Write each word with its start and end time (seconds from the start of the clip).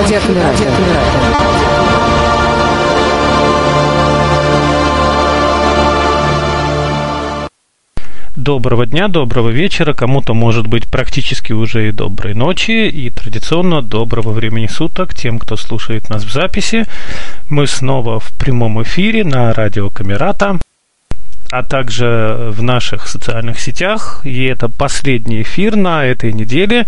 радио 0.00 0.18
Доброго 8.34 8.86
дня, 8.86 9.08
доброго 9.08 9.50
вечера, 9.50 9.92
кому-то 9.92 10.32
может 10.32 10.66
быть 10.66 10.88
практически 10.88 11.52
уже 11.52 11.88
и 11.88 11.92
доброй 11.92 12.32
ночи, 12.32 12.88
и 12.88 13.10
традиционно 13.10 13.82
доброго 13.82 14.30
времени 14.30 14.68
суток 14.68 15.14
тем, 15.14 15.38
кто 15.38 15.56
слушает 15.56 16.08
нас 16.08 16.24
в 16.24 16.32
записи. 16.32 16.86
Мы 17.50 17.66
снова 17.66 18.20
в 18.20 18.32
прямом 18.38 18.82
эфире 18.82 19.24
на 19.24 19.52
радио 19.52 19.90
Камерата 19.90 20.58
а 21.50 21.64
также 21.64 22.52
в 22.52 22.62
наших 22.62 23.08
социальных 23.08 23.58
сетях. 23.58 24.20
И 24.24 24.44
это 24.44 24.68
последний 24.68 25.42
эфир 25.42 25.76
на 25.76 26.04
этой 26.04 26.32
неделе. 26.32 26.86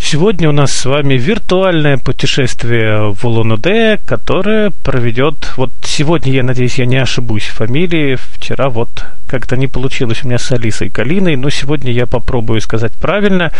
Сегодня 0.00 0.48
у 0.48 0.52
нас 0.52 0.72
с 0.72 0.84
вами 0.86 1.14
виртуальное 1.14 1.98
путешествие 1.98 3.12
в 3.12 3.24
Улан-Удэ, 3.26 3.98
которое 4.06 4.70
проведет... 4.70 5.52
Вот 5.56 5.70
сегодня, 5.82 6.32
я 6.32 6.42
надеюсь, 6.42 6.78
я 6.78 6.86
не 6.86 6.96
ошибусь 6.96 7.42
в 7.42 7.54
фамилии. 7.54 8.16
Вчера 8.16 8.70
вот 8.70 8.88
как-то 9.26 9.56
не 9.56 9.66
получилось 9.66 10.24
у 10.24 10.28
меня 10.28 10.38
с 10.38 10.50
Алисой 10.50 10.88
Калиной, 10.88 11.36
но 11.36 11.50
сегодня 11.50 11.92
я 11.92 12.06
попробую 12.06 12.60
сказать 12.60 12.92
правильно. 12.92 13.52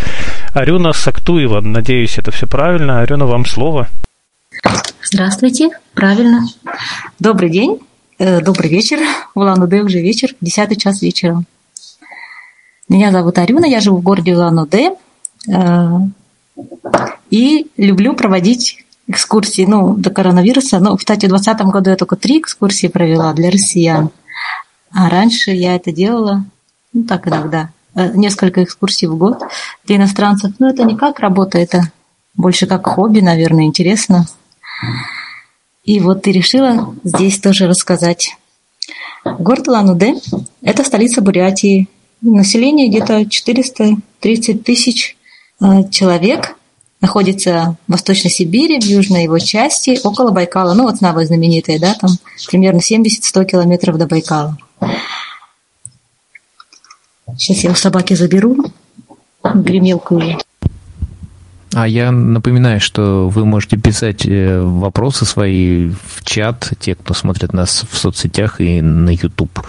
Арюна 0.53 0.93
Сактуева. 0.93 1.61
Надеюсь, 1.61 2.17
это 2.17 2.31
все 2.31 2.47
правильно. 2.47 3.01
Арюна, 3.01 3.25
вам 3.25 3.45
слово. 3.45 3.87
Здравствуйте, 5.03 5.69
правильно. 5.93 6.47
Добрый 7.19 7.51
день. 7.51 7.79
Э, 8.17 8.41
добрый 8.41 8.69
вечер. 8.69 8.99
В 9.35 9.39
Улан-Удэ 9.39 9.81
уже 9.81 9.99
вечер, 10.01 10.29
десятый 10.41 10.77
час 10.77 11.01
вечера. 11.01 11.43
Меня 12.87 13.11
зовут 13.11 13.37
Арюна, 13.37 13.65
я 13.65 13.81
живу 13.81 13.97
в 13.97 14.01
городе 14.01 14.33
Улан-Удэ 14.33 14.95
э, 15.47 15.99
и 17.29 17.67
люблю 17.77 18.13
проводить 18.13 18.85
экскурсии, 19.07 19.65
ну, 19.65 19.95
до 19.95 20.09
коронавируса. 20.11 20.79
Ну, 20.79 20.95
кстати, 20.95 21.25
в 21.25 21.29
2020 21.29 21.73
году 21.73 21.89
я 21.89 21.95
только 21.95 22.15
три 22.15 22.39
экскурсии 22.39 22.87
провела 22.87 23.33
для 23.33 23.49
россиян. 23.49 24.11
А 24.91 25.09
раньше 25.09 25.51
я 25.51 25.75
это 25.75 25.91
делала, 25.91 26.45
ну, 26.93 27.03
так 27.03 27.27
иногда, 27.27 27.71
э, 27.95 28.11
несколько 28.15 28.63
экскурсий 28.63 29.07
в 29.07 29.17
год 29.17 29.41
для 29.85 29.97
иностранцев. 29.97 30.53
Но 30.59 30.69
это 30.69 30.83
не 30.83 30.95
как 30.95 31.19
работа, 31.19 31.57
это 31.57 31.91
больше 32.35 32.67
как 32.67 32.87
хобби, 32.87 33.19
наверное, 33.19 33.65
интересно. 33.65 34.27
И 35.83 35.99
вот 35.99 36.21
ты 36.23 36.31
решила 36.31 36.95
здесь 37.03 37.39
тоже 37.39 37.67
рассказать. 37.67 38.37
Город 39.25 39.67
Улан-Удэ– 39.67 40.15
это 40.61 40.83
столица 40.83 41.21
Бурятии. 41.21 41.87
Население 42.21 42.89
где-то 42.89 43.25
430 43.25 44.63
тысяч 44.63 45.17
человек. 45.91 46.55
Находится 47.01 47.77
в 47.87 47.93
Восточной 47.93 48.29
Сибири, 48.29 48.79
в 48.79 48.83
южной 48.83 49.23
его 49.23 49.39
части, 49.39 49.99
около 50.03 50.31
Байкала. 50.31 50.73
Ну, 50.73 50.83
вот 50.83 50.97
самая 50.97 51.25
знаменитая, 51.25 51.79
да, 51.79 51.93
там 51.93 52.11
примерно 52.47 52.79
70-100 52.79 53.45
километров 53.45 53.97
до 53.97 54.05
Байкала. 54.05 54.57
Сейчас 57.37 57.63
я 57.63 57.71
у 57.71 57.75
собаки 57.75 58.15
заберу 58.15 58.57
гремелку. 59.43 60.21
А 61.73 61.87
я 61.87 62.11
напоминаю, 62.11 62.79
что 62.79 63.29
вы 63.29 63.45
можете 63.45 63.77
писать 63.77 64.25
э, 64.25 64.59
вопросы 64.59 65.25
свои 65.25 65.89
в 65.89 66.23
чат, 66.23 66.73
те, 66.79 66.95
кто 66.95 67.13
смотрит 67.13 67.53
нас 67.53 67.85
в 67.89 67.95
соцсетях 67.95 68.59
и 68.59 68.81
на 68.81 69.11
YouTube. 69.11 69.67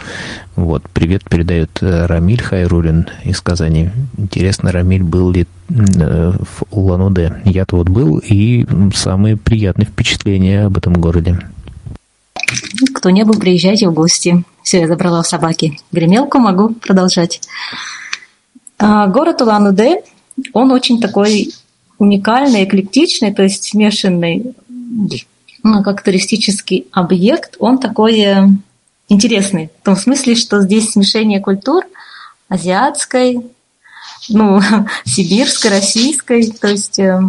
Вот, 0.57 0.83
привет 0.95 1.25
передает 1.29 1.83
э, 1.83 2.07
Рамиль 2.07 2.43
Хайрулин 2.43 3.07
из 3.25 3.43
Казани. 3.43 3.91
Интересно, 4.17 4.73
Рамиль 4.73 5.03
был 5.03 5.31
ли 5.31 5.43
э, 5.43 5.47
в 5.71 6.65
Улан-Удэ? 6.71 7.43
Я-то 7.45 7.77
вот 7.77 7.89
был, 7.89 8.19
и 8.19 8.67
самые 8.95 9.37
приятные 9.37 9.87
впечатления 9.87 10.67
об 10.67 10.77
этом 10.77 10.95
городе. 10.95 11.39
Кто 12.95 13.11
не 13.11 13.25
был, 13.25 13.39
приезжайте 13.39 13.89
в 13.89 13.95
гости. 13.95 14.45
Все, 14.63 14.81
я 14.81 14.89
забрала 14.89 15.21
у 15.21 15.23
собаки 15.23 15.81
гремелку, 15.93 16.39
могу 16.39 16.75
продолжать. 16.75 17.41
А, 18.79 19.07
город 19.07 19.41
Улан-Удэ, 19.43 20.03
он 20.53 20.73
очень 20.73 21.01
такой 21.01 21.53
уникальный, 21.99 22.65
эклектичный, 22.65 23.33
то 23.33 23.43
есть 23.43 23.65
смешанный 23.65 24.55
ну, 25.63 25.83
как 25.83 26.03
туристический 26.03 26.87
объект, 26.93 27.57
он 27.59 27.79
такой 27.79 28.21
э, 28.21 28.47
интересный. 29.09 29.71
В 29.83 29.85
том 29.85 29.97
смысле, 29.97 30.35
что 30.35 30.63
здесь 30.63 30.93
смешение 30.93 31.41
культур 31.41 31.85
азиатской, 32.49 33.41
ну, 34.31 34.61
сибирской, 35.05 35.71
российской, 35.71 36.51
то 36.51 36.69
есть 36.69 36.99
э, 36.99 37.21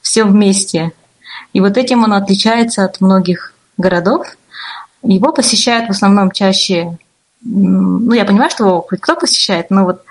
все 0.00 0.24
вместе. 0.24 0.92
И 1.52 1.60
вот 1.60 1.76
этим 1.76 2.02
он 2.04 2.12
отличается 2.12 2.84
от 2.84 3.00
многих 3.00 3.54
городов. 3.76 4.26
Его 5.02 5.32
посещают 5.32 5.88
в 5.88 5.90
основном 5.90 6.30
чаще, 6.30 6.98
ну, 7.42 8.12
я 8.12 8.24
понимаю, 8.24 8.50
что 8.50 8.66
его 8.66 8.82
хоть 8.82 9.00
кто 9.00 9.14
посещает, 9.16 9.70
но 9.70 9.84
вот 9.84 10.02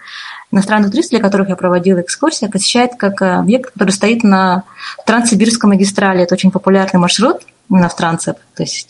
иностранных 0.52 0.92
туристов, 0.92 1.20
для 1.20 1.20
которых 1.20 1.50
я 1.50 1.56
проводила 1.56 2.02
экскурсии, 2.02 2.48
посещает 2.48 2.92
как 2.98 3.22
э, 3.22 3.36
объект, 3.36 3.72
который 3.72 3.92
стоит 3.92 4.24
на 4.24 4.64
Транссибирской 5.06 5.70
магистрали. 5.70 6.24
Это 6.24 6.36
очень 6.36 6.52
популярный 6.52 7.00
маршрут 7.00 7.42
иностранцев. 7.70 8.38
То 8.56 8.64
есть 8.64 8.90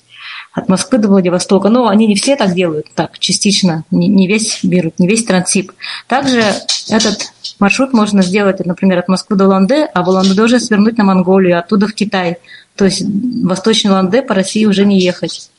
от 0.53 0.69
Москвы 0.69 0.97
до 0.97 1.07
Владивостока. 1.07 1.69
Но 1.69 1.87
они 1.87 2.07
не 2.07 2.15
все 2.15 2.35
так 2.35 2.53
делают, 2.53 2.87
так, 2.93 3.19
частично, 3.19 3.83
не, 3.91 4.07
не 4.07 4.27
весь 4.27 4.59
берут, 4.63 4.99
не 4.99 5.07
весь 5.07 5.23
Транссиб. 5.23 5.71
Также 6.07 6.43
этот 6.89 7.31
маршрут 7.59 7.94
можно 7.94 8.22
сделать, 8.22 8.66
например, 8.66 9.00
от 9.00 9.07
Москвы 9.07 9.35
до 9.35 9.47
Ланде, 9.47 9.85
а 9.85 10.03
в 10.03 10.09
Ланде 10.09 10.41
уже 10.41 10.59
свернуть 10.59 10.97
на 10.97 11.03
Монголию, 11.03 11.59
оттуда 11.59 11.88
в 11.88 11.94
Китай. 11.94 12.38
То 12.75 12.85
есть 12.85 13.03
восточный 13.44 13.91
Ланде 13.91 14.22
по 14.22 14.34
России 14.34 14.66
уже 14.66 14.85
не 14.85 15.00
ехать. 15.00 15.50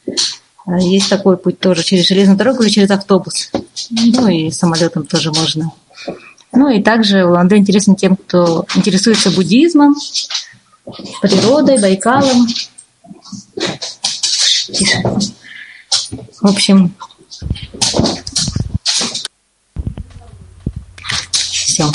А 0.66 0.78
есть 0.78 1.08
такой 1.08 1.36
путь 1.36 1.58
тоже 1.58 1.82
через 1.82 2.06
железную 2.06 2.36
дорогу 2.36 2.62
или 2.62 2.68
через 2.68 2.90
автобус. 2.90 3.50
Ну 3.90 4.28
и 4.28 4.50
самолетом 4.50 5.06
тоже 5.06 5.32
можно. 5.32 5.72
Ну 6.52 6.68
и 6.68 6.82
также 6.82 7.24
Улан-Удэ 7.24 7.56
интересен 7.56 7.94
тем, 7.94 8.16
кто 8.16 8.66
интересуется 8.74 9.30
буддизмом, 9.30 9.94
природой, 11.20 11.80
Байкалом. 11.80 12.46
В 16.40 16.46
общем, 16.46 16.94
все. 21.78 21.90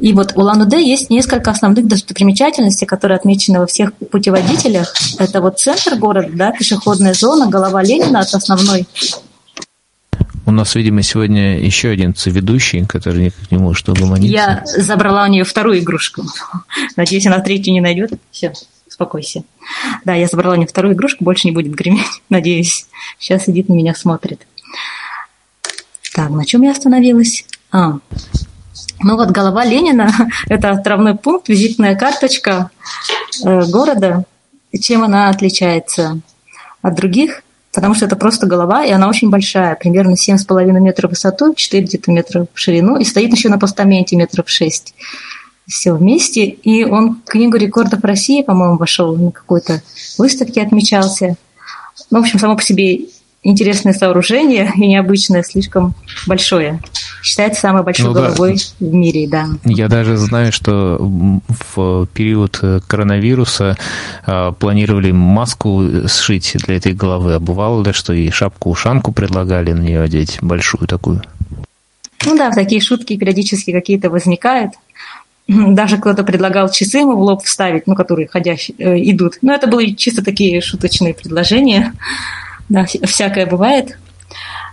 И 0.00 0.12
вот 0.12 0.32
у 0.36 0.40
Улан-Удэ 0.40 0.82
есть 0.82 1.10
несколько 1.10 1.50
основных 1.50 1.86
достопримечательностей, 1.86 2.86
которые 2.86 3.16
отмечены 3.16 3.60
во 3.60 3.66
всех 3.66 3.94
путеводителях. 3.94 4.94
Это 5.18 5.40
вот 5.40 5.58
центр 5.58 5.96
города, 5.96 6.28
да, 6.32 6.52
пешеходная 6.52 7.14
зона, 7.14 7.48
голова 7.48 7.82
Ленина 7.82 8.20
от 8.20 8.34
основной 8.34 8.86
у 10.48 10.50
нас, 10.50 10.74
видимо, 10.74 11.02
сегодня 11.02 11.58
еще 11.60 11.90
один 11.90 12.14
ведущий, 12.24 12.82
который 12.86 13.26
никак 13.26 13.50
не 13.50 13.58
может 13.58 13.86
угомониться. 13.90 14.34
Я 14.34 14.62
забрала 14.64 15.24
у 15.24 15.26
нее 15.26 15.44
вторую 15.44 15.80
игрушку. 15.80 16.22
Надеюсь, 16.96 17.26
она 17.26 17.40
третью 17.40 17.74
не 17.74 17.82
найдет. 17.82 18.12
Все, 18.30 18.54
успокойся. 18.86 19.44
Да, 20.06 20.14
я 20.14 20.26
забрала 20.26 20.54
у 20.54 20.56
нее 20.56 20.66
вторую 20.66 20.94
игрушку, 20.94 21.22
больше 21.22 21.46
не 21.48 21.52
будет 21.52 21.74
греметь, 21.74 22.06
надеюсь. 22.30 22.86
Сейчас 23.18 23.44
сидит 23.44 23.68
на 23.68 23.74
меня, 23.74 23.94
смотрит. 23.94 24.46
Так, 26.14 26.30
на 26.30 26.44
чем 26.44 26.62
я 26.62 26.72
остановилась? 26.72 27.44
А, 27.70 27.98
ну 29.00 29.16
вот 29.16 29.30
голова 29.30 29.64
Ленина– 29.64 30.10
это 30.48 30.70
отправной 30.70 31.14
пункт, 31.14 31.48
визитная 31.48 31.96
карточка 31.96 32.70
э, 33.44 33.64
города. 33.66 34.24
Чем 34.80 35.02
она 35.02 35.30
отличается 35.30 36.20
от 36.82 36.94
других? 36.94 37.42
потому 37.78 37.94
что 37.94 38.06
это 38.06 38.16
просто 38.16 38.46
голова, 38.48 38.84
и 38.84 38.90
она 38.90 39.08
очень 39.08 39.30
большая, 39.30 39.76
примерно 39.76 40.14
7,5 40.14 40.64
метров 40.80 41.10
в 41.10 41.14
высоту, 41.14 41.54
4 41.54 41.84
где-то 41.84 42.10
метра 42.10 42.46
в 42.52 42.58
ширину, 42.58 42.96
и 42.96 43.04
стоит 43.04 43.30
еще 43.30 43.48
на 43.50 43.58
постаменте 43.58 44.16
метров 44.16 44.50
6. 44.50 44.94
Все 45.68 45.92
вместе. 45.92 46.46
И 46.46 46.84
он 46.84 47.20
в 47.24 47.30
книгу 47.30 47.56
рекордов 47.56 48.02
России, 48.02 48.42
по-моему, 48.42 48.78
вошел 48.78 49.14
на 49.16 49.30
какой-то 49.30 49.80
выставке, 50.18 50.62
отмечался. 50.62 51.36
Ну, 52.10 52.18
в 52.18 52.22
общем, 52.22 52.40
само 52.40 52.56
по 52.56 52.62
себе 52.62 53.06
интересное 53.42 53.92
сооружение 53.92 54.72
и 54.76 54.86
необычное, 54.86 55.42
слишком 55.42 55.94
большое. 56.26 56.80
Считается 57.22 57.60
самой 57.60 57.82
большой 57.82 58.06
ну, 58.06 58.12
головой 58.12 58.56
да. 58.80 58.86
в 58.86 58.92
мире, 58.92 59.28
да. 59.28 59.46
Я 59.64 59.88
даже 59.88 60.16
знаю, 60.16 60.52
что 60.52 60.98
в 60.98 62.06
период 62.12 62.60
коронавируса 62.86 63.76
а, 64.24 64.52
планировали 64.52 65.10
маску 65.10 65.84
сшить 66.06 66.56
для 66.66 66.76
этой 66.76 66.94
головы. 66.94 67.34
А 67.34 67.40
бывало 67.40 67.82
ли, 67.82 67.92
что 67.92 68.12
и 68.12 68.30
шапку-ушанку 68.30 69.12
предлагали 69.12 69.72
на 69.72 69.80
нее 69.80 70.02
одеть, 70.02 70.38
большую 70.40 70.86
такую? 70.86 71.22
Ну 72.24 72.36
да, 72.36 72.50
такие 72.50 72.80
шутки 72.80 73.16
периодически 73.16 73.72
какие-то 73.72 74.10
возникают. 74.10 74.72
Даже 75.48 75.96
кто-то 75.96 76.24
предлагал 76.24 76.70
часы 76.70 76.98
ему 76.98 77.16
в 77.16 77.22
лоб 77.22 77.42
вставить, 77.42 77.86
ну, 77.86 77.94
которые 77.94 78.28
ходящие, 78.28 78.76
э, 78.78 79.00
идут. 79.10 79.38
Но 79.40 79.54
это 79.54 79.66
были 79.66 79.94
чисто 79.94 80.22
такие 80.22 80.60
шуточные 80.60 81.14
предложения. 81.14 81.94
Да, 82.68 82.84
всякое 82.84 83.46
бывает. 83.46 83.98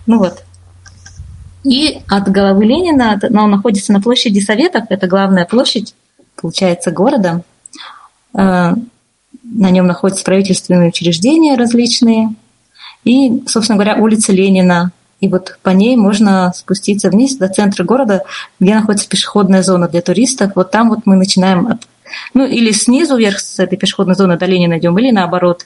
Ну 0.05 0.19
вот. 0.19 0.43
И 1.63 2.01
от 2.07 2.29
головы 2.29 2.65
Ленина, 2.65 3.19
но 3.29 3.45
он 3.45 3.51
находится 3.51 3.91
на 3.91 4.01
площади 4.01 4.39
Советов, 4.39 4.85
это 4.89 5.07
главная 5.07 5.45
площадь, 5.45 5.95
получается, 6.35 6.91
города. 6.91 7.41
Э, 8.33 8.75
на 9.43 9.69
нем 9.71 9.87
находятся 9.87 10.23
правительственные 10.23 10.89
учреждения 10.89 11.55
различные. 11.55 12.35
И, 13.03 13.43
собственно 13.47 13.77
говоря, 13.77 14.01
улица 14.01 14.31
Ленина. 14.31 14.91
И 15.21 15.27
вот 15.27 15.57
по 15.63 15.69
ней 15.69 15.95
можно 15.95 16.51
спуститься 16.53 17.09
вниз 17.09 17.37
до 17.37 17.47
центра 17.47 17.83
города, 17.83 18.23
где 18.59 18.75
находится 18.75 19.07
пешеходная 19.07 19.63
зона 19.63 19.87
для 19.87 20.01
туристов. 20.01 20.51
Вот 20.55 20.71
там 20.71 20.89
вот 20.89 20.99
мы 21.05 21.15
начинаем 21.15 21.67
от 21.67 21.87
ну, 22.33 22.45
или 22.45 22.71
снизу 22.71 23.17
вверх 23.17 23.39
с 23.39 23.59
этой 23.59 23.77
пешеходной 23.77 24.15
зоны 24.15 24.37
до 24.37 24.45
Ленина 24.45 24.77
идем, 24.77 24.97
или 24.99 25.11
наоборот. 25.11 25.65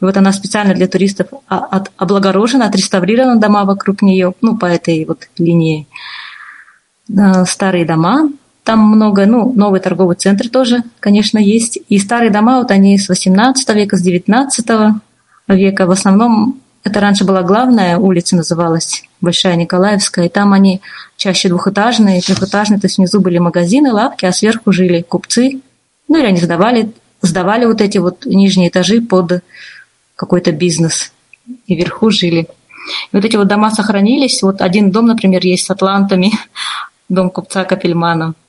И 0.00 0.04
вот 0.04 0.16
она 0.16 0.32
специально 0.32 0.74
для 0.74 0.88
туристов 0.88 1.28
от, 1.46 1.90
облагорожена, 1.96 2.66
отреставрирована 2.66 3.40
дома 3.40 3.64
вокруг 3.64 4.02
нее, 4.02 4.34
ну, 4.42 4.56
по 4.56 4.66
этой 4.66 5.04
вот 5.06 5.28
линии. 5.38 5.86
Старые 7.46 7.86
дома, 7.86 8.30
там 8.62 8.80
много, 8.80 9.26
ну, 9.26 9.52
новый 9.54 9.80
торговый 9.80 10.16
центр 10.16 10.48
тоже, 10.48 10.82
конечно, 11.00 11.38
есть. 11.38 11.78
И 11.88 11.98
старые 11.98 12.30
дома, 12.30 12.58
вот 12.58 12.70
они 12.70 12.98
с 12.98 13.08
18 13.08 13.68
века, 13.74 13.96
с 13.96 14.02
19 14.02 14.66
века. 15.48 15.86
В 15.86 15.90
основном 15.92 16.60
это 16.82 17.00
раньше 17.00 17.24
была 17.24 17.42
главная 17.42 17.96
улица, 17.96 18.36
называлась 18.36 19.04
Большая 19.20 19.56
Николаевская, 19.56 20.26
и 20.26 20.28
там 20.28 20.52
они 20.52 20.80
чаще 21.16 21.48
двухэтажные, 21.48 22.20
трехэтажные, 22.20 22.78
то 22.78 22.86
есть 22.86 22.98
внизу 22.98 23.20
были 23.20 23.38
магазины, 23.38 23.92
лавки, 23.92 24.26
а 24.26 24.32
сверху 24.32 24.72
жили 24.72 25.02
купцы, 25.02 25.60
ну 26.08 26.18
или 26.18 26.26
они 26.26 26.38
сдавали, 26.38 26.92
сдавали 27.22 27.64
вот 27.64 27.80
эти 27.80 27.98
вот 27.98 28.26
нижние 28.26 28.68
этажи 28.68 29.00
под 29.00 29.42
какой-то 30.16 30.50
бизнес, 30.50 31.12
и 31.66 31.76
вверху 31.76 32.10
жили. 32.10 32.48
И 33.12 33.16
вот 33.16 33.24
эти 33.24 33.36
вот 33.36 33.48
дома 33.48 33.70
сохранились. 33.70 34.42
Вот 34.42 34.60
один 34.60 34.90
дом, 34.90 35.06
например, 35.06 35.44
есть 35.44 35.66
с 35.66 35.70
атлантами, 35.70 36.32
дом 37.08 37.30
купца 37.30 37.64
Капельмана– 37.64 38.34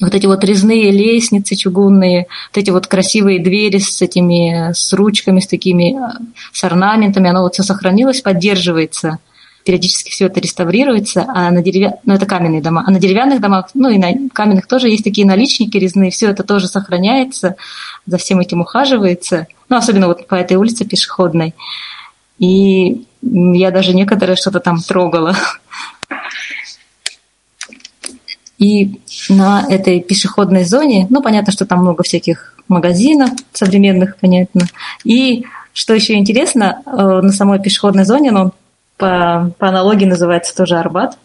вот 0.00 0.14
эти 0.14 0.26
вот 0.26 0.42
резные 0.44 0.90
лестницы 0.90 1.54
чугунные, 1.54 2.26
вот 2.50 2.62
эти 2.62 2.70
вот 2.70 2.86
красивые 2.86 3.40
двери 3.40 3.78
с 3.78 4.00
этими, 4.02 4.72
с 4.72 4.92
ручками, 4.92 5.40
с 5.40 5.46
такими, 5.46 5.96
с 6.52 6.64
орнаментами, 6.64 7.30
оно 7.30 7.42
вот 7.42 7.54
все 7.54 7.62
сохранилось, 7.62 8.20
поддерживается. 8.20 9.18
Периодически 9.64 10.10
все 10.10 10.26
это 10.26 10.40
реставрируется, 10.40 11.24
а 11.28 11.50
на 11.50 11.62
деревя... 11.62 11.98
ну, 12.04 12.14
это 12.14 12.26
каменные 12.26 12.60
дома, 12.60 12.84
а 12.86 12.90
на 12.90 12.98
деревянных 12.98 13.40
домах, 13.40 13.70
ну 13.74 13.88
и 13.88 13.98
на 13.98 14.28
каменных 14.32 14.66
тоже 14.66 14.88
есть 14.88 15.04
такие 15.04 15.26
наличники 15.26 15.76
резные, 15.76 16.10
все 16.10 16.28
это 16.30 16.42
тоже 16.42 16.66
сохраняется, 16.66 17.56
за 18.06 18.18
всем 18.18 18.40
этим 18.40 18.60
ухаживается, 18.60 19.46
ну, 19.68 19.76
особенно 19.76 20.08
вот 20.08 20.26
по 20.26 20.34
этой 20.34 20.56
улице 20.56 20.84
пешеходной. 20.84 21.54
И 22.38 23.06
я 23.22 23.70
даже 23.70 23.94
некоторые 23.94 24.36
что-то 24.36 24.60
там 24.60 24.78
трогала. 24.80 25.36
И 28.58 29.00
на 29.28 29.64
этой 29.68 30.00
пешеходной 30.00 30.64
зоне, 30.64 31.06
ну, 31.10 31.22
понятно, 31.22 31.52
что 31.52 31.66
там 31.66 31.80
много 31.80 32.02
всяких 32.02 32.56
магазинов 32.68 33.30
современных, 33.52 34.16
понятно. 34.18 34.66
И 35.04 35.46
что 35.72 35.94
еще 35.94 36.14
интересно, 36.14 36.82
э, 36.84 36.90
на 36.90 37.32
самой 37.32 37.60
пешеходной 37.60 38.04
зоне, 38.04 38.30
ну, 38.30 38.52
по, 39.02 39.52
по 39.58 39.68
аналогии 39.68 40.04
называется 40.04 40.54
тоже 40.54 40.76
Арбат, 40.76 41.18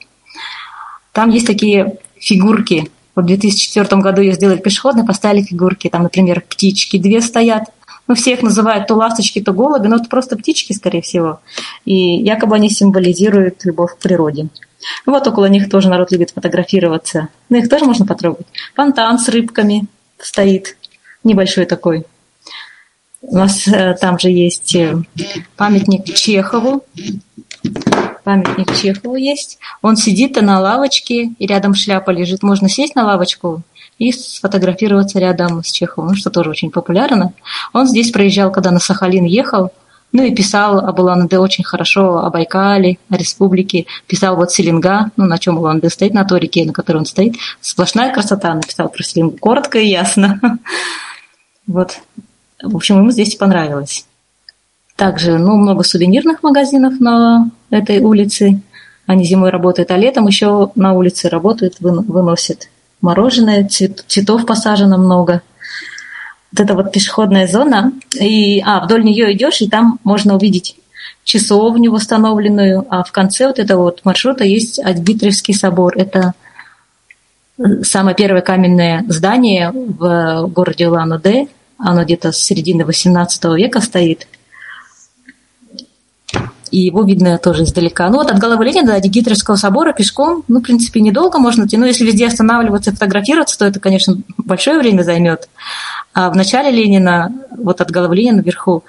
там 1.12 1.30
есть 1.30 1.46
такие 1.46 1.98
фигурки. 2.16 2.90
Вот 3.14 3.26
в 3.26 3.28
2004 3.28 4.02
году 4.02 4.22
ее 4.22 4.34
сделали 4.34 4.58
пешеходной, 4.58 5.06
поставили 5.06 5.44
фигурки. 5.44 5.88
Там, 5.88 6.02
например, 6.02 6.42
птички 6.42 6.98
две 6.98 7.22
стоят. 7.22 7.66
Ну, 8.08 8.16
все 8.16 8.34
их 8.34 8.42
называют 8.42 8.88
то 8.88 8.96
ласточки, 8.96 9.42
то 9.42 9.54
голуби, 9.54 9.88
но 9.88 9.98
это 9.98 10.10
просто 10.10 10.38
птички, 10.38 10.74
скорее 10.74 11.04
всего. 11.04 11.40
И 11.86 11.94
якобы 11.94 12.56
они 12.56 12.72
символизируют 12.72 13.64
любовь 13.64 13.94
к 13.94 14.00
природе. 14.00 14.48
Вот 15.06 15.28
около 15.28 15.46
них 15.46 15.70
тоже 15.70 15.90
народ 15.90 16.12
любит 16.12 16.32
фотографироваться. 16.32 17.28
Но 17.50 17.58
их 17.58 17.70
тоже 17.70 17.86
можно 17.86 18.08
потрогать. 18.08 18.48
Фонтан 18.76 19.20
с 19.20 19.30
рыбками 19.30 19.86
стоит, 20.18 20.78
небольшой 21.24 21.66
такой. 21.66 22.06
У 23.22 23.36
нас 23.36 23.68
э, 23.68 23.96
там 24.00 24.18
же 24.18 24.30
есть 24.30 24.76
э, 24.76 24.96
памятник 25.56 26.06
Чехову. 26.06 26.84
Памятник 28.24 28.76
Чехову 28.76 29.16
есть. 29.16 29.58
Он 29.82 29.96
сидит 29.96 30.42
на 30.42 30.60
лавочке, 30.60 31.30
и 31.40 31.48
рядом 31.48 31.74
шляпа 31.74 32.12
лежит. 32.12 32.44
Можно 32.44 32.68
сесть 32.68 32.96
на 32.96 33.06
лавочку 33.06 33.62
и 34.00 34.12
сфотографироваться 34.12 35.20
рядом 35.20 35.64
с 35.64 35.72
Чеховым, 35.72 36.16
что 36.16 36.30
тоже 36.30 36.50
очень 36.50 36.70
популярно. 36.70 37.34
Он 37.74 37.88
здесь 37.88 38.12
проезжал, 38.12 38.52
когда 38.52 38.72
на 38.72 38.80
Сахалин 38.80 39.24
ехал, 39.24 39.72
ну 40.12 40.24
и 40.24 40.34
писал 40.34 40.80
об 40.80 41.00
Улан-Удэ 41.00 41.38
очень 41.38 41.64
хорошо, 41.64 42.20
о 42.20 42.30
Байкале, 42.30 42.98
о 43.10 43.18
республике. 43.18 43.86
Писал 44.08 44.36
вот 44.36 44.52
Селенга, 44.52 45.12
ну 45.18 45.26
на 45.26 45.38
чем 45.38 45.58
Улан-Удэ 45.58 45.90
стоит, 45.90 46.14
на 46.14 46.24
той 46.24 46.40
реке, 46.40 46.66
на 46.66 46.74
которой 46.74 46.98
он 46.98 47.06
стоит. 47.06 47.36
Сплошная 47.60 48.14
красота, 48.14 48.54
написал 48.54 48.90
про 48.90 49.04
Селенгу. 49.04 49.38
Коротко 49.38 49.80
и 49.80 49.88
ясно. 49.88 50.40
Вот. 51.68 52.00
В 52.64 52.78
общем, 52.78 53.00
ему 53.00 53.12
здесь 53.12 53.36
понравилось. 53.36 54.06
Также, 54.96 55.38
ну, 55.38 55.58
много 55.58 55.84
сувенирных 55.84 56.42
магазинов 56.42 57.02
на 57.02 57.52
этой 57.70 58.00
улице. 58.00 58.62
Они 59.06 59.24
зимой 59.26 59.50
работают, 59.52 59.92
а 59.92 59.98
летом 59.98 60.28
еще 60.28 60.72
на 60.76 60.94
улице 60.94 61.30
работают, 61.30 61.76
выносят 61.80 62.70
мороженое, 63.02 63.68
цветов 63.68 64.46
посажено 64.46 64.98
много– 64.98 65.42
вот 66.52 66.60
эта 66.60 66.74
вот 66.74 66.92
пешеходная 66.92 67.48
зона, 67.48 67.92
и 68.20 68.62
а, 68.66 68.84
вдоль 68.84 69.04
нее 69.04 69.34
идешь, 69.34 69.62
и 69.62 69.70
там 69.70 70.00
можно 70.04 70.36
увидеть 70.36 70.78
часовню 71.24 71.92
восстановленную, 71.92 72.86
а 72.90 73.04
в 73.04 73.12
конце 73.12 73.48
вот 73.48 73.60
этого 73.60 73.84
вот 73.84 74.06
маршрута 74.06 74.44
есть 74.46 74.80
Альбитревский 74.80 75.54
собор. 75.54 75.94
Это 75.98 76.34
э, 77.58 77.84
самое 77.84 78.16
первое 78.16 78.42
каменное 78.42 79.04
здание 79.10 79.72
в 79.72 80.48
городе 80.48 80.88
Улан-Удэ. 80.88 81.48
Оно 81.78 82.06
где-то 82.06 82.32
с 82.32 82.38
середины 82.38 82.84
XVIII 82.84 83.58
века 83.58 83.82
стоит. 83.82 84.28
И 86.72 86.80
его 86.80 87.04
видно 87.04 87.38
тоже 87.38 87.64
издалека. 87.64 88.10
Ну 88.10 88.18
вот 88.18 88.32
от 88.32 88.40
головы 88.40 88.66
Ленина 88.66 89.00
до 89.00 89.08
Гитлерского 89.08 89.56
собора 89.56 89.94
пешком, 89.94 90.44
ну, 90.48 90.60
в 90.60 90.64
принципе, 90.64 91.00
недолго 91.02 91.40
можно 91.40 91.66
идти. 91.66 91.78
Но 91.78 91.86
если 91.86 92.06
везде 92.06 92.28
останавливаться 92.28 92.92
и 92.92 92.94
фотографироваться, 92.94 93.58
то 93.58 93.66
это, 93.66 93.80
конечно, 93.80 94.18
большое 94.38 94.80
время 94.80 95.04
займет. 95.04 95.50
А 96.14 96.30
в 96.30 96.36
начале 96.36 96.72
Ленина, 96.72 97.34
вот 97.58 97.82
от 97.82 97.92
головы 97.92 98.16
Ленина 98.16 98.42
вверху, 98.42 98.84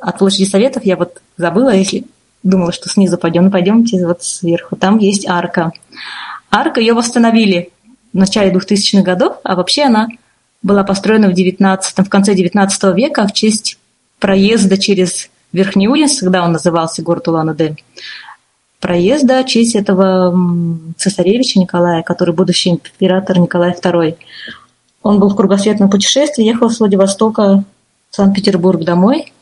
от 0.00 0.18
площади 0.18 0.44
Советов, 0.44 0.84
я 0.84 0.96
вот 0.96 1.20
забыла, 1.36 1.74
если 1.74 2.04
думала, 2.42 2.72
что 2.72 2.88
снизу 2.88 3.18
пойдем, 3.18 3.44
ну 3.44 3.50
пойдемте 3.50 4.06
вот 4.06 4.22
сверху, 4.22 4.76
там 4.76 4.98
есть 4.98 5.26
арка. 5.26 5.72
Арка, 6.50 6.80
ее 6.80 6.94
восстановили 6.94 7.70
в 8.12 8.16
начале 8.18 8.52
2000-х 8.52 9.02
годов, 9.02 9.38
а 9.42 9.56
вообще 9.56 9.84
она 9.84 10.08
была 10.62 10.84
построена 10.84 11.28
в, 11.28 11.32
19, 11.32 11.98
в 11.98 12.08
конце 12.08 12.34
19 12.34 12.96
века 12.96 13.26
в 13.26 13.32
честь 13.32 13.78
проезда 14.18 14.78
через 14.78 15.30
Верхний 15.52 15.88
Ульяновск, 15.88 16.20
когда 16.20 16.44
он 16.44 16.52
назывался 16.52 17.02
город 17.02 17.28
Улан-Удэ, 17.28 17.76
проезда 18.80 19.42
в 19.42 19.46
честь 19.46 19.74
этого 19.74 20.34
цесаревича 20.96 21.58
Николая, 21.58 22.02
который 22.02 22.34
будущий 22.34 22.70
император 22.70 23.38
Николай 23.38 23.72
II. 23.72 24.16
Он 25.02 25.18
был 25.18 25.28
в 25.28 25.36
кругосветном 25.36 25.90
путешествии, 25.90 26.44
ехал 26.44 26.68
с 26.68 26.80
Владивостока 26.80 27.64
в 28.10 28.16
Санкт-Петербург 28.16 28.82
домой. 28.84 29.32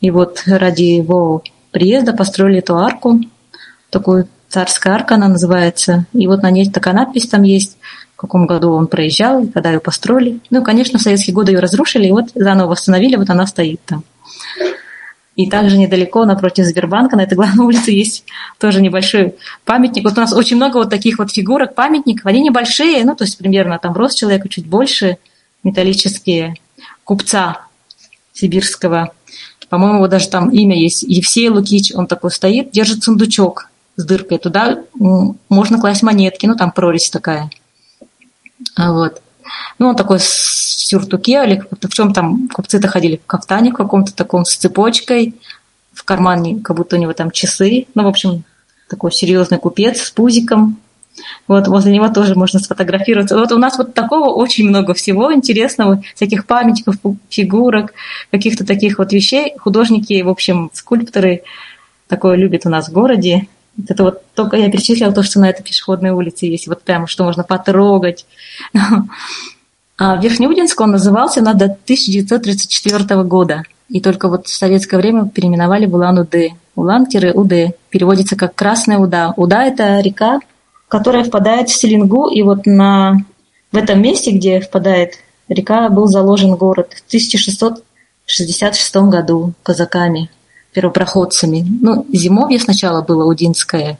И 0.00 0.10
вот 0.10 0.42
ради 0.46 0.82
его 0.82 1.42
приезда 1.70 2.12
построили 2.12 2.58
эту 2.58 2.76
арку, 2.76 3.20
такую 3.90 4.28
царская 4.48 4.94
арка 4.94 5.16
она 5.16 5.28
называется. 5.28 6.06
И 6.12 6.26
вот 6.26 6.42
на 6.42 6.50
ней 6.50 6.70
такая 6.70 6.94
надпись 6.94 7.28
там 7.28 7.42
есть, 7.42 7.76
в 8.14 8.20
каком 8.20 8.46
году 8.46 8.72
он 8.72 8.86
проезжал, 8.86 9.46
когда 9.46 9.70
ее 9.70 9.80
построили. 9.80 10.40
Ну, 10.50 10.62
конечно, 10.62 10.98
в 10.98 11.02
советские 11.02 11.34
годы 11.34 11.52
ее 11.52 11.60
разрушили, 11.60 12.06
и 12.06 12.12
вот 12.12 12.30
заново 12.34 12.70
восстановили, 12.70 13.16
вот 13.16 13.30
она 13.30 13.46
стоит 13.46 13.80
там. 13.84 14.04
И 15.38 15.48
также 15.48 15.78
недалеко, 15.78 16.24
напротив 16.24 16.64
Сбербанка, 16.64 17.16
на 17.16 17.20
этой 17.20 17.34
главной 17.36 17.64
улице 17.64 17.92
есть 17.92 18.24
тоже 18.58 18.82
небольшой 18.82 19.36
памятник. 19.64 20.02
Вот 20.02 20.18
у 20.18 20.20
нас 20.20 20.32
очень 20.32 20.56
много 20.56 20.78
вот 20.78 20.90
таких 20.90 21.18
вот 21.18 21.30
фигурок, 21.30 21.76
памятников. 21.76 22.26
Они 22.26 22.40
небольшие, 22.40 23.04
ну, 23.04 23.14
то 23.14 23.22
есть 23.22 23.38
примерно 23.38 23.78
там 23.78 23.92
рост 23.92 24.18
человека 24.18 24.48
чуть 24.48 24.66
больше, 24.66 25.16
металлические, 25.62 26.56
купца 27.04 27.60
сибирского. 28.32 29.12
По-моему, 29.68 30.00
вот 30.00 30.10
даже 30.10 30.28
там 30.28 30.50
имя 30.50 30.76
есть. 30.76 31.04
Евсей 31.04 31.48
Лукич, 31.50 31.92
он 31.94 32.08
такой 32.08 32.32
стоит, 32.32 32.72
держит 32.72 33.04
сундучок 33.04 33.70
с 33.94 34.04
дыркой. 34.04 34.38
Туда 34.38 34.80
можно 35.48 35.78
класть 35.78 36.02
монетки, 36.02 36.46
ну, 36.46 36.56
там 36.56 36.72
прорезь 36.72 37.10
такая. 37.10 37.48
Вот. 38.76 39.22
Ну, 39.78 39.88
он 39.88 39.96
такой 39.96 40.18
сюртуке, 40.20 41.44
или 41.44 41.62
в 41.70 41.92
чем 41.92 42.12
там 42.12 42.48
купцы-то 42.48 42.88
ходили, 42.88 43.20
в 43.22 43.26
кафтане 43.26 43.72
каком-то 43.72 44.14
таком, 44.14 44.44
с 44.44 44.56
цепочкой, 44.56 45.34
в 45.92 46.04
кармане, 46.04 46.60
как 46.60 46.76
будто 46.76 46.96
у 46.96 46.98
него 46.98 47.12
там 47.12 47.30
часы. 47.30 47.86
Ну, 47.94 48.04
в 48.04 48.08
общем, 48.08 48.44
такой 48.88 49.12
серьезный 49.12 49.58
купец 49.58 50.02
с 50.02 50.10
пузиком. 50.10 50.78
Вот 51.48 51.66
возле 51.66 51.92
него 51.92 52.08
тоже 52.08 52.36
можно 52.36 52.60
сфотографироваться. 52.60 53.36
Вот 53.36 53.50
у 53.52 53.58
нас 53.58 53.76
вот 53.76 53.92
такого 53.92 54.30
очень 54.30 54.68
много 54.68 54.94
всего 54.94 55.34
интересного, 55.34 56.02
всяких 56.14 56.46
памятников, 56.46 56.96
фигурок, 57.28 57.92
каких-то 58.30 58.64
таких 58.64 58.98
вот 58.98 59.12
вещей. 59.12 59.54
Художники, 59.58 60.22
в 60.22 60.28
общем, 60.28 60.70
скульпторы 60.72 61.42
такое 62.06 62.36
любят 62.36 62.66
у 62.66 62.70
нас 62.70 62.88
в 62.88 62.92
городе. 62.92 63.48
Это 63.86 64.02
вот 64.02 64.22
только 64.34 64.56
я 64.56 64.70
перечислила 64.70 65.12
то, 65.12 65.22
что 65.22 65.38
на 65.40 65.50
этой 65.50 65.62
пешеходной 65.62 66.10
улице 66.10 66.46
есть. 66.46 66.66
Вот 66.66 66.82
прямо, 66.82 67.06
что 67.06 67.24
можно 67.24 67.44
потрогать. 67.44 68.26
А 70.00 70.16
Верхнеудинск 70.16 70.80
он 70.80 70.92
назывался 70.92 71.42
на 71.42 71.54
до 71.54 71.64
1934 71.64 73.24
года. 73.24 73.64
И 73.88 74.00
только 74.00 74.28
вот 74.28 74.46
в 74.46 74.54
советское 74.54 74.96
время 74.96 75.28
переименовали 75.28 75.86
в 75.86 75.94
Улан-Удэ. 75.94 76.50
Улан-Удэ 76.76 77.72
переводится 77.90 78.36
как 78.36 78.54
Красная 78.54 78.98
Уда. 78.98 79.34
Уда– 79.36 79.64
это 79.66 79.98
река, 79.98 80.38
которая 80.86 81.24
впадает 81.24 81.68
в 81.68 81.74
Селингу. 81.74 82.28
И 82.28 82.42
вот 82.42 82.64
на, 82.66 83.16
в 83.72 83.76
этом 83.76 84.00
месте, 84.00 84.30
где 84.30 84.60
впадает 84.60 85.14
река, 85.48 85.88
был 85.88 86.06
заложен 86.06 86.54
город 86.54 86.92
в 86.94 87.06
1666 87.08 88.96
году 88.96 89.52
казаками, 89.64 90.30
первопроходцами. 90.78 91.66
Ну, 91.80 92.06
зимовье 92.12 92.60
сначала 92.60 93.02
было 93.02 93.24
Удинское. 93.24 93.98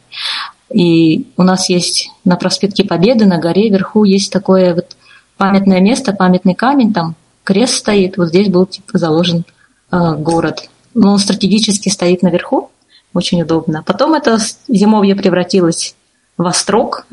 И 0.73 1.27
у 1.37 1.43
нас 1.43 1.69
есть 1.69 2.11
на 2.25 2.37
проспекте 2.37 2.85
Победы, 2.85 3.27
на 3.27 3.39
горе 3.39 3.69
вверху 3.69 4.05
есть 4.05 4.33
такое 4.33 4.75
вот 4.75 4.97
памятное 5.37 5.81
место, 5.81 6.13
памятный 6.13 6.55
камень, 6.55 6.93
там 6.93 7.17
крест 7.43 7.75
стоит, 7.75 8.17
вот 8.17 8.29
здесь 8.29 8.49
был 8.49 8.67
типа 8.67 8.99
заложен 8.99 9.45
э, 9.91 10.15
город. 10.17 10.69
Но 10.95 11.13
он 11.13 11.19
стратегически 11.19 11.89
стоит 11.89 12.23
наверху, 12.23 12.71
очень 13.13 13.43
удобно. 13.43 13.83
Потом 13.85 14.15
это 14.15 14.39
зимовье 14.69 15.17
превратилось 15.17 15.97
в 16.37 16.47
острог. 16.47 17.07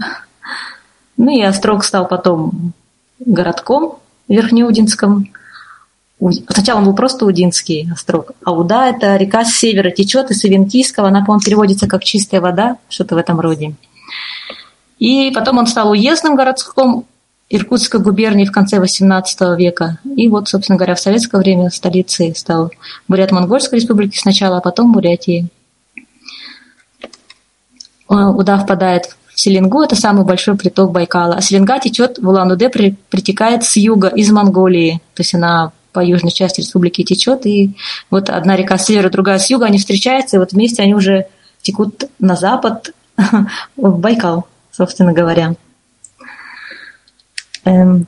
Ну 1.18 1.36
и 1.36 1.42
острог 1.42 1.84
стал 1.84 2.08
потом 2.08 2.74
городком 3.20 4.00
Верхнеудинском. 4.28 5.32
Сначала 6.50 6.80
он 6.80 6.86
был 6.86 6.96
просто 6.96 7.26
Удинский 7.26 7.90
острог, 7.92 8.32
а 8.44 8.52
Уда– 8.52 8.90
это 8.90 9.16
река 9.18 9.46
с 9.46 9.54
севера 9.54 9.92
течет, 9.92 10.32
из 10.32 10.40
Савинкийского, 10.40 11.08
она, 11.10 11.22
по-моему, 11.22 11.44
переводится 11.44 11.88
как 11.88 12.04
чистая 12.04 12.42
вода, 12.42 12.78
что-то 12.90 13.16
в 13.16 13.18
этом 13.18 13.40
роде. 13.40 13.76
И 14.98 15.32
потом 15.32 15.58
он 15.58 15.68
стал 15.68 15.92
уездным 15.92 16.36
городком 16.36 17.06
Иркутской 17.50 18.00
губернии 18.00 18.46
в 18.46 18.52
конце 18.52 18.78
XVIII 18.78 19.56
века. 19.56 20.00
И 20.16 20.28
вот, 20.28 20.48
собственно 20.48 20.78
говоря, 20.78 20.96
в 20.96 21.00
советское 21.00 21.38
время 21.38 21.70
столицей 21.70 22.36
стал 22.36 22.72
Бурят-Монгольской 23.08 23.76
республики 23.76 24.18
сначала, 24.18 24.58
а 24.58 24.62
потом 24.62 24.92
Бурятии. 24.92 25.48
Уда 28.08 28.58
впадает 28.58 29.16
в 29.28 29.40
Селенгу, 29.40 29.82
это 29.82 29.96
самый 29.96 30.26
большой 30.26 30.56
приток 30.58 30.92
Байкала. 30.92 31.36
А 31.36 31.42
Селенга 31.42 31.80
течет 31.80 32.18
в 32.18 32.28
Улан-Удэ, 32.28 32.70
притекает 32.70 33.64
с 33.64 33.76
юга, 33.76 34.08
из 34.08 34.32
Монголии. 34.32 35.02
То 35.14 35.22
есть 35.22 35.36
она 35.36 35.72
по 35.96 36.04
южной 36.04 36.32
части 36.32 36.60
республики 36.60 37.04
течет, 37.04 37.46
и 37.46 37.72
вот 38.12 38.30
одна 38.30 38.58
река 38.58 38.78
с 38.78 38.86
севера, 38.86 39.10
другая 39.10 39.40
с 39.40 39.50
юга, 39.50 39.66
они 39.66 39.78
встречаются, 39.78 40.36
и 40.36 40.40
вот 40.40 40.52
вместе 40.52 40.84
они 40.84 40.94
уже 40.94 41.28
текут 41.62 42.04
на 42.20 42.36
запад, 42.36 42.94
в 43.78 43.98
Байкал, 43.98 44.46
собственно 44.72 45.14
говоря. 45.14 45.56
Эм, 47.64 48.08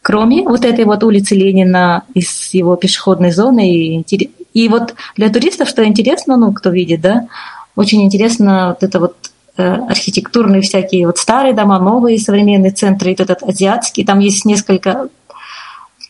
кроме 0.00 0.42
вот 0.42 0.64
этой 0.64 0.86
вот 0.86 1.04
улицы 1.04 1.34
Ленина 1.34 2.04
из 2.14 2.54
его 2.54 2.76
пешеходной 2.76 3.30
зоны. 3.30 3.70
И, 3.70 4.30
и 4.54 4.68
вот 4.68 4.94
для 5.16 5.28
туристов, 5.28 5.68
что 5.68 5.84
интересно, 5.84 6.36
ну, 6.36 6.52
кто 6.52 6.70
видит, 6.70 7.02
да, 7.02 7.28
очень 7.76 8.02
интересно 8.02 8.68
вот 8.68 8.82
это 8.82 9.00
вот 9.00 9.16
э, 9.56 9.62
архитектурные 9.62 10.62
всякие 10.62 11.06
вот 11.06 11.18
старые 11.18 11.54
дома, 11.54 11.78
новые 11.78 12.18
современные 12.18 12.72
центры, 12.72 13.12
и 13.12 13.14
этот 13.20 13.42
азиатский. 13.42 14.04
Там 14.04 14.18
есть 14.18 14.44
несколько 14.44 15.08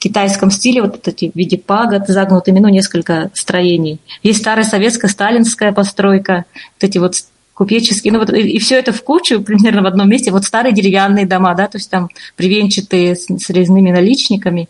китайском 0.05 0.51
стиле, 0.51 0.83
вот 0.83 1.09
эти 1.09 1.31
в 1.31 1.35
виде 1.35 1.57
пагод 1.57 2.07
загнутыми, 2.07 2.61
ну, 2.61 2.69
несколько 2.69 3.31
строений. 3.33 4.01
Есть 4.23 4.41
старая 4.41 4.65
советская, 4.65 5.11
сталинская 5.11 5.73
постройка, 5.73 6.45
вот 6.75 6.85
эти 6.89 6.99
вот 6.99 7.15
купеческие, 7.55 8.13
ну 8.13 8.19
вот 8.19 8.31
и, 8.31 8.41
и 8.41 8.59
все 8.59 8.79
это 8.79 8.93
в 8.93 9.03
кучу 9.03 9.41
примерно 9.41 9.83
в 9.83 9.87
одном 9.87 10.09
месте. 10.11 10.31
Вот 10.31 10.45
старые 10.45 10.75
деревянные 10.75 11.25
дома, 11.25 11.55
да, 11.55 11.69
то 11.69 11.79
есть 11.79 11.89
там 11.91 12.11
привенчатые 12.37 13.17
с, 13.17 13.27
с 13.29 13.49
резными 13.49 13.91
наличниками, 13.91 14.69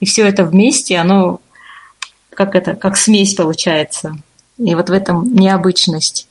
и 0.00 0.04
все 0.04 0.26
это 0.26 0.44
вместе, 0.44 0.98
оно 0.98 1.40
как 2.30 2.54
это, 2.54 2.74
как 2.74 2.98
смесь 2.98 3.34
получается. 3.34 4.18
И 4.58 4.74
вот 4.74 4.90
в 4.90 4.92
этом 4.92 5.34
необычность. 5.34 6.28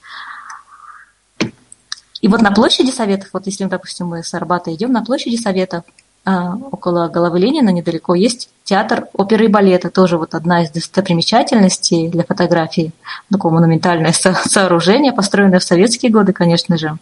И 2.22 2.28
вот 2.28 2.42
на 2.42 2.52
площади 2.52 2.92
Советов, 2.92 3.30
вот 3.34 3.48
если, 3.48 3.66
допустим, 3.66 4.08
мы 4.08 4.24
с 4.24 4.34
Арбата 4.34 4.74
идем, 4.74 4.92
на 4.92 5.04
площади 5.04 5.38
Советов 5.38 5.84
около 6.26 7.10
головы 7.10 7.40
Ленина 7.40 7.70
недалеко 7.70 8.16
есть 8.16 8.50
театр 8.64 9.08
оперы 9.14 9.46
и 9.46 9.50
балета, 9.50 9.90
тоже 9.90 10.18
вот 10.18 10.36
одна 10.36 10.64
из 10.64 10.72
достопримечательностей 10.72 12.08
для 12.08 12.24
фотографии. 12.24 12.94
Такое 13.30 13.52
монументальное 13.52 14.14
со- 14.14 14.34
сооружение, 14.34 15.12
построенное 15.12 15.60
в 15.60 15.64
советские 15.64 16.12
годы, 16.12 16.32
конечно 16.32 16.78
же. 16.78 16.98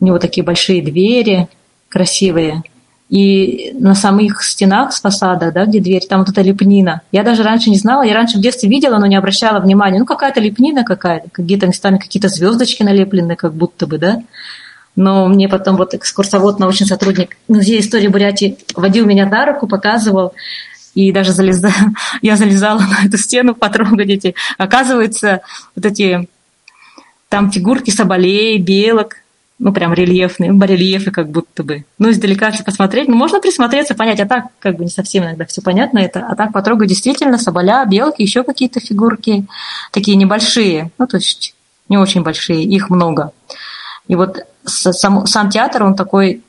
У 0.00 0.04
него 0.04 0.18
такие 0.18 0.42
большие 0.42 0.82
двери, 0.82 1.48
красивые. 1.88 2.62
И 3.10 3.76
на 3.78 3.94
самых 3.94 4.42
стенах 4.42 4.94
с 4.94 5.02
фасада, 5.02 5.52
да, 5.52 5.66
где 5.66 5.80
дверь, 5.80 6.06
там 6.08 6.20
вот 6.20 6.30
эта 6.30 6.40
лепнина. 6.40 7.02
Я 7.12 7.22
даже 7.24 7.42
раньше 7.42 7.68
не 7.68 7.76
знала, 7.76 8.02
я 8.02 8.14
раньше 8.14 8.38
в 8.38 8.40
детстве 8.40 8.70
видела, 8.70 8.96
но 8.96 9.04
не 9.04 9.16
обращала 9.16 9.60
внимания. 9.60 9.98
Ну, 9.98 10.06
какая-то 10.06 10.40
лепнина 10.40 10.82
какая-то, 10.82 11.28
какие-то 11.30 11.66
местами 11.66 11.98
какие-то 11.98 12.28
звездочки 12.28 12.82
налеплены, 12.82 13.36
как 13.36 13.52
будто 13.52 13.86
бы, 13.86 13.98
да 13.98 14.22
но 14.96 15.26
мне 15.26 15.48
потом 15.48 15.76
вот 15.76 15.94
экскурсовод, 15.94 16.58
научный 16.58 16.86
сотрудник 16.86 17.36
музея 17.48 17.80
истории 17.80 18.08
Бурятии 18.08 18.58
водил 18.74 19.06
меня 19.06 19.26
на 19.26 19.46
руку, 19.46 19.66
показывал, 19.66 20.34
и 20.94 21.12
даже 21.12 21.32
залезла, 21.32 21.72
я 22.22 22.36
залезала 22.36 22.80
на 22.80 23.06
эту 23.06 23.16
стену 23.16 23.54
потрогать 23.54 24.08
эти. 24.08 24.34
Оказывается, 24.58 25.40
вот 25.74 25.86
эти 25.86 26.28
там 27.28 27.50
фигурки 27.50 27.90
соболей, 27.90 28.58
белок, 28.58 29.16
ну, 29.58 29.72
прям 29.72 29.94
рельефные, 29.94 30.52
барельефы 30.52 31.10
как 31.12 31.30
будто 31.30 31.62
бы. 31.62 31.84
Ну, 31.98 32.10
издалека 32.10 32.48
если 32.48 32.64
посмотреть, 32.64 33.08
ну, 33.08 33.14
можно 33.14 33.40
присмотреться, 33.40 33.94
понять, 33.94 34.20
а 34.20 34.26
так 34.26 34.46
как 34.58 34.76
бы 34.76 34.84
не 34.84 34.90
совсем 34.90 35.24
иногда 35.24 35.46
все 35.46 35.62
понятно 35.62 36.00
это, 36.00 36.26
а 36.26 36.34
так 36.34 36.52
потрогать 36.52 36.88
действительно 36.88 37.38
соболя, 37.38 37.84
белки, 37.86 38.22
еще 38.22 38.42
какие-то 38.42 38.80
фигурки, 38.80 39.46
такие 39.92 40.16
небольшие, 40.16 40.90
ну, 40.98 41.06
то 41.06 41.16
есть 41.16 41.54
не 41.88 41.96
очень 41.96 42.22
большие, 42.22 42.64
их 42.64 42.90
много. 42.90 43.32
И 44.08 44.16
вот 44.16 44.44
сам, 44.64 45.26
сам 45.26 45.50
театр, 45.50 45.82
он 45.82 45.94
такой, 45.94 46.42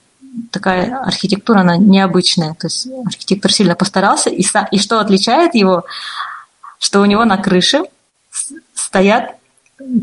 такая 0.52 0.98
архитектура, 1.04 1.60
она 1.60 1.78
необычная. 1.78 2.54
То 2.54 2.68
есть 2.68 2.88
архитектор 3.06 3.52
сильно 3.52 3.76
постарался. 3.76 4.30
И, 4.30 4.44
и 4.72 4.80
что 4.80 5.00
отличает 5.00 5.56
его, 5.56 5.84
что 6.80 7.02
у 7.02 7.06
него 7.06 7.26
на 7.26 7.38
крыше 7.38 7.84
стоят, 8.74 9.36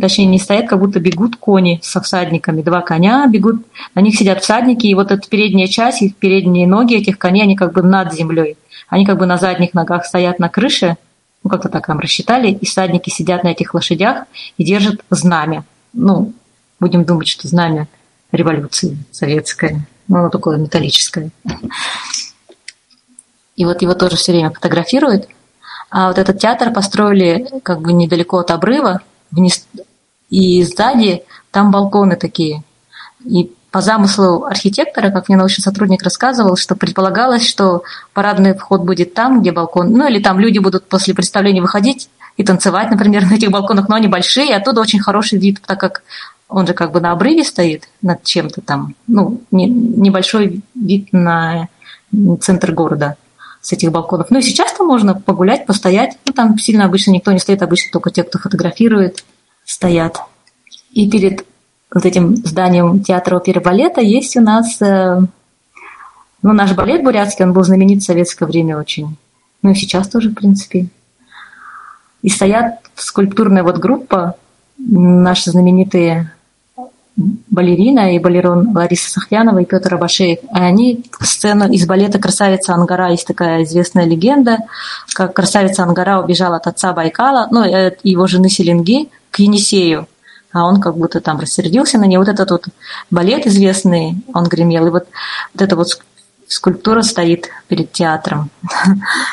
точнее 0.01 0.27
не 0.27 0.39
стоят, 0.39 0.69
как 0.69 0.79
будто 0.79 1.01
бегут 1.01 1.37
кони 1.37 1.81
со 1.83 2.01
всадниками. 2.01 2.63
Два 2.63 2.81
коня 2.81 3.27
бегут, 3.27 3.65
на 3.95 4.01
них 4.01 4.17
сидят 4.17 4.43
всадники, 4.43 4.87
и 4.87 4.95
вот 4.95 5.11
эта 5.11 5.29
передняя 5.29 5.69
часть, 5.69 6.03
и 6.03 6.11
передние 6.11 6.67
ноги 6.67 6.97
этих 6.97 7.19
коней, 7.19 7.43
они 7.43 7.57
как 7.57 7.73
бы 7.73 7.83
над 7.83 8.13
землей. 8.13 8.57
Они 8.89 9.07
как 9.07 9.19
бы 9.19 9.27
на 9.27 9.37
задних 9.37 9.75
ногах 9.75 10.05
стоят 10.05 10.39
на 10.39 10.49
крыше, 10.49 10.97
ну 11.43 11.51
как-то 11.51 11.69
так 11.69 11.87
там 11.87 12.01
рассчитали, 12.01 12.51
и 12.51 12.67
всадники 12.67 13.09
сидят 13.11 13.45
на 13.45 13.49
этих 13.49 13.73
лошадях 13.75 14.25
и 14.59 14.65
держат 14.65 15.01
знамя. 15.11 15.65
Ну, 15.93 16.33
будем 16.79 17.05
думать, 17.05 17.29
что 17.29 17.49
знамя 17.49 17.89
революции 18.33 18.97
советское, 19.11 19.87
ну, 20.09 20.19
оно 20.19 20.31
такое 20.31 20.59
металлическое. 20.59 21.31
И 23.57 23.65
вот 23.65 23.83
его 23.83 23.95
тоже 23.95 24.17
все 24.17 24.33
время 24.33 24.51
фотографируют. 24.51 25.29
А 25.91 26.09
вот 26.09 26.19
этот 26.19 26.39
театр 26.39 26.73
построили 26.73 27.49
как 27.63 27.81
бы 27.81 27.93
недалеко 27.93 28.39
от 28.39 28.51
обрыва, 28.51 29.01
вниз, 29.31 29.67
и 30.31 30.63
сзади 30.65 31.25
там 31.51 31.71
балконы 31.71 32.17
такие. 32.17 32.63
И 33.25 33.53
по 33.71 33.81
замыслу 33.81 34.45
архитектора, 34.45 35.11
как 35.11 35.29
мне 35.29 35.37
научный 35.37 35.63
сотрудник 35.63 36.03
рассказывал, 36.03 36.57
что 36.57 36.75
предполагалось, 36.75 37.49
что 37.49 37.83
парадный 38.15 38.55
вход 38.55 38.83
будет 38.83 39.15
там, 39.15 39.41
где 39.41 39.53
балкон, 39.53 39.93
ну 39.93 40.09
или 40.09 40.21
там 40.21 40.41
люди 40.41 40.59
будут 40.59 40.89
после 40.89 41.15
представления 41.15 41.61
выходить 41.61 42.09
и 42.37 42.45
танцевать, 42.45 42.91
например, 42.91 43.27
на 43.27 43.35
этих 43.35 43.51
балконах, 43.51 43.89
но 43.89 43.97
они 43.97 44.09
большие, 44.09 44.49
и 44.49 44.53
оттуда 44.53 44.81
очень 44.81 45.01
хороший 45.01 45.39
вид, 45.39 45.61
так 45.65 45.79
как 45.79 46.03
он 46.51 46.67
же 46.67 46.75
как 46.75 46.93
бы 46.93 47.01
на 47.01 47.13
обрыве 47.13 47.45
стоит 47.45 47.89
над 48.03 48.23
чем-то 48.25 48.61
там, 48.61 48.95
ну, 49.07 49.41
не, 49.51 49.67
небольшой 49.67 50.63
вид 50.75 51.09
на 51.13 51.69
центр 52.41 52.73
города 52.73 53.17
с 53.61 53.73
этих 53.73 53.93
балконов. 53.93 54.31
Ну 54.31 54.39
и 54.39 54.43
сейчас 54.43 54.73
там 54.73 54.89
можно 54.89 55.15
погулять, 55.15 55.67
постоять. 55.67 56.19
Ну, 56.27 56.33
там 56.33 56.59
сильно 56.59 56.87
обычно 56.87 57.13
никто 57.13 57.31
не 57.31 57.39
стоит, 57.39 57.63
обычно 57.63 57.93
только 57.93 58.11
те, 58.11 58.25
кто 58.25 58.39
фотографирует, 58.39 59.25
стоят. 59.65 60.19
И 60.91 61.09
перед 61.09 61.47
вот 61.95 62.05
этим 62.05 62.37
зданием 62.37 63.03
театра 63.03 63.37
оперы 63.37 63.61
балета 63.61 64.01
есть 64.01 64.37
у 64.37 64.41
нас, 64.41 64.81
э, 64.83 65.21
ну, 66.43 66.53
наш 66.53 66.73
балет 66.75 67.05
бурятский, 67.05 67.45
он 67.45 67.53
был 67.53 67.63
знаменит 67.63 68.03
в 68.03 68.07
советское 68.07 68.47
время 68.47 68.79
очень. 68.79 69.17
Ну 69.63 69.71
и 69.71 69.75
сейчас 69.75 70.09
тоже, 70.09 70.31
в 70.31 70.35
принципе. 70.35 70.89
И 72.23 72.29
стоят 72.29 72.81
скульптурная 72.97 73.63
вот 73.63 73.79
группа, 73.79 74.37
наши 74.79 75.51
знаменитые 75.51 76.33
балерина 77.49 78.15
и 78.15 78.19
балерон 78.19 78.75
Лариса 78.75 79.11
Сахьянова 79.11 79.59
и 79.61 79.65
Петр 79.65 79.95
Абашеев. 79.95 80.39
Они 80.53 81.05
сцену 81.21 81.71
из 81.71 81.87
балета 81.87 82.19
«Красавица 82.19 82.75
Ангара» 82.75 83.11
есть 83.11 83.27
такая 83.27 83.65
известная 83.65 84.05
легенда, 84.05 84.59
как 85.15 85.35
красавица 85.35 85.83
Ангара 85.83 86.21
убежала 86.23 86.57
от 86.57 86.67
отца 86.67 86.93
Байкала, 86.93 87.49
ну, 87.51 87.63
его 88.03 88.27
жены 88.27 88.49
Селенги, 88.49 89.09
к 89.31 89.39
Енисею. 89.39 90.09
а 90.53 90.67
он 90.67 90.81
как 90.81 90.97
будто 90.97 91.21
там 91.21 91.39
рассердился 91.39 91.99
на 91.99 92.05
нее. 92.05 92.19
Вот 92.19 92.29
этот 92.29 92.51
вот 92.51 92.65
балет 93.11 93.47
известный, 93.47 94.17
он 94.35 94.45
гремел, 94.45 94.87
и 94.89 94.91
вот, 94.91 95.07
вот 95.55 95.63
эта 95.63 95.77
вот 95.77 96.01
скульптура 96.49 97.03
стоит 97.03 97.51
перед 97.69 97.93
театром. 97.93 98.51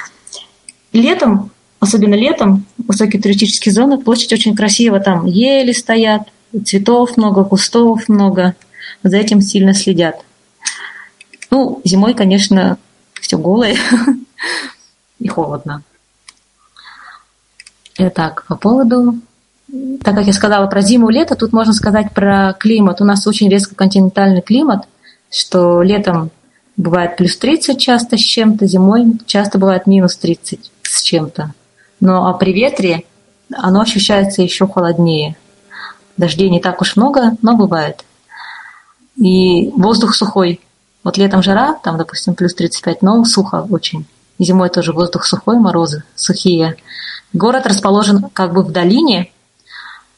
Летом, 0.94 1.52
особенно 1.80 2.16
летом, 2.16 2.66
высокие 2.78 3.22
туристические 3.22 3.74
зоны, 3.74 3.98
площадь 3.98 4.34
очень 4.34 4.56
красиво, 4.56 5.00
там 5.00 5.26
ели 5.26 5.72
стоят, 5.72 6.24
цветов 6.66 7.18
много, 7.18 7.44
кустов 7.44 8.08
много, 8.10 8.56
за 9.04 9.18
этим 9.18 9.42
сильно 9.42 9.74
следят. 9.74 10.24
Ну, 11.50 11.82
зимой, 11.84 12.14
конечно, 12.14 12.78
все 13.14 13.38
голое 13.38 13.78
и 15.20 15.28
холодно. 15.28 15.84
Итак, 17.98 18.46
по 18.48 18.56
поводу 18.56 19.16
так 20.04 20.16
как 20.16 20.26
я 20.26 20.34
сказала 20.34 20.68
про 20.68 20.82
зиму 20.82 21.10
и 21.10 21.14
лето, 21.14 21.36
тут 21.36 21.52
можно 21.52 21.74
сказать 21.74 22.14
про 22.14 22.54
климат. 22.58 23.02
У 23.02 23.06
нас 23.06 23.28
очень 23.28 23.50
резко 23.50 23.76
континентальный 23.76 24.42
климат, 24.42 24.88
что 25.30 25.82
летом 25.82 26.32
бывает 26.78 27.18
плюс 27.18 27.36
30 27.38 27.80
часто 27.80 28.18
с 28.18 28.22
чем-то, 28.22 28.66
зимой 28.66 29.14
часто 29.26 29.58
бывает 29.58 29.88
минус 29.88 30.16
30 30.18 30.72
с 30.84 31.02
чем-то. 31.02 31.54
Но 32.00 32.28
а 32.28 32.34
при 32.34 32.54
ветре 32.54 33.04
оно 33.52 33.82
ощущается 33.82 34.42
еще 34.42 34.68
холоднее. 34.68 35.36
Дождей 36.18 36.50
не 36.50 36.60
так 36.60 36.82
уж 36.82 36.96
много, 36.96 37.38
но 37.42 37.56
бывает. 37.56 38.04
И 39.16 39.70
воздух 39.76 40.14
сухой. 40.14 40.60
Вот 41.04 41.18
летом 41.18 41.42
жара, 41.42 41.74
там, 41.84 41.98
допустим, 41.98 42.36
плюс 42.36 42.54
35, 42.54 43.02
но 43.02 43.24
сухо 43.24 43.66
очень. 43.70 44.06
И 44.38 44.44
зимой 44.44 44.70
тоже 44.70 44.94
воздух 44.94 45.26
сухой, 45.26 45.58
морозы 45.58 46.04
сухие. 46.16 46.76
Город 47.34 47.66
расположен 47.66 48.30
как 48.34 48.54
бы 48.54 48.64
в 48.64 48.72
долине, 48.72 49.32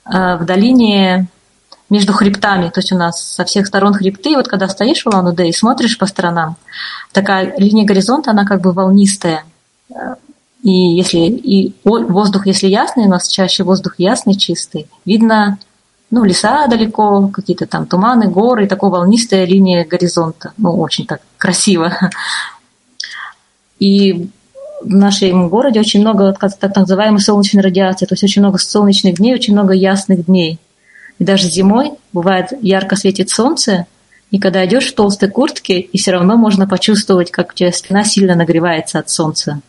Э, 0.10 0.38
в 0.38 0.46
долине 0.46 1.28
между 1.90 2.14
хребтами, 2.14 2.70
то 2.70 2.80
есть 2.80 2.92
у 2.92 2.98
нас 2.98 3.22
со 3.22 3.46
всех 3.46 3.68
сторон 3.68 3.94
хребты, 3.94 4.32
и 4.32 4.36
вот 4.36 4.48
когда 4.48 4.68
стоишь 4.68 5.04
в 5.04 5.08
Улан-Удэ 5.08 5.50
и 5.50 5.54
смотришь 5.54 5.98
по 5.98 6.06
сторонам, 6.06 6.56
такая 7.12 7.56
линия 7.58 7.86
горизонта, 7.86 8.32
она 8.32 8.46
как 8.46 8.62
бы 8.62 8.72
волнистая. 8.72 9.44
И 10.62 10.72
если 10.72 11.20
и 11.20 11.74
воздух, 11.84 12.46
если 12.46 12.68
ясный, 12.68 13.06
у 13.06 13.10
нас 13.10 13.28
чаще 13.28 13.64
воздух 13.64 13.96
ясный, 13.98 14.36
чистый, 14.36 14.88
видно 15.06 15.58
ну, 16.12 16.24
леса 16.24 16.68
далеко, 16.68 17.28
какие-то 17.28 17.68
там 17.68 17.86
туманы, 17.86 18.28
горы, 18.28 18.68
такая 18.68 18.90
волнистая 18.90 19.46
линия 19.46 19.86
горизонта. 19.86 20.54
Ну, 20.58 20.76
очень 20.80 21.06
так 21.06 21.22
красиво. 21.38 21.94
И 23.80 24.30
в 24.82 24.90
нашем 24.90 25.50
городе 25.50 25.80
очень 25.80 26.02
много 26.02 26.34
так 26.34 26.76
называемой 26.76 27.20
солнечной 27.20 27.64
радиации, 27.64 28.06
то 28.06 28.14
есть 28.14 28.24
очень 28.24 28.42
много 28.42 28.58
солнечных 28.58 29.16
дней, 29.16 29.34
очень 29.34 29.54
много 29.54 29.74
ясных 29.74 30.26
дней. 30.26 30.60
И 31.20 31.24
даже 31.24 31.50
зимой 31.50 31.92
бывает 32.14 32.54
ярко 32.62 32.96
светит 32.96 33.30
солнце, 33.30 33.86
и 34.32 34.40
когда 34.40 34.66
идешь 34.66 34.88
в 34.88 34.96
толстой 34.96 35.30
куртке, 35.30 35.80
и 35.80 35.98
все 35.98 36.12
равно 36.12 36.38
можно 36.38 36.68
почувствовать, 36.68 37.32
как 37.32 37.52
у 37.52 37.54
тебя 37.54 37.72
спина 37.72 38.04
сильно 38.04 38.36
нагревается 38.36 39.00
от 39.00 39.10
солнца. 39.10 39.62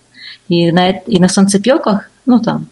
И 0.49 0.71
на, 0.71 0.91
и 0.91 1.19
на 1.19 1.29
солнцепеках, 1.29 2.11
ну 2.27 2.41
там, 2.41 2.67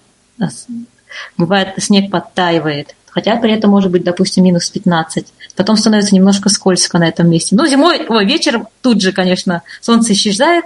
бывает 1.36 1.74
снег 1.78 2.10
подтаивает, 2.10 2.94
хотя 3.10 3.36
при 3.36 3.52
этом 3.52 3.70
может 3.70 3.90
быть, 3.90 4.04
допустим, 4.04 4.44
минус 4.44 4.68
15. 4.70 5.26
Потом 5.56 5.76
становится 5.76 6.14
немножко 6.14 6.48
скользко 6.48 6.98
на 6.98 7.08
этом 7.08 7.28
месте. 7.28 7.56
Ну, 7.56 7.66
зимой, 7.66 8.06
ой, 8.08 8.24
вечером 8.24 8.68
тут 8.82 9.00
же, 9.00 9.12
конечно, 9.12 9.62
солнце 9.80 10.12
исчезает, 10.12 10.64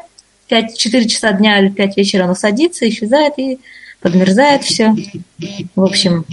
5-4 0.50 1.08
часа 1.08 1.32
дня 1.32 1.58
или 1.60 1.68
5 1.70 1.96
вечера 1.96 2.24
оно 2.24 2.34
садится, 2.34 2.88
исчезает 2.88 3.38
и 3.38 3.58
подмерзает 4.00 4.64
все. 4.64 4.94
В 5.74 5.84
общем, 5.84 6.26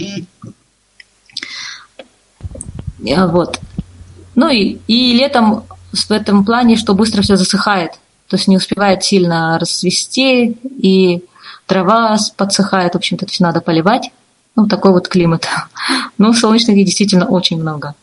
вот. 2.98 3.60
Ну 4.34 4.48
и, 4.48 4.78
и 4.86 5.12
летом 5.14 5.64
в 5.92 6.10
этом 6.10 6.44
плане, 6.44 6.76
что 6.76 6.94
быстро 6.94 7.22
все 7.22 7.36
засыхает. 7.36 7.92
То 8.28 8.36
есть 8.36 8.46
не 8.46 8.56
успевает 8.56 9.02
сильно 9.02 9.58
расцвести, 9.58 10.56
и 10.62 11.24
трава 11.66 12.16
подсыхает. 12.36 12.92
В 12.94 12.96
общем-то, 12.96 13.24
это 13.24 13.32
все 13.32 13.44
надо 13.44 13.60
поливать. 13.60 14.10
Ну, 14.56 14.66
такой 14.66 14.92
вот 14.92 15.08
климат. 15.08 15.48
Ну, 16.18 16.32
солнечных 16.32 16.74
дней 16.74 16.84
действительно 16.84 17.26
очень 17.26 17.60
много. 17.60 17.94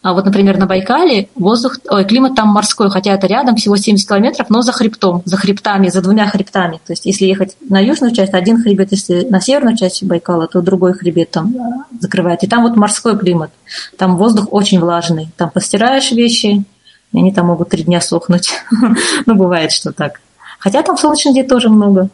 А 0.00 0.12
вот, 0.12 0.24
например, 0.24 0.58
на 0.58 0.66
Байкале 0.66 1.28
воздух, 1.34 1.78
ой, 1.90 2.04
климат 2.04 2.36
там 2.36 2.48
морской, 2.48 2.88
хотя 2.88 3.14
это 3.14 3.26
рядом, 3.26 3.56
всего 3.56 3.76
70 3.76 4.08
километров, 4.08 4.48
но 4.48 4.62
за 4.62 4.70
хребтом, 4.72 5.22
за 5.24 5.36
хребтами, 5.36 5.88
за 5.88 6.00
двумя 6.02 6.28
хребтами. 6.28 6.80
То 6.86 6.92
есть 6.92 7.04
если 7.04 7.26
ехать 7.26 7.56
на 7.68 7.80
южную 7.80 8.14
часть, 8.14 8.32
один 8.32 8.62
хребет, 8.62 8.92
если 8.92 9.26
на 9.28 9.40
северную 9.40 9.76
часть 9.76 10.04
Байкала, 10.04 10.46
то 10.46 10.62
другой 10.62 10.92
хребет 10.92 11.32
там 11.32 11.54
э, 11.54 11.98
закрывает. 12.00 12.44
И 12.44 12.46
там 12.46 12.62
вот 12.62 12.76
морской 12.76 13.18
климат. 13.18 13.50
Там 13.96 14.16
воздух 14.16 14.48
очень 14.52 14.78
влажный. 14.78 15.30
Там 15.36 15.50
постираешь 15.50 16.12
вещи, 16.12 16.64
и 17.12 17.18
они 17.18 17.32
там 17.32 17.46
могут 17.46 17.70
три 17.70 17.82
дня 17.82 18.00
сохнуть. 18.00 18.50
ну, 19.26 19.34
бывает, 19.34 19.72
что 19.72 19.92
так. 19.92 20.20
Хотя 20.60 20.82
там 20.82 20.96
солнечных 20.96 21.34
дней 21.34 21.46
тоже 21.46 21.70
много. 21.70 22.08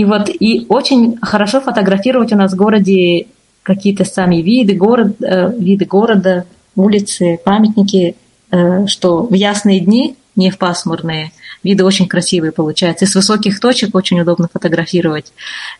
И 0.00 0.04
вот 0.06 0.30
и 0.30 0.64
очень 0.70 1.18
хорошо 1.20 1.60
фотографировать 1.60 2.32
у 2.32 2.36
нас 2.36 2.54
в 2.54 2.56
городе 2.56 3.26
какие-то 3.62 4.06
сами 4.06 4.36
виды, 4.36 4.72
город, 4.74 5.20
э, 5.20 5.52
виды 5.58 5.84
города, 5.84 6.46
улицы, 6.74 7.38
памятники, 7.44 8.16
э, 8.50 8.86
что 8.86 9.26
в 9.26 9.34
ясные 9.34 9.78
дни, 9.80 10.16
не 10.36 10.50
в 10.50 10.56
пасмурные, 10.56 11.32
виды 11.62 11.84
очень 11.84 12.08
красивые 12.08 12.50
получаются. 12.50 13.04
И 13.04 13.08
с 13.08 13.14
высоких 13.14 13.60
точек 13.60 13.94
очень 13.94 14.18
удобно 14.18 14.48
фотографировать. 14.50 15.34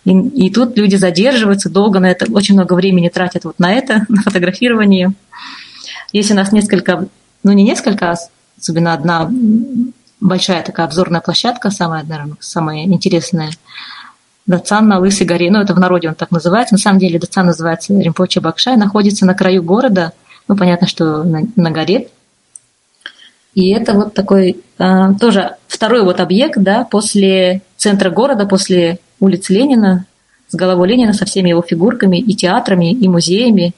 И, 0.05 0.11
и 0.11 0.51
тут 0.51 0.77
люди 0.77 0.97
задерживаются 0.97 1.71
долго 1.71 1.99
на 1.99 2.11
это, 2.11 2.31
очень 2.31 2.57
много 2.57 2.75
времени 2.75 3.09
тратят 3.09 3.45
вот 3.45 3.59
на 3.59 3.73
это, 3.73 4.05
на 4.11 4.21
фотографирование. 4.21 5.15
Есть 6.13 6.31
у 6.31 6.35
нас 6.35 6.53
несколько, 6.53 7.09
ну 7.43 7.53
не 7.53 7.63
несколько, 7.63 8.11
а 8.11 8.17
особенно 8.61 8.93
одна 8.93 9.31
большая 10.21 10.63
такая 10.63 10.85
обзорная 10.85 11.23
площадка, 11.23 11.71
самая, 11.71 12.03
наверное, 12.03 12.37
самая 12.39 12.85
интересная– 12.85 13.53
Дацан 14.51 14.89
на 14.89 14.99
Лысой 14.99 15.27
горе, 15.27 15.49
ну 15.49 15.61
это 15.61 15.75
в 15.75 15.79
народе 15.79 16.09
он 16.09 16.17
так 16.17 16.33
называется, 16.33 16.75
на 16.75 16.79
самом 16.79 16.99
деле 16.99 17.21
Дацан 17.21 17.47
называется 17.47 17.95
Римпоче 17.95 18.41
Бакшай, 18.41 18.77
находится 18.77 19.25
на 19.25 19.35
краю 19.35 19.63
города, 19.63 20.13
ну 20.49 20.57
понятно, 20.57 20.89
что 20.89 21.23
на, 21.23 21.43
на 21.55 21.71
горе. 21.71 22.09
И 23.55 23.71
это 23.71 23.95
вот 23.95 24.13
такой 24.13 24.61
а, 24.77 25.15
тоже 25.15 25.57
второй 25.69 26.03
вот 26.03 26.19
объект, 26.19 26.59
да, 26.59 26.85
после 26.85 27.63
центра 27.77 28.11
города, 28.11 28.45
после 28.45 28.99
улицы 29.21 29.53
Ленина, 29.53 30.07
с 30.49 30.55
головой 30.57 30.89
Ленина, 30.89 31.13
со 31.13 31.27
всеми 31.27 31.51
его 31.51 31.63
фигурками 31.63 32.19
и 32.19 32.35
театрами, 32.35 32.93
и 32.93 33.09
музеями. 33.09 33.73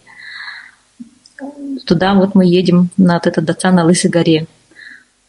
Туда 1.84 2.14
вот 2.14 2.34
мы 2.34 2.46
едем 2.46 2.88
на 2.96 3.14
вот 3.14 3.26
этот 3.26 3.44
Дацан 3.44 3.74
на 3.74 3.84
Лысой 3.84 4.10
горе. 4.10 4.46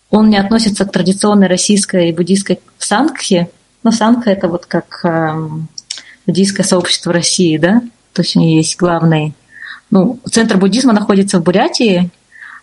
Он 0.09 0.29
не 0.29 0.37
относится 0.37 0.85
к 0.85 0.91
традиционной 0.91 1.47
российской 1.47 2.09
и 2.09 2.13
буддийской 2.13 2.59
сангхе, 2.77 3.49
но 3.83 3.91
Санка 3.91 4.29
это 4.29 4.47
вот 4.47 4.65
как 4.65 5.01
э, 5.03 5.49
буддийское 6.25 6.65
сообщество 6.65 7.13
России, 7.13 7.57
да? 7.57 7.81
То 8.13 8.21
есть 8.21 8.35
у 8.35 8.39
нее 8.39 8.57
есть 8.57 8.77
главный... 8.77 9.33
Ну, 9.91 10.19
центр 10.31 10.57
буддизма 10.57 10.93
находится 10.93 11.39
в 11.39 11.43
Бурятии, 11.43 12.09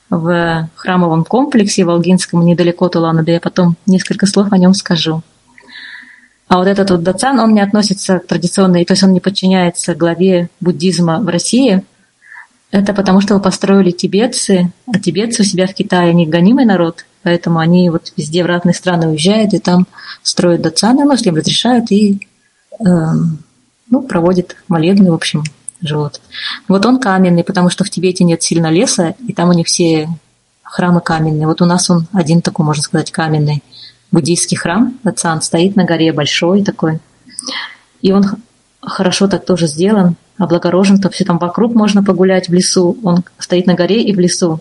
в 0.09 0.69
храмовом 0.75 1.25
комплексе 1.25 1.85
Волгинском, 1.85 2.45
недалеко 2.45 2.87
от 2.87 2.97
Улан-Удэ. 2.97 3.35
Я 3.35 3.41
потом 3.41 3.77
несколько 3.87 4.27
слов 4.27 4.49
о 4.51 4.59
нем 4.59 4.75
скажу. 4.75 5.23
А 6.49 6.59
вот 6.59 6.67
этот 6.67 6.91
вот 6.91 7.05
дацан, 7.05 7.39
он 7.39 7.55
не 7.55 7.61
относится 7.61 8.19
к 8.19 8.27
традиционной, 8.27 8.85
то 8.85 8.95
есть 8.95 9.05
он 9.05 9.13
не 9.13 9.21
подчиняется 9.21 9.95
главе 9.95 10.51
буддизма 10.59 11.21
в 11.21 11.29
России. 11.29 11.85
Это 12.73 12.93
потому, 12.93 13.21
что 13.21 13.35
его 13.35 13.43
построили 13.43 13.93
тибетцы, 13.93 14.73
а 14.93 14.99
тибетцы 14.99 15.43
у 15.43 15.45
себя 15.45 15.69
в 15.69 15.75
Китае, 15.75 16.11
они 16.11 16.27
гонимый 16.27 16.65
народ, 16.65 17.05
Поэтому 17.23 17.59
они 17.59 17.91
вот 17.91 18.13
везде 18.17 18.43
в 18.43 18.47
разные 18.47 18.75
страны 18.75 19.09
уезжают 19.09 19.53
и 19.53 19.59
там 19.59 19.87
строят 20.23 20.63
дацаны, 20.63 21.05
ну, 21.05 21.13
если 21.13 21.29
им 21.29 21.37
разрешают, 21.37 21.91
и 21.91 22.27
э, 22.81 22.85
ну, 23.91 24.03
проводят 24.03 24.57
молебны, 24.69 25.11
в 25.11 25.15
общем, 25.15 25.45
живут. 25.83 26.21
Вот 26.69 26.87
он 26.87 26.99
каменный, 26.99 27.45
потому 27.45 27.69
что 27.71 27.85
в 27.85 27.91
Тибете 27.91 28.25
нет 28.25 28.43
сильно 28.43 28.71
леса, 28.71 29.15
и 29.27 29.33
там 29.33 29.51
у 29.51 29.53
них 29.53 29.67
все 29.67 30.09
храмы 30.63 31.01
каменные. 31.01 31.47
Вот 31.47 31.61
у 31.63 31.67
нас 31.67 31.91
он 31.91 32.07
один 32.13 32.43
такой, 32.43 32.65
можно 32.65 32.83
сказать, 32.83 33.11
каменный 33.11 33.63
буддийский 34.13 34.57
храм, 34.57 34.99
Дацан, 35.05 35.43
стоит 35.43 35.77
на 35.77 35.85
горе, 35.85 36.13
большой 36.13 36.63
такой. 36.65 37.01
И 38.03 38.13
он 38.13 38.25
хорошо 38.81 39.29
так 39.29 39.45
тоже 39.45 39.67
сделан, 39.67 40.17
облагорожен, 40.39 41.01
то 41.01 41.11
все 41.11 41.25
там 41.25 41.39
вокруг 41.39 41.75
можно 41.75 42.03
погулять 42.03 42.49
в 42.49 42.53
лесу. 42.53 42.99
Он 43.03 43.25
стоит 43.39 43.67
на 43.67 43.75
горе 43.75 44.03
и 44.03 44.15
в 44.15 44.19
лесу. 44.19 44.61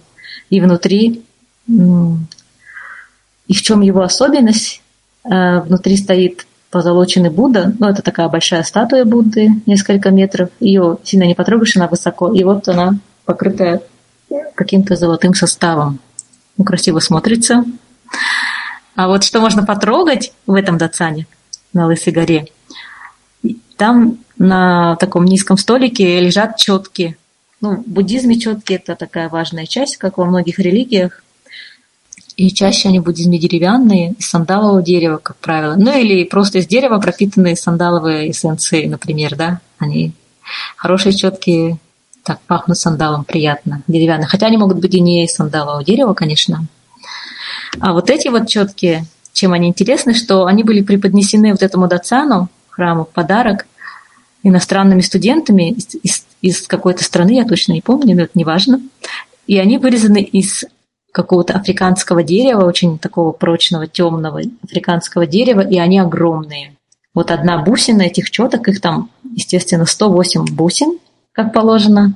И 0.49 0.59
внутри 0.59 1.23
и 3.49 3.53
в 3.53 3.61
чем 3.61 3.81
его 3.81 4.01
особенность? 4.01 4.81
Э, 5.25 5.59
внутри 5.59 5.97
стоит 5.97 6.47
позолоченный 6.71 7.29
Будда, 7.29 7.73
ну, 7.77 7.87
это 7.89 8.01
такая 8.01 8.29
большая 8.29 8.63
статуя 8.63 9.03
Будды, 9.03 9.49
несколько 9.65 10.11
метров, 10.11 10.49
ее 10.61 10.97
сильно 11.03 11.25
не 11.25 11.35
потрогаешь, 11.35 11.75
она 11.75 11.87
высоко, 11.87 12.31
и 12.31 12.45
вот 12.45 12.69
она 12.69 12.93
покрытая 13.25 13.81
каким-то 14.55 14.95
золотым 14.95 15.33
составом. 15.33 15.99
Ну, 16.55 16.63
красиво 16.63 16.99
смотрится. 16.99 17.65
А 18.95 19.07
вот 19.07 19.25
что 19.25 19.41
можно 19.41 19.65
потрогать 19.65 20.31
в 20.45 20.53
этом 20.53 20.77
Дацане 20.77 21.27
на 21.73 21.87
Лысой 21.87 22.13
горе? 22.13 22.47
там 23.79 24.17
на 24.37 24.97
таком 24.97 25.23
низком 25.23 25.57
столике 25.57 26.19
лежат 26.19 26.57
четки. 26.57 27.17
Ну, 27.61 27.77
в 27.77 27.87
буддизме 27.87 28.37
четки– 28.37 28.73
это 28.73 28.95
такая 28.95 29.29
важная 29.29 29.65
часть, 29.65 29.97
как 29.97 30.17
во 30.17 30.25
многих 30.25 30.59
религиях. 30.59 31.23
И 32.39 32.51
чаще 32.51 32.87
они 32.87 33.01
в 33.01 33.03
буддизме 33.03 33.37
деревянные, 33.37 34.13
из 34.13 34.29
сандалового 34.29 34.81
дерева, 34.81 35.17
как 35.17 35.35
правило. 35.35 35.75
Ну 35.75 35.93
или 35.93 36.23
просто 36.23 36.59
из 36.59 36.67
дерева 36.67 36.97
пропитанные 36.97 37.57
сандаловые 37.57 38.31
эссенции, 38.31 38.85
например, 38.85 39.35
да. 39.35 39.59
Они 39.77 40.13
хорошие, 40.77 41.11
четкие, 41.11 41.79
так 42.23 42.39
пахнут 42.47 42.77
сандалом 42.77 43.25
приятно, 43.25 43.83
деревянные. 43.89 44.29
Хотя 44.29 44.47
они 44.47 44.55
могут 44.55 44.79
быть 44.79 44.95
и 44.95 45.01
не 45.01 45.25
из 45.25 45.33
сандалового 45.33 45.83
дерева, 45.83 46.13
конечно. 46.13 46.65
А 47.81 47.91
вот 47.91 48.09
эти 48.09 48.29
вот 48.29 48.47
четкие, 48.47 49.03
чем 49.33 49.51
они 49.51 49.67
интересны, 49.67 50.13
что 50.13 50.45
они 50.45 50.63
были 50.63 50.81
преподнесены 50.81 51.51
вот 51.51 51.61
этому 51.61 51.89
дацану, 51.89 52.47
храму, 52.69 53.03
подарок 53.03 53.65
иностранными 54.43 55.01
студентами 55.01 55.71
из, 55.71 55.95
из, 56.03 56.25
из 56.41 56.67
какой-то 56.67 57.03
страны, 57.03 57.31
я 57.31 57.43
точно 57.43 57.73
не 57.73 57.81
помню, 57.81 58.15
но 58.15 58.21
это 58.21 58.31
не 58.35 58.45
важно. 58.45 58.79
И 59.45 59.57
они 59.57 59.77
вырезаны 59.77 60.21
из 60.21 60.63
какого-то 61.11 61.53
африканского 61.53 62.23
дерева, 62.23 62.65
очень 62.65 62.99
такого 62.99 63.31
прочного, 63.31 63.87
темного 63.87 64.41
африканского 64.63 65.25
дерева, 65.25 65.61
и 65.61 65.77
они 65.77 65.99
огромные. 65.99 66.75
Вот 67.13 67.31
одна 67.31 67.57
бусина 67.63 68.03
этих 68.03 68.29
четок, 68.29 68.67
их 68.67 68.81
там, 68.81 69.09
естественно, 69.23 69.85
108 69.85 70.45
бусин, 70.55 70.99
как 71.31 71.53
положено. 71.53 72.13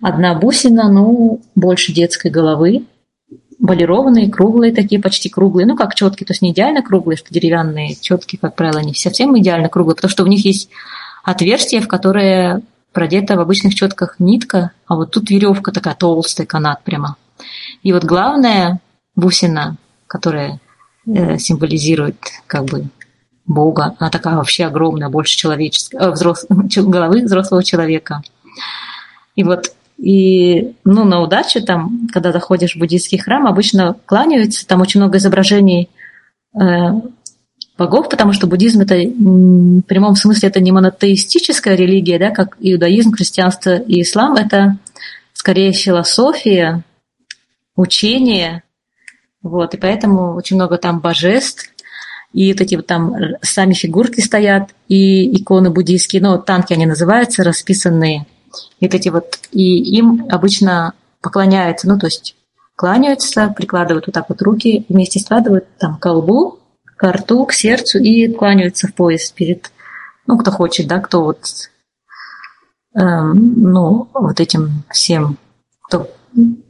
Одна 0.00 0.34
бусина, 0.34 0.90
ну, 0.90 1.40
больше 1.54 1.92
детской 1.92 2.30
головы, 2.30 2.84
полированные, 3.64 4.30
круглые 4.30 4.72
такие, 4.72 5.00
почти 5.00 5.28
круглые, 5.28 5.66
ну, 5.66 5.76
как 5.76 5.94
четки, 5.94 6.24
то 6.24 6.32
есть 6.32 6.42
не 6.42 6.52
идеально 6.52 6.82
круглые, 6.82 7.16
что 7.16 7.32
деревянные 7.32 7.96
четки, 7.96 8.36
как 8.36 8.54
правило, 8.54 8.78
не 8.78 8.94
совсем 8.94 9.38
идеально 9.38 9.68
круглые, 9.68 9.96
потому 9.96 10.10
что 10.10 10.24
в 10.24 10.28
них 10.28 10.44
есть 10.44 10.70
отверстие, 11.24 11.80
в 11.80 11.88
которое 11.88 12.62
продета 12.92 13.36
в 13.36 13.40
обычных 13.40 13.74
четках 13.74 14.16
нитка, 14.18 14.72
а 14.86 14.96
вот 14.96 15.10
тут 15.10 15.30
веревка 15.30 15.72
такая 15.72 15.94
толстый 15.94 16.46
канат 16.46 16.82
прямо. 16.84 17.16
И 17.82 17.92
вот 17.92 18.04
главная 18.04 18.80
бусина, 19.16 19.76
которая 20.06 20.60
э, 21.06 21.38
символизирует 21.38 22.16
как 22.46 22.64
бы 22.64 22.88
Бога, 23.46 23.96
она 23.98 24.10
такая 24.10 24.36
вообще 24.36 24.66
огромная, 24.66 25.08
больше 25.08 25.36
человеческой, 25.36 25.96
э, 25.96 26.10
взрос, 26.10 26.46
головы 26.76 27.22
взрослого 27.24 27.64
человека. 27.64 28.22
И 29.34 29.44
вот 29.44 29.72
и 29.98 30.74
ну, 30.84 31.04
на 31.04 31.20
удачу, 31.20 31.60
там, 31.60 32.08
когда 32.12 32.32
заходишь 32.32 32.76
в 32.76 32.78
буддийский 32.78 33.18
храм, 33.18 33.46
обычно 33.46 33.96
кланяются, 34.06 34.66
там 34.66 34.80
очень 34.80 35.00
много 35.00 35.18
изображений 35.18 35.90
э, 36.54 36.60
богов, 37.76 38.08
потому 38.08 38.32
что 38.32 38.46
буддизм 38.46 38.82
это 38.82 38.94
в 38.94 39.82
прямом 39.82 40.14
смысле 40.14 40.48
это 40.48 40.60
не 40.60 40.70
монотеистическая 40.70 41.74
религия, 41.74 42.18
да, 42.18 42.30
как 42.30 42.56
иудаизм, 42.60 43.12
христианство 43.12 43.76
и 43.76 44.02
ислам, 44.02 44.36
это 44.36 44.78
скорее 45.32 45.72
философия, 45.72 46.84
учение, 47.78 48.64
вот, 49.42 49.74
и 49.74 49.76
поэтому 49.78 50.34
очень 50.34 50.56
много 50.56 50.78
там 50.78 51.00
божеств, 51.00 51.72
и 52.32 52.52
вот 52.52 52.60
эти 52.60 52.74
вот 52.74 52.86
там 52.86 53.14
сами 53.40 53.72
фигурки 53.72 54.20
стоят, 54.20 54.70
и 54.88 55.40
иконы 55.40 55.70
буддийские, 55.70 56.20
ну, 56.20 56.38
танки 56.38 56.72
они 56.72 56.86
называются, 56.86 57.44
расписанные, 57.44 58.26
и 58.80 58.86
вот 58.86 58.94
эти 58.94 59.08
вот, 59.08 59.38
и 59.52 59.96
им 59.96 60.26
обычно 60.28 60.92
поклоняются, 61.22 61.88
ну, 61.88 61.98
то 61.98 62.06
есть 62.06 62.36
кланяются, 62.76 63.52
прикладывают 63.56 64.06
вот 64.06 64.12
так 64.12 64.28
вот 64.28 64.42
руки, 64.42 64.84
вместе 64.88 65.20
складывают 65.20 65.66
там 65.78 65.96
колбу, 65.98 66.58
к 66.96 67.12
рту, 67.12 67.46
к 67.46 67.52
сердцу 67.52 67.98
и 67.98 68.32
кланяются 68.32 68.88
в 68.88 68.94
пояс 68.94 69.30
перед, 69.30 69.70
ну, 70.26 70.36
кто 70.36 70.50
хочет, 70.50 70.88
да, 70.88 70.98
кто 70.98 71.22
вот, 71.22 71.44
эм, 72.94 73.62
ну, 73.62 74.08
вот 74.12 74.40
этим 74.40 74.82
всем, 74.90 75.38
кто 75.82 76.08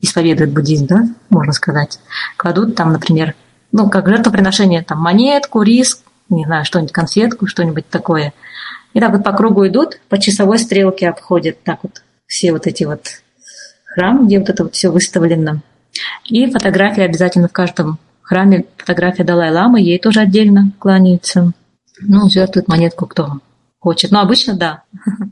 исповедует 0.00 0.52
буддизм, 0.52 0.86
да, 0.86 1.08
можно 1.30 1.52
сказать, 1.52 1.98
кладут 2.36 2.74
там, 2.74 2.92
например, 2.92 3.34
ну, 3.72 3.88
как 3.90 4.08
жертвоприношение, 4.08 4.82
там, 4.82 4.98
монетку, 5.00 5.62
риск, 5.62 6.00
не 6.28 6.44
знаю, 6.44 6.64
что-нибудь, 6.64 6.92
конфетку, 6.92 7.46
что-нибудь 7.46 7.88
такое. 7.88 8.32
И 8.94 9.00
так 9.00 9.12
вот 9.12 9.24
по 9.24 9.32
кругу 9.32 9.66
идут, 9.66 10.00
по 10.08 10.18
часовой 10.18 10.58
стрелке 10.58 11.08
обходят 11.08 11.62
так 11.62 11.80
вот 11.82 12.02
все 12.26 12.52
вот 12.52 12.66
эти 12.66 12.84
вот 12.84 13.06
храмы, 13.84 14.26
где 14.26 14.38
вот 14.38 14.48
это 14.48 14.64
вот 14.64 14.74
все 14.74 14.90
выставлено. 14.90 15.60
И 16.24 16.50
фотографии 16.50 17.02
обязательно 17.02 17.48
в 17.48 17.52
каждом 17.52 17.98
храме 18.22 18.66
фотография 18.76 19.24
Далай-Ламы, 19.24 19.80
ей 19.80 19.98
тоже 19.98 20.20
отдельно 20.20 20.72
кланяются. 20.78 21.52
Ну, 22.00 22.28
жертвует 22.28 22.68
монетку 22.68 23.06
кто 23.06 23.40
хочет. 23.80 24.10
Но 24.10 24.20
обычно 24.20 24.54
да. 24.54 24.82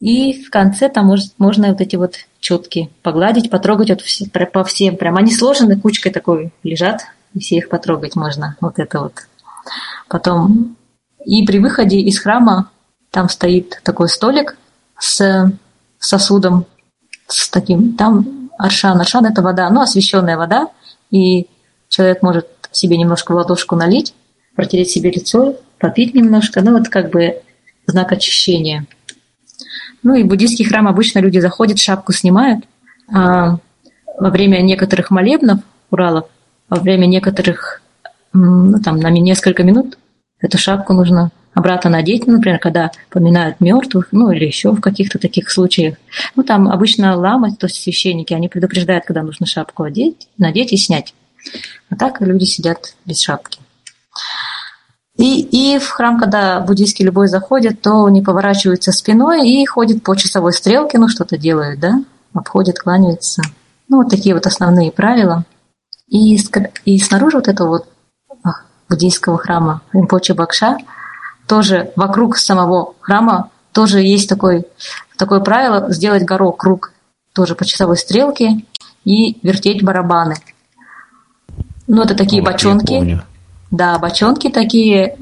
И 0.00 0.44
в 0.44 0.50
конце 0.50 0.88
там 0.88 1.06
может, 1.06 1.32
можно 1.38 1.68
вот 1.68 1.80
эти 1.80 1.96
вот 1.96 2.16
четки 2.40 2.90
погладить, 3.02 3.50
потрогать 3.50 3.90
вот 3.90 4.02
все, 4.02 4.26
по 4.28 4.64
всем. 4.64 4.96
Прям 4.96 5.16
они 5.16 5.32
сложены 5.32 5.80
кучкой 5.80 6.10
такой 6.10 6.52
лежат, 6.62 7.02
и 7.34 7.40
все 7.40 7.56
их 7.56 7.68
потрогать 7.68 8.14
можно. 8.14 8.56
Вот 8.60 8.78
это 8.78 9.00
вот. 9.00 9.14
Потом 10.08 10.76
и 11.24 11.44
при 11.46 11.58
выходе 11.58 11.98
из 12.00 12.20
храма 12.20 12.70
там 13.10 13.28
стоит 13.28 13.80
такой 13.82 14.08
столик 14.08 14.58
с 14.98 15.50
сосудом, 15.98 16.66
с 17.26 17.48
таким, 17.48 17.94
там 17.94 18.50
аршан. 18.58 19.00
Аршан– 19.00 19.26
это 19.26 19.42
вода, 19.42 19.68
ну, 19.70 19.80
освященная 19.80 20.36
вода, 20.36 20.68
и 21.10 21.48
Человек 21.88 22.22
может 22.22 22.46
себе 22.72 22.96
немножко 22.96 23.32
в 23.32 23.36
ладошку 23.36 23.76
налить, 23.76 24.14
протереть 24.54 24.90
себе 24.90 25.10
лицо, 25.10 25.56
попить 25.78 26.14
немножко, 26.14 26.62
ну 26.62 26.76
вот 26.76 26.88
как 26.88 27.10
бы 27.10 27.42
знак 27.86 28.12
очищения. 28.12 28.86
Ну 30.06 30.14
и 30.14 30.22
в 30.22 30.28
буддийский 30.28 30.64
храм 30.64 30.86
обычно 30.86 31.18
люди 31.18 31.40
заходят, 31.40 31.80
шапку 31.80 32.12
снимают, 32.12 32.64
а 33.12 33.56
во 34.16 34.30
время 34.30 34.62
некоторых 34.62 35.10
молебнов, 35.10 35.58
Уралов, 35.90 36.28
во 36.68 36.78
время 36.78 37.06
некоторых, 37.06 37.82
ну 38.32 38.80
там 38.80 39.00
на 39.00 39.10
несколько 39.10 39.64
минут 39.64 39.98
эту 40.38 40.58
шапку 40.58 40.92
нужно 40.92 41.32
обратно 41.54 41.90
надеть, 41.90 42.24
ну, 42.28 42.34
например, 42.34 42.60
когда 42.60 42.92
поминают 43.10 43.60
мертвых, 43.60 44.10
ну 44.12 44.30
или 44.30 44.44
еще 44.44 44.70
в 44.70 44.80
каких-то 44.80 45.18
таких 45.18 45.50
случаях. 45.50 45.96
Ну 46.36 46.44
там 46.44 46.68
обычно 46.68 47.16
ламы, 47.16 47.56
то 47.56 47.66
есть 47.66 47.82
священники, 47.82 48.32
они 48.32 48.48
предупреждают, 48.48 49.06
когда 49.06 49.24
нужно 49.24 49.44
шапку 49.44 49.82
одеть, 49.82 50.28
надеть 50.38 50.72
и 50.72 50.76
снять. 50.76 51.14
А 51.90 51.96
так 51.96 52.20
люди 52.20 52.44
сидят 52.44 52.94
без 53.06 53.20
шапки. 53.20 53.58
И, 55.16 55.40
и 55.40 55.78
в 55.78 55.88
храм, 55.88 56.18
когда 56.18 56.60
буддийский 56.60 57.04
любой 57.04 57.28
заходит, 57.28 57.80
то 57.80 58.08
не 58.08 58.20
поворачиваются 58.20 58.92
спиной 58.92 59.48
и 59.48 59.64
ходят 59.64 60.02
по 60.02 60.14
часовой 60.14 60.52
стрелке, 60.52 60.98
ну 60.98 61.08
что-то 61.08 61.38
делают, 61.38 61.80
да, 61.80 62.02
обходят, 62.34 62.78
кланяются. 62.78 63.42
Ну 63.88 63.98
вот 63.98 64.10
такие 64.10 64.34
вот 64.34 64.46
основные 64.46 64.92
правила. 64.92 65.44
И, 66.08 66.38
и 66.84 66.98
снаружи 66.98 67.38
вот 67.38 67.48
этого 67.48 67.68
вот 67.68 67.88
а, 68.44 68.50
буддийского 68.88 69.38
храма 69.38 69.80
Римпоче 69.92 70.34
Бакша 70.34 70.76
тоже 71.48 71.92
вокруг 71.96 72.36
самого 72.36 72.94
храма 73.00 73.50
тоже 73.72 74.00
есть 74.00 74.28
такой, 74.28 74.66
такое 75.16 75.40
правило 75.40 75.92
сделать 75.92 76.24
горох, 76.24 76.58
круг 76.58 76.92
тоже 77.32 77.54
по 77.54 77.64
часовой 77.64 77.96
стрелке 77.96 78.64
и 79.04 79.38
вертеть 79.42 79.82
барабаны– 79.82 80.36
ну, 81.86 82.02
это 82.02 82.14
такие 82.14 82.42
вот, 82.42 82.52
бочонки. 82.52 83.20
Да, 83.76 83.98
бочонки 83.98 84.48
такие. 84.48 85.16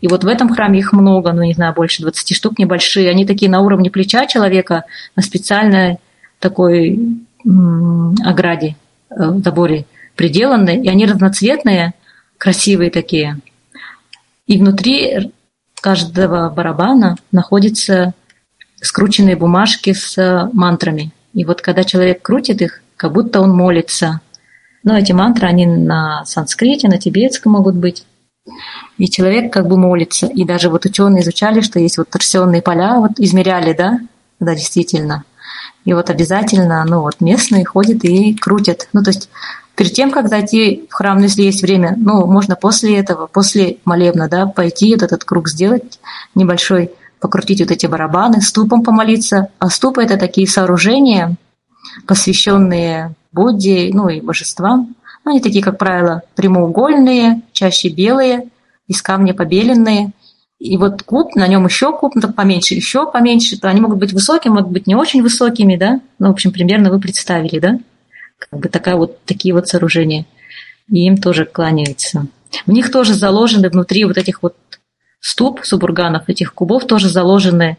И 0.00 0.08
вот 0.08 0.24
в 0.24 0.26
этом 0.26 0.52
храме 0.52 0.78
их 0.78 0.92
много, 0.92 1.32
ну, 1.32 1.42
не 1.42 1.54
знаю, 1.54 1.72
больше 1.72 2.02
20 2.02 2.36
штук, 2.36 2.58
небольшие. 2.58 3.10
Они 3.10 3.24
такие 3.24 3.50
на 3.50 3.60
уровне 3.60 3.90
плеча 3.90 4.26
человека, 4.26 4.84
на 5.16 5.22
специальной 5.22 5.98
такой 6.38 7.00
ограде, 8.24 8.76
э, 9.10 9.14
заборе 9.42 9.86
приделаны. 10.16 10.82
И 10.82 10.88
они 10.88 11.06
разноцветные, 11.06 11.94
красивые 12.36 12.90
такие. 12.90 13.38
И 14.46 14.58
внутри 14.58 15.32
каждого 15.80 16.50
барабана 16.50 17.16
находятся 17.32 18.12
скрученные 18.82 19.36
бумажки 19.36 19.94
с 19.94 20.50
мантрами. 20.52 21.10
И 21.32 21.44
вот 21.46 21.62
когда 21.62 21.84
человек 21.84 22.20
крутит 22.20 22.60
их, 22.60 22.82
как 22.98 23.12
будто 23.12 23.40
он 23.40 23.50
молится– 23.50 24.20
но 24.84 24.96
эти 24.96 25.12
мантры, 25.12 25.48
они 25.48 25.66
на 25.66 26.24
санскрите, 26.26 26.88
на 26.88 26.98
тибетском 26.98 27.52
могут 27.52 27.74
быть. 27.74 28.04
И 28.98 29.08
человек 29.08 29.52
как 29.52 29.66
бы 29.66 29.78
молится. 29.78 30.26
И 30.26 30.44
даже 30.44 30.68
вот 30.68 30.84
ученые 30.84 31.22
изучали, 31.22 31.60
что 31.62 31.80
есть 31.80 31.96
вот 31.96 32.10
торсионные 32.10 32.62
поля, 32.62 32.98
вот 32.98 33.12
измеряли, 33.18 33.72
да, 33.72 33.98
да, 34.38 34.54
действительно. 34.54 35.24
И 35.84 35.92
вот 35.94 36.10
обязательно, 36.10 36.84
ну 36.84 37.00
вот 37.00 37.20
местные 37.20 37.64
ходят 37.64 38.04
и 38.04 38.34
крутят. 38.34 38.88
Ну 38.92 39.02
то 39.02 39.10
есть 39.10 39.30
перед 39.74 39.92
тем, 39.92 40.10
как 40.10 40.28
зайти 40.28 40.86
в 40.90 40.94
храм, 40.94 41.16
ну, 41.16 41.24
если 41.24 41.42
есть 41.42 41.62
время, 41.62 41.94
ну 41.96 42.26
можно 42.26 42.54
после 42.54 42.98
этого, 42.98 43.26
после 43.26 43.78
молебна, 43.84 44.28
да, 44.28 44.46
пойти 44.46 44.92
вот 44.94 45.02
этот 45.02 45.24
круг 45.24 45.48
сделать 45.48 45.98
небольшой, 46.34 46.90
покрутить 47.20 47.60
вот 47.60 47.70
эти 47.70 47.86
барабаны, 47.86 48.42
ступом 48.42 48.82
помолиться. 48.82 49.48
А 49.58 49.70
ступы– 49.70 50.02
это 50.04 50.18
такие 50.18 50.46
сооружения, 50.46 51.36
посвященные 52.06 53.14
Будде, 53.34 53.90
ну 53.92 54.08
и 54.08 54.20
божествам. 54.20 54.94
Ну, 55.24 55.32
они 55.32 55.40
такие, 55.40 55.62
как 55.62 55.78
правило, 55.78 56.22
прямоугольные, 56.36 57.42
чаще 57.52 57.88
белые, 57.88 58.48
из 58.86 59.02
камня 59.02 59.34
побеленные. 59.34 60.12
И 60.58 60.76
вот 60.76 61.02
куб, 61.02 61.34
на 61.34 61.46
нем 61.48 61.66
еще 61.66 61.96
куб, 61.96 62.14
ну, 62.14 62.32
поменьше, 62.32 62.74
еще 62.74 63.10
поменьше, 63.10 63.58
то 63.58 63.68
они 63.68 63.80
могут 63.80 63.98
быть 63.98 64.12
высокими, 64.12 64.52
могут 64.52 64.70
быть 64.70 64.86
не 64.86 64.94
очень 64.94 65.22
высокими, 65.22 65.76
да? 65.76 66.00
Ну, 66.18 66.28
в 66.28 66.30
общем, 66.30 66.52
примерно 66.52 66.90
вы 66.90 67.00
представили, 67.00 67.58
да? 67.58 67.78
Как 68.38 68.60
бы 68.60 68.68
такая 68.68 68.96
вот, 68.96 69.24
такие 69.24 69.52
вот 69.52 69.68
сооружения. 69.68 70.26
И 70.88 71.06
им 71.06 71.16
тоже 71.16 71.44
кланяются. 71.44 72.26
В 72.66 72.70
них 72.70 72.90
тоже 72.92 73.14
заложены 73.14 73.68
внутри 73.68 74.04
вот 74.04 74.16
этих 74.16 74.42
вот 74.42 74.54
ступ 75.20 75.60
субурганов, 75.64 76.28
этих 76.28 76.54
кубов 76.54 76.86
тоже 76.86 77.08
заложены 77.08 77.78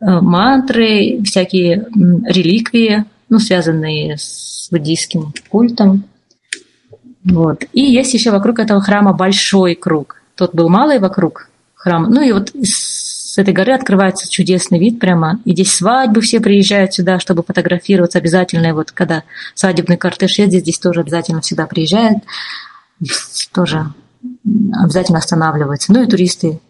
э, 0.00 0.06
мантры, 0.06 1.20
всякие 1.24 1.86
реликвии, 2.24 3.04
ну, 3.34 3.40
связанные 3.40 4.16
с 4.16 4.68
буддийским 4.70 5.34
культом. 5.48 6.04
Вот. 7.24 7.64
И 7.72 7.82
есть 7.82 8.14
еще 8.14 8.30
вокруг 8.30 8.60
этого 8.60 8.80
храма 8.80 9.12
большой 9.12 9.74
круг. 9.74 10.22
Тот 10.36 10.54
был 10.54 10.68
малый 10.68 11.00
вокруг 11.00 11.48
храма. 11.74 12.08
Ну 12.08 12.22
и 12.22 12.30
вот 12.30 12.52
с 12.54 13.36
этой 13.36 13.52
горы 13.52 13.72
открывается 13.72 14.30
чудесный 14.30 14.78
вид 14.78 15.00
прямо. 15.00 15.40
И 15.44 15.50
здесь 15.50 15.74
свадьбы 15.74 16.20
все 16.20 16.38
приезжают 16.38 16.94
сюда, 16.94 17.18
чтобы 17.18 17.42
фотографироваться 17.42 18.18
обязательно. 18.18 18.68
И 18.68 18.72
вот 18.72 18.92
когда 18.92 19.24
свадебный 19.54 19.96
кортеж 19.96 20.38
едет, 20.38 20.62
здесь 20.62 20.78
тоже 20.78 21.00
обязательно 21.00 21.40
всегда 21.40 21.66
приезжают. 21.66 22.18
Тоже 23.52 23.86
обязательно 24.72 25.18
останавливаются. 25.18 25.92
Ну 25.92 26.04
и 26.04 26.06
туристы. 26.06 26.60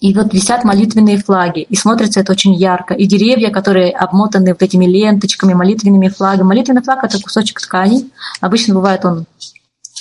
И 0.00 0.14
вот 0.14 0.32
висят 0.32 0.64
молитвенные 0.64 1.18
флаги, 1.18 1.62
и 1.62 1.74
смотрится 1.74 2.20
это 2.20 2.32
очень 2.32 2.54
ярко. 2.54 2.94
И 2.94 3.06
деревья, 3.06 3.50
которые 3.50 3.90
обмотаны 3.90 4.50
вот 4.50 4.62
этими 4.62 4.86
ленточками, 4.86 5.54
молитвенными 5.54 6.08
флагами. 6.08 6.46
Молитвенный 6.46 6.82
флаг– 6.82 7.00
это 7.02 7.20
кусочек 7.20 7.60
ткани. 7.60 8.08
Обычно 8.40 8.74
бывает 8.74 9.04
он 9.04 9.26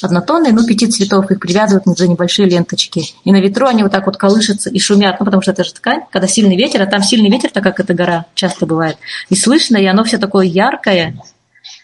однотонные, 0.03 0.53
ну, 0.53 0.65
пяти 0.65 0.87
цветов, 0.87 1.31
их 1.31 1.39
привязывают 1.39 1.97
за 1.97 2.07
небольшие 2.07 2.47
ленточки. 2.47 3.15
И 3.23 3.31
на 3.31 3.41
ветру 3.41 3.65
они 3.65 3.83
вот 3.83 3.91
так 3.91 4.05
вот 4.05 4.17
колышутся 4.17 4.69
и 4.69 4.79
шумят, 4.79 5.19
ну, 5.19 5.25
потому 5.25 5.41
что 5.41 5.51
это 5.51 5.63
же 5.63 5.73
ткань, 5.73 6.01
когда 6.11 6.27
сильный 6.27 6.55
ветер, 6.55 6.81
а 6.81 6.85
там 6.85 7.01
сильный 7.01 7.29
ветер, 7.29 7.49
так 7.51 7.63
как 7.63 7.79
эта 7.79 7.95
гора 7.95 8.25
часто 8.35 8.65
бывает. 8.65 8.97
И 9.29 9.35
слышно, 9.35 9.77
и 9.77 9.85
оно 9.85 10.03
все 10.03 10.17
такое 10.19 10.45
яркое, 10.45 11.19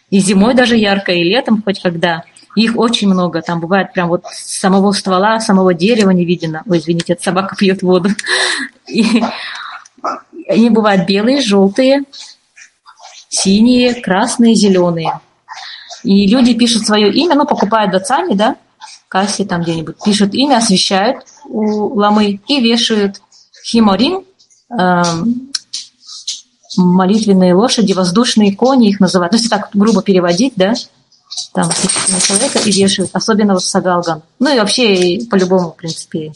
и 0.10 0.20
зимой 0.20 0.54
даже 0.54 0.78
яркое, 0.78 1.16
и 1.18 1.24
летом 1.24 1.64
хоть 1.64 1.82
когда. 1.82 2.24
Их 2.56 2.78
очень 2.78 3.08
много. 3.08 3.42
Там 3.42 3.60
бывает 3.60 3.94
прям 3.94 4.10
вот 4.10 4.26
самого 4.32 4.92
ствола, 4.92 5.40
самого 5.40 5.74
дерева 5.74 6.12
не 6.12 6.26
видно. 6.26 6.64
Ой, 6.68 6.80
извините, 6.80 7.14
эта 7.14 7.24
собака 7.24 7.56
пьет 7.56 7.82
воду. 7.82 8.10
И 8.88 9.24
они 10.48 10.70
бывают 10.70 11.08
белые, 11.08 11.42
желтые, 11.42 12.04
синие, 13.30 13.96
красные, 13.96 14.56
зеленые. 14.56 15.20
И 16.04 16.28
люди 16.28 16.54
пишут 16.54 16.86
свое 16.86 17.12
имя, 17.12 17.36
ну, 17.36 17.46
покупают 17.46 17.92
дацани, 17.92 18.36
да, 18.36 18.58
кассе 19.08 19.46
там 19.46 19.62
где-нибудь, 19.62 19.96
пишут 20.04 20.34
имя, 20.34 20.58
освещают 20.58 21.24
у 21.46 21.94
ламы 21.96 22.42
и 22.48 22.62
вешают 22.62 23.22
химорин, 23.66 24.24
э, 24.78 25.04
молитвенные 26.78 27.54
лошади, 27.54 27.94
воздушные 27.94 28.56
кони 28.56 28.90
их 28.90 29.00
называют. 29.00 29.32
Ну, 29.32 29.38
если 29.38 29.50
так 29.50 29.70
грубо 29.74 30.02
переводить, 30.02 30.54
да, 30.56 30.74
там 31.54 31.70
человека 32.22 32.60
и 32.60 32.72
вешают, 32.72 33.12
особенно 33.14 33.54
вот 33.54 33.64
сагалган. 33.64 34.22
Ну 34.40 34.54
и 34.54 34.60
вообще 34.60 35.20
по-любому, 35.30 35.72
в 35.72 35.76
принципе, 35.76 36.32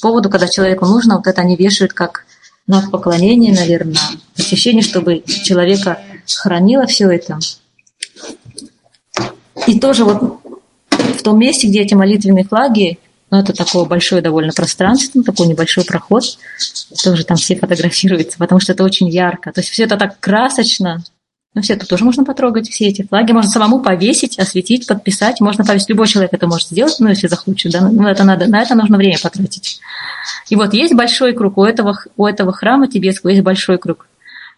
поводу, 0.00 0.30
когда 0.30 0.48
человеку 0.48 0.86
нужно, 0.86 1.16
вот 1.16 1.26
это 1.26 1.40
они 1.40 1.56
вешают 1.56 1.92
как 1.92 2.24
знак 2.66 2.90
поклонения, 2.90 3.54
наверное, 3.54 4.00
посвящение, 4.36 4.82
чтобы 4.82 5.22
человека 5.26 6.00
хранило 6.26 6.86
все 6.86 7.10
это. 7.10 7.38
И 9.66 9.78
тоже 9.78 10.04
вот 10.04 10.40
в 10.98 11.22
том 11.22 11.38
месте, 11.38 11.68
где 11.68 11.82
эти 11.82 11.94
молитвенные 11.94 12.44
флаги, 12.44 12.98
ну, 13.30 13.38
это 13.38 13.52
такое 13.52 13.84
большое 13.84 14.22
довольно 14.22 14.52
пространство, 14.52 15.22
такой 15.22 15.46
небольшой 15.46 15.84
проход, 15.84 16.24
тоже 17.02 17.24
там 17.24 17.36
все 17.36 17.56
фотографируются, 17.56 18.38
потому 18.38 18.60
что 18.60 18.72
это 18.72 18.84
очень 18.84 19.08
ярко. 19.08 19.52
То 19.52 19.60
есть 19.60 19.70
все 19.70 19.84
это 19.84 19.96
так 19.96 20.20
красочно, 20.20 21.02
ну, 21.54 21.60
все 21.60 21.74
это 21.74 21.86
тоже 21.86 22.04
можно 22.04 22.24
потрогать, 22.24 22.70
все 22.70 22.86
эти 22.86 23.06
флаги. 23.06 23.32
Можно 23.32 23.50
самому 23.50 23.80
повесить, 23.80 24.38
осветить, 24.38 24.86
подписать. 24.86 25.40
Можно 25.40 25.64
повесить. 25.64 25.90
Любой 25.90 26.06
человек 26.06 26.32
это 26.32 26.46
может 26.46 26.68
сделать, 26.68 26.96
ну, 26.98 27.08
если 27.08 27.26
захочет. 27.26 27.72
Да? 27.72 27.88
Ну, 27.90 28.06
это 28.06 28.24
надо, 28.24 28.46
на 28.46 28.62
это 28.62 28.74
нужно 28.74 28.96
время 28.96 29.18
потратить. 29.22 29.80
И 30.48 30.56
вот 30.56 30.72
есть 30.72 30.94
большой 30.94 31.34
круг. 31.34 31.58
У 31.58 31.64
этого, 31.64 31.98
у 32.16 32.26
этого 32.26 32.52
храма 32.52 32.88
тибетского 32.88 33.30
есть 33.30 33.42
большой 33.42 33.76
круг. 33.76 34.06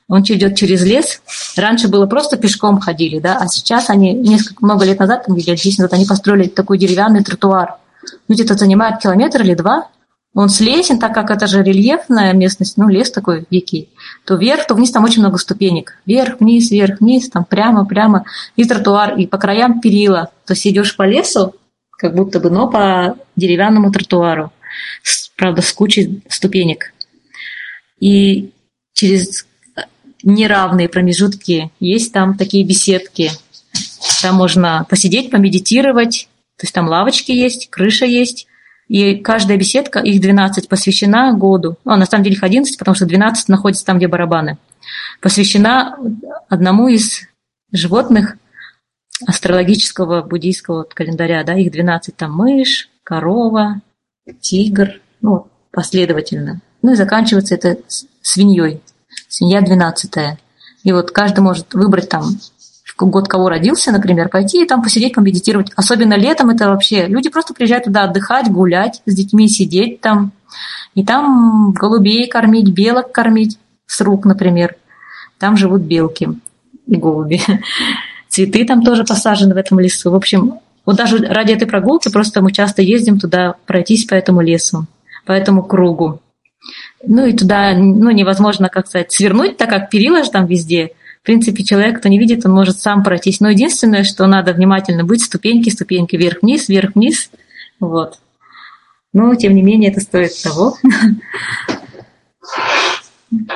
Он 0.07 0.23
идет 0.23 0.55
через 0.55 0.85
лес. 0.85 1.21
Раньше 1.57 1.89
было 1.89 2.07
просто 2.07 2.37
пешком 2.37 2.79
ходили, 2.79 3.19
да, 3.19 3.39
а 3.41 3.49
сейчас 3.49 3.89
они 3.89 4.13
несколько 4.13 4.65
много 4.65 4.85
лет 4.85 4.99
назад, 4.99 5.27
там, 5.27 5.35
где 5.35 5.57
10 5.57 5.79
назад, 5.79 5.95
они 5.95 6.05
построили 6.05 6.47
такой 6.47 6.79
деревянный 6.79 7.25
тротуар. 7.25 7.77
Ну, 8.29 8.35
где-то 8.35 8.55
занимает 8.55 9.01
километр 9.01 9.41
или 9.43 9.55
два, 9.55 9.89
он 10.35 10.49
с 10.49 10.61
лесен, 10.61 10.99
так 10.99 11.15
как 11.15 11.31
это 11.31 11.47
же 11.47 11.63
рельефная 11.63 12.33
местность, 12.33 12.77
ну, 12.77 12.89
лес 12.89 13.11
такой 13.11 13.47
дикий, 13.51 13.89
то 14.25 14.35
вверх, 14.35 14.67
то 14.67 14.75
вниз 14.75 14.91
там 14.91 15.05
очень 15.05 15.21
много 15.21 15.39
ступенек. 15.39 15.97
Вверх, 16.07 16.41
вниз, 16.41 16.71
вверх, 16.71 17.01
вниз, 17.01 17.31
там 17.31 17.45
прямо, 17.45 17.85
прямо, 17.85 18.25
и 18.57 18.65
тротуар, 18.65 19.17
и 19.17 19.27
по 19.27 19.39
краям 19.39 19.81
перила. 19.81 20.31
То 20.45 20.55
есть 20.55 20.67
идешь 20.67 20.97
по 20.97 21.05
лесу, 21.05 21.55
как 21.91 22.17
будто 22.17 22.41
бы, 22.41 22.51
но 22.51 22.69
по 22.69 23.17
деревянному 23.37 23.93
тротуару. 23.93 24.53
Правда, 25.37 25.63
с 25.63 25.73
кучей 25.73 26.23
ступенек. 26.29 26.93
И 28.01 28.51
через 28.93 29.47
неравные 30.25 30.89
промежутки 30.89 31.71
есть 31.79 32.13
там 32.13 32.37
такие 32.37 32.65
беседки. 32.65 33.31
Там 34.21 34.35
можно 34.35 34.85
посидеть, 34.91 35.31
помедитировать. 35.31 36.29
То 36.57 36.65
есть 36.65 36.75
там 36.75 36.89
лавочки 36.89 37.31
есть, 37.31 37.71
крыша 37.71 38.05
есть 38.05 38.49
и 38.89 39.17
каждая 39.17 39.57
беседка, 39.57 40.01
их 40.01 40.21
12, 40.21 40.69
посвящена 40.69 41.33
году. 41.33 41.77
Ну, 41.85 41.93
а 41.93 41.97
на 41.97 42.07
самом 42.07 42.25
деле 42.25 42.37
их 42.37 42.43
11, 42.43 42.79
потому 42.79 42.95
что 42.95 43.07
12 43.07 43.49
находится 43.49 43.85
там, 43.85 43.97
где 43.97 44.09
барабаны. 44.09 44.59
Посвящена 45.21 45.97
одному 46.49 46.89
из 46.89 47.23
животных 47.73 48.37
астрологического 49.27 50.23
буддийского 50.23 50.85
календаря. 50.85 51.45
Да, 51.45 51.55
их 51.55 51.73
12 51.73 52.15
там 52.17 52.35
мышь, 52.35 52.91
корова, 53.03 53.81
тигр, 54.41 55.01
ну, 55.23 55.49
последовательно. 55.71 56.61
Ну 56.83 56.93
и 56.93 56.97
заканчивается 56.97 57.55
это 57.55 57.79
свиньей. 58.21 58.83
Свинья 59.29 59.63
12 59.63 60.17
-я. 60.17 60.37
И 60.83 60.93
вот 60.93 61.11
каждый 61.11 61.41
может 61.41 61.73
выбрать 61.73 62.11
там 62.11 62.25
год 62.97 63.29
кого 63.29 63.49
родился, 63.49 63.91
например, 63.93 64.29
пойти 64.29 64.63
и 64.63 64.67
там 64.67 64.83
посидеть, 64.83 65.15
помедитировать. 65.15 65.73
Особенно 65.77 66.15
летом 66.15 66.51
это 66.51 66.69
вообще... 66.69 67.07
Люди 67.07 67.29
просто 67.29 67.55
приезжают 67.55 67.85
туда 67.85 68.05
отдыхать, 68.05 68.51
гулять, 68.51 69.03
с 69.07 69.15
детьми 69.15 69.49
сидеть 69.49 70.01
там. 70.01 70.33
И 70.95 71.05
там 71.05 71.73
голубей 71.73 72.29
кормить, 72.29 72.69
белок 72.69 73.11
кормить 73.11 73.59
с 73.87 74.01
рук, 74.01 74.25
например. 74.25 74.77
Там 75.39 75.57
живут 75.57 75.83
белки 75.83 76.29
и 76.87 76.97
голуби. 76.97 77.41
Цветы 78.29 78.65
там 78.65 78.83
тоже 78.83 79.05
посажены 79.05 79.55
в 79.55 79.59
этом 79.59 79.81
лесу. 79.81 80.11
В 80.11 80.15
общем, 80.15 80.61
вот 80.87 80.97
даже 80.97 81.19
ради 81.19 81.53
этой 81.53 81.67
прогулки 81.67 82.11
просто 82.11 82.43
мы 82.43 82.53
часто 82.53 82.83
ездим 82.83 83.19
туда 83.19 83.57
пройтись 83.67 84.05
по 84.05 84.15
этому 84.15 84.41
лесу, 84.41 84.87
по 85.27 85.33
этому 85.33 85.65
кругу. 85.65 86.21
Ну 87.07 87.27
и 87.27 87.37
туда 87.37 87.75
ну, 87.75 88.11
невозможно, 88.11 88.69
как 88.69 88.87
сказать, 88.87 89.13
свернуть, 89.13 89.57
так 89.57 89.69
как 89.69 89.91
перила 89.91 90.23
же 90.23 90.31
там 90.31 90.47
везде– 90.47 90.93
в 91.25 91.27
принципе, 91.27 91.65
человек, 91.65 92.01
кто 92.01 92.11
не 92.11 92.19
видит, 92.19 92.45
он 92.45 92.53
может 92.53 92.83
сам 92.83 93.03
пройтись. 93.03 93.41
Но 93.41 93.49
единственное, 93.49 94.05
что 94.05 94.27
надо 94.27 94.53
внимательно 94.53 95.05
быть, 95.05 95.25
ступеньки, 95.25 95.71
ступеньки, 95.71 96.17
вверх-вниз, 96.17 96.69
вверх-вниз. 96.69 97.31
Вот. 97.81 98.19
Но, 99.15 99.35
тем 99.35 99.55
не 99.55 99.63
менее, 99.63 99.91
это 99.91 100.01
стоит 100.01 100.33
того. 100.43 100.77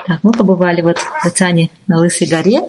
Так, 0.06 0.20
мы 0.24 0.32
побывали 0.32 0.80
вот 0.80 0.98
в 0.98 1.22
Тацане 1.22 1.70
на 1.86 1.98
Лысой 1.98 2.26
горе. 2.26 2.62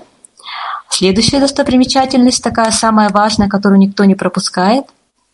Следующая 0.90 1.40
достопримечательность, 1.40 2.44
такая 2.44 2.70
самая 2.70 3.10
важная, 3.10 3.48
которую 3.48 3.80
никто 3.80 4.04
не 4.04 4.14
пропускает, 4.14 4.84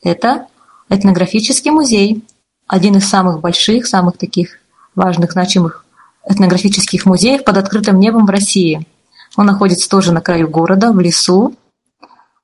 это 0.01 0.47
этнографический 0.87 1.71
музей. 1.71 2.23
Один 2.65 2.95
из 2.95 3.09
самых 3.09 3.41
больших, 3.41 3.87
самых 3.87 4.17
таких 4.17 4.59
важных, 4.93 5.33
значимых 5.33 5.85
этнографических 6.29 7.05
музеев 7.05 7.43
под 7.43 7.57
открытым 7.57 7.99
небом 7.99 8.25
в 8.25 8.29
России– 8.29 8.87
он 9.35 9.45
находится 9.45 9.89
тоже 9.89 10.13
на 10.13 10.21
краю 10.21 10.49
города, 10.49 10.91
в 10.91 10.99
лесу. 10.99 11.53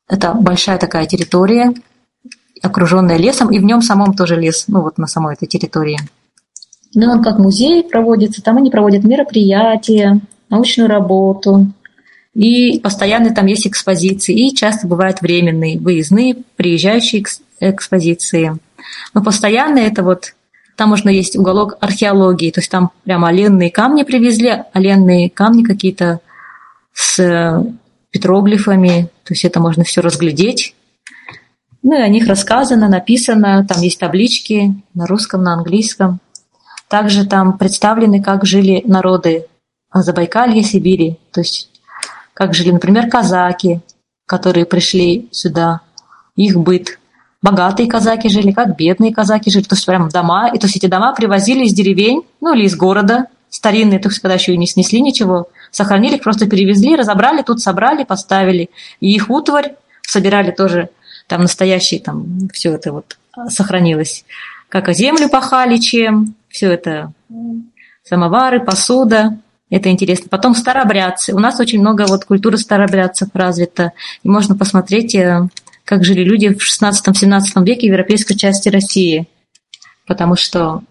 Это 0.08 0.34
большая 0.34 0.78
такая 0.78 1.06
территория, 1.06 1.74
окруженная 2.62 3.18
лесом, 3.18 3.52
и 3.52 3.60
в 3.60 3.64
нем 3.64 3.82
самом 3.82 4.14
тоже 4.14 4.36
лес, 4.36 4.66
ну 4.68 4.82
вот 4.82 4.98
на 4.98 5.08
самой 5.08 5.36
этой 5.36 5.48
территории. 5.48 5.98
Ну, 6.94 7.10
он 7.10 7.24
как 7.24 7.40
музей 7.40 7.84
проводится, 7.84 8.42
там 8.42 8.58
они 8.58 8.70
проводят 8.70 9.04
мероприятия, 9.06 10.20
научную 10.50 10.90
работу, 10.90 11.68
и 12.34 12.80
постоянно 12.80 13.34
там 13.34 13.46
есть 13.46 13.68
экспозиции, 13.68 14.36
и 14.36 14.56
часто 14.56 14.88
бывают 14.88 15.22
временные, 15.22 15.80
выездные, 15.80 16.38
приезжающие 16.56 17.24
экспозиции. 17.60 18.58
Но 19.14 19.24
постоянно 19.24 19.80
это 19.80 20.04
вот, 20.04 20.34
там 20.76 20.90
можно 20.90 21.10
есть 21.10 21.38
уголок 21.38 21.78
археологии, 21.80 22.52
то 22.52 22.60
есть 22.60 22.72
там 22.72 22.92
прямо 23.04 23.30
оленные 23.30 23.72
камни 23.72 24.04
привезли, 24.04 24.64
оленные 24.74 25.30
камни 25.30 25.64
какие-то 25.64 26.20
с 26.94 27.64
петроглифами, 28.12 29.10
то 29.24 29.34
есть 29.34 29.46
это 29.46 29.60
можно 29.60 29.84
все 29.84 30.02
разглядеть. 30.02 30.76
Ну 31.84 31.98
и 31.98 32.02
о 32.02 32.08
них 32.08 32.28
рассказано, 32.28 32.88
написано, 32.88 33.66
там 33.68 33.82
есть 33.82 34.00
таблички 34.00 34.76
на 34.94 35.08
русском, 35.08 35.44
на 35.44 35.54
английском. 35.54 36.20
Также 36.88 37.26
там 37.26 37.58
представлены, 37.58 38.22
как 38.22 38.46
жили 38.46 38.84
народы 38.86 39.48
Забайкалья, 39.94 40.62
Сибири, 40.62 41.18
то 41.32 41.42
есть 41.42 41.70
как 42.34 42.54
жили, 42.54 42.72
например, 42.72 43.10
казаки, 43.10 43.82
которые 44.26 44.66
пришли 44.66 45.28
сюда, 45.32 45.82
их 46.36 46.58
быт. 46.58 47.00
Богатые 47.42 47.90
казаки 47.90 48.30
жили, 48.30 48.52
как 48.52 48.78
бедные 48.78 49.14
казаки 49.14 49.50
жили, 49.50 49.64
то 49.64 49.76
есть 49.76 49.86
прям 49.86 50.10
дома, 50.10 50.50
и 50.54 50.60
то 50.60 50.68
есть 50.68 50.78
эти 50.78 50.86
дома 50.86 51.14
привозили 51.14 51.66
из 51.66 51.74
деревень, 51.74 52.22
ну 52.40 52.54
или 52.54 52.66
из 52.66 52.76
города, 52.76 53.26
старинные, 53.50 54.00
то 54.00 54.10
есть 54.10 54.20
когда 54.20 54.36
еще 54.36 54.54
и 54.54 54.58
не 54.58 54.68
снесли 54.68 55.02
ничего, 55.02 55.50
сохранили 55.72 56.18
просто 56.18 56.48
перевезли, 56.48 56.96
разобрали, 56.96 57.42
тут 57.42 57.62
собрали, 57.62 58.04
поставили. 58.04 58.70
И 59.00 59.14
их 59.14 59.30
утварь 59.30 59.76
собирали 60.02 60.52
тоже, 60.52 60.90
там 61.28 61.42
настоящие, 61.42 62.00
там 62.02 62.50
все 62.54 62.74
это 62.74 62.92
вот 62.92 63.18
сохранилось. 63.50 64.26
Как 64.70 64.94
землю 64.94 65.30
пахали 65.30 65.78
чем, 65.78 66.36
все 66.50 66.72
это 66.72 67.12
самовары, 68.04 68.60
посуда, 68.60 69.38
это 69.70 69.90
интересно. 69.90 70.28
Потом 70.30 70.54
старобрядцы. 70.54 71.34
У 71.34 71.40
нас 71.40 71.60
очень 71.60 71.80
много 71.80 72.06
вот 72.06 72.26
культуры 72.26 72.58
старобрядцев 72.58 73.30
развита. 73.34 73.94
И 74.22 74.30
можно 74.30 74.58
посмотреть, 74.58 75.16
э, 75.16 75.48
как 75.86 76.04
жили 76.04 76.24
люди 76.24 76.54
в 76.54 76.62
16-17 76.62 77.64
веке 77.64 77.88
в 77.88 77.92
европейской 77.92 78.36
части 78.36 78.68
России. 78.68 79.28
Потому 80.06 80.36
что 80.36 80.84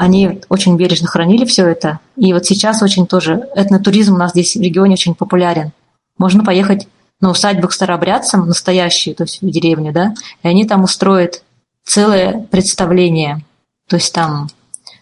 они 0.00 0.40
очень 0.48 0.78
бережно 0.78 1.08
хранили 1.08 1.44
все 1.44 1.66
это. 1.66 2.00
И 2.16 2.32
вот 2.32 2.46
сейчас 2.46 2.82
очень 2.82 3.06
тоже 3.06 3.50
этнотуризм 3.54 4.14
у 4.14 4.16
нас 4.16 4.30
здесь 4.30 4.56
в 4.56 4.60
регионе 4.62 4.94
очень 4.94 5.14
популярен. 5.14 5.72
Можно 6.16 6.42
поехать 6.42 6.88
на 7.20 7.28
усадьбу 7.28 7.68
к 7.68 7.72
старообрядцам, 7.74 8.46
настоящие, 8.46 9.14
то 9.14 9.24
есть 9.24 9.42
в 9.42 9.50
деревню, 9.50 9.92
да, 9.92 10.14
и 10.42 10.48
они 10.48 10.64
там 10.66 10.84
устроят 10.84 11.42
целое 11.84 12.48
представление. 12.50 13.44
То 13.88 13.96
есть 13.96 14.14
там 14.14 14.48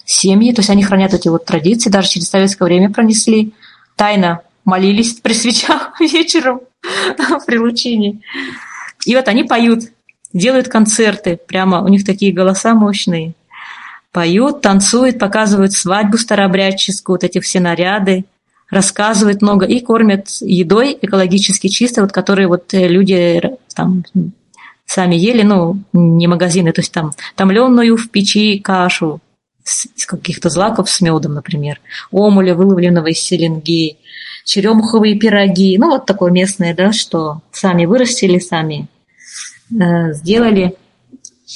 семьи, 0.05 0.53
то 0.53 0.63
есть 0.63 0.71
они 0.71 0.83
хранят 0.83 1.15
эти 1.15 1.29
вот 1.29 1.45
традиции, 1.45 1.91
даже 1.91 2.09
через 2.09 2.29
советское 2.29 2.65
время 2.65 2.93
пронесли. 2.93 3.55
Тайно 3.95 4.41
молились 4.65 5.13
при 5.15 5.33
свечах 5.33 5.93
вечером 6.01 6.63
при 7.47 7.57
лучине. 7.57 8.21
И 9.07 9.15
вот 9.15 9.29
они 9.29 9.45
поют, 9.45 9.85
делают 10.33 10.67
концерты, 10.67 11.37
прямо 11.37 11.85
у 11.85 11.89
них 11.89 12.05
такие 12.05 12.33
голоса 12.33 12.75
мощные. 12.75 13.35
Поют, 14.13 14.63
танцуют, 14.63 15.19
показывают 15.19 15.73
свадьбу 15.73 16.17
старообрядческую, 16.17 17.15
вот 17.15 17.25
эти 17.25 17.41
все 17.41 17.61
наряды, 17.61 18.25
рассказывают 18.71 19.43
много 19.43 19.67
и 19.67 19.81
кормят 19.81 20.29
едой 20.41 20.99
экологически 21.01 21.69
чистой, 21.69 22.01
вот 22.01 22.13
которые 22.13 22.49
вот 22.49 22.73
э, 22.75 22.89
люди 22.89 23.41
там 23.75 24.05
сами 24.87 25.15
ели, 25.15 25.43
ну, 25.43 25.79
не 25.93 26.27
магазины, 26.27 26.73
то 26.73 26.81
есть 26.81 26.93
там 26.93 27.13
томленную 27.37 27.97
в 27.97 28.11
печи 28.11 28.59
кашу, 28.59 29.21
с 29.65 30.07
каких-то 30.07 30.49
злаков 30.49 30.89
с 30.89 31.01
медом, 31.01 31.35
например, 31.35 31.81
омуля, 32.11 32.55
выловленного 32.55 33.09
из 33.09 33.21
селенги, 33.21 33.99
черемуховые 34.45 35.19
пироги, 35.19 35.77
ну 35.79 35.91
вот 35.91 36.07
такое 36.07 36.31
местное, 36.31 36.75
да, 36.75 36.93
что 36.93 37.43
сами 37.53 37.85
вырастили, 37.85 38.39
сами 38.39 38.89
э, 39.71 40.13
сделали. 40.15 40.75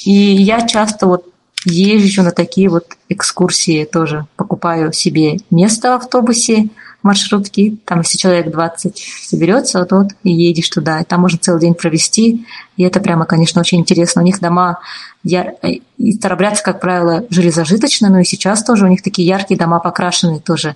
И 0.05 0.11
я 0.11 0.67
часто 0.67 1.07
вот 1.07 1.32
езжу 1.65 2.23
на 2.23 2.31
такие 2.31 2.69
вот 2.69 2.85
экскурсии 3.09 3.85
тоже, 3.85 4.25
покупаю 4.35 4.91
себе 4.93 5.37
место 5.49 5.91
в 5.91 5.95
автобусе, 5.95 6.69
маршрутки, 7.03 7.77
там 7.85 7.99
если 7.99 8.17
человек 8.17 8.49
20 8.49 9.03
соберется, 9.23 9.83
то 9.85 9.97
вот 9.97 10.07
и 10.23 10.31
едешь 10.31 10.69
туда, 10.69 11.01
и 11.01 11.03
там 11.03 11.21
можно 11.21 11.37
целый 11.37 11.59
день 11.59 11.73
провести, 11.73 12.45
и 12.77 12.83
это 12.83 12.99
прямо, 13.01 13.25
конечно, 13.25 13.61
очень 13.61 13.79
интересно. 13.79 14.21
У 14.21 14.25
них 14.25 14.39
дома, 14.39 14.79
я, 15.23 15.53
и 15.97 16.11
старобрядцы, 16.13 16.63
как 16.63 16.79
правило, 16.79 17.25
жили 17.29 17.49
зажиточно, 17.49 18.09
но 18.09 18.19
и 18.19 18.23
сейчас 18.23 18.63
тоже 18.63 18.85
у 18.85 18.89
них 18.89 19.03
такие 19.03 19.27
яркие 19.27 19.59
дома 19.59 19.79
покрашенные 19.79 20.39
тоже 20.39 20.75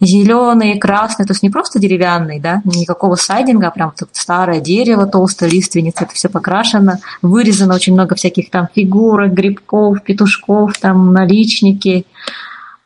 зеленые, 0.00 0.78
красные, 0.78 1.26
то 1.26 1.32
есть 1.32 1.42
не 1.42 1.50
просто 1.50 1.78
деревянные, 1.78 2.40
да, 2.40 2.60
никакого 2.64 3.14
сайдинга, 3.14 3.68
а 3.68 3.70
прям 3.70 3.94
старое 4.12 4.60
дерево, 4.60 5.06
толстая 5.06 5.48
лиственница, 5.48 6.04
это 6.04 6.14
все 6.14 6.28
покрашено, 6.28 6.98
вырезано 7.22 7.74
очень 7.74 7.94
много 7.94 8.14
всяких 8.14 8.50
там 8.50 8.68
фигурок, 8.74 9.32
грибков, 9.32 10.02
петушков, 10.02 10.76
там 10.78 11.12
наличники, 11.12 12.04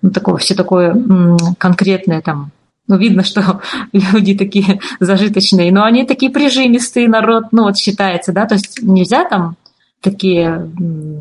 ну, 0.03 0.11
такое, 0.11 0.37
все 0.37 0.55
такое 0.55 0.97
конкретное 1.59 2.21
там, 2.21 2.53
ну, 2.87 2.97
видно, 2.97 3.25
что 3.25 3.61
люди 3.93 4.37
такие 4.37 4.81
зажиточные, 5.01 5.73
но 5.73 5.83
они 5.83 6.05
такие 6.05 6.31
прижимистые 6.31 7.09
народ, 7.09 7.47
ну, 7.51 7.65
вот 7.65 7.77
считается, 7.77 8.33
да, 8.33 8.47
то 8.47 8.55
есть 8.55 8.83
нельзя 8.83 9.25
там 9.25 9.57
такие, 10.01 10.71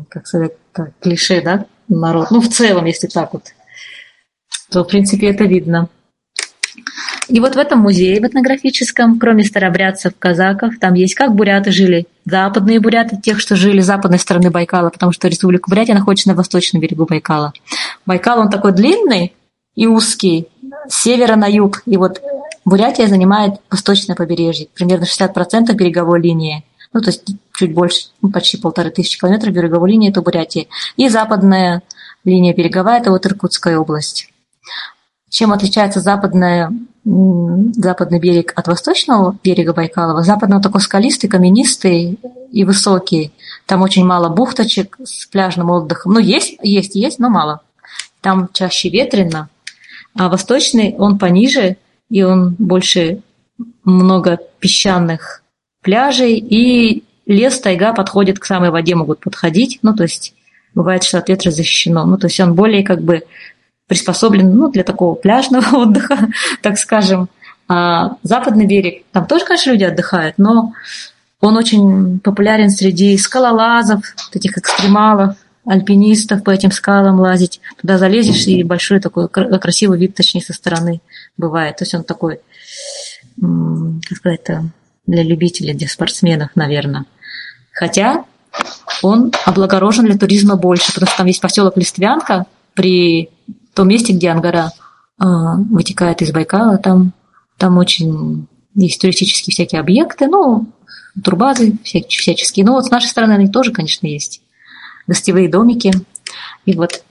как 0.08 0.28
сказать, 0.28 0.52
клише, 1.00 1.42
да, 1.42 1.66
народ, 1.88 2.30
ну, 2.30 2.40
в 2.40 2.48
целом, 2.48 2.84
если 2.84 3.08
так 3.08 3.32
вот, 3.32 3.42
то, 4.70 4.84
в 4.84 4.88
принципе, 4.88 5.30
это 5.30 5.44
видно. 5.44 5.88
И 7.28 7.38
вот 7.38 7.54
в 7.54 7.58
этом 7.58 7.80
музее, 7.80 8.20
в 8.20 8.24
этнографическом, 8.24 9.18
кроме 9.18 9.44
старобрядцев, 9.44 10.14
казаков, 10.18 10.74
там 10.80 10.94
есть 10.94 11.14
как 11.14 11.34
буряты 11.34 11.70
жили, 11.70 12.06
западные 12.24 12.80
буряты, 12.80 13.16
тех, 13.16 13.38
что 13.38 13.54
жили 13.54 13.80
западной 13.80 14.18
стороны 14.18 14.50
Байкала, 14.50 14.90
потому 14.90 15.12
что 15.12 15.28
Республика 15.28 15.70
Бурятия 15.70 15.94
находится 15.94 16.28
на 16.28 16.34
восточном 16.34 16.82
берегу 16.82 17.06
Байкала. 17.06 17.52
Байкал, 18.04 18.40
он 18.40 18.50
такой 18.50 18.72
длинный 18.72 19.32
и 19.76 19.86
узкий, 19.86 20.48
с 20.88 21.02
севера 21.02 21.36
на 21.36 21.46
юг. 21.46 21.82
И 21.86 21.96
вот 21.96 22.20
Бурятия 22.64 23.06
занимает 23.06 23.54
восточное 23.70 24.16
побережье, 24.16 24.68
примерно 24.74 25.04
60% 25.04 25.72
береговой 25.74 26.20
линии. 26.20 26.64
Ну, 26.92 27.00
то 27.00 27.10
есть 27.10 27.24
чуть 27.54 27.72
больше, 27.72 28.08
ну, 28.20 28.30
почти 28.30 28.56
полторы 28.56 28.90
тысячи 28.90 29.18
километров 29.18 29.54
береговой 29.54 29.92
линии– 29.92 30.10
это 30.10 30.22
Бурятия. 30.22 30.66
И 30.96 31.08
западная 31.08 31.82
линия 32.24 32.52
береговая– 32.54 33.00
это 33.00 33.10
вот 33.10 33.24
Иркутская 33.24 33.78
область. 33.78 34.28
Чем 35.28 35.52
отличается 35.52 36.00
западная, 36.00 36.72
западный 37.04 38.18
берег 38.18 38.52
от 38.56 38.66
восточного 38.66 39.36
берега 39.44 39.72
Байкала? 39.72 40.22
Западный 40.22 40.60
такой 40.60 40.80
скалистый, 40.80 41.30
каменистый 41.30 42.18
и 42.50 42.64
высокий. 42.64 43.32
Там 43.66 43.82
очень 43.82 44.04
мало 44.04 44.28
бухточек 44.28 44.98
с 45.04 45.26
пляжным 45.26 45.70
отдыхом. 45.70 46.14
Ну, 46.14 46.18
есть, 46.18 46.58
есть, 46.62 46.96
есть, 46.96 47.20
но 47.20 47.30
мало. 47.30 47.60
Там 48.20 48.48
чаще 48.52 48.88
ветрено. 48.88 49.48
А 50.14 50.28
восточный, 50.28 50.96
он 50.98 51.18
пониже, 51.18 51.76
и 52.10 52.22
он 52.24 52.56
больше 52.58 53.22
много 53.84 54.38
песчаных 54.58 55.42
пляжей, 55.82 56.36
и 56.36 57.04
лес, 57.26 57.60
тайга 57.60 57.92
подходит 57.92 58.38
к 58.38 58.44
самой 58.44 58.70
воде, 58.70 58.96
могут 58.96 59.20
подходить. 59.20 59.78
Ну, 59.82 59.94
то 59.94 60.02
есть 60.02 60.34
бывает, 60.74 61.04
что 61.04 61.18
от 61.18 61.28
ветра 61.28 61.50
защищено. 61.50 62.04
Ну, 62.04 62.18
то 62.18 62.26
есть 62.26 62.40
он 62.40 62.54
более 62.54 62.82
как 62.82 63.02
бы 63.02 63.22
приспособлен 63.90 64.56
ну, 64.56 64.70
для 64.70 64.84
такого 64.84 65.16
пляжного 65.16 65.76
отдыха, 65.82 66.28
так 66.62 66.78
скажем. 66.78 67.28
А 67.68 68.16
западный 68.22 68.66
берег, 68.66 69.02
там 69.10 69.26
тоже, 69.26 69.44
конечно, 69.44 69.72
люди 69.72 69.82
отдыхают, 69.82 70.38
но 70.38 70.72
он 71.40 71.56
очень 71.56 72.20
популярен 72.20 72.70
среди 72.70 73.18
скалолазов, 73.18 74.02
таких 74.30 74.56
экстремалов, 74.56 75.36
альпинистов 75.66 76.44
по 76.44 76.50
этим 76.50 76.70
скалам 76.70 77.18
лазить. 77.18 77.60
Туда 77.80 77.98
залезешь, 77.98 78.46
и 78.46 78.62
большой 78.62 79.00
такой 79.00 79.28
красивый 79.28 79.98
вид, 79.98 80.14
точнее, 80.14 80.40
со 80.40 80.52
стороны 80.52 81.00
бывает. 81.36 81.76
То 81.76 81.82
есть 81.82 81.94
он 81.94 82.04
такой, 82.04 82.38
как 83.40 84.16
сказать 84.16 84.40
для 85.06 85.24
любителей, 85.24 85.74
для 85.74 85.88
спортсменов, 85.88 86.50
наверное. 86.54 87.06
Хотя 87.72 88.24
он 89.02 89.32
облагорожен 89.46 90.04
для 90.04 90.16
туризма 90.16 90.54
больше, 90.54 90.92
потому 90.92 91.08
что 91.08 91.18
там 91.18 91.26
есть 91.26 91.40
поселок 91.40 91.76
Листвянка 91.76 92.46
при 92.74 93.30
том 93.74 93.88
месте, 93.88 94.12
где 94.12 94.30
Ангара 94.30 94.72
э, 95.18 95.24
вытекает 95.70 96.22
из 96.22 96.32
Байкала, 96.32 96.78
там, 96.78 97.12
там 97.56 97.78
очень 97.78 98.46
есть 98.74 99.00
туристические 99.00 99.52
всякие 99.52 99.80
объекты, 99.80 100.26
ну, 100.26 100.66
турбазы 101.22 101.74
вся, 101.82 102.00
всяческие. 102.08 102.64
Но 102.64 102.72
вот 102.72 102.86
с 102.86 102.90
нашей 102.90 103.08
стороны 103.08 103.32
они 103.32 103.48
тоже, 103.48 103.72
конечно, 103.72 104.06
есть. 104.06 104.42
Гостевые 105.06 105.48
домики. 105.48 105.92
И 106.64 106.74
вот 106.74 107.02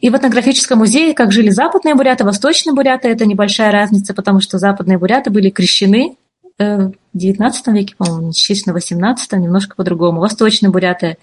и 0.00 0.10
в 0.10 0.16
этнографическом 0.16 0.78
музее, 0.78 1.12
как 1.12 1.32
жили 1.32 1.50
западные 1.50 1.96
буряты, 1.96 2.24
восточные 2.24 2.72
буряты, 2.72 3.08
это 3.08 3.26
небольшая 3.26 3.72
разница, 3.72 4.14
потому 4.14 4.40
что 4.40 4.58
западные 4.58 4.96
буряты 4.96 5.30
были 5.30 5.50
крещены 5.50 6.16
э, 6.58 6.90
в 7.12 7.16
XIX 7.16 7.52
веке, 7.72 7.94
по-моему, 7.96 8.28
естественно, 8.28 8.78
в 8.78 8.78
XVIII, 8.78 9.38
немножко 9.38 9.74
по-другому. 9.74 10.20
Восточные 10.20 10.70
буряты 10.70 11.18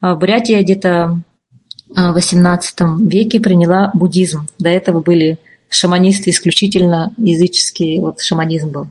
в 0.00 0.14
Бурятии 0.16 0.60
где-то 0.60 1.20
XVIII 1.94 3.06
веке 3.06 3.40
приняла 3.40 3.90
буддизм. 3.94 4.46
До 4.58 4.68
этого 4.68 5.00
были 5.00 5.38
шаманисты 5.68 6.30
исключительно 6.30 7.12
языческие, 7.16 8.00
вот 8.00 8.20
шаманизм 8.20 8.70
был. 8.70 8.86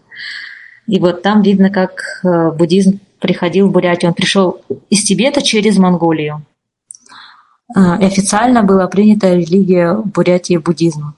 И 0.88 1.00
вот 1.00 1.22
там 1.22 1.42
видно, 1.42 1.70
как 1.70 2.02
э, 2.24 2.52
буддизм 2.52 3.00
приходил 3.20 3.68
в 3.68 3.72
Бурятию. 3.72 4.10
Он 4.10 4.16
пришел 4.16 4.62
из 4.90 5.04
Тибета 5.04 5.42
через 5.42 5.78
Монголию. 5.78 6.46
А, 7.76 7.98
и 7.98 8.06
официально 8.06 8.64
была 8.64 8.88
принята 8.88 9.34
религия 9.34 9.94
Бурятии 9.96 10.58
буддизм. 10.58 11.14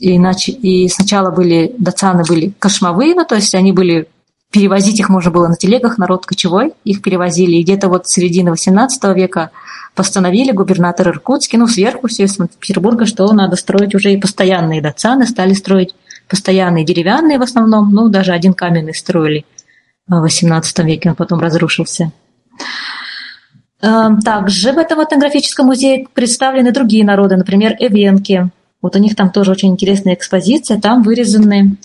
И, 0.00 0.16
иначе, 0.16 0.52
и 0.52 0.88
сначала 0.88 1.30
были, 1.30 1.74
дацаны 1.78 2.22
были 2.24 2.52
кошмовые, 2.58 3.14
ну, 3.14 3.24
то 3.24 3.34
есть 3.34 3.54
они 3.54 3.72
были 3.72 4.08
перевозить 4.50 4.98
их 4.98 5.08
можно 5.08 5.30
было 5.30 5.48
на 5.48 5.56
телегах, 5.56 5.98
народ 5.98 6.26
кочевой, 6.26 6.72
их 6.84 7.02
перевозили. 7.02 7.56
И 7.56 7.62
где-то 7.62 7.88
вот 7.88 8.08
с 8.08 8.12
середины 8.12 8.50
XVIII 8.50 9.14
века 9.14 9.50
постановили 9.94 10.52
губернатор 10.52 11.08
Иркутский, 11.08 11.58
ну, 11.58 11.66
сверху 11.66 12.08
все 12.08 12.24
из 12.24 12.34
Санкт-Петербурга, 12.34 13.04
что 13.04 13.30
надо 13.32 13.56
строить 13.56 13.94
уже 13.94 14.12
и 14.12 14.20
постоянные 14.20 14.80
дацаны, 14.80 15.26
стали 15.26 15.54
строить 15.54 15.94
постоянные 16.28 16.84
деревянные 16.84 17.38
в 17.38 17.42
основном, 17.42 17.90
ну, 17.92 18.08
даже 18.08 18.32
один 18.32 18.54
каменный 18.54 18.94
строили 18.94 19.44
в 20.06 20.24
XVIII 20.24 20.84
веке, 20.84 21.10
он 21.10 21.16
потом 21.16 21.40
разрушился. 21.40 22.12
Эм, 23.80 24.20
также 24.20 24.72
в 24.72 24.78
этом 24.78 25.02
этнографическом 25.02 25.66
музее 25.66 26.06
представлены 26.12 26.72
другие 26.72 27.04
народы, 27.04 27.36
например, 27.36 27.76
эвенки. 27.78 28.50
Вот 28.82 28.96
у 28.96 28.98
них 28.98 29.14
там 29.14 29.30
тоже 29.30 29.52
очень 29.52 29.70
интересная 29.70 30.14
экспозиция. 30.14 30.80
Там 30.80 31.02
вырезаны 31.02 31.76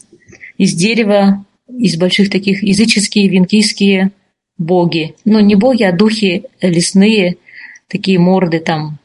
из 0.58 0.74
дерева, 0.74 1.46
из 1.80 1.98
больших 1.98 2.30
таких 2.30 2.64
языческие, 2.64 3.30
венкийские 3.30 4.12
боги. 4.58 5.16
Ну, 5.26 5.40
не 5.40 5.56
боги, 5.56 5.84
а 5.84 5.92
духи 5.92 6.44
лесные, 6.62 7.38
такие 7.88 8.20
морды 8.20 8.60
там 8.60 9.00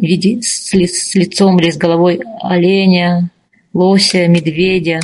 виде 0.00 0.40
с, 0.42 0.72
ли, 0.72 0.86
с 0.86 1.14
лицом 1.14 1.58
или 1.58 1.70
с 1.70 1.76
головой 1.76 2.20
оленя, 2.40 3.30
лося, 3.72 4.26
медведя. 4.28 5.00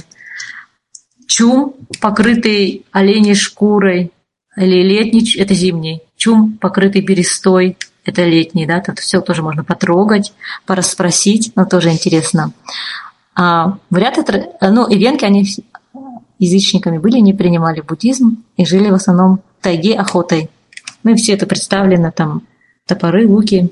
Чум, 1.26 1.74
покрытый 2.00 2.84
оленей 2.90 3.34
шкурой, 3.34 4.10
или 4.56 4.82
летний, 4.82 5.36
это 5.36 5.54
зимний 5.54 6.02
чум, 6.20 6.58
покрытый 6.60 7.00
берестой, 7.00 7.78
это 8.04 8.24
летний, 8.24 8.66
да, 8.66 8.80
тут 8.80 8.98
все 8.98 9.22
тоже 9.22 9.42
можно 9.42 9.64
потрогать, 9.64 10.34
порасспросить, 10.66 11.52
но 11.56 11.64
тоже 11.64 11.90
интересно. 11.90 12.52
А 13.34 13.78
вряд 13.88 14.18
ли, 14.18 14.44
ну, 14.60 14.86
и 14.86 14.98
венки, 14.98 15.24
они 15.24 15.46
язычниками 16.40 16.98
были, 16.98 17.18
не 17.18 17.32
принимали 17.32 17.80
буддизм 17.80 18.42
и 18.56 18.64
жили 18.64 18.90
в 18.90 18.94
основном 18.94 19.40
тайге 19.60 19.94
охотой. 19.94 20.50
Ну 21.04 21.12
и 21.12 21.14
все 21.14 21.34
это 21.34 21.46
представлено, 21.46 22.10
там 22.10 22.42
топоры, 22.86 23.28
луки. 23.28 23.70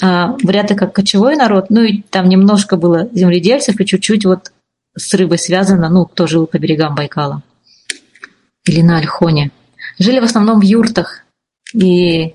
А, 0.00 0.36
вряд 0.42 0.70
ли 0.70 0.76
как 0.76 0.92
кочевой 0.92 1.36
народ, 1.36 1.70
ну 1.70 1.82
и 1.82 2.02
там 2.02 2.28
немножко 2.28 2.76
было 2.76 3.08
земледельцев 3.12 3.80
и 3.80 3.86
чуть-чуть 3.86 4.24
вот 4.24 4.52
с 4.96 5.14
рыбой 5.14 5.38
связано, 5.38 5.88
ну, 5.88 6.04
кто 6.04 6.26
жил 6.26 6.46
по 6.46 6.58
берегам 6.58 6.94
Байкала 6.94 7.42
или 8.64 8.82
на 8.82 8.98
Альхоне. 8.98 9.50
Жили 9.98 10.20
в 10.20 10.24
основном 10.24 10.60
в 10.60 10.64
юртах, 10.64 11.24
и 11.74 12.34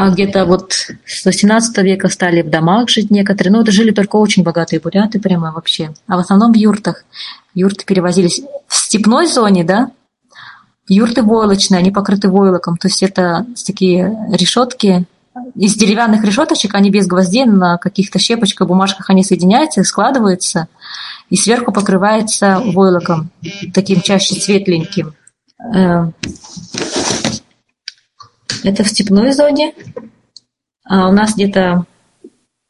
а 0.00 0.10
где-то 0.10 0.44
вот 0.44 0.72
с 1.04 1.24
18 1.24 1.76
века 1.78 2.08
стали 2.08 2.42
в 2.42 2.50
домах 2.50 2.88
жить 2.88 3.10
некоторые. 3.10 3.52
Но 3.52 3.62
это 3.62 3.72
жили 3.72 3.90
только 3.90 4.16
очень 4.16 4.44
богатые 4.44 4.78
буряты 4.80 5.18
прямо 5.18 5.50
вообще. 5.50 5.92
А 6.06 6.16
в 6.16 6.20
основном 6.20 6.52
в 6.52 6.56
юртах. 6.56 7.04
Юрты 7.54 7.84
перевозились 7.84 8.40
в 8.68 8.76
степной 8.76 9.26
зоне, 9.26 9.64
да, 9.64 9.90
юрты 10.88 11.22
войлочные, 11.22 11.78
они 11.78 11.90
покрыты 11.90 12.28
войлоком. 12.28 12.76
То 12.76 12.86
есть 12.86 13.02
это 13.02 13.44
такие 13.66 14.16
решетки, 14.32 15.06
из 15.54 15.74
деревянных 15.74 16.24
решеточек, 16.24 16.74
они 16.74 16.90
без 16.90 17.06
гвоздей, 17.06 17.44
на 17.44 17.78
каких-то 17.78 18.18
щепочках, 18.18 18.68
бумажках 18.68 19.10
они 19.10 19.24
соединяются, 19.24 19.82
складываются, 19.82 20.68
и 21.30 21.36
сверху 21.36 21.72
покрывается 21.72 22.60
войлоком, 22.64 23.30
таким 23.74 24.00
чаще 24.00 24.34
светленьким. 24.34 25.14
Это 28.64 28.84
в 28.84 28.88
степной 28.88 29.32
зоне. 29.32 29.74
А 30.84 31.08
у 31.08 31.12
нас 31.12 31.34
где-то 31.34 31.84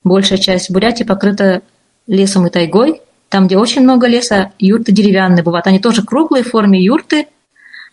большая 0.03 0.39
часть 0.39 0.71
Бурятии 0.71 1.05
покрыта 1.05 1.63
лесом 2.07 2.47
и 2.47 2.51
тайгой. 2.51 3.01
Там, 3.29 3.47
где 3.47 3.59
очень 3.59 3.83
много 3.83 4.07
леса, 4.07 4.53
юрты 4.59 4.93
деревянные 4.93 5.43
бывают. 5.43 5.67
Они 5.67 5.79
тоже 5.79 6.03
круглые 6.03 6.43
в 6.43 6.51
форме 6.51 6.83
юрты, 6.83 7.27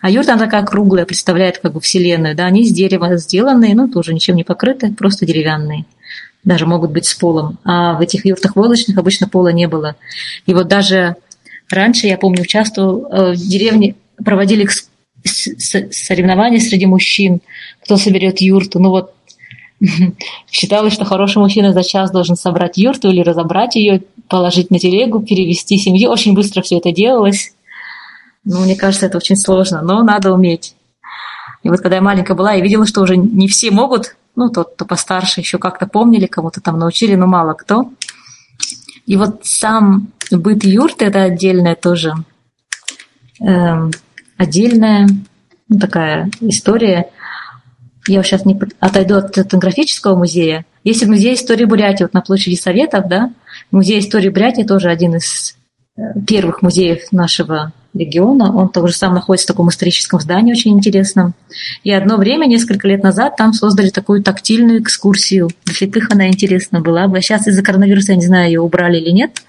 а 0.02 0.10
юрта, 0.10 0.34
она 0.34 0.46
такая 0.46 0.64
круглая, 0.64 1.06
представляет 1.06 1.58
как 1.58 1.74
бы 1.74 1.80
вселенную. 1.80 2.36
Да, 2.36 2.46
они 2.46 2.62
из 2.62 2.72
дерева 2.72 3.18
сделанные, 3.18 3.76
но 3.76 3.88
тоже 3.88 4.14
ничем 4.14 4.36
не 4.36 4.44
покрыты, 4.44 4.94
просто 4.94 5.26
деревянные. 5.26 5.86
Даже 6.44 6.66
могут 6.68 6.92
быть 6.92 7.06
с 7.06 7.16
полом. 7.16 7.58
А 7.64 7.94
в 7.94 8.02
этих 8.02 8.26
юртах 8.26 8.56
волочных 8.56 8.98
обычно 8.98 9.28
пола 9.28 9.50
не 9.50 9.68
было. 9.68 9.96
И 10.46 10.54
вот 10.54 10.68
даже 10.68 11.16
раньше, 11.70 12.08
я 12.08 12.18
помню, 12.18 12.44
участвовал 12.44 13.08
э, 13.12 13.32
в 13.32 13.36
деревне, 13.36 13.96
проводили 14.24 14.68
соревнования 15.26 16.60
среди 16.60 16.86
мужчин, 16.86 17.42
кто 17.84 17.98
соберет 17.98 18.42
юрту. 18.42 18.80
Ну 18.80 18.90
вот 18.90 19.14
считалось, 20.52 20.94
что 20.94 21.06
хороший 21.06 21.40
мужчина 21.40 21.74
за 21.74 21.84
час 21.84 22.12
должен 22.12 22.36
собрать 22.36 22.78
юрту 22.78 23.10
или 23.10 23.22
разобрать 23.22 23.76
ее, 23.76 24.04
положить 24.28 24.72
на 24.72 24.80
телегу, 24.80 25.22
перевести 25.22 25.78
семью. 25.78 26.10
Очень 26.10 26.34
быстро 26.34 26.62
все 26.62 26.78
это 26.78 26.92
делалось. 26.92 27.54
Ну, 28.44 28.62
мне 28.62 28.76
кажется, 28.76 29.08
это 29.08 29.18
очень 29.18 29.36
сложно, 29.36 29.82
но 29.82 30.04
надо 30.04 30.32
уметь. 30.32 30.76
И 31.64 31.70
вот 31.70 31.82
когда 31.82 31.96
я 31.96 32.02
маленькая 32.02 32.36
была, 32.36 32.54
я 32.54 32.62
видела, 32.62 32.86
что 32.86 33.02
уже 33.02 33.18
не 33.18 33.48
все 33.48 33.72
могут, 33.72 34.16
ну, 34.36 34.50
тот, 34.50 34.76
кто 34.76 34.86
постарше, 34.86 35.42
еще 35.42 35.58
как-то 35.58 35.88
помнили, 35.88 36.28
кому-то 36.28 36.62
там 36.62 36.78
научили, 36.78 37.16
но 37.16 37.26
мало 37.26 37.54
кто. 37.54 37.90
И 39.08 39.16
вот 39.18 39.46
сам 39.46 40.10
быт 40.30 40.64
юрты– 40.64 41.06
это 41.06 41.24
отдельная 41.24 41.76
тоже 41.76 42.14
эм, 43.40 43.92
отдельная 44.38 45.08
ну, 45.68 45.80
такая 45.80 46.30
история. 46.42 47.10
Я 48.08 48.22
сейчас 48.24 48.46
не 48.46 48.60
отойду 48.80 49.16
от 49.16 49.38
этнографического 49.38 50.16
музея. 50.16 50.66
Есть 50.84 51.06
музей 51.06 51.34
истории 51.34 51.66
Бурятии, 51.66 52.04
вот 52.04 52.14
на 52.14 52.22
площади 52.22 52.56
Советов, 52.56 53.08
да, 53.08 53.32
музей 53.72 54.00
истории 54.00 54.30
Бурятии 54.30 54.62
тоже 54.62 54.90
один 54.90 55.16
из 55.16 55.58
э, 55.98 56.02
первых 56.28 56.62
музеев 56.62 57.12
нашего 57.12 57.74
региона. 57.96 58.56
Он 58.56 58.70
тоже 58.70 58.94
сам 58.94 59.16
находится 59.16 59.48
в 59.48 59.54
таком 59.54 59.70
историческом 59.70 60.20
здании, 60.20 60.52
очень 60.52 60.74
интересном. 60.74 61.34
И 61.84 61.92
одно 61.92 62.18
время, 62.18 62.46
несколько 62.46 62.88
лет 62.88 63.02
назад, 63.02 63.38
там 63.38 63.54
создали 63.54 63.90
такую 63.90 64.22
тактильную 64.22 64.82
экскурсию. 64.84 65.50
Для 65.66 65.74
слепых 65.74 66.12
она 66.12 66.28
интересна 66.28 66.82
была 66.82 67.08
бы. 67.08 67.22
Сейчас 67.22 67.48
из-за 67.48 67.64
коронавируса, 67.64 68.12
я 68.12 68.18
не 68.18 68.26
знаю, 68.26 68.48
ее 68.48 68.62
убрали 68.62 68.98
или 68.98 69.10
нет. 69.10 69.42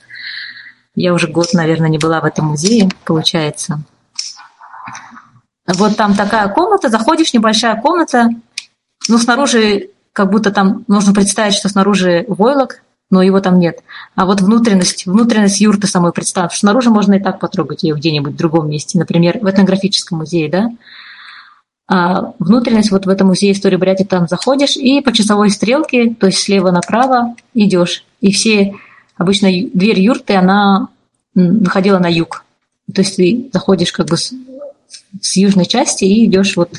Я 0.95 1.12
уже 1.12 1.28
год, 1.28 1.53
наверное, 1.53 1.91
не 1.91 1.99
была 1.99 2.20
в 2.20 2.24
этом 2.24 2.47
музее, 2.47 2.89
получается. 3.05 3.82
Вот 5.67 5.97
там 5.97 6.14
такая 6.14 6.49
комната, 6.49 6.89
заходишь, 6.89 7.35
небольшая 7.35 7.81
комната, 7.81 8.31
ну, 9.09 9.19
снаружи 9.19 9.91
как 10.12 10.31
будто 10.31 10.51
там 10.51 10.85
нужно 10.89 11.12
представить, 11.12 11.55
что 11.55 11.69
снаружи 11.69 12.25
войлок, 12.29 12.83
но 13.11 13.23
его 13.23 13.41
там 13.41 13.59
нет. 13.59 13.81
А 14.14 14.27
вот 14.27 14.41
внутренность, 14.41 15.07
внутренность 15.07 15.61
юрты 15.61 15.87
самой 15.87 16.12
представь, 16.12 16.57
снаружи 16.57 16.91
можно 16.91 17.14
и 17.14 17.23
так 17.23 17.39
потрогать 17.39 17.83
ее 17.83 17.95
где-нибудь 17.95 18.35
в 18.35 18.37
другом 18.37 18.71
месте, 18.71 18.99
например, 18.99 19.39
в 19.41 19.49
этнографическом 19.49 20.19
музее, 20.19 20.49
да. 20.49 20.71
А 21.89 22.33
внутренность 22.41 22.91
вот 22.91 23.07
в 23.07 23.09
этом 23.09 23.29
музее 23.29 23.53
истории 23.53 23.77
Бурятии 23.77 24.05
там 24.05 24.27
заходишь 24.27 24.77
и 24.77 25.01
по 25.01 25.12
часовой 25.12 25.51
стрелке, 25.51 26.14
то 26.14 26.27
есть 26.27 26.39
слева 26.39 26.73
направо 26.73 27.37
идешь. 27.55 28.05
И 28.21 28.33
все, 28.33 28.75
обычно 29.17 29.49
дверь 29.49 30.01
юрты, 30.01 30.35
она 30.35 30.89
выходила 31.35 31.99
на 31.99 32.09
юг. 32.09 32.45
То 32.93 33.03
есть 33.03 33.17
ты 33.17 33.51
заходишь 33.53 33.93
как 33.93 34.07
бы 34.07 34.17
с 35.20 35.37
южной 35.37 35.66
части 35.66 36.05
и 36.05 36.26
идешь 36.26 36.57
вот 36.57 36.70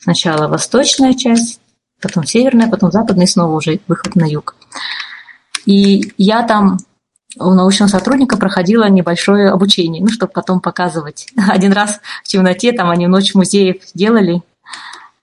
сначала 0.00 0.48
восточная 0.48 1.14
часть, 1.14 1.60
потом 2.00 2.24
северная, 2.24 2.68
потом 2.68 2.90
западная, 2.90 3.26
и 3.26 3.28
снова 3.28 3.54
уже 3.54 3.80
выход 3.88 4.16
на 4.16 4.24
юг. 4.24 4.56
И 5.66 6.12
я 6.16 6.42
там 6.42 6.78
у 7.38 7.50
научного 7.52 7.88
сотрудника 7.88 8.36
проходила 8.36 8.88
небольшое 8.88 9.50
обучение, 9.50 10.02
ну, 10.02 10.08
чтобы 10.08 10.32
потом 10.32 10.60
показывать. 10.60 11.28
Один 11.48 11.72
раз 11.72 12.00
в 12.24 12.28
темноте, 12.28 12.72
там 12.72 12.90
они 12.90 13.06
ночь 13.06 13.34
музеев 13.34 13.76
делали, 13.94 14.42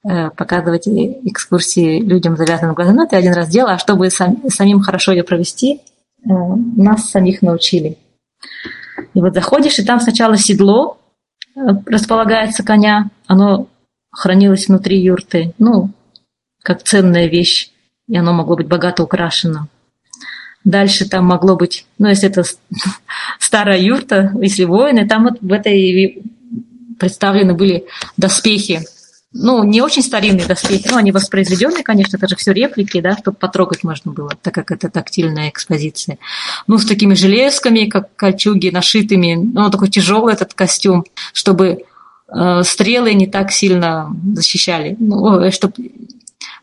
э, 0.07 0.29
показывать 0.29 0.87
экскурсии 0.87 1.99
людям 1.99 2.37
завязанным 2.37 2.75
глазами. 2.75 2.97
Ну, 2.97 3.05
это 3.05 3.17
один 3.17 3.33
раз 3.33 3.49
делала, 3.49 3.73
а 3.73 3.79
чтобы 3.79 4.09
сам, 4.11 4.37
самим 4.49 4.81
хорошо 4.81 5.11
ее 5.11 5.23
провести, 5.23 5.81
э, 6.23 6.29
нас 6.29 7.09
самих 7.09 7.41
научили. 7.41 7.97
И 9.13 9.21
вот 9.21 9.33
заходишь, 9.33 9.79
и 9.79 9.83
там 9.83 9.99
сначала 9.99 10.37
седло, 10.37 10.97
располагается 11.55 12.63
коня, 12.63 13.09
оно 13.27 13.67
хранилось 14.11 14.67
внутри 14.67 14.99
юрты, 14.99 15.53
ну, 15.57 15.91
как 16.63 16.83
ценная 16.83 17.27
вещь, 17.27 17.71
и 18.07 18.17
оно 18.17 18.33
могло 18.33 18.55
быть 18.55 18.67
богато 18.67 19.03
украшено. 19.03 19.67
Дальше 20.63 21.07
там 21.07 21.25
могло 21.25 21.55
быть, 21.55 21.85
ну, 21.97 22.07
если 22.07 22.29
это 22.29 22.43
старая 23.39 23.79
юрта, 23.79 24.33
если 24.41 24.63
воины, 24.63 25.07
там 25.07 25.25
вот 25.25 25.41
в 25.41 25.51
этой 25.51 26.23
представлены 26.99 27.53
были 27.53 27.85
доспехи 28.17 28.81
ну, 29.37 29.63
не 29.65 29.81
очень 29.81 30.01
старинные 30.01 30.45
доспехи, 30.45 30.87
но 30.89 30.95
они 30.95 31.11
воспроизведенные, 31.11 31.83
конечно, 31.83 32.15
это 32.15 32.29
же 32.29 32.37
все 32.37 32.53
реплики, 32.53 33.01
да, 33.01 33.17
чтобы 33.17 33.35
потрогать 33.35 33.83
можно 33.83 34.13
было, 34.13 34.31
так 34.41 34.53
как 34.53 34.71
это 34.71 34.89
тактильная 34.89 35.49
экспозиция. 35.49 36.19
Ну, 36.67 36.77
с 36.77 36.85
такими 36.85 37.15
железками, 37.15 37.85
как 37.85 38.15
кольчуги, 38.15 38.69
нашитыми, 38.69 39.35
ну, 39.35 39.69
такой 39.69 39.89
тяжелый 39.89 40.33
этот 40.33 40.53
костюм, 40.53 41.03
чтобы 41.33 41.83
э, 42.29 42.61
стрелы 42.63 43.13
не 43.13 43.27
так 43.27 43.51
сильно 43.51 44.09
защищали, 44.35 44.95
ну, 44.99 45.51
чтобы 45.51 45.73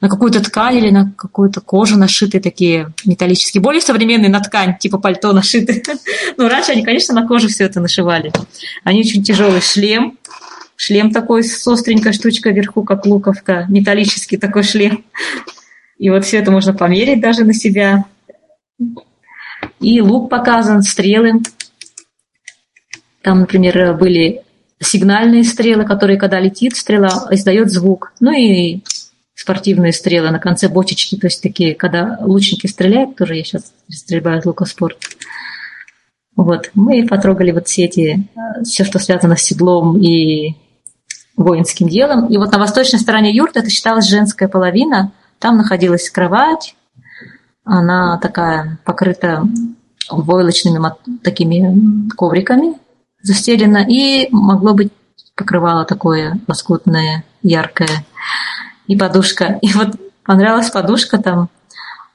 на 0.01 0.09
какую-то 0.09 0.43
ткань 0.43 0.79
или 0.79 0.91
на 0.91 1.13
какую-то 1.17 1.61
кожу 1.61 1.97
нашиты 1.97 2.41
такие 2.41 2.93
металлические. 3.05 3.61
Более 3.61 3.81
современные 3.81 4.31
на 4.31 4.41
ткань, 4.41 4.77
типа 4.79 4.99
пальто 4.99 5.33
нашиты. 5.33 5.83
Ну, 6.39 6.49
раньше 6.49 6.73
они, 6.73 6.83
конечно, 6.83 7.15
на 7.15 7.27
кожу 7.27 7.49
все 7.49 7.65
это 7.65 7.79
нашивали. 7.79 8.33
Они 8.85 9.01
очень 9.01 9.23
тяжелый 9.23 9.61
шлем, 9.61 10.19
шлем 10.83 11.13
такой 11.13 11.45
с 11.45 11.65
остренькой 11.69 12.13
штучкой 12.13 12.53
вверху, 12.53 12.83
как 12.83 13.07
луковка, 13.07 13.67
металлический 13.69 14.37
такой 14.37 14.65
шлем. 14.65 15.05
И 15.97 16.11
вот 16.11 16.25
все 16.25 16.39
это 16.39 16.51
можно 16.51 16.75
померить 16.75 17.21
даже 17.21 17.45
на 17.45 17.55
себя. 17.55 18.05
И 19.79 20.01
лук 20.01 20.29
показан, 20.29 20.83
стрелы. 20.83 21.35
Там, 23.23 23.41
например, 23.41 23.95
были 23.95 24.43
сигнальные 24.81 25.45
стрелы, 25.45 25.85
которые, 25.85 26.19
когда 26.19 26.41
летит 26.41 26.75
стрела, 26.75 27.29
издает 27.31 27.71
звук. 27.71 28.13
Ну 28.19 28.33
и 28.33 28.81
спортивные 29.35 29.93
стрелы 29.93 30.33
на 30.33 30.41
конце 30.41 30.69
бочечки, 30.69 31.17
то 31.17 31.29
есть 31.29 31.41
такие, 31.41 31.77
когда 31.77 32.19
лучники 32.23 32.67
стреляют, 32.67 33.15
тоже 33.15 33.37
я 33.37 33.45
сейчас 33.45 33.73
стреляю 33.89 34.41
из 34.41 34.47
лука 34.47 34.65
спорт. 34.65 34.99
Вот, 36.35 36.73
мы 36.75 37.07
потрогали 37.07 37.53
вот 37.53 37.69
все 37.69 37.85
эти, 37.85 38.27
все, 38.65 38.85
что 38.85 38.99
связано 38.99 39.37
с 39.37 39.43
седлом 39.43 40.01
и 40.01 40.57
воинским 41.37 41.89
делом. 41.89 42.27
И 42.27 42.37
вот 42.37 42.53
на 42.53 42.59
восточной 42.59 42.99
стороне 42.99 43.35
юрты 43.35 43.61
это 43.61 43.71
считалась 43.71 44.09
женская 44.09 44.49
половина. 44.49 45.13
Там 45.39 45.57
находилась 45.57 46.11
кровать, 46.11 46.77
она 47.65 48.19
такая 48.19 48.79
покрыта 48.85 49.45
войлочными 50.11 50.81
такими 51.23 52.09
ковриками 52.11 52.79
застелена, 53.23 53.85
и 53.89 54.29
могло 54.31 54.75
быть 54.75 54.93
покрывало 55.37 55.85
такое 55.85 56.39
лоскутное, 56.47 57.25
яркое 57.43 58.05
и 58.87 58.97
подушка. 58.97 59.59
И 59.63 59.73
вот 59.73 59.97
понравилась 60.25 60.71
подушка 60.71 61.19
там. 61.19 61.49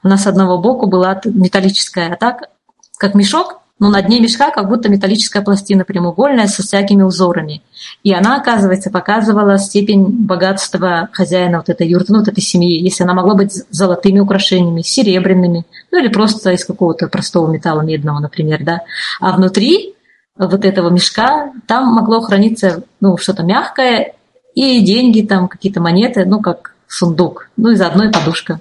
Она 0.02 0.16
с 0.16 0.26
одного 0.26 0.58
боку 0.58 0.86
была 0.86 1.20
металлическая, 1.24 2.12
а 2.12 2.16
так, 2.16 2.50
как 2.98 3.14
мешок, 3.14 3.57
но 3.78 3.90
на 3.90 4.02
дне 4.02 4.20
мешка 4.20 4.50
как 4.50 4.68
будто 4.68 4.88
металлическая 4.88 5.42
пластина 5.42 5.84
прямоугольная 5.84 6.46
со 6.46 6.62
всякими 6.62 7.02
узорами. 7.02 7.62
И 8.02 8.12
она, 8.12 8.36
оказывается, 8.36 8.90
показывала 8.90 9.58
степень 9.58 10.04
богатства 10.04 11.08
хозяина 11.12 11.58
вот 11.58 11.68
этой 11.68 11.88
юрты, 11.88 12.12
ну, 12.12 12.18
вот 12.18 12.28
этой 12.28 12.40
семьи. 12.40 12.82
Если 12.82 13.04
она 13.04 13.14
могла 13.14 13.34
быть 13.34 13.52
золотыми 13.70 14.18
украшениями, 14.18 14.82
серебряными, 14.82 15.64
ну 15.92 15.98
или 15.98 16.08
просто 16.08 16.52
из 16.52 16.64
какого-то 16.64 17.08
простого 17.08 17.50
металла 17.50 17.82
медного, 17.82 18.18
например, 18.18 18.64
да. 18.64 18.80
А 19.20 19.32
внутри 19.36 19.94
вот 20.36 20.64
этого 20.64 20.90
мешка 20.90 21.52
там 21.66 21.92
могло 21.92 22.20
храниться 22.20 22.82
ну, 23.00 23.16
что-то 23.16 23.42
мягкое 23.42 24.14
и 24.54 24.80
деньги, 24.80 25.22
там 25.22 25.48
какие-то 25.48 25.80
монеты, 25.80 26.24
ну, 26.24 26.40
как 26.40 26.74
сундук, 26.88 27.50
ну, 27.56 27.70
и 27.70 27.76
заодно 27.76 28.04
и 28.04 28.12
подушка. 28.12 28.60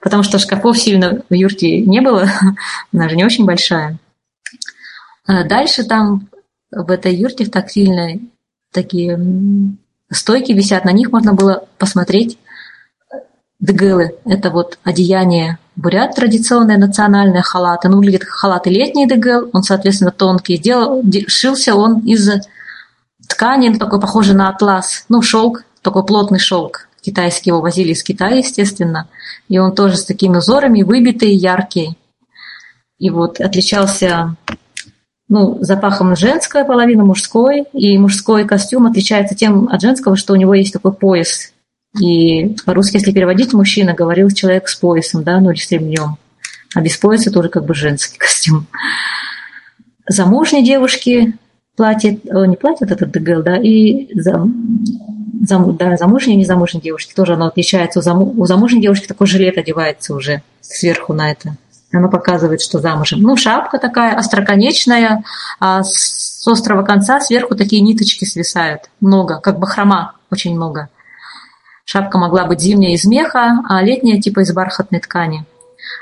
Потому 0.00 0.22
что 0.22 0.38
шкафов 0.38 0.78
сильно 0.78 1.22
в 1.28 1.34
юрте 1.34 1.80
не 1.80 2.00
было, 2.00 2.28
она 2.92 3.08
же 3.08 3.16
не 3.16 3.24
очень 3.24 3.44
большая. 3.44 3.98
А 5.26 5.44
дальше 5.44 5.84
там 5.84 6.28
в 6.70 6.90
этой 6.90 7.14
юрте 7.14 7.44
в 7.44 7.50
тактильной 7.50 8.30
такие 8.72 9.18
стойки 10.10 10.52
висят, 10.52 10.84
на 10.84 10.92
них 10.92 11.10
можно 11.12 11.34
было 11.34 11.66
посмотреть 11.78 12.38
дегелы. 13.58 14.16
Это 14.24 14.50
вот 14.50 14.78
одеяние 14.84 15.58
бурят, 15.74 16.14
традиционные 16.14 16.78
национальные 16.78 17.42
халаты. 17.42 17.88
Ну, 17.88 17.96
выглядит 17.96 18.24
как 18.24 18.34
халаты 18.34 18.70
летний 18.70 19.08
дегел, 19.08 19.50
он, 19.52 19.62
соответственно, 19.62 20.10
тонкий. 20.10 20.56
Сделал, 20.56 21.02
шился 21.26 21.74
он 21.74 22.00
из 22.00 22.30
ткани, 23.28 23.68
ну, 23.68 23.78
такой 23.78 24.00
похожий 24.00 24.34
на 24.34 24.48
атлас, 24.48 25.04
ну, 25.08 25.22
шелк, 25.22 25.64
такой 25.82 26.04
плотный 26.04 26.38
шелк. 26.38 26.88
Китайский 27.00 27.50
его 27.50 27.60
возили 27.60 27.92
из 27.92 28.02
Китая, 28.02 28.36
естественно. 28.36 29.08
И 29.48 29.58
он 29.58 29.74
тоже 29.74 29.96
с 29.96 30.04
такими 30.04 30.38
узорами, 30.38 30.82
выбитый, 30.82 31.34
яркий. 31.34 31.96
И 32.98 33.10
вот 33.10 33.40
отличался 33.40 34.34
ну, 35.28 35.58
запахом 35.60 36.14
женская 36.16 36.64
половина, 36.64 37.04
мужской. 37.04 37.64
И 37.72 37.98
мужской 37.98 38.46
костюм 38.46 38.86
отличается 38.86 39.34
тем 39.34 39.68
от 39.68 39.80
женского, 39.80 40.16
что 40.16 40.32
у 40.32 40.36
него 40.36 40.54
есть 40.54 40.72
такой 40.72 40.92
пояс. 40.92 41.52
И 42.00 42.56
по-русски, 42.64 42.96
если 42.96 43.12
переводить, 43.12 43.52
мужчина 43.52 43.94
говорил 43.94 44.30
человек 44.30 44.68
с 44.68 44.76
поясом, 44.76 45.24
да, 45.24 45.40
ну 45.40 45.50
или 45.50 45.58
с 45.58 45.70
ремнем. 45.70 46.16
А 46.74 46.80
без 46.80 46.96
пояса 46.96 47.32
тоже 47.32 47.48
как 47.48 47.64
бы 47.64 47.74
женский 47.74 48.18
костюм. 48.18 48.66
Замужние 50.08 50.64
девушки 50.64 51.36
платит, 51.76 52.24
не 52.24 52.56
платит 52.56 52.90
этот 52.90 53.10
ДГЛ, 53.10 53.42
да, 53.42 53.56
и 53.56 54.08
зам, 54.18 54.84
зам, 55.46 55.76
да, 55.76 55.96
замужние 55.96 56.36
и 56.36 56.40
незамужние 56.40 56.82
девушки 56.82 57.12
тоже 57.14 57.34
оно 57.34 57.46
отличается. 57.46 57.98
У, 57.98 58.02
заму, 58.02 58.32
у 58.36 58.46
замужней 58.46 58.80
девушки 58.80 59.06
такой 59.06 59.26
жилет 59.26 59.58
одевается 59.58 60.14
уже 60.14 60.42
сверху 60.60 61.12
на 61.12 61.32
это. 61.32 61.56
Оно 61.92 62.08
показывает, 62.08 62.60
что 62.60 62.80
замужем. 62.80 63.20
Ну, 63.20 63.36
шапка 63.36 63.78
такая 63.78 64.16
остроконечная, 64.16 65.24
а 65.60 65.82
с 65.82 66.46
острого 66.46 66.82
конца 66.82 67.20
сверху 67.20 67.54
такие 67.54 67.80
ниточки 67.80 68.24
свисают. 68.24 68.90
Много, 69.00 69.40
как 69.40 69.58
бахрома, 69.58 70.14
очень 70.30 70.54
много. 70.54 70.88
Шапка 71.84 72.18
могла 72.18 72.46
быть 72.46 72.60
зимняя 72.60 72.92
из 72.92 73.04
меха, 73.04 73.62
а 73.68 73.82
летняя 73.82 74.20
типа 74.20 74.40
из 74.40 74.52
бархатной 74.52 74.98
ткани. 74.98 75.46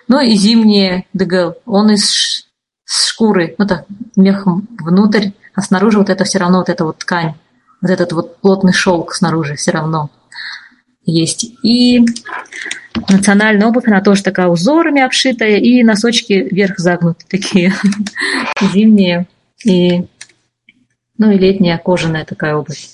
Ну 0.09 0.21
и 0.21 0.35
зимние 0.35 1.07
ДГЛ, 1.13 1.57
он 1.67 1.91
из 1.91 2.47
шкуры, 2.85 3.55
ну 3.59 3.67
так, 3.67 3.85
мехом 4.17 4.67
внутрь, 4.79 5.31
а 5.55 5.61
снаружи 5.61 5.99
вот 5.99 6.09
это 6.09 6.25
все 6.25 6.39
равно 6.39 6.59
вот 6.59 6.69
эта 6.69 6.85
вот 6.85 6.99
ткань, 6.99 7.35
вот 7.83 7.91
этот 7.91 8.13
вот 8.13 8.41
плотный 8.41 8.73
шелк 8.73 9.15
снаружи 9.15 9.57
все 9.57 9.73
равно 9.73 10.11
есть. 11.05 11.45
И 11.63 12.05
национальная 13.09 13.69
обувь, 13.69 13.87
она 13.87 14.01
тоже 14.01 14.23
такая 14.23 14.49
узорами 14.49 15.03
обшитая, 15.03 15.57
и 15.57 15.83
носочки 15.83 16.49
вверх 16.51 16.79
загнуты 16.79 17.25
такие 17.29 17.73
зимние, 18.73 19.27
и, 19.65 20.07
ну 21.19 21.31
и 21.31 21.39
летняя 21.39 21.79
кожаная 21.79 22.25
такая 22.25 22.57
обувь. 22.57 22.89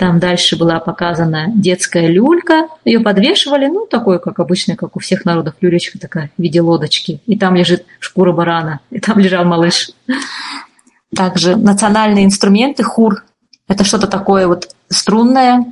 Там 0.00 0.18
дальше 0.18 0.56
была 0.56 0.80
показана 0.80 1.52
детская 1.54 2.06
люлька. 2.06 2.68
Ее 2.86 3.00
подвешивали, 3.00 3.66
ну, 3.66 3.84
такой, 3.84 4.18
как 4.18 4.40
обычно, 4.40 4.74
как 4.74 4.96
у 4.96 4.98
всех 4.98 5.26
народов, 5.26 5.56
люлечка 5.60 5.98
такая 5.98 6.30
в 6.38 6.42
виде 6.42 6.62
лодочки. 6.62 7.20
И 7.26 7.36
там 7.38 7.54
лежит 7.54 7.84
шкура 7.98 8.32
барана, 8.32 8.80
и 8.90 8.98
там 8.98 9.18
лежал 9.18 9.44
малыш. 9.44 9.90
Также 11.14 11.54
национальные 11.54 12.24
инструменты, 12.24 12.82
хур. 12.82 13.24
Это 13.68 13.84
что-то 13.84 14.06
такое 14.06 14.46
вот 14.46 14.74
струнное, 14.88 15.66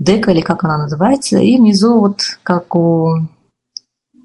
дека 0.00 0.32
или 0.32 0.40
как 0.40 0.64
она 0.64 0.78
называется. 0.78 1.38
И 1.38 1.56
внизу 1.56 2.00
вот 2.00 2.22
как 2.42 2.74
у 2.74 3.28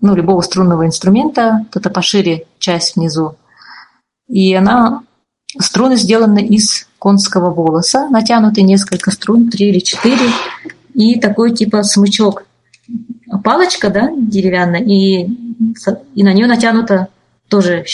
ну, 0.02 0.16
любого 0.16 0.42
струнного 0.42 0.88
инструмента, 0.88 1.66
это 1.74 1.90
пошире 1.92 2.48
часть 2.58 2.96
внизу. 2.96 3.36
И 4.28 4.56
она, 4.56 5.04
струны 5.60 5.98
сделаны 5.98 6.44
из 6.46 6.88
конского 6.98 7.52
волоса, 7.52 8.08
натянуты 8.10 8.64
несколько 8.64 9.12
струн, 9.12 9.50
три 9.50 9.70
или 9.70 9.80
четыре, 9.80 10.30
и 10.94 11.20
такой 11.20 11.54
типа 11.54 11.84
смычок. 11.84 12.46
Палочка, 13.44 13.90
да, 13.90 14.12
деревянная, 14.16 14.82
и, 14.82 15.28
и 16.16 16.24
на 16.24 16.34
нее 16.34 16.48
натянута 16.48 17.10
тоже 17.48 17.86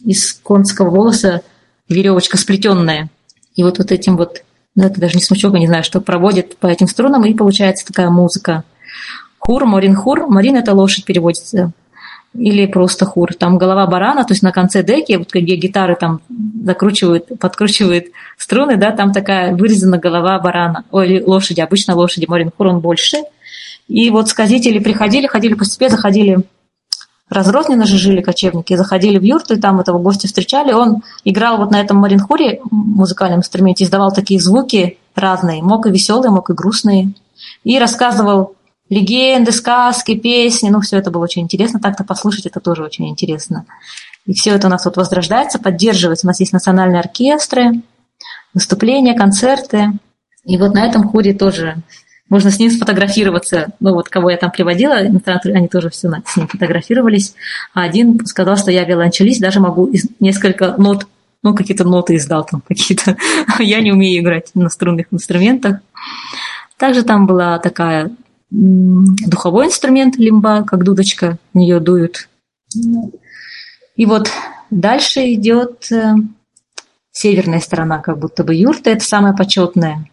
из 0.00 0.32
конского 0.34 0.90
волоса 0.90 1.42
веревочка 1.88 2.36
сплетенная. 2.36 3.10
И 3.54 3.62
вот, 3.62 3.78
вот 3.78 3.92
этим 3.92 4.16
вот, 4.16 4.44
ну 4.74 4.84
это 4.84 5.00
даже 5.00 5.16
не 5.16 5.22
смычок, 5.22 5.54
не 5.54 5.66
знаю, 5.66 5.84
что 5.84 6.00
проводит 6.00 6.56
по 6.56 6.66
этим 6.66 6.88
струнам, 6.88 7.24
и 7.24 7.34
получается 7.34 7.86
такая 7.86 8.10
музыка. 8.10 8.64
Хур, 9.38 9.66
Морин 9.66 9.94
Хур. 9.94 10.26
Морин– 10.26 10.56
это 10.56 10.74
лошадь 10.74 11.04
переводится. 11.04 11.72
Или 12.32 12.66
просто 12.66 13.04
хур. 13.04 13.34
Там 13.34 13.58
голова 13.58 13.86
барана, 13.86 14.24
то 14.24 14.32
есть 14.32 14.42
на 14.42 14.50
конце 14.50 14.82
деки, 14.82 15.12
вот 15.12 15.32
где 15.32 15.54
гитары 15.54 15.94
там 15.94 16.20
закручивают, 16.64 17.38
подкручивают 17.38 18.06
струны, 18.36 18.76
да, 18.76 18.90
там 18.90 19.12
такая 19.12 19.54
вырезана 19.54 19.98
голова 19.98 20.40
барана, 20.40 20.84
ой, 20.90 21.22
лошади, 21.22 21.60
обычно 21.60 21.94
лошади, 21.94 22.26
Морин 22.26 22.50
Хур, 22.56 22.68
он 22.68 22.80
больше. 22.80 23.18
И 23.86 24.10
вот 24.10 24.28
сказители 24.28 24.78
приходили, 24.80 25.26
ходили 25.26 25.54
по 25.54 25.64
степи, 25.64 25.88
заходили 25.88 26.40
разрозненно 27.28 27.86
же 27.86 27.98
жили 27.98 28.20
кочевники, 28.20 28.76
заходили 28.76 29.18
в 29.18 29.22
юрту, 29.22 29.54
и 29.54 29.60
там 29.60 29.80
этого 29.80 29.98
гостя 29.98 30.26
встречали. 30.26 30.72
Он 30.72 31.02
играл 31.24 31.58
вот 31.58 31.70
на 31.70 31.80
этом 31.80 31.96
маринхуре, 31.98 32.60
музыкальном 32.70 33.40
инструменте, 33.40 33.84
издавал 33.84 34.12
такие 34.12 34.40
звуки 34.40 34.98
разные, 35.14 35.62
мог 35.62 35.86
и 35.86 35.90
веселые, 35.90 36.30
мог 36.30 36.50
и 36.50 36.54
грустные. 36.54 37.12
И 37.62 37.78
рассказывал 37.78 38.56
легенды, 38.88 39.52
сказки, 39.52 40.14
песни, 40.14 40.68
ну, 40.68 40.80
все 40.80 40.98
это 40.98 41.10
было 41.10 41.24
очень 41.24 41.42
интересно. 41.42 41.80
Так-то 41.80 42.04
послушать 42.04 42.46
это 42.46 42.60
тоже 42.60 42.82
очень 42.82 43.08
интересно. 43.08 43.64
И 44.26 44.32
все 44.32 44.50
это 44.50 44.66
у 44.66 44.70
нас 44.70 44.84
вот 44.84 44.96
возрождается, 44.96 45.58
поддерживается. 45.58 46.26
У 46.26 46.28
нас 46.28 46.40
есть 46.40 46.52
национальные 46.52 47.00
оркестры, 47.00 47.82
выступления, 48.52 49.14
концерты. 49.14 49.92
И 50.44 50.56
вот 50.58 50.74
на 50.74 50.86
этом 50.86 51.08
хуре 51.08 51.34
тоже 51.34 51.76
можно 52.28 52.50
с 52.50 52.58
ним 52.58 52.70
сфотографироваться. 52.70 53.72
Ну 53.80 53.92
вот 53.92 54.08
кого 54.08 54.30
я 54.30 54.36
там 54.36 54.50
приводила, 54.50 54.94
они 54.94 55.68
тоже 55.68 55.90
все 55.90 56.10
с 56.26 56.36
ним 56.36 56.48
фотографировались. 56.48 57.34
А 57.74 57.82
один 57.82 58.24
сказал, 58.26 58.56
что 58.56 58.70
я 58.70 58.84
виолончелист, 58.84 59.40
даже 59.40 59.60
могу 59.60 59.90
несколько 60.20 60.74
нот, 60.78 61.06
ну 61.42 61.54
какие-то 61.54 61.84
ноты 61.84 62.16
издал 62.16 62.44
там 62.44 62.62
какие-то. 62.66 63.16
я 63.58 63.80
не 63.80 63.92
умею 63.92 64.22
играть 64.22 64.50
на 64.54 64.70
струнных 64.70 65.06
инструментах. 65.10 65.80
Также 66.78 67.02
там 67.02 67.26
была 67.26 67.58
такая 67.58 68.10
духовой 68.50 69.66
инструмент 69.66 70.16
лимба, 70.16 70.62
как 70.62 70.84
дудочка, 70.84 71.38
нее 71.52 71.80
дуют. 71.80 72.28
И 73.96 74.06
вот 74.06 74.28
дальше 74.70 75.32
идет 75.34 75.90
э, 75.92 76.14
северная 77.12 77.60
сторона, 77.60 77.98
как 77.98 78.18
будто 78.18 78.42
бы 78.42 78.54
юрта, 78.54 78.90
это 78.90 79.04
самая 79.04 79.34
почетная. 79.34 80.08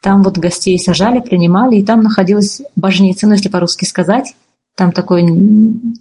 Там 0.00 0.22
вот 0.22 0.38
гостей 0.38 0.78
сажали, 0.78 1.20
принимали, 1.20 1.76
и 1.76 1.84
там 1.84 2.02
находилась 2.02 2.62
божница, 2.74 3.26
ну, 3.26 3.34
если 3.34 3.48
по-русски 3.48 3.84
сказать. 3.84 4.34
Там 4.76 4.92
такой, 4.92 5.26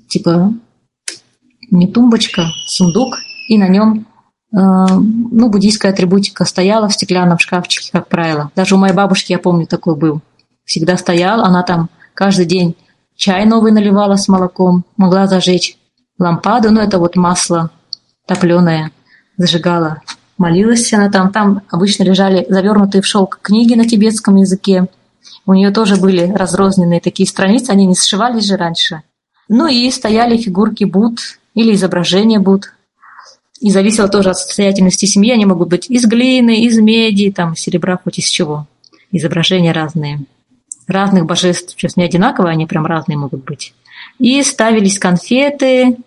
типа, 0.07 0.53
не 1.69 1.87
тумбочка, 1.87 2.45
сундук, 2.65 3.17
и 3.49 3.57
на 3.57 3.67
нем 3.67 4.07
э, 4.53 4.57
ну, 4.57 5.49
буддийская 5.49 5.91
атрибутика 5.91 6.45
стояла 6.45 6.87
в 6.87 6.93
стеклянном 6.93 7.39
шкафчике, 7.39 7.91
как 7.91 8.07
правило. 8.07 8.51
Даже 8.55 8.75
у 8.75 8.77
моей 8.77 8.93
бабушки, 8.93 9.33
я 9.33 9.39
помню, 9.39 9.67
такой 9.67 9.95
был. 9.95 10.21
Всегда 10.63 10.95
стоял, 10.95 11.41
она 11.41 11.63
там 11.63 11.89
каждый 12.13 12.45
день 12.45 12.75
чай 13.15 13.45
новый 13.45 13.73
наливала 13.73 14.15
с 14.15 14.29
молоком, 14.29 14.85
могла 14.95 15.27
зажечь 15.27 15.77
лампаду, 16.17 16.71
ну, 16.71 16.79
это 16.79 16.99
вот 16.99 17.15
масло 17.17 17.71
топленое, 18.25 18.91
зажигала 19.35 20.01
молилась 20.39 20.91
она 20.93 21.11
там. 21.11 21.31
Там 21.31 21.61
обычно 21.69 22.03
лежали 22.03 22.47
завернутые 22.49 23.03
в 23.03 23.05
шелк 23.05 23.39
книги 23.43 23.75
на 23.75 23.87
тибетском 23.87 24.37
языке. 24.37 24.87
У 25.45 25.53
нее 25.53 25.69
тоже 25.69 25.97
были 25.97 26.31
разрозненные 26.31 26.99
такие 26.99 27.27
страницы, 27.27 27.69
они 27.69 27.85
не 27.85 27.95
сшивались 27.95 28.45
же 28.45 28.57
раньше. 28.57 29.03
Ну 29.47 29.67
и 29.67 29.89
стояли 29.91 30.37
фигурки 30.37 30.83
Буд 30.83 31.19
или 31.53 31.73
изображения 31.73 32.39
Буд. 32.39 32.73
И 33.59 33.71
зависело 33.71 34.07
тоже 34.07 34.29
от 34.29 34.37
состоятельности 34.37 35.05
семьи. 35.05 35.33
Они 35.33 35.45
могут 35.45 35.67
быть 35.67 35.89
из 35.89 36.05
глины, 36.05 36.63
из 36.63 36.79
меди, 36.79 37.31
там, 37.31 37.55
серебра, 37.55 37.99
хоть 38.01 38.19
из 38.19 38.25
чего. 38.25 38.67
Изображения 39.11 39.73
разные. 39.73 40.21
Разных 40.87 41.25
божеств. 41.25 41.73
Сейчас 41.75 41.97
не 41.97 42.03
одинаковые, 42.03 42.53
они 42.53 42.65
прям 42.65 42.85
разные 42.85 43.17
могут 43.17 43.43
быть. 43.43 43.73
И 44.17 44.41
ставились 44.43 44.97
конфеты, 44.99 45.97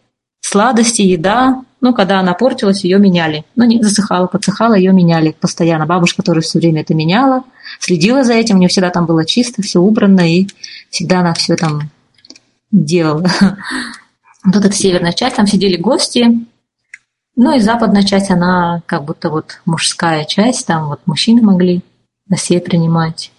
сладости, 0.40 1.02
еда. 1.02 1.62
Ну, 1.82 1.92
когда 1.92 2.20
она 2.20 2.32
портилась, 2.32 2.84
ее 2.84 2.98
меняли. 2.98 3.44
Ну, 3.56 3.64
не 3.64 3.82
засыхала, 3.82 4.28
подсыхала, 4.28 4.74
ее 4.74 4.92
меняли 4.92 5.34
постоянно. 5.38 5.84
Бабушка 5.84 6.22
тоже 6.22 6.40
все 6.40 6.60
время 6.60 6.82
это 6.82 6.94
меняла, 6.94 7.42
следила 7.80 8.22
за 8.22 8.34
этим, 8.34 8.54
у 8.54 8.58
нее 8.60 8.68
всегда 8.68 8.90
там 8.90 9.04
было 9.04 9.26
чисто, 9.26 9.62
все 9.62 9.80
убрано, 9.80 10.20
и 10.20 10.46
всегда 10.90 11.20
она 11.20 11.34
все 11.34 11.56
там 11.56 11.90
делала. 12.70 13.28
Вот 14.44 14.56
эта 14.56 14.72
северная 14.72 15.12
часть, 15.12 15.36
там 15.36 15.46
сидели 15.46 15.76
гости, 15.76 16.44
ну 17.36 17.54
и 17.54 17.60
западная 17.60 18.02
часть, 18.02 18.28
она 18.28 18.82
как 18.86 19.04
будто 19.04 19.30
вот 19.30 19.60
мужская 19.64 20.24
часть, 20.24 20.66
там 20.66 20.88
вот 20.88 21.00
мужчины 21.06 21.42
могли 21.42 21.82
гостей 22.26 22.60
принимать. 22.60 23.30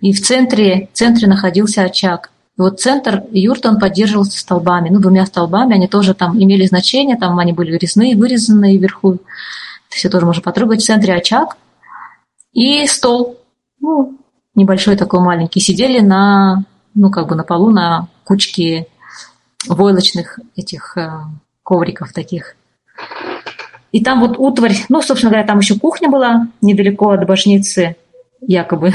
И 0.00 0.12
в 0.12 0.20
центре, 0.20 0.88
в 0.92 0.96
центре 0.96 1.28
находился 1.28 1.82
очаг– 1.82 2.32
и 2.58 2.60
вот 2.60 2.80
центр 2.80 3.22
юрты, 3.30 3.68
он 3.68 3.78
поддерживался 3.78 4.36
столбами, 4.36 4.88
ну, 4.88 4.98
двумя 4.98 5.24
столбами, 5.26 5.76
они 5.76 5.86
тоже 5.86 6.12
там 6.12 6.36
имели 6.36 6.66
значение, 6.66 7.16
там 7.16 7.38
они 7.38 7.52
были 7.52 7.78
резные, 7.78 8.16
вырезанные 8.16 8.78
вверху. 8.78 9.18
Все 9.88 10.10
тоже 10.10 10.26
можно 10.26 10.42
потрогать. 10.42 10.82
В 10.82 10.84
центре 10.84 11.14
очаг 11.14 11.56
и 12.52 12.84
стол, 12.88 13.38
ну, 13.80 14.18
небольшой 14.56 14.96
такой 14.96 15.20
маленький. 15.20 15.60
Сидели 15.60 16.00
на, 16.00 16.64
ну, 16.94 17.10
как 17.10 17.28
бы 17.28 17.36
на 17.36 17.44
полу, 17.44 17.70
на 17.70 18.08
кучке 18.24 18.88
войлочных 19.68 20.40
этих 20.56 20.96
э, 20.96 21.10
ковриков 21.62 22.12
таких. 22.12 22.56
И 23.92 24.02
там 24.02 24.18
вот 24.18 24.36
утварь, 24.36 24.84
ну, 24.88 25.00
собственно 25.00 25.30
говоря, 25.30 25.46
там 25.46 25.60
еще 25.60 25.78
кухня 25.78 26.10
была 26.10 26.48
недалеко 26.60 27.10
от 27.10 27.24
башницы, 27.24 27.94
якобы. 28.40 28.92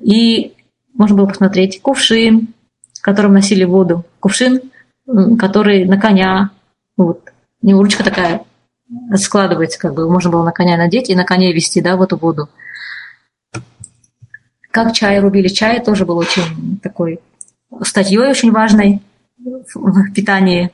И 0.00 0.54
можно 0.94 1.16
было 1.16 1.26
посмотреть 1.26 1.82
кувшин, 1.82 2.54
которым 3.08 3.32
носили 3.32 3.64
воду, 3.64 4.04
кувшин, 4.20 4.60
который 5.38 5.86
на 5.86 5.98
коня, 5.98 6.50
вот, 6.96 7.22
него 7.62 7.82
ручка 7.82 8.04
такая 8.04 8.42
складывается, 9.14 9.78
как 9.78 9.94
бы 9.94 10.10
можно 10.10 10.30
было 10.30 10.44
на 10.44 10.52
коня 10.52 10.76
надеть 10.76 11.08
и 11.08 11.14
на 11.14 11.24
коне 11.24 11.54
вести, 11.54 11.80
да, 11.80 11.96
в 11.96 12.02
эту 12.02 12.18
воду. 12.18 12.50
Как 14.70 14.92
чай 14.92 15.18
рубили? 15.20 15.48
Чай 15.48 15.82
тоже 15.82 16.04
был 16.04 16.18
очень 16.18 16.78
такой 16.82 17.20
статьей 17.82 18.18
очень 18.18 18.52
важной 18.52 19.00
в 19.38 20.12
питании. 20.12 20.70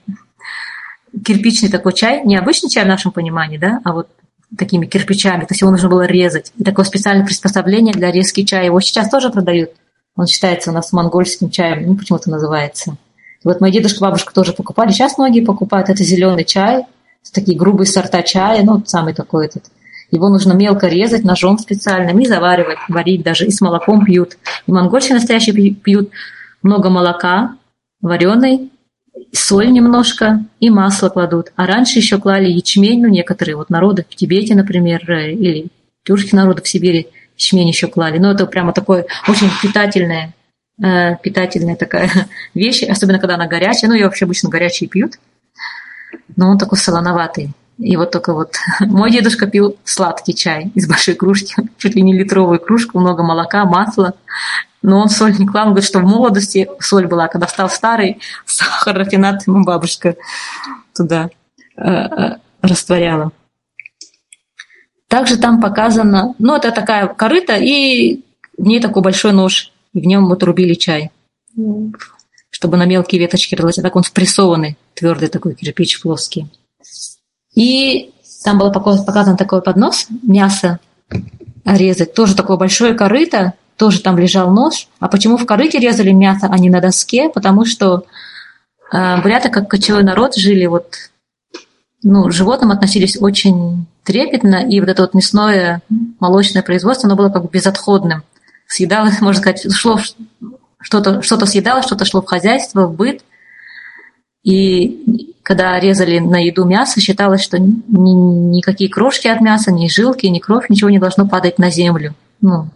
Кирпичный 1.25 1.69
такой 1.69 1.93
чай, 1.93 2.25
не 2.25 2.37
обычный 2.37 2.69
чай 2.69 2.85
в 2.85 2.89
нашем 2.89 3.13
понимании, 3.13 3.59
да, 3.59 3.81
а 3.85 3.93
вот 3.93 4.09
такими 4.59 4.87
кирпичами, 4.87 5.43
то 5.43 5.49
есть 5.51 5.61
его 5.61 5.71
нужно 5.71 5.89
было 5.89 6.03
резать. 6.03 6.53
И 6.57 6.65
такое 6.65 6.85
специальное 6.85 7.25
приспособление 7.25 7.95
для 7.95 8.11
резки 8.11 8.45
чая. 8.45 8.67
Его 8.67 8.81
сейчас 8.81 9.09
тоже 9.09 9.31
продают. 9.31 9.71
Он 10.17 10.27
считается 10.27 10.71
у 10.71 10.75
нас 10.75 10.93
монгольским 10.93 11.51
чаем, 11.51 11.87
ну, 11.87 11.97
почему-то 11.97 12.31
называется. 12.31 12.97
Вот 13.43 13.61
мои 13.61 13.73
дедушка, 13.73 14.01
бабушка 14.01 14.33
тоже 14.33 14.53
покупали. 14.53 14.91
Сейчас 14.91 15.19
многие 15.19 15.45
покупают. 15.45 15.91
Это 15.91 16.03
зеленый 16.05 16.45
чай, 16.45 16.85
такие 17.33 17.59
грубые 17.59 17.87
сорта 17.87 18.23
чая, 18.23 18.63
ну, 18.63 18.83
самый 18.87 19.13
такой 19.13 19.47
этот. 19.47 19.65
Его 20.11 20.29
нужно 20.29 20.53
мелко 20.53 20.87
резать 20.87 21.25
ножом 21.25 21.59
специальным 21.59 22.19
и 22.21 22.27
заваривать, 22.27 22.79
варить 22.89 23.23
даже. 23.23 23.47
И 23.47 23.51
с 23.51 23.61
молоком 23.61 24.05
пьют. 24.05 24.39
И 24.67 24.73
монгольцы 24.73 25.13
настоящие 25.15 25.75
пьют 25.75 26.11
много 26.63 26.91
молока, 26.91 27.57
вареной, 28.01 28.71
соль 29.33 29.73
немножко 29.73 30.45
и 30.61 30.71
масло 30.71 31.09
кладут. 31.09 31.53
А 31.57 31.67
раньше 31.67 31.99
еще 31.99 32.19
клали 32.19 32.49
ячмень, 32.49 33.03
ну, 33.03 33.09
некоторые 33.09 33.57
вот 33.57 33.69
народы 33.69 34.07
в 34.09 34.15
Тибете, 34.15 34.55
например, 34.55 35.11
э, 35.11 35.33
или 35.33 35.69
тюркские 36.05 36.41
народы 36.41 36.63
в 36.63 36.69
Сибири– 36.69 37.09
ячмень 37.37 37.69
еще 37.69 37.87
клали. 37.87 38.19
Но 38.19 38.33
это 38.33 38.47
прямо 38.47 38.73
такое 38.73 39.07
очень 39.29 39.51
питательное, 39.63 40.35
э, 40.83 41.17
питательная 41.23 41.77
такая 41.77 42.11
вещь, 42.55 42.83
особенно 42.83 43.19
когда 43.19 43.35
она 43.35 43.47
горячая. 43.47 43.91
Ну, 43.91 43.95
ее 43.95 44.07
вообще 44.07 44.25
обычно 44.25 44.51
горячие 44.51 44.89
пьют, 44.89 45.15
но 46.37 46.51
он 46.51 46.59
такой 46.59 46.79
солоноватый. 46.79 47.53
И 47.79 47.97
вот 47.97 48.13
только 48.13 48.33
вот 48.33 48.55
мой 48.81 49.11
дедушка 49.11 49.47
пил 49.47 49.77
сладкий 49.85 50.35
чай 50.35 50.71
из 50.75 50.89
большой 50.89 51.15
кружки, 51.15 51.55
чуть 51.79 51.95
ли 51.95 52.03
не 52.03 52.17
литровую 52.17 52.61
кружку, 52.61 52.99
много 52.99 53.23
молока, 53.23 53.65
масла. 53.65 54.15
Но 54.83 55.01
он 55.01 55.09
соль 55.09 55.35
не 55.39 55.47
клал, 55.47 55.69
он 55.69 55.73
говорит, 55.73 55.89
что 55.89 56.01
в 56.01 56.05
молодости 56.05 56.69
соль 56.79 57.07
была, 57.07 57.29
когда 57.29 57.49
стал 57.49 57.71
старый, 57.71 58.21
сахар, 58.45 58.95
рафинат 58.99 59.47
ему 59.47 59.65
бабушка 59.65 60.17
туда 60.95 61.31
э, 61.77 61.83
э, 61.89 62.37
растворяла. 62.61 63.33
Также 65.15 65.37
там 65.37 65.61
показано, 65.61 66.35
ну, 66.41 66.57
это 66.57 66.73
такая 66.73 67.07
корыта, 67.07 67.55
и 67.55 68.25
в 68.59 68.67
ней 68.67 68.81
такой 68.81 69.01
большой 69.01 69.33
нож, 69.33 69.71
и 69.93 70.01
в 70.01 70.05
нем 70.05 70.27
вот 70.27 70.43
рубили 70.43 70.75
чай, 70.75 71.13
чтобы 72.51 72.77
на 72.77 72.85
мелкие 72.85 73.21
веточки 73.21 73.55
рылось. 73.55 73.79
А 73.79 73.83
так 73.83 73.95
он 73.95 74.03
спрессованный, 74.03 74.77
твердый 74.93 75.29
такой 75.29 75.55
кирпич 75.55 76.03
плоский. 76.03 76.49
И 77.55 78.11
там 78.43 78.59
было 78.59 78.71
показано 78.71 79.37
такой 79.37 79.63
поднос, 79.63 80.09
мясо 80.25 80.81
резать, 81.65 82.13
тоже 82.15 82.35
такое 82.35 82.57
большое 82.57 82.95
корыто, 82.95 83.53
тоже 83.77 84.01
там 84.01 84.19
лежал 84.19 84.51
нож. 84.51 84.89
А 84.99 85.07
почему 85.07 85.37
в 85.37 85.47
корыте 85.47 85.79
резали 85.79 86.11
мясо, 86.11 86.49
а 86.51 86.59
не 86.59 86.71
на 86.71 86.81
доске? 86.81 87.29
Потому 87.29 87.67
что 87.67 88.05
э, 88.93 89.23
буряты, 89.23 89.49
как 89.49 89.71
кочевой 89.71 90.03
народ, 90.03 90.35
жили 90.35 90.67
вот 90.67 90.97
ну, 92.05 92.31
животным 92.31 92.71
относились 92.71 93.21
очень 93.21 93.87
трепетно, 94.05 94.57
и 94.57 94.79
вот 94.79 94.89
это 94.89 95.03
вот 95.03 95.15
мясное 95.15 95.83
молочное 96.21 96.63
производство, 96.63 97.09
оно 97.09 97.17
было 97.17 97.31
как 97.31 97.43
бы 97.43 97.49
безотходным. 97.49 98.23
Съедалось, 98.69 99.21
можно 99.21 99.41
сказать, 99.41 99.75
шло 99.75 99.99
что-то 100.81 101.23
что 101.23 101.45
съедалось, 101.47 101.87
что-то 101.87 102.05
шло 102.05 102.21
в 102.21 102.27
хозяйство, 102.27 102.87
в 102.87 102.95
быт. 102.95 103.25
И 104.43 105.35
когда 105.43 105.81
резали 105.81 106.19
на 106.19 106.37
еду 106.37 106.67
мясо, 106.67 107.01
считалось, 107.01 107.43
что 107.43 107.59
ни, 107.59 108.57
никакие 108.57 108.91
крошки 108.91 109.27
от 109.27 109.41
мяса, 109.41 109.73
ни 109.73 109.89
жилки, 109.89 110.27
ни 110.27 110.39
кровь, 110.39 110.69
ничего 110.69 110.91
не 110.91 110.99
должно 110.99 111.27
падать 111.27 111.59
на 111.59 111.71
землю. 111.71 112.15
Ну, 112.43 112.69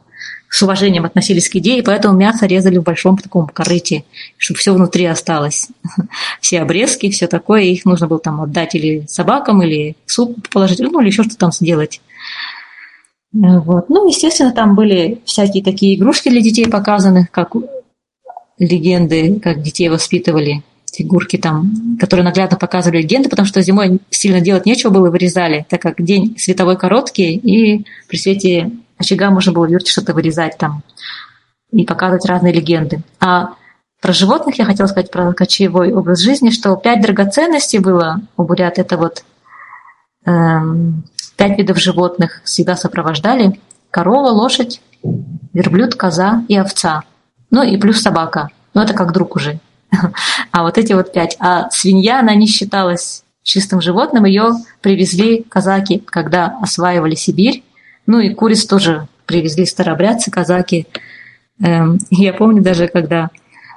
с 0.48 0.62
уважением 0.62 1.04
относились 1.04 1.48
к 1.48 1.56
идее, 1.56 1.82
поэтому 1.82 2.16
мясо 2.16 2.46
резали 2.46 2.78
в 2.78 2.82
большом 2.82 3.18
таком 3.18 3.48
корыте, 3.48 4.04
чтобы 4.36 4.58
все 4.58 4.72
внутри 4.72 5.04
осталось. 5.04 5.68
Все 6.40 6.60
обрезки, 6.60 7.10
все 7.10 7.26
такое, 7.26 7.62
их 7.62 7.84
нужно 7.84 8.06
было 8.06 8.18
там 8.18 8.40
отдать 8.40 8.74
или 8.74 9.04
собакам, 9.08 9.62
или 9.62 9.96
суп 10.06 10.48
положить, 10.48 10.80
ну, 10.80 11.00
или 11.00 11.08
еще 11.08 11.22
что-то 11.22 11.38
там 11.38 11.52
сделать. 11.52 12.00
Вот. 13.32 13.90
Ну, 13.90 14.08
естественно, 14.08 14.52
там 14.52 14.74
были 14.74 15.20
всякие 15.24 15.62
такие 15.62 15.96
игрушки 15.96 16.30
для 16.30 16.40
детей 16.40 16.66
показаны, 16.66 17.28
как 17.30 17.52
легенды, 18.58 19.38
как 19.40 19.62
детей 19.62 19.88
воспитывали, 19.88 20.62
фигурки 20.92 21.36
там, 21.36 21.98
которые 22.00 22.24
наглядно 22.24 22.56
показывали 22.56 23.02
легенды, 23.02 23.28
потому 23.28 23.46
что 23.46 23.60
зимой 23.62 24.00
сильно 24.10 24.40
делать 24.40 24.66
нечего 24.66 24.90
было, 24.90 25.10
вырезали, 25.10 25.66
так 25.68 25.82
как 25.82 26.02
день 26.02 26.36
световой 26.38 26.76
короткий, 26.76 27.36
и 27.36 27.84
при 28.08 28.16
свете 28.16 28.70
очага 28.98 29.30
можно 29.30 29.52
было 29.52 29.66
в 29.66 29.86
что-то 29.86 30.12
вырезать 30.12 30.58
там 30.58 30.82
и 31.70 31.84
показывать 31.84 32.26
разные 32.26 32.52
легенды. 32.52 33.02
А 33.20 33.54
про 34.00 34.12
животных 34.12 34.58
я 34.58 34.64
хотела 34.64 34.86
сказать, 34.86 35.10
про 35.10 35.32
кочевой 35.32 35.92
образ 35.92 36.20
жизни, 36.20 36.50
что 36.50 36.76
пять 36.76 37.00
драгоценностей 37.02 37.78
было 37.78 38.20
у 38.36 38.44
бурят. 38.44 38.78
Это 38.78 38.96
вот 38.96 39.24
эм, 40.24 41.04
пять 41.36 41.58
видов 41.58 41.78
животных 41.78 42.40
всегда 42.44 42.76
сопровождали. 42.76 43.60
Корова, 43.90 44.28
лошадь, 44.28 44.80
верблюд, 45.52 45.94
коза 45.94 46.44
и 46.48 46.56
овца. 46.56 47.02
Ну 47.50 47.62
и 47.62 47.76
плюс 47.76 48.00
собака. 48.00 48.50
Ну 48.74 48.82
это 48.82 48.94
как 48.94 49.12
друг 49.12 49.36
уже. 49.36 49.58
А 50.52 50.62
вот 50.62 50.78
эти 50.78 50.92
вот 50.92 51.12
пять. 51.12 51.36
А 51.40 51.70
свинья, 51.70 52.20
она 52.20 52.34
не 52.34 52.46
считалась 52.46 53.24
чистым 53.42 53.80
животным. 53.80 54.24
Ее 54.24 54.52
привезли 54.80 55.42
казаки, 55.42 56.02
когда 56.06 56.58
осваивали 56.60 57.14
Сибирь. 57.14 57.64
Ну 58.08 58.20
и 58.20 58.30
куриц 58.34 58.64
тоже 58.64 59.06
привезли 59.26 59.66
старобрядцы, 59.66 60.30
казаки. 60.30 60.86
Эм, 61.62 61.98
я 62.10 62.32
помню 62.32 62.62
даже, 62.62 62.88
когда 62.88 63.28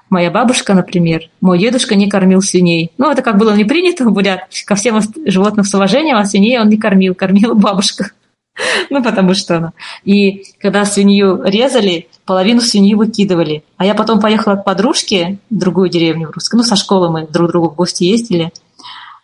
моя 0.10 0.32
бабушка, 0.32 0.74
например, 0.74 1.30
мой 1.42 1.60
дедушка 1.60 1.96
не 1.96 2.10
кормил 2.10 2.42
свиней. 2.42 2.92
Ну, 2.98 3.12
это 3.12 3.22
как 3.24 3.38
было 3.38 3.54
не 3.54 3.66
принято 3.66 4.06
в 4.06 4.14
бурят. 4.14 4.48
Ко 4.66 4.76
всем 4.76 5.02
животным 5.26 5.66
с 5.66 5.74
уважением, 5.74 6.16
а 6.16 6.24
свиней 6.24 6.58
он 6.60 6.70
не 6.70 6.78
кормил, 6.78 7.14
кормила 7.14 7.54
бабушка. 7.54 8.12
Ну, 8.90 9.02
потому 9.02 9.34
что 9.34 9.58
она. 9.58 9.74
И 10.04 10.44
когда 10.60 10.84
свинью 10.86 11.42
резали, 11.44 12.10
половину 12.26 12.60
свиньи 12.60 12.94
выкидывали. 12.96 13.64
А 13.78 13.86
я 13.86 13.96
потом 13.96 14.20
поехала 14.20 14.56
к 14.56 14.66
подружке 14.66 15.40
в 15.50 15.58
другую 15.58 15.90
деревню 15.90 16.28
в 16.28 16.32
русскую. 16.32 16.60
Ну, 16.60 16.64
со 16.64 16.76
школы 16.76 17.10
мы 17.10 17.28
друг 17.28 17.50
другу 17.50 17.70
в 17.70 17.76
гости 17.76 18.04
ездили. 18.04 18.52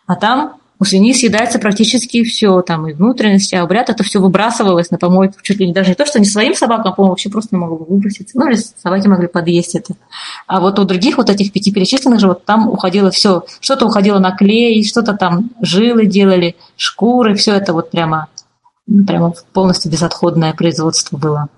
А 0.06 0.16
там 0.16 0.54
у 0.80 0.84
свиньи 0.84 1.12
съедается 1.12 1.58
практически 1.58 2.22
все, 2.22 2.62
там 2.62 2.88
и 2.88 2.92
внутренности, 2.92 3.56
а 3.56 3.62
обряд 3.62 3.90
это 3.90 4.04
все 4.04 4.20
выбрасывалось 4.20 4.90
на 4.90 4.98
помойку, 4.98 5.34
чуть 5.42 5.58
ли 5.58 5.66
не 5.66 5.72
даже 5.72 5.90
не 5.90 5.94
то, 5.96 6.06
что 6.06 6.20
не 6.20 6.24
своим 6.24 6.54
собакам, 6.54 6.92
а, 6.92 6.94
по-моему, 6.94 7.12
вообще 7.12 7.30
просто 7.30 7.56
не 7.56 7.60
могло 7.60 7.78
выбросить. 7.78 8.30
Ну, 8.34 8.48
или 8.48 8.54
собаки 8.54 9.08
могли 9.08 9.26
подъесть 9.26 9.74
это. 9.74 9.94
А 10.46 10.60
вот 10.60 10.78
у 10.78 10.84
других 10.84 11.16
вот 11.16 11.30
этих 11.30 11.52
пяти 11.52 11.72
перечисленных 11.72 12.20
животных 12.20 12.44
там 12.44 12.68
уходило 12.68 13.10
все. 13.10 13.44
Что-то 13.60 13.86
уходило 13.86 14.20
на 14.20 14.30
клей, 14.30 14.84
что-то 14.84 15.14
там 15.14 15.50
жилы 15.60 16.06
делали, 16.06 16.54
шкуры, 16.76 17.34
все 17.34 17.54
это 17.54 17.72
вот 17.72 17.90
прямо, 17.90 18.28
прямо 19.06 19.34
полностью 19.52 19.90
безотходное 19.90 20.52
производство 20.52 21.16
было. 21.16 21.48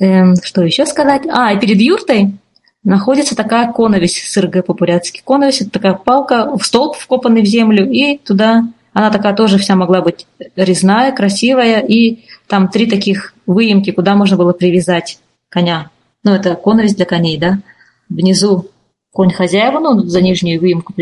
Эм, 0.00 0.34
что 0.42 0.62
еще 0.62 0.86
сказать? 0.86 1.22
А, 1.28 1.52
и 1.52 1.60
перед 1.60 1.80
юртой 1.80 2.39
находится 2.82 3.36
такая 3.36 3.72
коновесь, 3.72 4.22
СРГ 4.30 4.64
по-бурятски. 4.64 5.22
Коновесь– 5.24 5.60
это 5.62 5.70
такая 5.70 5.94
палка, 5.94 6.56
в 6.56 6.64
столб 6.64 6.96
вкопанный 6.96 7.42
в 7.42 7.46
землю, 7.46 7.90
и 7.90 8.18
туда 8.18 8.64
она 8.92 9.10
такая 9.10 9.34
тоже 9.34 9.58
вся 9.58 9.76
могла 9.76 10.00
быть 10.00 10.26
резная, 10.56 11.12
красивая, 11.12 11.80
и 11.80 12.24
там 12.48 12.68
три 12.68 12.86
таких 12.86 13.34
выемки, 13.46 13.92
куда 13.92 14.14
можно 14.14 14.36
было 14.36 14.52
привязать 14.52 15.18
коня. 15.48 15.90
Ну, 16.24 16.32
это 16.32 16.54
коновесь 16.54 16.94
для 16.94 17.06
коней, 17.06 17.38
да. 17.38 17.60
Внизу 18.08 18.68
конь 19.12 19.32
хозяева, 19.32 19.78
ну, 19.78 20.00
за 20.00 20.20
нижнюю 20.20 20.60
выемку 20.60 20.94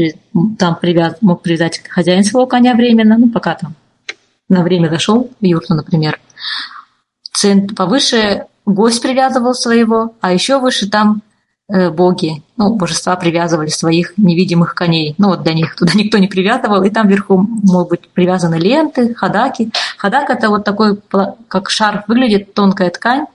там 0.59 0.77
привяз, 0.81 1.17
мог 1.21 1.43
привязать 1.43 1.81
хозяин 1.89 2.25
своего 2.25 2.47
коня 2.47 2.75
временно, 2.75 3.17
ну, 3.19 3.29
пока 3.31 3.55
там 3.55 3.75
на 4.49 4.63
время 4.63 4.89
зашел 4.89 5.31
в 5.41 5.45
юрту, 5.45 5.75
например. 5.75 6.21
Цент, 7.33 7.75
повыше 7.77 8.47
гость 8.67 9.03
привязывал 9.03 9.55
своего, 9.55 10.15
а 10.21 10.33
еще 10.33 10.59
выше 10.59 10.89
там 10.91 11.23
боги, 11.69 12.43
ну, 12.57 12.75
божества 12.75 13.15
привязывали 13.17 13.69
своих 13.69 14.15
невидимых 14.17 14.75
коней. 14.75 15.15
Ну, 15.19 15.29
вот 15.29 15.43
для 15.43 15.53
них 15.53 15.77
туда 15.77 15.93
никто 15.95 16.17
не 16.19 16.27
привязывал, 16.27 16.83
и 16.83 16.91
там 16.91 17.09
вверху 17.09 17.37
могут 17.37 17.91
быть 17.91 18.09
привязаны 18.09 18.55
ленты, 18.55 19.15
хадаки. 19.15 19.71
Хадак– 19.99 20.31
это 20.31 20.49
вот 20.49 20.65
такой, 20.65 20.99
как 21.49 21.69
шар 21.69 22.05
выглядит, 22.09 22.55
тонкая 22.55 22.89
ткань, 22.89 23.27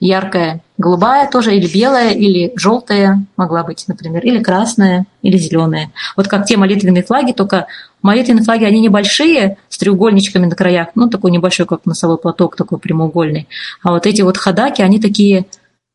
яркая, 0.00 0.62
голубая 0.78 1.28
тоже, 1.30 1.54
или 1.54 1.70
белая, 1.70 2.12
или 2.12 2.52
желтая 2.56 3.26
могла 3.36 3.62
быть, 3.62 3.84
например, 3.86 4.24
или 4.24 4.42
красная, 4.42 5.04
или 5.20 5.36
зеленая. 5.36 5.90
Вот 6.16 6.28
как 6.28 6.46
те 6.46 6.56
молитвенные 6.56 7.02
флаги, 7.02 7.32
только 7.32 7.66
молитвенные 8.00 8.42
флаги, 8.42 8.64
они 8.64 8.80
небольшие, 8.80 9.58
с 9.68 9.76
треугольничками 9.76 10.46
на 10.46 10.56
краях, 10.56 10.88
ну, 10.94 11.10
такой 11.10 11.30
небольшой, 11.30 11.66
как 11.66 11.84
носовой 11.84 12.16
платок, 12.16 12.56
такой 12.56 12.78
прямоугольный. 12.78 13.48
А 13.82 13.90
вот 13.90 14.06
эти 14.06 14.22
вот 14.22 14.38
хадаки, 14.38 14.80
они 14.80 14.98
такие 14.98 15.44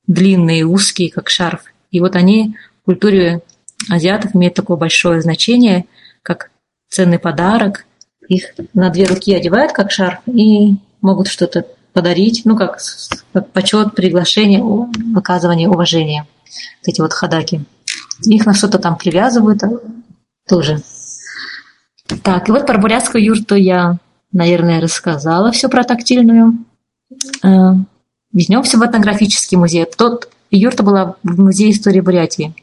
длинные, 0.05 0.63
узкие, 0.63 1.09
как 1.11 1.29
шарф. 1.29 1.61
И 1.91 1.99
вот 1.99 2.15
они 2.15 2.55
в 2.81 2.85
культуре 2.85 3.41
азиатов 3.89 4.35
имеют 4.35 4.55
такое 4.55 4.77
большое 4.77 5.21
значение, 5.21 5.85
как 6.23 6.51
ценный 6.89 7.19
подарок. 7.19 7.85
Их 8.27 8.53
на 8.73 8.89
две 8.89 9.05
руки 9.05 9.33
одевают, 9.33 9.71
как 9.71 9.91
шарф, 9.91 10.19
и 10.25 10.75
могут 11.01 11.27
что-то 11.27 11.65
подарить, 11.93 12.41
ну, 12.45 12.55
как, 12.55 12.79
как 13.33 13.51
почет, 13.51 13.95
приглашение, 13.95 14.61
выказывание 14.61 15.69
уважения. 15.69 16.27
Вот 16.81 16.87
эти 16.87 17.01
вот 17.01 17.13
хадаки. 17.13 17.61
Их 18.25 18.45
на 18.45 18.53
что-то 18.53 18.79
там 18.79 18.97
привязывают 18.97 19.63
а, 19.63 19.79
тоже. 20.47 20.81
Так, 22.23 22.49
и 22.49 22.51
вот 22.51 22.65
про 22.65 22.77
бурятскую 22.77 23.23
юрту 23.23 23.55
я, 23.55 23.97
наверное, 24.31 24.81
рассказала 24.81 25.51
все 25.51 25.69
про 25.69 25.83
тактильную. 25.83 26.57
Э, 27.43 27.73
Вернемся 28.33 28.77
в 28.77 28.85
этнографический 28.85 29.57
музей. 29.57 29.85
Тот 29.97 30.29
Юрта 30.51 30.83
была 30.83 31.15
в 31.23 31.41
Музее 31.41 31.71
истории 31.71 31.99
Бурятии. 31.99 32.53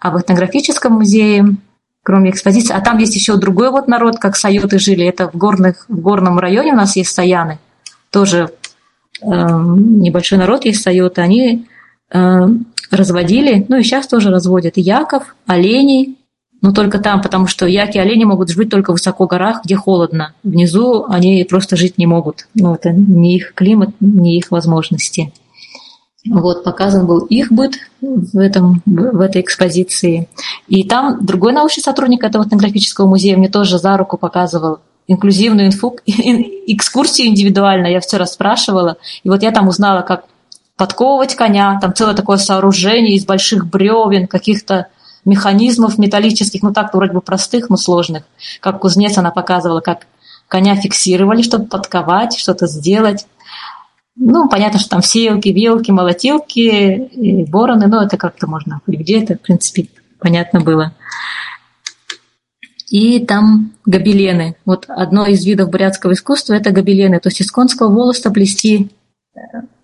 А 0.00 0.10
в 0.10 0.20
этнографическом 0.20 0.94
музее, 0.94 1.56
кроме 2.02 2.30
экспозиции, 2.30 2.74
а 2.74 2.80
там 2.80 2.98
есть 2.98 3.14
еще 3.14 3.36
другой 3.36 3.70
вот 3.70 3.88
народ, 3.88 4.18
как 4.18 4.36
сайоты 4.36 4.78
жили. 4.78 5.04
Это 5.04 5.28
в, 5.28 5.36
горных, 5.36 5.86
в 5.88 6.00
горном 6.00 6.38
районе 6.38 6.72
у 6.72 6.76
нас 6.76 6.96
есть 6.96 7.10
саяны. 7.10 7.58
Тоже 8.10 8.50
э, 9.20 9.26
небольшой 9.26 10.38
народ 10.38 10.64
есть 10.64 10.82
сайоты. 10.82 11.20
Они 11.20 11.66
э, 12.10 12.48
разводили, 12.90 13.66
ну 13.68 13.76
и 13.76 13.82
сейчас 13.82 14.06
тоже 14.06 14.30
разводят 14.30 14.76
яков, 14.76 15.34
оленей, 15.46 16.16
но 16.60 16.72
только 16.72 16.98
там, 16.98 17.20
потому 17.20 17.46
что 17.46 17.66
яки 17.66 17.98
и 17.98 18.00
олени 18.00 18.24
могут 18.24 18.50
жить 18.50 18.70
только 18.70 18.90
в 18.90 18.94
высоко 18.94 19.26
горах, 19.26 19.62
где 19.64 19.76
холодно. 19.76 20.34
Внизу 20.42 21.04
они 21.08 21.44
просто 21.48 21.76
жить 21.76 21.98
не 21.98 22.06
могут. 22.06 22.48
Ну, 22.54 22.74
это 22.74 22.90
не 22.90 23.36
их 23.36 23.54
климат, 23.54 23.90
не 24.00 24.38
их 24.38 24.50
возможности. 24.50 25.32
Вот, 26.26 26.64
показан 26.64 27.06
был 27.06 27.20
их 27.20 27.52
быт 27.52 27.74
в, 28.00 28.38
этом, 28.38 28.82
в 28.84 29.20
этой 29.20 29.40
экспозиции. 29.40 30.28
И 30.66 30.84
там 30.84 31.24
другой 31.24 31.52
научный 31.52 31.82
сотрудник 31.82 32.24
этого 32.24 32.44
этнографического 32.44 33.06
музея 33.06 33.36
мне 33.36 33.48
тоже 33.48 33.78
за 33.78 33.96
руку 33.96 34.18
показывал 34.18 34.80
инклюзивную 35.06 35.68
инфу, 35.68 35.96
экскурсию 36.06 37.28
индивидуально. 37.28 37.86
Я 37.86 38.00
все 38.00 38.16
расспрашивала. 38.16 38.96
И 39.22 39.28
вот 39.28 39.42
я 39.42 39.52
там 39.52 39.68
узнала, 39.68 40.02
как 40.02 40.24
подковывать 40.76 41.34
коня. 41.34 41.78
Там 41.80 41.94
целое 41.94 42.14
такое 42.14 42.36
сооружение 42.36 43.14
из 43.14 43.24
больших 43.24 43.66
бревен, 43.68 44.26
каких-то 44.26 44.88
механизмов 45.24 45.98
металлических, 45.98 46.62
ну 46.62 46.72
так 46.72 46.94
вроде 46.94 47.12
бы 47.12 47.20
простых, 47.20 47.68
но 47.68 47.76
сложных. 47.76 48.24
Как 48.60 48.80
кузнец 48.80 49.18
она 49.18 49.30
показывала, 49.30 49.80
как 49.80 50.06
коня 50.48 50.74
фиксировали, 50.74 51.42
чтобы 51.42 51.66
подковать, 51.66 52.36
что-то 52.36 52.66
сделать. 52.66 53.26
Ну, 54.20 54.48
понятно, 54.48 54.80
что 54.80 54.90
там 54.90 55.02
сеялки, 55.02 55.48
вилки, 55.48 55.92
молотилки, 55.92 57.44
бороны, 57.48 57.86
но 57.86 58.02
это 58.02 58.16
как-то 58.16 58.48
можно 58.48 58.80
где 58.86 59.22
это, 59.22 59.36
в 59.36 59.40
принципе, 59.40 59.86
понятно 60.18 60.60
было. 60.60 60.92
И 62.90 63.24
там 63.24 63.74
гобелены. 63.86 64.56
Вот 64.64 64.86
одно 64.88 65.26
из 65.26 65.44
видов 65.44 65.70
бурятского 65.70 66.12
искусства– 66.14 66.54
это 66.54 66.70
гобелены. 66.70 67.20
То 67.20 67.28
есть 67.28 67.42
из 67.42 67.50
конского 67.52 67.92
волоса 67.92 68.30
плести 68.30 68.90
э, 69.36 69.40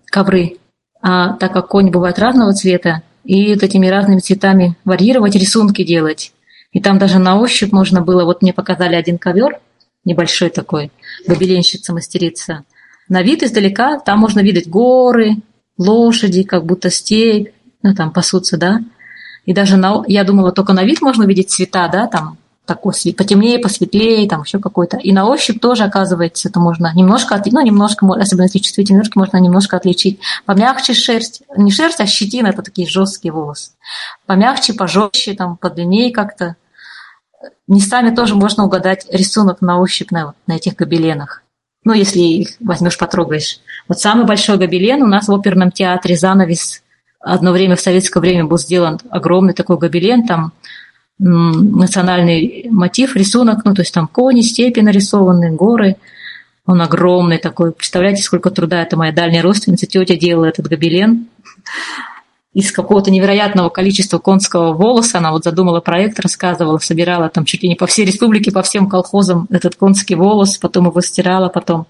ковры. 0.07 0.57
А 1.01 1.33
так 1.33 1.53
как 1.53 1.67
конь 1.67 1.91
бывает 1.91 2.17
разного 2.17 2.51
цвета, 2.53 3.03
и 3.23 3.53
вот 3.53 3.63
этими 3.63 3.87
разными 3.87 4.19
цветами 4.19 4.75
варьировать, 4.85 5.35
рисунки 5.35 5.83
делать. 5.83 6.33
И 6.71 6.81
там 6.81 6.97
даже 6.97 7.19
на 7.19 7.39
ощупь 7.39 7.71
можно 7.71 8.01
было, 8.01 8.25
вот 8.25 8.41
мне 8.41 8.53
показали 8.53 8.95
один 8.95 9.17
ковер, 9.17 9.59
небольшой 10.03 10.49
такой, 10.49 10.91
гобеленщица 11.25 11.93
мастерица– 11.93 12.63
на 13.09 13.21
вид 13.21 13.43
издалека 13.43 13.99
там 13.99 14.19
можно 14.19 14.39
видеть 14.39 14.69
горы, 14.69 15.37
лошади, 15.77 16.43
как 16.43 16.65
будто 16.65 16.89
степь, 16.89 17.49
ну 17.83 17.93
там 17.93 18.11
пасутся, 18.11 18.57
да. 18.57 18.79
И 19.45 19.53
даже 19.53 19.77
на, 19.77 20.03
я 20.07 20.23
думала, 20.23 20.51
только 20.51 20.73
на 20.73 20.83
вид 20.83 21.01
можно 21.01 21.23
видеть 21.23 21.51
цвета, 21.51 21.87
да, 21.87 22.07
там 22.07 22.37
такой 22.65 22.93
потемнее, 23.15 23.59
посветлее, 23.59 24.27
там 24.27 24.41
еще 24.41 24.57
какой-то. 24.57 24.97
И 24.97 25.11
на 25.11 25.27
ощупь 25.27 25.61
тоже, 25.61 25.83
оказывается, 25.83 26.49
это 26.49 26.59
можно 26.59 26.91
немножко, 26.95 27.39
ну, 27.51 27.61
немножко, 27.61 28.07
особенно 28.15 28.45
если 28.45 28.57
чувствительные 28.57 28.99
ножки, 28.99 29.19
можно 29.19 29.37
немножко 29.37 29.77
отличить. 29.77 30.19
Помягче 30.45 30.95
шерсть, 30.95 31.43
не 31.55 31.71
шерсть, 31.71 31.99
а 31.99 32.07
щетина, 32.07 32.47
это 32.47 32.63
такие 32.63 32.87
жесткие 32.87 33.33
волосы. 33.33 33.71
Помягче, 34.25 34.73
пожестче, 34.73 35.35
там, 35.35 35.57
подлиннее 35.57 36.11
как-то. 36.11 36.55
Местами 37.67 38.15
тоже 38.15 38.33
можно 38.33 38.65
угадать 38.65 39.05
рисунок 39.11 39.61
на 39.61 39.79
ощупь 39.79 40.09
на, 40.09 40.33
на 40.47 40.53
этих 40.53 40.75
гобеленах 40.75 41.44
ну, 41.85 41.93
если 41.93 42.19
их 42.19 42.49
возьмешь, 42.59 42.97
потрогаешь. 42.97 43.59
Вот 43.87 43.99
самый 43.99 44.25
большой 44.25 44.57
гобелен 44.57 45.03
у 45.03 45.07
нас 45.07 45.27
в 45.27 45.33
оперном 45.33 45.71
театре 45.71 46.17
«Занавес» 46.17 46.81
одно 47.19 47.51
время 47.51 47.75
в 47.75 47.81
советское 47.81 48.19
время 48.19 48.45
был 48.45 48.57
сделан 48.57 48.99
огромный 49.09 49.53
такой 49.53 49.77
гобелен, 49.77 50.27
там 50.27 50.51
национальный 51.17 52.67
мотив, 52.69 53.15
рисунок, 53.15 53.63
ну, 53.63 53.73
то 53.73 53.81
есть 53.81 53.93
там 53.93 54.07
кони, 54.07 54.41
степи 54.41 54.81
нарисованы, 54.81 55.51
горы. 55.51 55.95
Он 56.65 56.81
огромный 56.81 57.37
такой. 57.37 57.71
Представляете, 57.71 58.23
сколько 58.23 58.49
труда 58.49 58.81
это 58.81 58.97
моя 58.97 59.11
дальняя 59.11 59.43
родственница, 59.43 59.85
тетя 59.85 60.15
делала 60.15 60.45
этот 60.45 60.67
гобелен 60.67 61.27
из 62.55 62.71
какого-то 62.71 63.11
невероятного 63.11 63.67
количества 63.69 64.17
конского 64.17 64.71
волоса. 64.71 65.17
Она 65.17 65.31
вот 65.31 65.43
задумала 65.43 65.81
проект, 65.81 66.21
рассказывала, 66.21 66.77
собирала 66.77 67.27
там 67.27 67.43
чуть 67.43 67.63
ли 67.63 67.69
не 67.69 67.75
по 67.75 67.85
всей 67.85 68.05
республике, 68.05 68.49
по 68.49 68.63
всем 68.63 68.87
колхозам 68.87 69.45
этот 69.51 69.75
конский 69.75 70.15
волос, 70.15 70.57
потом 70.57 70.87
его 70.87 71.01
стирала, 71.01 71.49
потом 71.49 71.85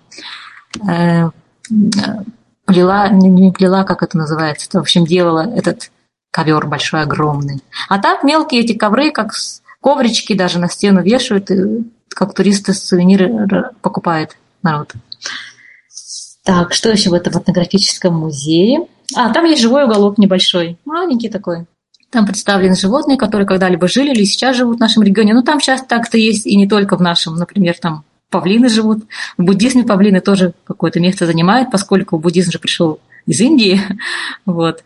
э, 0.89 1.29
плела, 2.65 3.09
не, 3.09 3.29
не 3.29 3.51
плела, 3.51 3.83
как 3.83 4.01
это 4.01 4.17
называется, 4.17 4.67
в 4.73 4.81
общем, 4.81 5.05
делала 5.05 5.47
этот 5.55 5.91
ковер 6.31 6.65
большой, 6.65 7.03
огромный. 7.03 7.61
А 7.87 7.99
так 7.99 8.23
мелкие 8.23 8.61
эти 8.61 8.73
ковры, 8.73 9.11
как 9.11 9.33
коврички 9.81 10.33
даже 10.33 10.57
на 10.57 10.67
стену 10.67 11.03
вешают, 11.03 11.51
и 11.51 11.85
как 12.09 12.33
туристы 12.33 12.73
сувениры 12.73 13.69
покупает 13.83 14.35
народ. 14.63 14.93
Так, 16.43 16.73
что 16.73 16.89
еще 16.89 17.11
в 17.11 17.13
этом 17.13 17.39
этнографическом 17.39 18.15
музее? 18.15 18.87
А, 19.13 19.31
там 19.31 19.45
есть 19.45 19.61
живой 19.61 19.85
уголок 19.85 20.17
небольшой, 20.17 20.77
маленький 20.85 21.29
такой. 21.29 21.65
Там 22.09 22.25
представлены 22.25 22.75
животные, 22.75 23.17
которые 23.17 23.45
когда-либо 23.45 23.87
жили 23.87 24.11
или 24.11 24.23
сейчас 24.23 24.55
живут 24.55 24.77
в 24.77 24.79
нашем 24.79 25.03
регионе. 25.03 25.33
Ну, 25.33 25.43
там 25.43 25.59
сейчас 25.59 25.83
так-то 25.83 26.17
есть 26.17 26.45
и 26.45 26.55
не 26.55 26.67
только 26.67 26.95
в 26.97 27.01
нашем. 27.01 27.35
Например, 27.35 27.75
там 27.79 28.03
павлины 28.29 28.69
живут. 28.69 29.03
В 29.37 29.43
буддизме 29.43 29.83
павлины 29.83 30.21
тоже 30.21 30.53
какое-то 30.63 30.99
место 30.99 31.25
занимают, 31.25 31.71
поскольку 31.71 32.17
буддизм 32.17 32.51
же 32.51 32.59
пришел 32.59 32.99
из 33.25 33.39
Индии. 33.41 33.81
Вот. 34.45 34.83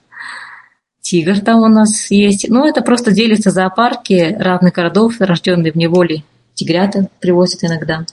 Тигр 1.01 1.39
там 1.39 1.61
у 1.61 1.67
нас 1.67 2.11
есть. 2.11 2.49
Ну, 2.49 2.67
это 2.67 2.82
просто 2.82 3.11
делится 3.11 3.51
зоопарки 3.51 4.36
разных 4.38 4.74
городов, 4.74 5.15
рожденные 5.20 5.72
в 5.72 5.76
неволе. 5.76 6.24
Тигрята 6.60 7.07
привозят 7.20 7.64
иногда. 7.64 8.05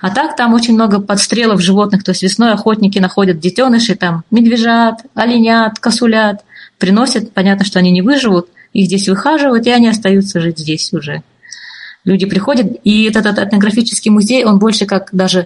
А 0.00 0.10
так 0.10 0.36
там 0.36 0.54
очень 0.54 0.74
много 0.74 1.00
подстрелов 1.00 1.60
животных. 1.60 2.02
То 2.02 2.10
есть 2.10 2.22
весной 2.22 2.52
охотники 2.52 2.98
находят 2.98 3.38
детенышей, 3.38 3.94
там 3.94 4.24
медвежат, 4.30 5.02
оленят, 5.14 5.78
косулят. 5.78 6.44
Приносят, 6.78 7.32
понятно, 7.32 7.64
что 7.64 7.78
они 7.78 7.92
не 7.92 8.02
выживут, 8.02 8.48
их 8.72 8.86
здесь 8.86 9.08
выхаживают, 9.08 9.66
и 9.68 9.70
они 9.70 9.88
остаются 9.88 10.40
жить 10.40 10.58
здесь 10.58 10.92
уже. 10.92 11.22
Люди 12.04 12.26
приходят, 12.26 12.66
и 12.82 13.04
этот 13.04 13.38
этнографический 13.38 14.10
музей, 14.10 14.44
он 14.44 14.58
больше 14.58 14.84
как 14.84 15.10
даже 15.12 15.44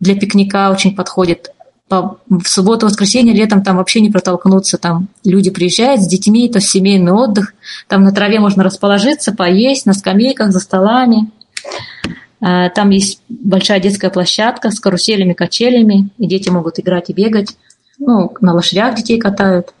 для 0.00 0.14
пикника 0.14 0.70
очень 0.70 0.96
подходит 0.96 1.50
по, 1.88 2.18
в 2.28 2.46
субботу, 2.46 2.86
воскресенье, 2.86 3.34
летом 3.34 3.62
там 3.62 3.76
вообще 3.76 4.00
не 4.00 4.10
протолкнуться. 4.10 4.78
Там 4.78 5.08
люди 5.24 5.50
приезжают 5.50 6.00
с 6.00 6.06
детьми, 6.06 6.48
то 6.48 6.60
семейный 6.60 7.12
отдых. 7.12 7.54
Там 7.88 8.04
на 8.04 8.12
траве 8.12 8.40
можно 8.40 8.64
расположиться, 8.64 9.32
поесть, 9.32 9.86
на 9.86 9.92
скамейках, 9.92 10.50
за 10.50 10.60
столами. 10.60 11.30
А, 12.40 12.68
там 12.70 12.90
есть 12.90 13.22
большая 13.28 13.80
детская 13.80 14.10
площадка 14.10 14.70
с 14.70 14.80
каруселями, 14.80 15.32
качелями, 15.32 16.10
и 16.18 16.26
дети 16.26 16.50
могут 16.50 16.78
играть 16.78 17.10
и 17.10 17.14
бегать. 17.14 17.56
Ну, 17.98 18.32
на 18.40 18.52
лошадях 18.52 18.94
детей 18.94 19.18
катают. 19.18 19.72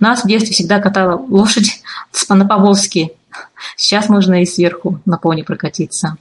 Нас 0.00 0.24
в 0.24 0.26
детстве 0.26 0.54
всегда 0.54 0.78
катала 0.78 1.16
лошадь 1.28 1.82
на 2.28 2.46
Поволжске. 2.46 3.10
Сейчас 3.76 4.08
можно 4.08 4.40
и 4.42 4.46
сверху 4.46 5.00
на 5.04 5.18
пони 5.18 5.42
прокатиться. 5.42 6.16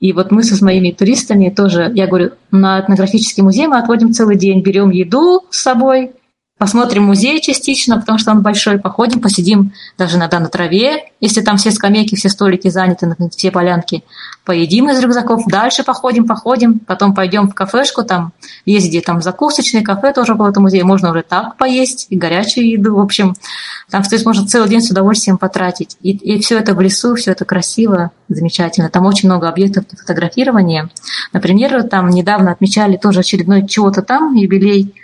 И 0.00 0.12
вот 0.14 0.30
мы 0.30 0.42
со 0.42 0.62
моими 0.64 0.92
туристами 0.92 1.50
тоже, 1.50 1.90
я 1.94 2.06
говорю, 2.06 2.32
на 2.50 2.80
этнографический 2.80 3.42
музей 3.42 3.66
мы 3.66 3.78
отводим 3.78 4.12
целый 4.14 4.36
день, 4.36 4.62
берем 4.62 4.90
еду 4.90 5.46
с 5.50 5.60
собой, 5.60 6.12
посмотрим 6.60 7.04
музей 7.04 7.40
частично, 7.40 7.98
потому 7.98 8.18
что 8.18 8.32
он 8.32 8.42
большой, 8.42 8.78
походим, 8.78 9.20
посидим 9.20 9.72
даже 9.96 10.18
иногда 10.18 10.38
на 10.40 10.50
траве, 10.50 11.04
если 11.18 11.40
там 11.40 11.56
все 11.56 11.70
скамейки, 11.70 12.16
все 12.16 12.28
столики 12.28 12.68
заняты, 12.68 13.16
все 13.34 13.50
полянки, 13.50 14.04
поедим 14.44 14.90
из 14.90 15.00
рюкзаков, 15.00 15.46
дальше 15.46 15.84
походим, 15.84 16.26
походим, 16.26 16.78
потом 16.78 17.14
пойдем 17.14 17.48
в 17.48 17.54
кафешку, 17.54 18.04
там 18.04 18.34
есть 18.66 18.88
где 18.88 19.00
там 19.00 19.22
закусочные 19.22 19.82
кафе 19.82 20.12
тоже 20.12 20.34
около 20.34 20.50
этого 20.50 20.64
музея, 20.64 20.84
можно 20.84 21.12
уже 21.12 21.22
так 21.22 21.56
поесть, 21.56 22.08
и 22.10 22.16
горячую 22.16 22.68
еду, 22.68 22.94
в 22.94 23.00
общем, 23.00 23.34
там 23.88 24.02
то 24.02 24.14
есть 24.14 24.26
можно 24.26 24.46
целый 24.46 24.68
день 24.68 24.82
с 24.82 24.90
удовольствием 24.90 25.38
потратить. 25.38 25.96
И, 26.02 26.10
и 26.10 26.38
все 26.42 26.58
это 26.58 26.74
в 26.74 26.80
лесу, 26.82 27.14
все 27.14 27.32
это 27.32 27.46
красиво, 27.46 28.10
замечательно. 28.28 28.90
Там 28.90 29.06
очень 29.06 29.30
много 29.30 29.48
объектов 29.48 29.86
для 29.88 29.96
фотографирования. 29.96 30.90
Например, 31.32 31.82
там 31.84 32.10
недавно 32.10 32.52
отмечали 32.52 32.98
тоже 32.98 33.20
очередной 33.20 33.66
чего-то 33.66 34.02
там, 34.02 34.34
юбилей 34.34 34.94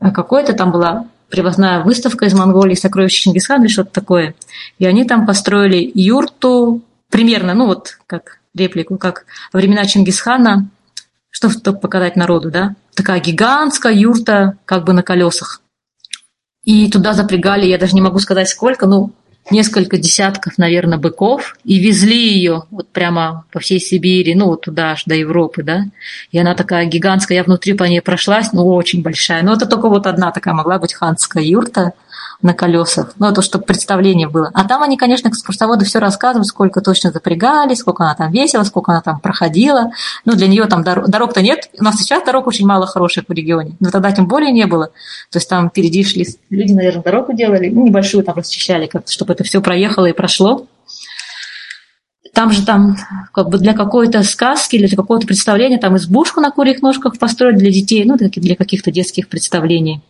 какой-то 0.00 0.52
там 0.52 0.72
была 0.72 1.06
привозная 1.28 1.82
выставка 1.82 2.26
из 2.26 2.34
Монголии, 2.34 2.74
сокровища 2.74 3.22
Чингисхана 3.22 3.64
или 3.64 3.70
что-то 3.70 3.90
такое. 3.90 4.34
И 4.78 4.86
они 4.86 5.04
там 5.04 5.26
построили 5.26 5.90
юрту, 5.94 6.82
примерно, 7.10 7.54
ну 7.54 7.66
вот 7.66 7.98
как 8.06 8.38
реплику, 8.54 8.98
как 8.98 9.26
во 9.52 9.58
времена 9.58 9.84
Чингисхана, 9.84 10.68
что 11.30 11.50
чтобы 11.50 11.78
показать 11.78 12.16
народу, 12.16 12.50
да? 12.50 12.76
Такая 12.94 13.20
гигантская 13.20 13.92
юрта, 13.92 14.56
как 14.64 14.84
бы 14.84 14.92
на 14.92 15.02
колесах. 15.02 15.60
И 16.62 16.90
туда 16.90 17.12
запрягали, 17.12 17.66
я 17.66 17.78
даже 17.78 17.94
не 17.94 18.00
могу 18.00 18.18
сказать 18.20 18.48
сколько, 18.48 18.86
ну, 18.86 19.12
несколько 19.50 19.98
десятков, 19.98 20.58
наверное, 20.58 20.98
быков 20.98 21.56
и 21.64 21.78
везли 21.78 22.32
ее 22.32 22.64
вот 22.70 22.88
прямо 22.88 23.44
по 23.52 23.60
всей 23.60 23.78
Сибири, 23.80 24.34
ну 24.34 24.46
вот 24.46 24.62
туда 24.62 24.92
аж 24.92 25.04
до 25.04 25.14
Европы, 25.14 25.62
да. 25.62 25.84
И 26.32 26.38
она 26.38 26.54
такая 26.54 26.86
гигантская, 26.86 27.38
я 27.38 27.44
внутри 27.44 27.74
по 27.74 27.84
ней 27.84 28.00
прошлась, 28.00 28.52
ну 28.52 28.66
очень 28.66 29.02
большая. 29.02 29.42
Но 29.42 29.54
это 29.54 29.66
только 29.66 29.88
вот 29.88 30.06
одна 30.06 30.32
такая 30.32 30.54
могла 30.54 30.78
быть 30.78 30.94
ханская 30.94 31.42
юрта 31.42 31.92
на 32.44 32.52
колесах. 32.52 33.14
Ну, 33.18 33.26
это 33.26 33.40
чтобы 33.40 33.64
представление 33.64 34.28
было. 34.28 34.50
А 34.52 34.68
там 34.68 34.82
они, 34.82 34.98
конечно, 34.98 35.28
экскурсоводы 35.28 35.86
все 35.86 35.98
рассказывают, 35.98 36.46
сколько 36.46 36.82
точно 36.82 37.10
запрягали, 37.10 37.74
сколько 37.74 38.04
она 38.04 38.14
там 38.14 38.30
весила, 38.30 38.64
сколько 38.64 38.92
она 38.92 39.00
там 39.00 39.18
проходила. 39.18 39.90
Ну, 40.26 40.34
для 40.34 40.46
нее 40.46 40.66
там 40.66 40.84
дорог, 40.84 41.08
дорог-то 41.08 41.40
нет. 41.40 41.70
У 41.80 41.82
нас 41.82 41.96
сейчас 41.96 42.22
дорог 42.22 42.46
очень 42.46 42.66
мало 42.66 42.86
хороших 42.86 43.24
в 43.28 43.32
регионе. 43.32 43.76
Но 43.80 43.90
тогда 43.90 44.12
тем 44.12 44.28
более 44.28 44.52
не 44.52 44.66
было. 44.66 44.88
То 45.30 45.38
есть 45.38 45.48
там 45.48 45.70
впереди 45.70 46.04
шли 46.04 46.26
люди, 46.50 46.74
наверное, 46.74 47.02
дорогу 47.02 47.32
делали, 47.32 47.70
ну, 47.70 47.86
небольшую 47.86 48.22
там 48.22 48.36
расчищали, 48.36 48.86
как 48.86 49.08
чтобы 49.08 49.32
это 49.32 49.42
все 49.42 49.62
проехало 49.62 50.06
и 50.06 50.12
прошло. 50.12 50.66
Там 52.34 52.50
же 52.50 52.66
там 52.66 52.96
как 53.32 53.48
бы 53.48 53.58
для 53.58 53.72
какой-то 53.72 54.22
сказки 54.22 54.76
или 54.76 54.86
для 54.86 54.96
какого-то 54.96 55.26
представления 55.26 55.78
там 55.78 55.96
избушку 55.96 56.40
на 56.40 56.50
курьих 56.50 56.82
ножках 56.82 57.18
построить 57.18 57.56
для 57.56 57.70
детей, 57.70 58.04
ну, 58.04 58.18
для 58.18 58.56
каких-то 58.56 58.90
детских 58.90 59.28
представлений. 59.28 60.02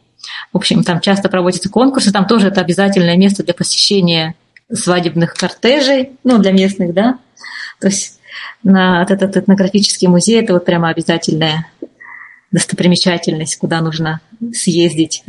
В 0.52 0.56
общем, 0.56 0.82
там 0.82 1.00
часто 1.00 1.28
проводятся 1.28 1.68
конкурсы, 1.68 2.12
там 2.12 2.26
тоже 2.26 2.48
это 2.48 2.60
обязательное 2.60 3.16
место 3.16 3.42
для 3.42 3.54
посещения 3.54 4.34
свадебных 4.72 5.34
кортежей, 5.34 6.12
ну, 6.24 6.38
для 6.38 6.52
местных, 6.52 6.94
да. 6.94 7.18
То 7.80 7.88
есть 7.88 8.20
на 8.62 9.02
этот 9.02 9.36
этнографический 9.36 10.08
музей 10.08 10.40
это 10.40 10.54
вот 10.54 10.64
прямо 10.64 10.88
обязательная 10.88 11.66
достопримечательность, 12.50 13.56
куда 13.58 13.80
нужно 13.80 14.20
съездить. 14.52 15.24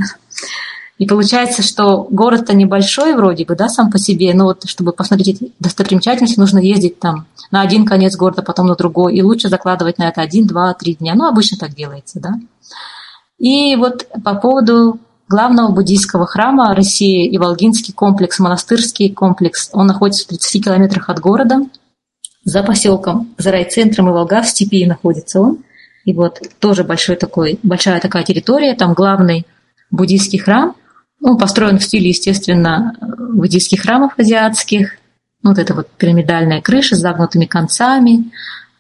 И 0.98 1.06
получается, 1.06 1.62
что 1.62 2.08
город-то 2.10 2.54
небольшой 2.54 3.16
вроде 3.16 3.44
бы, 3.44 3.56
да, 3.56 3.68
сам 3.68 3.92
по 3.92 3.98
себе, 3.98 4.34
но 4.34 4.46
вот 4.46 4.64
чтобы 4.70 4.94
посмотреть 4.94 5.42
эти 5.42 5.52
достопримечательности, 5.60 6.40
нужно 6.40 6.60
ездить 6.60 7.00
там 7.00 7.26
на 7.52 7.62
один 7.62 7.86
конец 7.86 8.16
города, 8.16 8.42
потом 8.42 8.68
на 8.68 8.76
другой, 8.76 9.16
и 9.16 9.22
лучше 9.22 9.50
закладывать 9.50 9.98
на 9.98 10.08
это 10.08 10.22
один, 10.22 10.48
два, 10.48 10.74
три 10.74 10.96
дня. 10.96 11.14
Ну, 11.16 11.28
обычно 11.28 11.58
так 11.58 11.74
делается, 11.74 12.20
да. 12.22 12.36
И 13.38 13.76
вот 13.76 14.08
по 14.24 14.36
поводу 14.36 15.00
главного 15.28 15.72
буддийского 15.72 16.26
храма 16.26 16.74
России 16.76 17.28
и 17.28 17.38
Волгинский 17.38 17.94
комплекс, 17.94 18.40
монастырский 18.40 19.12
комплекс, 19.12 19.70
он 19.74 19.88
находится 19.88 20.24
в 20.24 20.28
30 20.28 20.64
километрах 20.64 21.10
от 21.10 21.20
города, 21.20 21.62
за 22.44 22.62
поселком, 22.62 23.34
за 23.38 23.52
райцентром 23.52 24.10
и 24.10 24.12
Волга 24.12 24.42
в 24.42 24.48
степи 24.48 24.86
находится 24.86 25.42
он. 25.42 25.64
И 26.06 26.14
вот 26.14 26.40
тоже 26.60 26.84
большой 26.84 27.16
такой, 27.16 27.60
большая 27.64 28.00
такая 28.00 28.24
территория, 28.24 28.76
там 28.76 28.94
главный 28.94 29.48
буддийский 29.90 30.38
храм, 30.38 30.76
он 31.22 31.38
построен 31.40 31.80
в 31.80 31.84
стиле, 31.84 32.10
естественно, 32.10 32.96
буддийских 33.34 33.82
храмов 33.82 34.14
азиатских. 34.18 34.98
Вот 35.42 35.58
это 35.58 35.74
вот 35.74 35.90
пирамидальная 35.98 36.62
крыша 36.62 36.96
с 36.96 37.00
загнутыми 37.00 37.46
концами, 37.46 38.32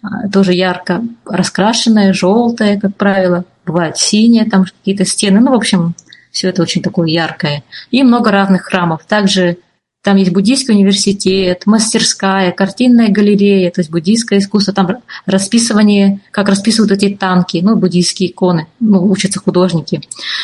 а, 0.04 0.30
тоже 0.30 0.54
ярко 0.54 1.04
раскрашенная, 1.26 2.14
желтая, 2.14 2.80
как 2.80 2.96
правило, 2.96 3.46
бывает 3.66 3.98
синяя, 3.98 4.50
там 4.50 4.66
какие-то 4.66 5.06
стены, 5.06 5.40
ну, 5.40 5.52
в 5.52 5.56
общем, 5.56 5.96
все 6.32 6.50
это 6.50 6.62
очень 6.62 6.82
такое 6.82 7.08
яркое. 7.08 7.64
И 7.92 8.04
много 8.04 8.32
разных 8.32 8.64
храмов. 8.64 9.06
Также 9.06 9.58
там 10.06 10.18
есть 10.18 10.32
буддийский 10.32 10.74
университет, 10.74 11.64
мастерская, 11.66 12.52
картинная 12.52 13.10
галерея, 13.10 13.72
то 13.72 13.82
есть 13.82 13.90
буддийское 13.90 14.38
искусство, 14.38 14.72
там 14.72 14.98
расписывание, 15.26 16.20
как 16.30 16.48
расписывают 16.48 16.92
эти 16.92 17.16
танки, 17.16 17.60
ну, 17.64 17.76
буддийские 17.76 18.30
иконы, 18.30 18.68
ну, 18.80 19.04
учатся 19.10 19.40
художники. 19.40 20.02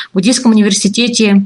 В 0.10 0.16
буддийском 0.16 0.52
университете 0.52 1.44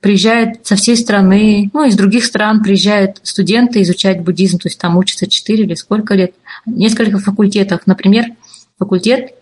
приезжают 0.00 0.66
со 0.66 0.76
всей 0.76 0.96
страны, 0.96 1.68
ну, 1.74 1.84
из 1.84 1.94
других 1.94 2.24
стран 2.24 2.62
приезжают 2.62 3.20
студенты 3.22 3.82
изучать 3.82 4.22
буддизм, 4.22 4.58
то 4.58 4.68
есть 4.68 4.78
там 4.78 4.96
учатся 4.96 5.26
4 5.26 5.64
или 5.64 5.74
сколько 5.74 6.14
лет, 6.14 6.32
несколько 6.64 7.18
факультетов. 7.18 7.82
Например, 7.84 8.26
факультет 8.78 9.34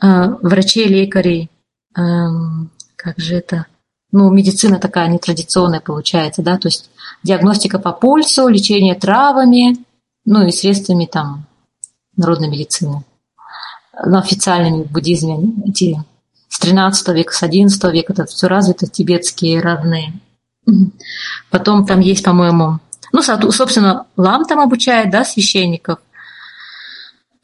врачей, 0.00 0.86
лекарей, 0.86 1.50
э, 1.96 2.00
как 2.96 3.18
же 3.18 3.36
это, 3.36 3.66
ну, 4.12 4.30
медицина 4.30 4.78
такая 4.78 5.08
нетрадиционная 5.08 5.80
получается, 5.80 6.42
да, 6.42 6.58
то 6.58 6.68
есть 6.68 6.90
диагностика 7.22 7.78
по 7.78 7.92
пульсу, 7.92 8.48
лечение 8.48 8.94
травами, 8.94 9.76
ну 10.24 10.46
и 10.46 10.50
средствами 10.50 11.06
там 11.06 11.46
народной 12.16 12.48
медицины. 12.48 13.04
Ну, 14.04 14.18
официальными 14.18 14.82
в 14.82 14.90
буддизме 14.90 15.38
эти 15.66 16.02
с 16.48 16.58
13 16.58 17.08
века, 17.08 17.32
с 17.32 17.42
11 17.42 17.82
века, 17.92 18.12
это 18.12 18.26
все 18.26 18.46
развито, 18.46 18.86
тибетские 18.86 19.60
родные. 19.60 20.12
Потом 21.50 21.86
там 21.86 22.00
есть, 22.00 22.24
по-моему, 22.24 22.80
ну, 23.12 23.22
собственно, 23.22 24.06
лам 24.16 24.44
там 24.44 24.60
обучает, 24.60 25.10
да, 25.10 25.24
священников, 25.24 26.00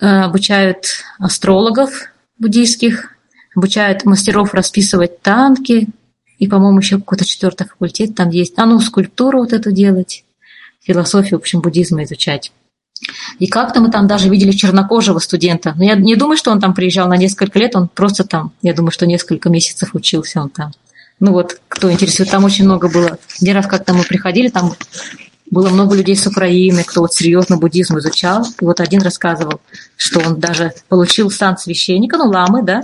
э, 0.01 0.07
обучают 0.07 0.85
астрологов 1.19 2.12
буддийских, 2.43 3.15
обучают 3.57 4.05
мастеров 4.05 4.53
расписывать 4.53 5.23
танки, 5.23 5.89
и, 6.39 6.49
по-моему, 6.49 6.81
еще 6.81 6.99
какой-то 6.99 7.25
четвертый 7.25 7.69
факультет 7.69 8.15
там 8.15 8.31
есть. 8.31 8.59
А 8.59 8.67
ну, 8.67 8.81
скульптуру 8.81 9.39
вот 9.39 9.53
эту 9.53 9.71
делать, 9.71 10.25
философию, 10.81 11.39
в 11.39 11.43
общем, 11.43 11.61
буддизма 11.61 12.03
изучать. 12.03 12.53
И 13.39 13.47
как-то 13.47 13.81
мы 13.81 13.91
там 13.91 14.07
даже 14.07 14.29
видели 14.29 14.53
чернокожего 14.53 15.19
студента. 15.19 15.75
Но 15.77 15.85
я 15.85 15.95
не 15.95 16.17
думаю, 16.17 16.37
что 16.37 16.51
он 16.51 16.61
там 16.61 16.75
приезжал 16.75 17.09
на 17.09 17.17
несколько 17.17 17.59
лет, 17.59 17.77
он 17.77 17.89
просто 17.89 18.25
там, 18.25 18.53
я 18.63 18.75
думаю, 18.75 18.91
что 18.91 19.07
несколько 19.07 19.49
месяцев 19.51 19.95
учился 19.95 20.41
он 20.41 20.51
там. 20.51 20.73
Ну 21.21 21.33
вот, 21.33 21.61
кто 21.69 21.91
интересует, 21.93 22.31
там 22.31 22.45
очень 22.45 22.65
много 22.65 22.89
было. 22.89 23.19
Один 23.41 23.55
раз 23.55 23.67
как-то 23.67 23.95
мы 23.95 24.03
приходили, 24.03 24.49
там 24.49 24.75
было 25.53 25.69
много 25.69 25.95
людей 25.95 26.17
с 26.17 26.27
Украины, 26.27 26.83
кто 26.83 27.03
вот 27.03 27.13
серьезно 27.13 27.59
буддизм 27.59 27.99
изучал. 27.99 28.43
И 28.59 28.65
вот 28.65 28.81
один 28.81 29.03
рассказывал, 29.03 29.61
что 29.97 30.21
он 30.21 30.41
даже 30.41 30.73
получил 30.89 31.31
сан 31.31 31.59
священника, 31.59 32.17
ну, 32.17 32.31
ламы, 32.31 32.63
да, 32.63 32.83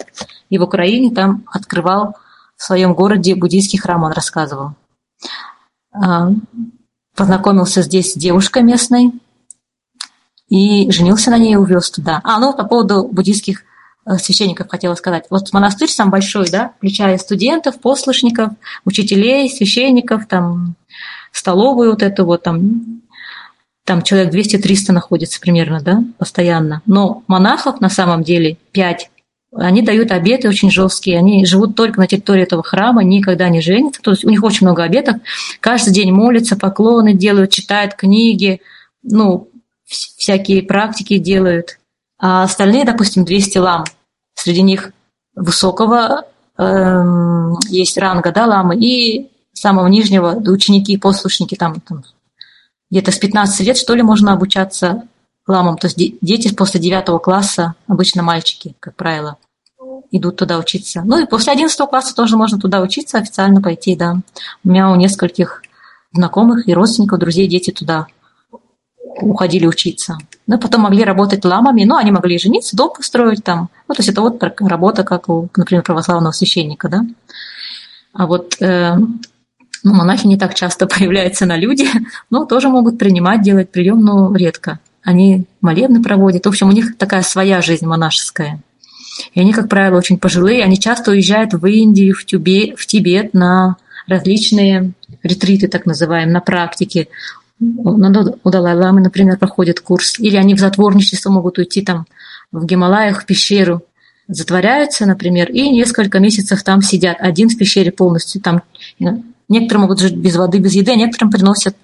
и 0.50 0.58
в 0.58 0.62
Украине 0.62 1.12
там 1.12 1.44
открывал 1.46 2.16
в 2.56 2.62
своем 2.62 2.92
городе 2.92 3.34
буддийский 3.34 3.78
храм, 3.78 4.02
он 4.02 4.12
рассказывал. 4.12 4.74
А, 5.92 6.28
познакомился 7.16 7.80
здесь 7.80 8.12
с 8.12 8.16
девушкой 8.16 8.62
местной 8.62 9.12
и 10.50 10.90
женился 10.90 11.30
на 11.30 11.38
ней 11.38 11.54
и 11.54 11.56
увез 11.56 11.90
туда. 11.90 12.20
А, 12.22 12.38
ну, 12.38 12.52
по 12.52 12.64
поводу 12.64 13.08
буддийских 13.10 13.62
э, 14.04 14.16
священников 14.18 14.68
хотела 14.68 14.94
сказать. 14.94 15.24
Вот 15.30 15.54
монастырь 15.54 15.88
сам 15.88 16.10
большой, 16.10 16.50
да, 16.50 16.72
включая 16.76 17.16
студентов, 17.16 17.80
послушников, 17.80 18.52
учителей, 18.84 19.48
священников, 19.48 20.26
там, 20.26 20.76
столовую 21.32 21.90
вот 21.90 22.02
эту 22.02 22.24
вот, 22.24 22.42
там, 22.42 23.02
там 23.84 24.02
человек 24.02 24.34
200-300 24.34 24.92
находится 24.92 25.40
примерно, 25.40 25.80
да, 25.80 26.02
постоянно. 26.18 26.82
Но 26.86 27.22
монахов 27.26 27.80
на 27.80 27.88
самом 27.88 28.22
деле 28.22 28.56
5. 28.72 29.10
Они 29.56 29.80
дают 29.80 30.10
обеты 30.10 30.48
очень 30.48 30.70
жесткие, 30.70 31.18
они 31.18 31.46
живут 31.46 31.74
только 31.74 31.98
на 31.98 32.06
территории 32.06 32.42
этого 32.42 32.62
храма, 32.62 33.02
никогда 33.02 33.48
не 33.48 33.62
женятся. 33.62 34.02
То 34.02 34.10
есть 34.10 34.24
у 34.24 34.28
них 34.28 34.42
очень 34.42 34.66
много 34.66 34.82
обетов. 34.82 35.16
Каждый 35.60 35.94
день 35.94 36.12
молятся, 36.12 36.56
поклоны 36.56 37.14
делают, 37.14 37.50
читают 37.50 37.94
книги, 37.94 38.60
ну, 39.02 39.48
всякие 39.86 40.62
практики 40.62 41.16
делают. 41.16 41.78
А 42.18 42.42
остальные, 42.42 42.84
допустим, 42.84 43.24
200 43.24 43.58
лам. 43.58 43.84
Среди 44.34 44.62
них 44.62 44.92
высокого 45.34 46.24
э, 46.58 47.04
есть 47.70 47.96
ранга, 47.96 48.32
да, 48.32 48.46
ламы, 48.46 48.76
и 48.76 49.30
самого 49.60 49.86
нижнего, 49.88 50.34
ученики 50.50 50.92
и 50.92 50.98
послушники 50.98 51.54
там, 51.54 51.80
там 51.80 52.04
где-то 52.90 53.12
с 53.12 53.18
15 53.18 53.60
лет, 53.66 53.76
что 53.76 53.94
ли, 53.94 54.02
можно 54.02 54.32
обучаться 54.32 55.02
ламам. 55.46 55.76
То 55.76 55.88
есть 55.88 55.96
дети 56.20 56.54
после 56.54 56.80
9 56.80 57.22
класса, 57.22 57.74
обычно 57.86 58.22
мальчики, 58.22 58.74
как 58.80 58.94
правило, 58.96 59.36
идут 60.10 60.36
туда 60.36 60.58
учиться. 60.58 61.02
Ну 61.04 61.22
и 61.22 61.26
после 61.26 61.52
11 61.52 61.78
класса 61.88 62.14
тоже 62.14 62.36
можно 62.36 62.58
туда 62.58 62.80
учиться, 62.80 63.18
официально 63.18 63.60
пойти, 63.60 63.96
да. 63.96 64.20
У 64.64 64.68
меня 64.68 64.90
у 64.90 64.96
нескольких 64.96 65.62
знакомых 66.12 66.68
и 66.68 66.74
родственников, 66.74 67.18
друзей, 67.18 67.46
дети 67.48 67.70
туда 67.70 68.06
уходили 69.20 69.66
учиться. 69.66 70.16
Ну, 70.46 70.58
потом 70.58 70.82
могли 70.82 71.04
работать 71.04 71.44
ламами, 71.44 71.84
ну, 71.84 71.96
они 71.96 72.10
могли 72.10 72.38
жениться, 72.38 72.76
дом 72.76 72.92
построить 72.94 73.44
там. 73.44 73.68
Ну, 73.88 73.94
то 73.94 74.00
есть 74.00 74.08
это 74.10 74.22
вот 74.22 74.42
работа, 74.60 75.02
как 75.02 75.28
у, 75.28 75.48
например, 75.56 75.82
православного 75.82 76.32
священника, 76.32 76.88
да. 76.88 77.04
А 78.12 78.26
вот 78.26 78.60
э, 78.60 78.96
ну, 79.84 79.94
монахи 79.94 80.26
не 80.26 80.36
так 80.36 80.54
часто 80.54 80.86
появляются 80.98 81.46
на 81.46 81.56
люди, 81.56 81.88
но 82.30 82.44
тоже 82.44 82.68
могут 82.68 82.98
принимать, 82.98 83.42
делать 83.42 83.70
прием, 83.70 84.00
но 84.00 84.34
редко. 84.34 84.80
Они 85.02 85.44
молебны 85.60 86.02
проводят. 86.02 86.44
В 86.44 86.48
общем, 86.48 86.68
у 86.68 86.72
них 86.72 86.96
такая 86.96 87.22
своя 87.22 87.62
жизнь 87.62 87.86
монашеская. 87.86 88.60
И 89.34 89.40
они, 89.40 89.52
как 89.52 89.68
правило, 89.68 89.96
очень 89.96 90.18
пожилые. 90.18 90.64
Они 90.64 90.78
часто 90.78 91.10
уезжают 91.10 91.54
в 91.54 91.64
Индию, 91.66 92.14
в, 92.14 92.24
Тюбе, 92.24 92.74
в 92.76 92.86
Тибет 92.86 93.34
на 93.34 93.76
различные 94.06 94.92
ретриты, 95.22 95.68
так 95.68 95.86
называемые, 95.86 96.32
на 96.32 96.40
практике. 96.40 97.08
У 97.60 98.50
Далай-Ламы, 98.50 99.00
например, 99.00 99.36
проходит 99.38 99.80
курс. 99.80 100.18
Или 100.18 100.36
они 100.36 100.54
в 100.54 100.60
затворничество 100.60 101.30
могут 101.30 101.58
уйти 101.58 101.82
там 101.82 102.06
в 102.52 102.64
Гималаях, 102.64 103.22
в 103.22 103.26
пещеру, 103.26 103.82
затворяются, 104.28 105.06
например, 105.06 105.50
и 105.50 105.68
несколько 105.70 106.20
месяцев 106.20 106.62
там 106.62 106.82
сидят. 106.82 107.16
Один 107.20 107.48
в 107.48 107.56
пещере 107.56 107.90
полностью. 107.90 108.40
Там 108.40 108.62
Некоторые 109.48 109.82
могут 109.82 110.00
жить 110.00 110.16
без 110.16 110.36
воды, 110.36 110.58
без 110.58 110.74
еды, 110.74 110.92
а 110.92 110.96
некоторым 110.96 111.30
приносят 111.30 111.76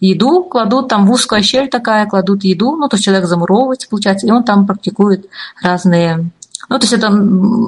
еду, 0.00 0.44
кладут 0.44 0.88
там 0.88 1.06
в 1.06 1.12
узкую 1.12 1.42
щель 1.42 1.68
такая, 1.68 2.06
кладут 2.06 2.44
еду, 2.44 2.76
ну, 2.76 2.88
то 2.88 2.96
есть 2.96 3.04
человек 3.04 3.26
замуровывается, 3.26 3.88
получается, 3.88 4.26
и 4.26 4.30
он 4.30 4.44
там 4.44 4.66
практикует 4.66 5.26
разные 5.62 6.30
ну, 6.68 6.78
то 6.78 6.84
есть 6.84 6.92
это, 6.92 7.08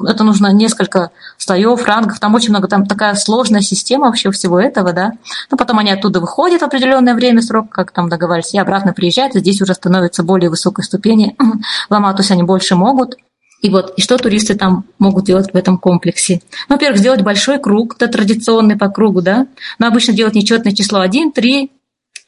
это 0.07 0.23
нужно 0.23 0.53
несколько 0.53 1.11
слоев, 1.37 1.85
рангов, 1.85 2.19
там 2.19 2.35
очень 2.35 2.51
много, 2.51 2.69
там 2.69 2.85
такая 2.85 3.15
сложная 3.15 3.59
система 3.59 4.05
вообще 4.05 4.31
всего 4.31 4.57
этого, 4.57 4.93
да. 4.93 5.11
Ну, 5.51 5.57
потом 5.57 5.79
они 5.79 5.91
оттуда 5.91 6.21
выходят 6.21 6.61
в 6.61 6.65
определенное 6.65 7.13
время, 7.13 7.41
срок, 7.41 7.69
как 7.69 7.91
там 7.91 8.07
договаривались, 8.07 8.53
и 8.53 8.59
обратно 8.59 8.93
приезжают, 8.93 9.35
и 9.35 9.39
здесь 9.39 9.61
уже 9.61 9.73
становятся 9.73 10.23
более 10.23 10.49
высокой 10.49 10.85
ступени 10.85 11.35
лома, 11.89 12.13
то 12.13 12.21
есть 12.21 12.31
они 12.31 12.43
больше 12.43 12.75
могут. 12.75 13.15
И 13.63 13.69
вот, 13.69 13.93
и 13.95 14.01
что 14.01 14.17
туристы 14.17 14.55
там 14.55 14.83
могут 14.99 15.23
делать 15.25 15.53
в 15.53 15.55
этом 15.55 15.77
комплексе? 15.77 16.41
Ну, 16.67 16.75
во-первых, 16.75 16.99
сделать 16.99 17.21
большой 17.21 17.59
круг, 17.59 17.95
это 17.95 18.09
традиционный 18.09 18.75
по 18.77 18.89
кругу, 18.89 19.21
да. 19.21 19.47
Но 19.79 19.87
обычно 19.87 20.13
делать 20.13 20.35
нечетное 20.35 20.73
число 20.73 20.99
1, 20.99 21.31
3, 21.31 21.71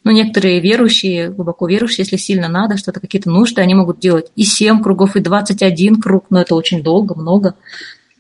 ну, 0.06 0.12
некоторые 0.12 0.62
верующие, 0.62 1.30
глубоко 1.30 1.68
верующие, 1.68 2.06
если 2.06 2.16
сильно 2.16 2.48
надо, 2.48 2.78
что-то 2.78 3.02
какие-то 3.02 3.30
нужды, 3.30 3.62
они 3.62 3.74
могут 3.74 4.00
делать 4.00 4.32
и 4.38 4.46
7 4.46 4.82
кругов, 4.82 5.18
и 5.18 5.20
21 5.20 6.02
круг, 6.02 6.28
но 6.30 6.40
это 6.40 6.56
очень 6.56 6.82
долго, 6.82 7.16
много, 7.16 7.56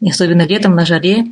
особенно 0.05 0.45
летом 0.45 0.75
на 0.75 0.85
жаре. 0.85 1.27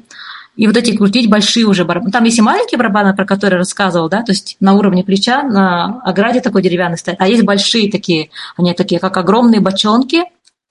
И 0.56 0.68
вот 0.68 0.78
эти 0.78 0.96
крутить 0.96 1.30
большие 1.30 1.66
уже 1.66 1.84
барабаны. 1.84 2.12
Там 2.12 2.24
есть 2.24 2.38
и 2.38 2.42
маленькие 2.42 2.78
барабаны, 2.78 3.14
про 3.14 3.26
которые 3.26 3.58
рассказывал, 3.58 4.08
да, 4.08 4.22
то 4.22 4.32
есть 4.32 4.56
на 4.62 4.74
уровне 4.76 5.04
плеча, 5.04 5.44
на 5.44 6.00
ограде 6.02 6.40
такой 6.40 6.62
деревянный 6.62 6.98
стоят. 6.98 7.20
А 7.20 7.28
есть 7.28 7.44
большие 7.44 7.92
такие, 7.92 8.30
они 8.56 8.74
такие, 8.74 9.02
как 9.02 9.18
огромные 9.18 9.60
бочонки, 9.60 10.24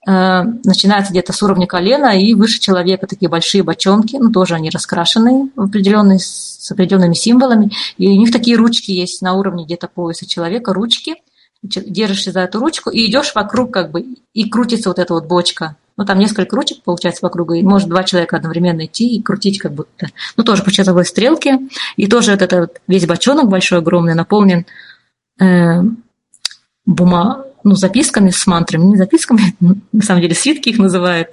начинается 0.05 1.11
где-то 1.13 1.31
с 1.31 1.41
уровня 1.41 1.65
колена 1.65 2.19
и 2.19 2.33
выше 2.33 2.59
человека 2.59 3.07
такие 3.07 3.29
большие 3.29 3.63
бочонки, 3.63 4.17
ну 4.17 4.31
тоже 4.31 4.55
они 4.55 4.69
раскрашенные 4.69 5.49
в 5.55 5.61
определенные, 5.61 6.19
с 6.19 6.69
определенными 6.71 7.13
символами, 7.13 7.71
и 7.97 8.09
у 8.09 8.17
них 8.17 8.31
такие 8.31 8.57
ручки 8.57 8.91
есть 8.91 9.21
на 9.21 9.33
уровне 9.33 9.63
где-то 9.63 9.87
пояса 9.87 10.27
человека, 10.27 10.73
ручки, 10.73 11.15
держишься 11.63 12.31
за 12.31 12.41
эту 12.41 12.59
ручку 12.59 12.89
и 12.89 13.09
идешь 13.09 13.33
вокруг 13.33 13.71
как 13.71 13.91
бы, 13.91 14.05
и 14.33 14.49
крутится 14.49 14.89
вот 14.89 14.99
эта 14.99 15.13
вот 15.13 15.25
бочка. 15.25 15.77
Ну, 15.95 16.05
там 16.05 16.17
несколько 16.17 16.55
ручек, 16.55 16.81
получается, 16.83 17.23
вокруг, 17.23 17.53
и 17.53 17.61
может 17.61 17.87
два 17.87 18.03
человека 18.03 18.35
одновременно 18.35 18.85
идти 18.85 19.15
и 19.15 19.21
крутить 19.21 19.59
как 19.59 19.73
будто. 19.73 20.07
Ну, 20.35 20.43
тоже 20.43 20.63
по 20.63 20.71
часовой 20.71 21.05
стрелке. 21.05 21.59
И 21.97 22.07
тоже 22.07 22.33
этот, 22.33 22.51
этот 22.51 22.81
весь 22.87 23.05
бочонок 23.05 23.47
большой, 23.47 23.77
огромный, 23.77 24.15
наполнен 24.15 24.65
э, 25.39 25.81
бума, 26.85 27.45
ну, 27.63 27.75
записками 27.75 28.29
с 28.29 28.45
мантрами, 28.47 28.83
не 28.85 28.97
записками, 28.97 29.55
на 29.91 30.03
самом 30.03 30.21
деле 30.21 30.35
свитки 30.35 30.69
их 30.69 30.77
называют, 30.77 31.29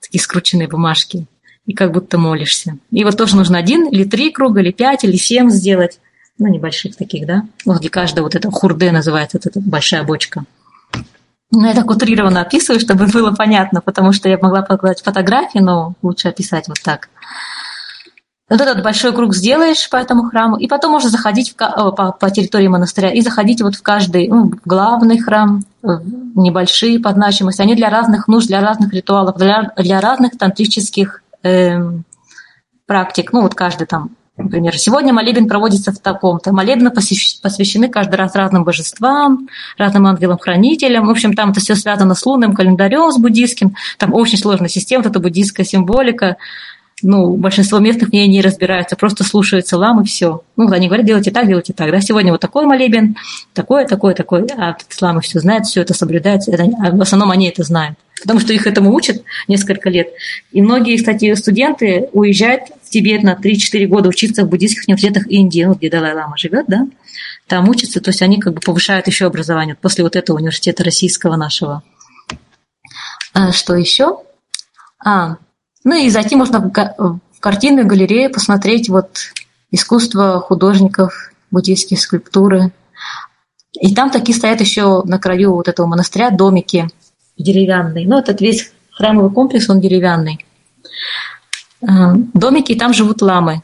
такие 0.00 0.20
скрученные 0.20 0.68
бумажки, 0.68 1.26
и 1.66 1.74
как 1.74 1.92
будто 1.92 2.18
молишься. 2.18 2.78
И 2.90 3.04
вот 3.04 3.16
тоже 3.16 3.36
нужно 3.36 3.58
один 3.58 3.86
или 3.88 4.04
три 4.04 4.30
круга, 4.30 4.60
или 4.60 4.72
пять, 4.72 5.04
или 5.04 5.16
семь 5.16 5.50
сделать, 5.50 6.00
ну, 6.38 6.48
небольших 6.48 6.96
таких, 6.96 7.26
да, 7.26 7.44
вот 7.64 7.78
где 7.78 7.88
каждая 7.88 8.22
вот 8.22 8.34
эта 8.34 8.50
хурде 8.50 8.90
называется, 8.90 9.38
вот 9.38 9.46
эта 9.46 9.60
большая 9.60 10.02
бочка. 10.02 10.44
Ну, 11.50 11.66
я 11.66 11.74
так 11.74 11.90
утрированно 11.90 12.40
описываю, 12.40 12.80
чтобы 12.80 13.06
было 13.06 13.30
понятно, 13.30 13.82
потому 13.82 14.12
что 14.12 14.28
я 14.28 14.38
могла 14.38 14.62
показать 14.62 15.02
фотографии, 15.02 15.58
но 15.58 15.94
лучше 16.00 16.28
описать 16.28 16.66
вот 16.66 16.80
так 16.82 17.10
вот 18.52 18.60
этот 18.60 18.84
большой 18.84 19.14
круг 19.14 19.34
сделаешь 19.34 19.88
по 19.88 19.96
этому 19.96 20.24
храму, 20.24 20.56
и 20.58 20.68
потом 20.68 20.92
можно 20.92 21.08
заходить 21.08 21.52
в, 21.52 21.56
по, 21.56 22.12
по 22.12 22.30
территории 22.30 22.68
монастыря 22.68 23.10
и 23.10 23.22
заходить 23.22 23.62
вот 23.62 23.76
в 23.76 23.82
каждый, 23.82 24.28
ну, 24.28 24.50
в 24.50 24.68
главный 24.68 25.18
храм, 25.18 25.64
небольшие 25.82 27.00
по 27.00 27.12
значимости. 27.12 27.62
Они 27.62 27.74
для 27.74 27.88
разных 27.88 28.28
нужд, 28.28 28.48
для 28.48 28.60
разных 28.60 28.92
ритуалов, 28.92 29.38
для, 29.38 29.72
для 29.78 30.02
разных 30.02 30.36
тантрических 30.36 31.22
э, 31.42 31.78
практик. 32.86 33.32
Ну, 33.32 33.40
вот 33.40 33.54
каждый 33.54 33.86
там, 33.86 34.10
например, 34.36 34.76
сегодня 34.76 35.14
молебен 35.14 35.48
проводится 35.48 35.90
в 35.90 35.98
таком-то. 35.98 36.52
Молебны 36.52 36.90
посвящены 36.90 37.88
каждый 37.88 38.16
раз 38.16 38.34
разным 38.34 38.64
божествам, 38.64 39.48
разным 39.78 40.06
ангелам-хранителям. 40.06 41.06
В 41.06 41.10
общем, 41.10 41.32
там 41.32 41.52
это 41.52 41.60
все 41.60 41.74
связано 41.74 42.14
с 42.14 42.26
лунным 42.26 42.54
календарем, 42.54 43.10
с 43.10 43.16
буддийским. 43.16 43.76
Там 43.96 44.12
очень 44.12 44.36
сложная 44.36 44.68
система, 44.68 45.02
вот 45.02 45.10
эта 45.10 45.20
буддийская 45.20 45.64
символика 45.64 46.36
ну, 47.02 47.36
большинство 47.36 47.78
местных 47.78 48.10
в 48.10 48.12
ней 48.12 48.28
не 48.28 48.40
разбираются, 48.40 48.96
просто 48.96 49.24
слушаются 49.24 49.76
лам 49.76 50.02
и 50.02 50.04
все. 50.04 50.42
Ну, 50.56 50.70
они 50.70 50.86
говорят, 50.86 51.06
делайте 51.06 51.30
так, 51.30 51.46
делайте 51.46 51.72
так. 51.72 51.90
Да, 51.90 52.00
сегодня 52.00 52.32
вот 52.32 52.40
такой 52.40 52.66
молебен, 52.66 53.16
такое, 53.54 53.86
такое, 53.86 54.14
такое. 54.14 54.46
А 54.56 54.76
ламы 55.00 55.20
все 55.20 55.40
знают, 55.40 55.66
все 55.66 55.82
это 55.82 55.94
соблюдают. 55.94 56.42
Это, 56.46 56.64
а 56.82 56.90
в 56.90 57.00
основном 57.00 57.30
они 57.30 57.48
это 57.48 57.62
знают. 57.62 57.98
Потому 58.20 58.38
что 58.38 58.52
их 58.52 58.66
этому 58.66 58.94
учат 58.94 59.22
несколько 59.48 59.90
лет. 59.90 60.08
И 60.52 60.62
многие, 60.62 60.96
кстати, 60.96 61.34
студенты 61.34 62.08
уезжают 62.12 62.64
в 62.82 62.90
Тибет 62.90 63.22
на 63.24 63.34
3-4 63.34 63.86
года 63.86 64.08
учиться 64.08 64.44
в 64.44 64.48
буддийских 64.48 64.84
университетах 64.86 65.26
Индии, 65.26 65.64
ну, 65.64 65.74
где 65.74 65.90
Далай-Лама 65.90 66.36
живет, 66.36 66.66
да, 66.68 66.86
там 67.48 67.68
учатся, 67.68 68.00
то 68.00 68.10
есть 68.10 68.22
они 68.22 68.38
как 68.38 68.54
бы 68.54 68.60
повышают 68.60 69.06
еще 69.08 69.26
образование 69.26 69.74
после 69.74 70.04
вот 70.04 70.14
этого 70.16 70.36
университета 70.36 70.84
российского 70.84 71.36
нашего. 71.36 71.82
А 73.34 73.52
что 73.52 73.74
еще? 73.74 74.18
А, 75.04 75.36
ну 75.84 75.96
и 75.96 76.10
зайти 76.10 76.36
можно 76.36 76.60
в 76.60 77.40
картинную 77.40 77.86
галерею, 77.86 78.32
посмотреть 78.32 78.88
вот 78.88 79.18
искусство 79.70 80.40
художников, 80.40 81.32
буддийские 81.50 81.98
скульптуры. 81.98 82.72
И 83.72 83.94
там 83.94 84.10
такие 84.10 84.36
стоят 84.36 84.60
еще 84.60 85.02
на 85.04 85.18
краю 85.18 85.54
вот 85.54 85.68
этого 85.68 85.86
монастыря 85.86 86.30
домики 86.30 86.88
деревянные. 87.38 88.06
Ну, 88.06 88.18
этот 88.18 88.40
весь 88.40 88.72
храмовый 88.90 89.32
комплекс, 89.32 89.68
он 89.68 89.80
деревянный. 89.80 90.44
А, 91.86 92.14
домики, 92.34 92.72
и 92.72 92.78
там 92.78 92.92
живут 92.92 93.22
ламы. 93.22 93.62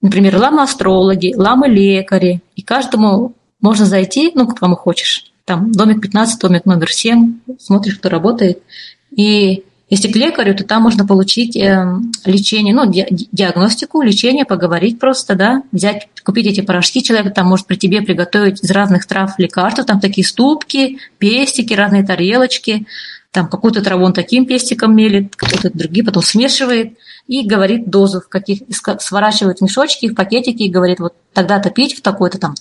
Например, 0.00 0.36
ламы-астрологи, 0.36 1.34
ламы-лекари. 1.34 2.42
И 2.54 2.62
каждому 2.62 3.34
можно 3.60 3.86
зайти, 3.86 4.32
ну, 4.34 4.46
кому 4.46 4.76
хочешь. 4.76 5.32
Там 5.46 5.72
домик 5.72 6.00
15, 6.02 6.40
домик 6.40 6.66
номер 6.66 6.92
7, 6.92 7.40
смотришь, 7.58 7.96
кто 7.96 8.10
работает. 8.10 8.62
И 9.10 9.64
если 9.90 10.10
к 10.10 10.16
лекарю, 10.16 10.54
то 10.54 10.64
там 10.64 10.82
можно 10.82 11.06
получить 11.06 11.56
э, 11.56 11.86
лечение, 12.24 12.74
ну, 12.74 12.90
ди- 12.90 13.28
диагностику, 13.32 14.00
лечение, 14.00 14.46
поговорить 14.46 14.98
просто, 14.98 15.34
да, 15.34 15.62
взять, 15.72 16.08
купить 16.24 16.46
эти 16.46 16.62
порошки, 16.62 17.02
человек 17.02 17.34
там 17.34 17.48
может 17.48 17.66
при 17.66 17.76
тебе 17.76 18.00
приготовить 18.00 18.64
из 18.64 18.70
разных 18.70 19.06
трав 19.06 19.38
лекарства, 19.38 19.84
там 19.84 20.00
такие 20.00 20.26
ступки, 20.26 20.98
пестики, 21.18 21.74
разные 21.74 22.02
тарелочки, 22.02 22.86
там 23.30 23.46
какую-то 23.46 23.82
траву 23.82 24.04
он 24.04 24.14
таким 24.14 24.46
пестиком 24.46 24.96
мелит, 24.96 25.36
какой-то 25.36 25.70
другие, 25.70 26.04
потом 26.04 26.22
смешивает 26.22 26.96
и 27.26 27.46
говорит 27.46 27.90
дозу, 27.90 28.22
в 28.22 28.28
каких, 28.28 28.60
сворачивает 29.00 29.60
мешочки 29.60 30.08
в 30.08 30.14
пакетики 30.14 30.62
и 30.62 30.70
говорит, 30.70 30.98
вот 30.98 31.14
тогда-то 31.34 31.68
пить 31.68 31.98
в 31.98 32.00
такой-то 32.00 32.38
там 32.38 32.54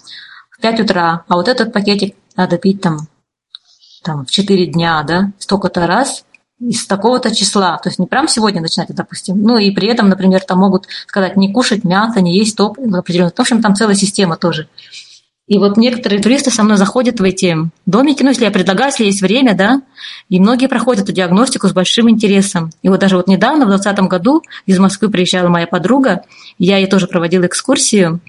в 0.52 0.60
5 0.62 0.82
утра, 0.82 1.24
а 1.30 1.36
вот 1.36 1.48
этот 1.48 1.72
пакетик 1.72 2.16
надо 2.36 2.58
пить 2.58 2.82
там, 2.82 3.08
там 4.04 4.26
в 4.26 4.32
4 4.32 4.66
дня, 4.68 5.04
да, 5.08 5.32
столько-то 5.40 5.88
раз– 5.88 6.26
из 6.60 6.86
такого-то 6.86 7.36
числа. 7.36 7.78
То 7.78 7.90
есть 7.90 8.00
не 8.00 8.08
прям 8.08 8.28
сегодня 8.28 8.62
начинать, 8.62 8.90
допустим. 8.90 9.42
Ну 9.42 9.58
и 9.58 9.72
при 9.72 9.88
этом, 9.88 10.10
например, 10.10 10.42
там 10.42 10.60
могут 10.60 10.88
сказать 11.08 11.36
не 11.36 11.52
кушать 11.52 11.84
мясо, 11.84 12.22
не 12.22 12.38
есть 12.38 12.56
топ 12.56 12.78
определенно. 12.80 13.32
В 13.36 13.40
общем, 13.40 13.62
там 13.62 13.76
целая 13.76 13.96
система 13.96 14.38
тоже. 14.38 14.68
И 15.46 15.58
вот 15.58 15.76
некоторые 15.76 16.22
туристы 16.22 16.52
со 16.52 16.64
мной 16.64 16.78
заходят 16.78 17.20
в 17.20 17.24
эти 17.24 17.58
домики, 17.86 18.24
ну, 18.24 18.30
если 18.30 18.46
я 18.46 18.52
предлагаю, 18.52 18.92
если 18.92 19.04
есть 19.04 19.22
время, 19.22 19.54
да, 19.54 19.82
и 20.30 20.40
многие 20.40 20.68
проходят 20.68 21.04
эту 21.04 21.12
диагностику 21.12 21.68
с 21.68 21.74
большим 21.74 22.10
интересом. 22.10 22.70
И 22.82 22.88
вот 22.88 23.02
даже 23.02 23.18
вот 23.18 23.28
недавно, 23.28 23.66
в 23.66 23.70
2020 23.70 24.10
году, 24.10 24.42
из 24.66 24.80
Москвы 24.80 25.10
приезжала 25.10 25.50
моя 25.50 25.68
подруга, 25.68 26.24
я 26.60 26.78
ей 26.78 26.88
тоже 26.88 27.08
проводила 27.08 27.46
экскурсию, 27.46 28.22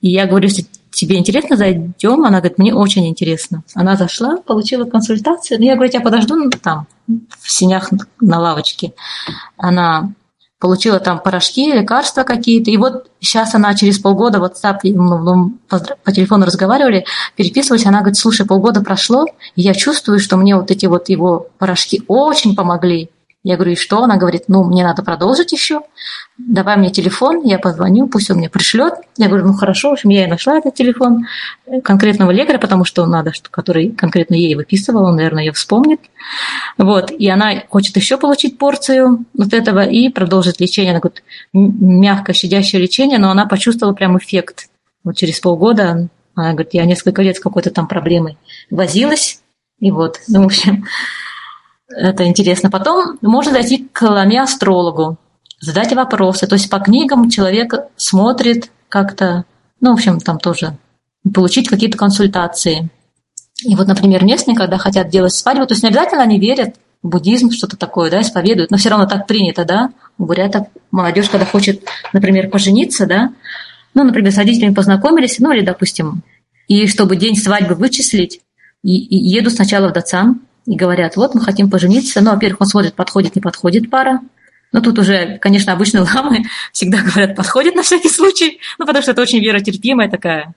и 0.00 0.10
я 0.10 0.26
говорю, 0.26 0.48
тебе 0.96 1.16
интересно, 1.16 1.56
зайдем? 1.56 2.24
Она 2.24 2.38
говорит, 2.38 2.58
мне 2.58 2.74
очень 2.74 3.06
интересно. 3.06 3.62
Она 3.74 3.96
зашла, 3.96 4.38
получила 4.38 4.84
консультацию. 4.84 5.58
Ну, 5.58 5.66
я 5.66 5.74
говорю, 5.74 5.92
я 5.92 6.00
подожду 6.00 6.34
ну, 6.34 6.50
там, 6.50 6.86
в 7.06 7.50
синях 7.50 7.90
на 8.20 8.40
лавочке. 8.40 8.92
Она 9.56 10.12
получила 10.58 10.98
там 10.98 11.20
порошки, 11.20 11.70
лекарства 11.70 12.22
какие-то. 12.22 12.70
И 12.70 12.76
вот 12.76 13.10
сейчас 13.20 13.54
она 13.54 13.74
через 13.74 13.98
полгода, 13.98 14.40
в 14.40 14.44
WhatsApp, 14.44 14.78
ну, 14.84 15.52
по 15.68 16.12
телефону 16.12 16.46
разговаривали, 16.46 17.04
переписывались, 17.36 17.86
она 17.86 17.98
говорит, 17.98 18.16
слушай, 18.16 18.46
полгода 18.46 18.80
прошло, 18.80 19.26
и 19.54 19.62
я 19.62 19.74
чувствую, 19.74 20.18
что 20.18 20.36
мне 20.36 20.56
вот 20.56 20.70
эти 20.70 20.86
вот 20.86 21.08
его 21.08 21.48
порошки 21.58 22.02
очень 22.08 22.56
помогли. 22.56 23.10
Я 23.46 23.54
говорю, 23.54 23.74
и 23.74 23.76
что? 23.76 24.02
Она 24.02 24.16
говорит, 24.16 24.46
ну, 24.48 24.64
мне 24.64 24.82
надо 24.82 25.04
продолжить 25.04 25.52
еще. 25.52 25.82
Давай 26.36 26.76
мне 26.76 26.90
телефон, 26.90 27.44
я 27.44 27.60
позвоню, 27.60 28.08
пусть 28.08 28.28
он 28.28 28.38
мне 28.38 28.50
пришлет. 28.50 28.94
Я 29.16 29.28
говорю, 29.28 29.46
ну 29.46 29.52
хорошо, 29.52 29.90
в 29.90 29.92
общем, 29.92 30.10
я 30.10 30.24
и 30.24 30.26
нашла 30.26 30.58
этот 30.58 30.74
телефон 30.74 31.28
конкретного 31.84 32.32
лекаря, 32.32 32.58
потому 32.58 32.84
что 32.84 33.06
надо, 33.06 33.30
который 33.52 33.90
конкретно 33.90 34.34
ей 34.34 34.56
выписывал, 34.56 35.04
он, 35.04 35.14
наверное, 35.14 35.44
ее 35.44 35.52
вспомнит. 35.52 36.00
Вот, 36.76 37.12
и 37.12 37.28
она 37.28 37.62
хочет 37.68 37.94
еще 37.94 38.16
получить 38.16 38.58
порцию 38.58 39.26
вот 39.32 39.54
этого 39.54 39.84
и 39.86 40.08
продолжить 40.08 40.60
лечение. 40.60 40.90
Она 40.90 40.98
говорит, 40.98 41.22
мягкое, 41.52 42.32
щадящее 42.32 42.82
лечение, 42.82 43.20
но 43.20 43.30
она 43.30 43.46
почувствовала 43.46 43.94
прям 43.94 44.18
эффект. 44.18 44.70
Вот 45.04 45.14
через 45.14 45.38
полгода 45.38 46.08
она 46.34 46.50
говорит, 46.50 46.74
я 46.74 46.84
несколько 46.84 47.22
лет 47.22 47.36
с 47.36 47.40
какой-то 47.40 47.70
там 47.70 47.86
проблемой 47.86 48.38
возилась, 48.70 49.40
и 49.78 49.92
вот, 49.92 50.18
ну, 50.26 50.42
в 50.42 50.46
общем, 50.46 50.84
это 51.88 52.26
интересно. 52.26 52.70
Потом 52.70 53.18
можно 53.22 53.52
зайти 53.52 53.88
к 53.92 54.02
ламе-астрологу, 54.02 55.18
задать 55.60 55.92
вопросы. 55.92 56.46
То 56.46 56.54
есть 56.54 56.70
по 56.70 56.78
книгам 56.78 57.30
человек 57.30 57.74
смотрит 57.96 58.70
как-то, 58.88 59.44
ну, 59.80 59.90
в 59.90 59.94
общем, 59.94 60.20
там 60.20 60.38
тоже 60.38 60.76
получить 61.34 61.68
какие-то 61.68 61.98
консультации. 61.98 62.88
И 63.64 63.74
вот, 63.74 63.86
например, 63.86 64.24
местные, 64.24 64.56
когда 64.56 64.78
хотят 64.78 65.08
делать 65.08 65.32
свадьбу, 65.32 65.66
то 65.66 65.72
есть 65.72 65.82
не 65.82 65.88
обязательно 65.88 66.22
они 66.22 66.38
верят 66.38 66.76
в 67.02 67.08
буддизм, 67.08 67.50
что-то 67.50 67.76
такое, 67.76 68.10
да, 68.10 68.20
исповедуют, 68.20 68.70
но 68.70 68.76
все 68.76 68.90
равно 68.90 69.06
так 69.06 69.26
принято, 69.26 69.64
да, 69.64 69.90
у 70.18 70.26
бурятов 70.26 70.66
молодежь, 70.90 71.30
когда 71.30 71.46
хочет, 71.46 71.82
например, 72.12 72.50
пожениться, 72.50 73.06
да, 73.06 73.30
ну, 73.94 74.04
например, 74.04 74.32
с 74.32 74.36
родителями 74.36 74.74
познакомились, 74.74 75.38
ну, 75.38 75.52
или, 75.52 75.64
допустим, 75.64 76.22
и 76.68 76.86
чтобы 76.86 77.16
день 77.16 77.36
свадьбы 77.36 77.74
вычислить, 77.74 78.40
и, 78.82 78.98
и 78.98 79.16
едут 79.16 79.54
сначала 79.54 79.88
в 79.88 79.92
Дацан, 79.92 80.40
и 80.66 80.76
говорят, 80.76 81.16
вот 81.16 81.34
мы 81.34 81.40
хотим 81.40 81.70
пожениться. 81.70 82.20
Ну, 82.20 82.32
во-первых, 82.32 82.62
он 82.62 82.66
смотрит, 82.66 82.94
подходит, 82.94 83.36
не 83.36 83.42
подходит 83.42 83.90
пара. 83.90 84.20
Но 84.72 84.80
тут 84.80 84.98
уже, 84.98 85.38
конечно, 85.38 85.72
обычно 85.72 86.02
ламы 86.14 86.44
всегда 86.72 86.98
говорят, 87.02 87.36
подходит 87.36 87.74
на 87.74 87.82
всякий 87.82 88.08
случай, 88.08 88.60
ну, 88.78 88.86
потому 88.86 89.02
что 89.02 89.12
это 89.12 89.22
очень 89.22 89.40
веротерпимая 89.40 90.10
такая 90.10 90.54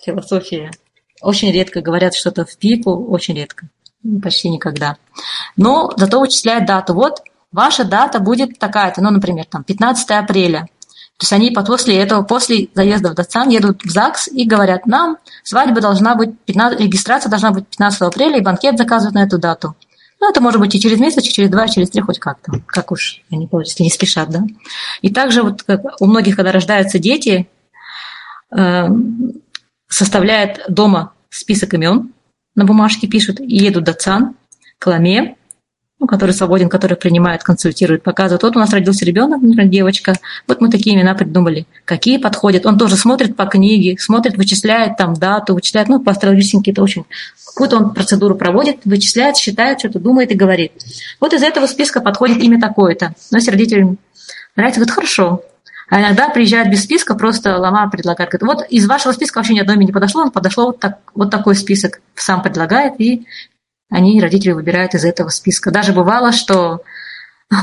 философия. 0.00 0.70
Очень 1.20 1.52
редко 1.52 1.80
говорят 1.80 2.14
что-то 2.14 2.44
в 2.44 2.56
пику, 2.56 3.06
очень 3.08 3.34
редко, 3.34 3.66
почти 4.22 4.48
никогда. 4.48 4.96
Но 5.56 5.92
зато 5.96 6.18
вычисляют 6.18 6.66
дату. 6.66 6.94
Вот 6.94 7.20
ваша 7.52 7.84
дата 7.84 8.18
будет 8.18 8.58
такая-то, 8.58 9.02
ну, 9.02 9.10
например, 9.10 9.44
там, 9.44 9.62
15 9.62 10.10
апреля. 10.10 10.66
То 11.18 11.24
есть 11.24 11.32
они 11.32 11.50
после 11.50 11.96
этого, 11.98 12.22
после 12.22 12.68
заезда 12.74 13.10
в 13.10 13.14
Датсан 13.14 13.48
едут 13.48 13.82
в 13.84 13.90
ЗАГС 13.90 14.28
и 14.28 14.44
говорят, 14.44 14.86
нам 14.86 15.18
свадьба 15.44 15.80
должна 15.80 16.14
быть, 16.14 16.38
15, 16.46 16.80
регистрация 16.80 17.30
должна 17.30 17.52
быть 17.52 17.68
15 17.68 18.02
апреля, 18.02 18.38
и 18.38 18.42
банкет 18.42 18.76
заказывают 18.76 19.14
на 19.14 19.24
эту 19.24 19.38
дату. 19.38 19.76
Ну, 20.20 20.30
это 20.30 20.40
может 20.40 20.60
быть 20.60 20.74
и 20.74 20.80
через 20.80 20.98
месяц, 20.98 21.24
и 21.24 21.32
через 21.32 21.50
два, 21.50 21.66
и 21.66 21.70
через 21.70 21.90
три, 21.90 22.00
хоть 22.00 22.18
как-то, 22.18 22.52
как 22.66 22.92
уж 22.92 23.22
они 23.30 23.48
если 23.52 23.82
не 23.82 23.90
спешат, 23.90 24.30
да. 24.30 24.44
И 25.00 25.10
также 25.10 25.42
вот 25.42 25.62
как 25.64 26.00
у 26.00 26.06
многих, 26.06 26.36
когда 26.36 26.52
рождаются 26.52 26.98
дети, 26.98 27.48
э, 28.56 28.88
составляют 29.88 30.60
дома 30.68 31.12
список 31.28 31.74
имен, 31.74 32.12
на 32.54 32.64
бумажке 32.64 33.06
пишут, 33.06 33.40
и 33.40 33.56
едут 33.56 33.84
до 33.84 33.94
ЦАН, 33.94 34.34
к 34.78 34.86
Ламе, 34.86 35.36
ну, 36.02 36.08
который 36.08 36.32
свободен, 36.32 36.68
который 36.68 36.96
принимает, 36.96 37.44
консультирует, 37.44 38.02
показывает. 38.02 38.42
Вот 38.42 38.56
у 38.56 38.58
нас 38.58 38.72
родился 38.72 39.04
ребенок, 39.04 39.40
например, 39.40 39.68
девочка, 39.68 40.18
вот 40.48 40.60
мы 40.60 40.68
такие 40.68 40.96
имена 40.96 41.14
придумали. 41.14 41.64
Какие 41.84 42.18
подходят? 42.18 42.66
Он 42.66 42.76
тоже 42.76 42.96
смотрит 42.96 43.36
по 43.36 43.46
книге, 43.46 43.96
смотрит, 44.00 44.36
вычисляет 44.36 44.96
там 44.96 45.14
дату, 45.14 45.54
вычисляет, 45.54 45.88
ну, 45.88 46.00
по 46.00 46.10
астрологическим 46.10 46.58
какие-то 46.58 46.82
очень... 46.82 47.04
Какую-то 47.46 47.76
он 47.76 47.94
процедуру 47.94 48.34
проводит, 48.34 48.78
вычисляет, 48.84 49.36
считает, 49.36 49.78
что-то 49.78 50.00
думает 50.00 50.32
и 50.32 50.34
говорит. 50.34 50.72
Вот 51.20 51.34
из 51.34 51.42
этого 51.42 51.66
списка 51.66 52.00
подходит 52.00 52.38
имя 52.38 52.60
такое-то. 52.60 53.14
Но 53.30 53.38
если 53.38 53.52
родителям 53.52 53.98
нравится, 54.56 54.80
говорит, 54.80 54.94
хорошо. 54.94 55.44
А 55.88 56.00
иногда 56.00 56.30
приезжают 56.30 56.68
без 56.68 56.82
списка, 56.82 57.14
просто 57.14 57.58
лама 57.58 57.88
предлагает. 57.90 58.30
Говорит, 58.30 58.56
вот 58.56 58.66
из 58.70 58.88
вашего 58.88 59.12
списка 59.12 59.38
вообще 59.38 59.54
ни 59.54 59.60
одно 59.60 59.74
имя 59.74 59.84
не 59.84 59.92
подошло, 59.92 60.22
он 60.22 60.30
подошло 60.30 60.66
вот, 60.66 60.80
так, 60.80 60.98
вот 61.14 61.30
такой 61.30 61.54
список. 61.54 62.00
Сам 62.14 62.42
предлагает, 62.42 62.94
и 62.98 63.26
они, 63.92 64.20
родители, 64.20 64.52
выбирают 64.52 64.94
из 64.94 65.04
этого 65.04 65.28
списка. 65.28 65.70
Даже 65.70 65.92
бывало, 65.92 66.32
что 66.32 66.82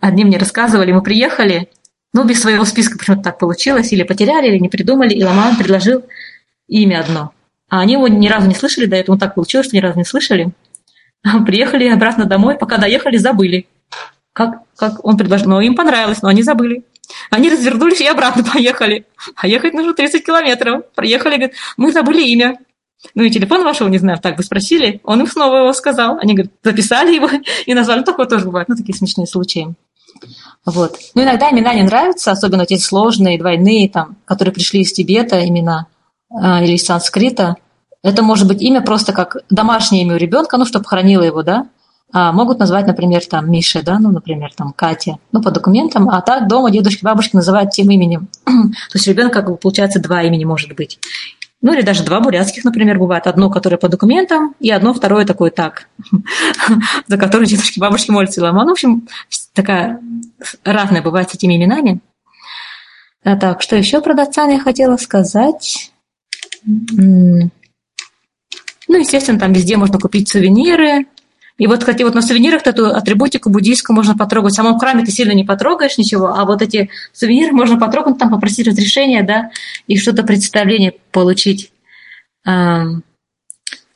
одни 0.00 0.24
мне 0.24 0.38
рассказывали, 0.38 0.90
мы 0.90 1.02
приехали, 1.02 1.68
ну, 2.14 2.24
без 2.24 2.40
своего 2.40 2.64
списка 2.64 2.98
почему-то 2.98 3.22
так 3.22 3.38
получилось, 3.38 3.92
или 3.92 4.02
потеряли, 4.02 4.48
или 4.48 4.58
не 4.58 4.70
придумали, 4.70 5.12
и 5.12 5.22
Ламан 5.22 5.56
предложил 5.56 6.04
имя 6.66 7.00
одно. 7.00 7.32
А 7.68 7.80
они 7.80 7.92
его 7.92 8.08
ни 8.08 8.26
разу 8.26 8.48
не 8.48 8.54
слышали 8.54 8.86
до 8.86 8.96
этого, 8.96 9.18
так 9.18 9.34
получилось, 9.34 9.66
что 9.66 9.76
ни 9.76 9.80
разу 9.80 9.98
не 9.98 10.06
слышали. 10.06 10.52
Приехали 11.46 11.88
обратно 11.88 12.24
домой, 12.24 12.56
пока 12.56 12.78
доехали, 12.78 13.18
забыли. 13.18 13.66
Как, 14.32 14.62
как 14.76 15.04
он 15.04 15.18
предложил, 15.18 15.50
но 15.50 15.60
им 15.60 15.74
понравилось, 15.74 16.22
но 16.22 16.28
они 16.28 16.42
забыли. 16.42 16.84
Они 17.30 17.50
развернулись 17.50 18.00
и 18.00 18.06
обратно 18.06 18.44
поехали. 18.52 19.04
А 19.34 19.46
ехать 19.46 19.74
нужно 19.74 19.92
30 19.92 20.24
километров. 20.24 20.84
Приехали, 20.94 21.36
говорят, 21.36 21.52
мы 21.76 21.92
забыли 21.92 22.22
имя. 22.22 22.58
Ну 23.14 23.22
и 23.22 23.30
телефон 23.30 23.62
вашего, 23.62 23.88
не 23.88 23.98
знаю, 23.98 24.18
так 24.18 24.36
бы 24.36 24.42
спросили, 24.42 25.00
он 25.04 25.20
им 25.20 25.26
снова 25.26 25.56
его 25.56 25.72
сказал. 25.72 26.18
Они, 26.18 26.34
говорят, 26.34 26.52
записали 26.62 27.14
его 27.14 27.28
и 27.66 27.74
назвали. 27.74 28.02
Такое 28.02 28.26
тоже 28.26 28.46
бывает, 28.46 28.68
ну, 28.68 28.76
такие 28.76 28.96
смешные 28.96 29.26
случаи. 29.26 29.74
Вот. 30.64 30.96
Ну, 31.14 31.22
иногда 31.22 31.50
имена 31.50 31.74
не 31.74 31.82
нравятся, 31.82 32.32
особенно 32.32 32.62
эти 32.62 32.78
сложные, 32.78 33.38
двойные, 33.38 33.88
там, 33.88 34.16
которые 34.24 34.52
пришли 34.52 34.80
из 34.80 34.92
Тибета, 34.92 35.46
имена 35.46 35.86
э, 36.30 36.64
или 36.64 36.72
из 36.72 36.84
санскрита. 36.84 37.56
Это 38.02 38.22
может 38.22 38.48
быть 38.48 38.62
имя 38.62 38.82
просто 38.82 39.12
как 39.12 39.36
домашнее 39.50 40.02
имя 40.02 40.14
у 40.14 40.18
ребенка, 40.18 40.56
ну, 40.56 40.64
чтобы 40.64 40.86
хранило 40.86 41.22
его, 41.22 41.42
да. 41.42 41.68
А 42.12 42.32
могут 42.32 42.58
назвать, 42.60 42.86
например, 42.86 43.24
там 43.26 43.50
Миша, 43.50 43.82
да, 43.82 43.98
ну, 43.98 44.10
например, 44.10 44.52
там 44.54 44.72
Катя, 44.72 45.18
ну, 45.32 45.42
по 45.42 45.50
документам, 45.50 46.08
а 46.08 46.20
так 46.20 46.46
дома 46.48 46.70
дедушки, 46.70 47.04
бабушки 47.04 47.34
называют 47.34 47.72
тем 47.72 47.90
именем. 47.90 48.28
То 48.44 48.94
есть 48.94 49.06
ребенок, 49.08 49.32
как 49.32 49.48
бы, 49.48 49.56
получается, 49.56 50.00
два 50.00 50.22
имени 50.22 50.44
может 50.44 50.74
быть. 50.76 50.98
Ну 51.66 51.74
или 51.74 51.82
даже 51.82 52.04
два 52.04 52.20
бурятских, 52.20 52.62
например, 52.62 52.96
бывает. 52.96 53.26
Одно, 53.26 53.50
которое 53.50 53.76
по 53.76 53.88
документам, 53.88 54.54
и 54.60 54.70
одно, 54.70 54.94
второе 54.94 55.26
такое 55.26 55.50
так, 55.50 55.88
за 57.08 57.18
которое 57.18 57.44
дедушки, 57.44 57.80
бабушки 57.80 58.12
молятся 58.12 58.40
лама. 58.40 58.62
Ну, 58.62 58.68
в 58.68 58.72
общем, 58.74 59.08
такая 59.52 60.00
разная 60.62 61.02
бывает 61.02 61.28
с 61.28 61.34
этими 61.34 61.56
именами. 61.56 61.98
А 63.24 63.34
так, 63.36 63.62
что 63.62 63.74
еще 63.74 64.00
про 64.00 64.14
Датсан 64.14 64.50
я 64.50 64.60
хотела 64.60 64.96
сказать? 64.96 65.90
Ну, 66.64 67.50
естественно, 68.86 69.40
там 69.40 69.52
везде 69.52 69.76
можно 69.76 69.98
купить 69.98 70.28
сувениры. 70.28 71.06
И 71.58 71.66
вот, 71.66 71.80
кстати, 71.80 72.02
вот 72.02 72.14
на 72.14 72.22
сувенирах 72.22 72.66
эту 72.66 72.94
атрибутику 72.94 73.48
буддийскую 73.48 73.96
можно 73.96 74.16
потрогать. 74.16 74.52
В 74.52 74.56
самом 74.56 74.78
храме 74.78 75.04
ты 75.04 75.10
сильно 75.10 75.32
не 75.32 75.44
потрогаешь 75.44 75.96
ничего, 75.96 76.28
а 76.28 76.44
вот 76.44 76.60
эти 76.60 76.90
сувениры 77.12 77.52
можно 77.52 77.78
потрогать, 77.78 78.18
там 78.18 78.30
попросить 78.30 78.66
разрешения, 78.66 79.22
да, 79.22 79.50
и 79.86 79.96
что-то 79.96 80.22
представление 80.22 80.94
получить 81.12 81.72
эм, 82.44 83.02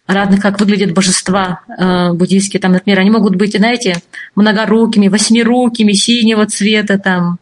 разных, 0.07 0.41
как 0.41 0.59
выглядят 0.59 0.95
божества 0.95 1.61
э, 1.69 2.13
буддийские. 2.13 2.61
Там, 2.61 2.73
например, 2.73 3.01
они 3.01 3.11
могут 3.11 3.37
быть, 3.37 3.57
знаете, 3.57 3.97
многорукими, 4.35 5.09
восьмирукими, 5.09 5.93
синего 5.93 6.47
цвета, 6.47 6.99
там, 6.99 7.39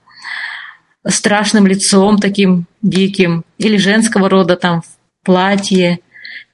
страшным 1.07 1.67
лицом 1.67 2.19
таким 2.19 2.67
диким, 2.83 3.45
или 3.57 3.77
женского 3.77 4.29
рода 4.29 4.57
там 4.57 4.83
в 4.83 5.25
платье, 5.25 6.01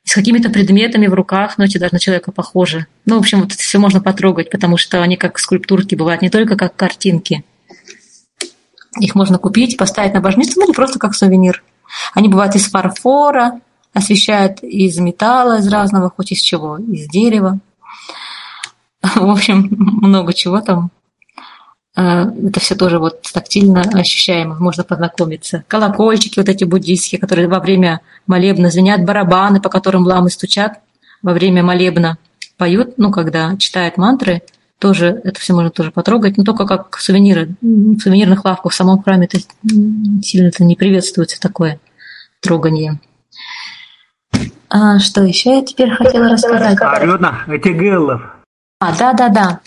с 0.05 0.15
какими-то 0.15 0.51
предметами 0.51 1.07
в 1.07 1.15
руках, 1.15 1.57
но 1.57 1.65
эти 1.65 1.79
даже 1.79 1.95
на 1.95 1.99
человека 1.99 2.31
похожи. 2.31 2.87
Ну, 3.07 3.17
в 3.17 3.21
общем, 3.21 3.41
вот 3.41 3.53
это 3.53 3.63
все 3.63 3.79
можно 3.79 4.01
потрогать, 4.01 4.51
потому 4.51 4.77
что 4.77 5.03
они 5.03 5.17
как 5.17 5.39
скульптурки 5.39 5.95
бывают, 5.95 6.23
не 6.23 6.31
только 6.31 6.57
как 6.57 6.77
картинки. 6.77 7.45
Их 9.01 9.15
можно 9.15 9.39
купить, 9.39 9.77
поставить 9.77 10.13
на 10.15 10.21
божницу, 10.21 10.61
ну 10.61 10.67
или 10.67 10.75
просто 10.75 10.99
как 10.99 11.15
сувенир. 11.15 11.65
Они 12.13 12.29
бывают 12.29 12.55
из 12.55 12.69
фарфора, 12.71 13.61
освещают 13.93 14.63
из 14.63 14.99
металла, 14.99 15.59
из 15.59 15.69
разного, 15.69 16.11
хоть 16.15 16.33
из 16.33 16.41
чего, 16.41 16.77
из 16.79 17.09
дерева. 17.09 17.59
В 19.03 19.31
общем, 19.31 19.69
много 19.71 20.33
чего 20.35 20.61
там 20.61 20.91
это 21.95 22.59
все 22.61 22.75
тоже 22.75 22.99
вот 22.99 23.23
тактильно 23.23 23.83
ощущаемо, 23.83 24.57
можно 24.59 24.83
познакомиться. 24.83 25.65
Колокольчики 25.69 26.39
вот 26.39 26.49
эти 26.49 26.65
буддийские, 26.65 27.21
которые 27.21 27.49
во 27.49 27.61
время 27.61 28.01
молебна 28.27 28.71
звенят, 28.71 29.05
барабаны, 29.05 29.61
по 29.61 29.69
которым 29.69 30.05
ламы 30.05 30.31
стучат 30.31 30.81
во 31.23 31.33
время 31.33 31.63
молебна, 31.63 32.19
поют, 32.57 32.95
ну, 32.99 33.11
когда 33.13 33.57
читают 33.57 33.97
мантры, 33.97 34.43
тоже 34.79 35.21
это 35.25 35.41
все 35.41 35.55
можно 35.55 35.71
тоже 35.71 35.93
потрогать, 35.93 36.37
но 36.37 36.45
только 36.45 36.67
как 36.67 36.99
сувениры. 36.99 37.55
В 37.63 37.99
сувенирных 38.01 38.45
лавках 38.45 38.73
в 38.73 38.75
самом 38.75 39.03
храме 39.03 39.27
это 39.27 39.39
сильно 40.23 40.49
это 40.49 40.65
не 40.65 40.77
приветствуется 40.77 41.41
такое 41.41 41.79
трогание. 42.41 42.99
А 44.69 44.99
что 44.99 45.23
еще 45.23 45.57
я 45.57 45.63
теперь 45.63 45.91
хотела 45.91 46.29
рассказать? 46.29 46.77
Арена, 46.81 47.45
эти 47.47 47.69
геллов. 47.69 48.23
А, 48.81 48.97
да, 48.99 49.13
да, 49.13 49.29
да. 49.29 49.61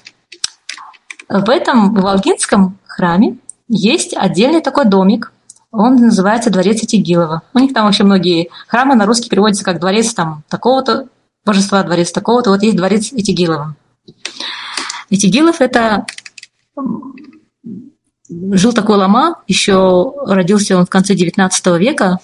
В 1.30 1.50
этом 1.50 1.94
Волгинском 1.94 2.78
храме 2.86 3.38
есть 3.68 4.16
отдельный 4.16 4.62
такой 4.62 4.86
домик. 4.86 5.34
Он 5.72 5.96
называется 5.96 6.50
Дворец 6.50 6.84
Этигилова. 6.84 7.42
У 7.54 7.60
них 7.60 7.74
там 7.74 7.86
вообще 7.86 8.04
многие 8.04 8.50
храмы 8.68 8.96
на 8.96 9.06
русский 9.06 9.30
переводятся 9.30 9.66
как 9.66 9.80
дворец 9.80 10.14
там 10.14 10.44
такого-то 10.48 11.08
божества, 11.46 11.84
дворец 11.84 12.12
такого-то. 12.12 12.50
Вот 12.50 12.64
есть 12.64 12.78
дворец 12.78 13.12
Этигилова. 13.12 13.76
Этигилов– 15.10 15.58
это 15.62 16.06
жил 18.30 18.74
такой 18.74 18.98
лама, 18.98 19.42
еще 19.48 20.14
родился 20.26 20.78
он 20.78 20.86
в 20.86 20.90
конце 20.90 21.14
XIX 21.16 21.78
века, 21.78 22.20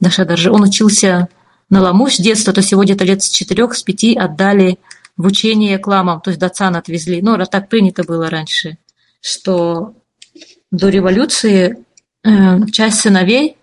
даже, 0.00 0.24
даже 0.24 0.50
он 0.50 0.62
учился 0.62 1.28
на 1.70 1.80
ламу 1.80 2.08
с 2.08 2.16
детства, 2.18 2.52
то 2.52 2.60
есть 2.60 2.72
его 2.72 2.82
где-то 2.82 3.04
лет 3.04 3.22
с 3.22 3.28
четырех, 3.28 3.74
с 3.74 3.82
пяти 3.82 4.16
отдали 4.16 4.78
в 5.22 5.26
учение 5.26 5.78
к 5.78 5.86
ламам, 5.86 6.20
то 6.20 6.30
есть 6.30 6.40
датсан 6.40 6.74
отвезли. 6.76 7.22
Ну, 7.22 7.38
так 7.46 7.68
принято 7.68 8.02
было 8.02 8.28
раньше, 8.28 8.76
что 9.20 9.94
до 10.70 10.88
революции 10.88 11.84
э, 12.24 12.66
часть 12.72 13.00
сыновей 13.00 13.56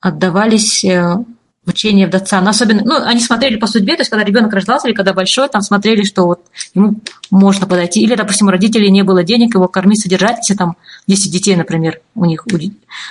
отдавались 0.00 0.84
э, 0.84 1.16
в 1.64 1.68
учение 1.68 2.06
в 2.06 2.10
датсан. 2.10 2.46
Особенно, 2.46 2.82
ну, 2.84 3.04
они 3.04 3.20
смотрели 3.20 3.56
по 3.56 3.66
судьбе, 3.66 3.96
то 3.96 4.02
есть 4.02 4.10
когда 4.10 4.24
ребенок 4.24 4.52
рождался 4.52 4.86
или 4.86 4.94
когда 4.94 5.12
большой, 5.12 5.48
там 5.48 5.62
смотрели, 5.62 6.04
что 6.04 6.24
вот 6.24 6.40
ему 6.74 7.00
можно 7.30 7.66
подойти. 7.66 8.00
Или, 8.00 8.14
допустим, 8.14 8.46
у 8.46 8.50
родителей 8.50 8.90
не 8.90 9.02
было 9.02 9.24
денег 9.24 9.56
его 9.56 9.66
кормить, 9.66 10.02
содержать, 10.02 10.38
если 10.38 10.54
там 10.54 10.76
10 11.08 11.32
детей, 11.32 11.56
например, 11.56 12.00
у 12.14 12.24
них, 12.26 12.46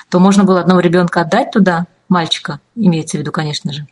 то 0.09 0.19
можно 0.19 0.45
было 0.45 0.61
одного 0.61 0.79
ребенка 0.79 1.21
отдать 1.21 1.51
туда, 1.51 1.87
мальчика, 2.07 2.61
имеется 2.75 3.17
в 3.17 3.19
виду, 3.19 3.33
конечно 3.33 3.73
же 3.73 3.85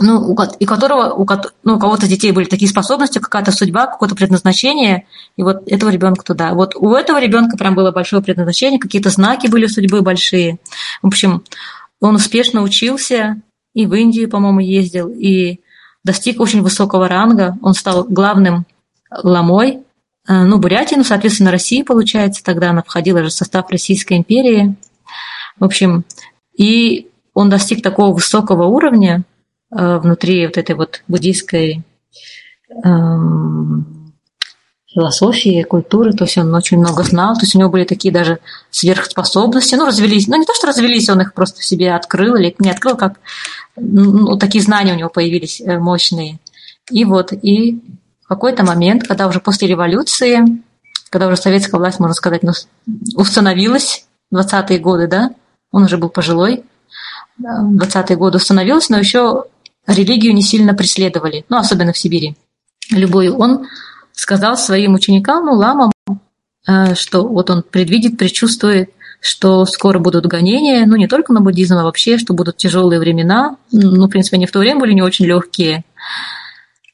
ну, 0.00 0.32
у, 0.32 0.36
и 0.58 0.64
которого, 0.64 1.14
у, 1.14 1.26
ну, 1.62 1.76
у 1.76 1.78
кого-то 1.78 2.08
детей 2.08 2.32
были 2.32 2.46
такие 2.46 2.68
способности, 2.68 3.20
какая-то 3.20 3.52
судьба, 3.52 3.86
какое-то 3.86 4.16
предназначение, 4.16 5.06
и 5.36 5.42
вот 5.42 5.62
этого 5.70 5.90
ребенка 5.90 6.24
туда. 6.24 6.52
Вот 6.54 6.74
у 6.74 6.94
этого 6.94 7.20
ребенка 7.20 7.56
прям 7.56 7.74
было 7.74 7.92
большое 7.92 8.22
предназначение, 8.22 8.80
какие-то 8.80 9.10
знаки 9.10 9.46
были 9.46 9.66
судьбы 9.66 10.02
большие. 10.02 10.58
В 11.00 11.06
общем, 11.06 11.44
он 12.00 12.16
успешно 12.16 12.62
учился, 12.62 13.40
и 13.72 13.86
в 13.86 13.94
Индию, 13.94 14.28
по-моему, 14.28 14.60
ездил, 14.60 15.08
и 15.10 15.60
достиг 16.02 16.40
очень 16.40 16.62
высокого 16.62 17.08
ранга. 17.08 17.56
Он 17.62 17.72
стал 17.74 18.04
главным 18.04 18.66
ламой, 19.10 19.84
э, 20.28 20.44
ну, 20.44 20.58
Бурятии, 20.58 20.96
ну, 20.96 21.04
соответственно, 21.04 21.52
России, 21.52 21.82
получается, 21.82 22.42
тогда 22.42 22.70
она 22.70 22.82
входила 22.82 23.22
же 23.22 23.28
в 23.28 23.32
состав 23.32 23.70
Российской 23.70 24.18
империи. 24.18 24.74
В 25.58 25.64
общем, 25.64 26.04
и 26.56 27.08
он 27.32 27.48
достиг 27.48 27.82
такого 27.82 28.12
высокого 28.12 28.64
уровня, 28.64 29.24
внутри 29.74 30.46
вот 30.46 30.56
этой 30.56 30.76
вот 30.76 31.02
буддийской 31.08 31.82
эм, 32.84 34.04
философии, 34.94 35.64
культуры, 35.64 36.12
то 36.12 36.24
есть 36.24 36.38
он 36.38 36.54
очень 36.54 36.78
много 36.78 37.02
знал, 37.02 37.34
то 37.34 37.40
есть 37.40 37.56
у 37.56 37.58
него 37.58 37.68
были 37.68 37.84
такие 37.84 38.14
даже 38.14 38.38
сверхспособности, 38.70 39.74
ну, 39.74 39.86
развелись, 39.86 40.28
ну, 40.28 40.36
не 40.36 40.46
то, 40.46 40.54
что 40.54 40.68
развелись, 40.68 41.08
он 41.08 41.20
их 41.20 41.34
просто 41.34 41.60
в 41.60 41.64
себе 41.64 41.94
открыл, 41.94 42.36
или 42.36 42.54
не 42.60 42.70
открыл, 42.70 42.96
как, 42.96 43.18
ну, 43.76 44.38
такие 44.38 44.62
знания 44.62 44.94
у 44.94 44.96
него 44.96 45.08
появились 45.08 45.60
э, 45.60 45.78
мощные. 45.78 46.38
И 46.90 47.04
вот, 47.04 47.32
и 47.32 47.80
в 48.22 48.28
какой-то 48.28 48.64
момент, 48.64 49.06
когда 49.06 49.26
уже 49.26 49.40
после 49.40 49.66
революции, 49.66 50.62
когда 51.10 51.26
уже 51.26 51.36
советская 51.36 51.80
власть, 51.80 51.98
можно 51.98 52.14
сказать, 52.14 52.42
ну, 52.44 52.52
установилась, 53.16 54.06
20-е 54.32 54.78
годы, 54.78 55.08
да, 55.08 55.30
он 55.72 55.84
уже 55.84 55.98
был 55.98 56.08
пожилой, 56.08 56.62
20-е 57.42 58.16
годы 58.16 58.36
установилась, 58.36 58.90
но 58.90 58.98
еще 58.98 59.46
религию 59.86 60.34
не 60.34 60.42
сильно 60.42 60.74
преследовали, 60.74 61.44
ну, 61.48 61.56
особенно 61.56 61.92
в 61.92 61.98
Сибири, 61.98 62.36
любую. 62.90 63.36
Он 63.36 63.66
сказал 64.12 64.56
своим 64.56 64.94
ученикам, 64.94 65.46
ну, 65.46 65.52
ламам, 65.52 65.92
э, 66.66 66.94
что 66.94 67.26
вот 67.26 67.50
он 67.50 67.62
предвидит, 67.62 68.18
предчувствует, 68.18 68.90
что 69.20 69.64
скоро 69.64 69.98
будут 69.98 70.26
гонения, 70.26 70.84
ну, 70.86 70.96
не 70.96 71.08
только 71.08 71.32
на 71.32 71.40
буддизм, 71.40 71.76
а 71.76 71.84
вообще, 71.84 72.18
что 72.18 72.34
будут 72.34 72.56
тяжелые 72.56 73.00
времена. 73.00 73.56
Ну, 73.72 74.06
в 74.06 74.10
принципе, 74.10 74.36
они 74.36 74.46
в 74.46 74.52
то 74.52 74.58
время 74.58 74.80
были 74.80 74.92
не 74.92 75.02
очень 75.02 75.24
легкие. 75.26 75.84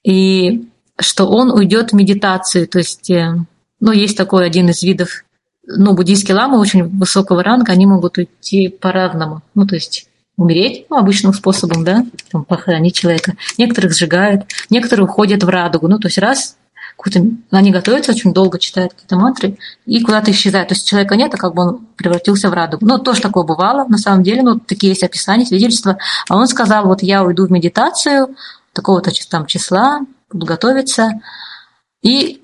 И 0.05 0.69
что 0.99 1.27
он 1.27 1.51
уйдет 1.51 1.91
в 1.91 1.97
медитацию, 1.97 2.69
то 2.69 2.79
есть, 2.79 3.11
э, 3.11 3.35
ну, 3.81 3.93
есть 3.93 4.17
такой 4.17 4.47
один 4.47 4.69
из 4.69 4.83
видов, 4.83 5.25
ну, 5.67 5.95
буддийские 5.95 6.37
ламы 6.37 6.59
очень 6.59 6.85
высокого 6.85 7.43
ранга, 7.43 7.73
они 7.73 7.87
могут 7.87 8.19
уйти 8.19 8.69
по-разному. 8.69 9.43
Ну, 9.55 9.67
то 9.67 9.75
есть 9.75 10.10
умереть 10.41 10.87
ну, 10.89 10.97
обычным 10.97 11.35
способом, 11.35 11.85
да, 11.85 12.07
там, 12.33 12.45
похоронить 12.45 12.95
человека. 12.95 13.35
Некоторых 13.59 13.93
сжигают, 13.93 14.47
некоторые 14.71 15.05
уходят 15.05 15.45
в 15.45 15.49
радугу. 15.49 15.87
Ну, 15.87 15.99
то 15.99 16.09
есть 16.09 16.17
раз 16.17 16.57
они 17.51 17.71
готовятся 17.71 18.13
очень 18.13 18.33
долго, 18.33 18.59
читают 18.59 18.95
какие-то 18.95 19.17
мантры 19.17 19.59
и 19.85 20.03
куда-то 20.03 20.31
исчезают. 20.31 20.69
То 20.69 20.75
есть 20.75 20.89
человека 20.89 21.15
нет, 21.17 21.35
а 21.35 21.37
как 21.37 21.55
бы 21.55 21.63
он 21.63 21.87
превратился 21.95 22.49
в 22.49 22.55
радугу. 22.55 22.87
Ну, 22.87 22.99
тоже 22.99 23.21
такое 23.21 23.45
бывало, 23.45 23.87
на 23.89 23.99
самом 23.99 24.23
деле, 24.23 24.43
ну, 24.43 24.59
такие 24.59 24.91
есть 24.91 25.03
описания, 25.03 25.45
свидетельства. 25.45 25.99
А 26.29 26.37
он 26.37 26.47
сказал, 26.47 26.87
вот 26.87 27.03
я 27.03 27.23
уйду 27.23 27.47
в 27.47 27.53
медитацию 27.53 28.35
такого-то 28.73 29.11
там 29.29 29.45
числа, 29.45 30.01
буду 30.33 30.47
готовиться, 30.47 31.21
и, 32.03 32.43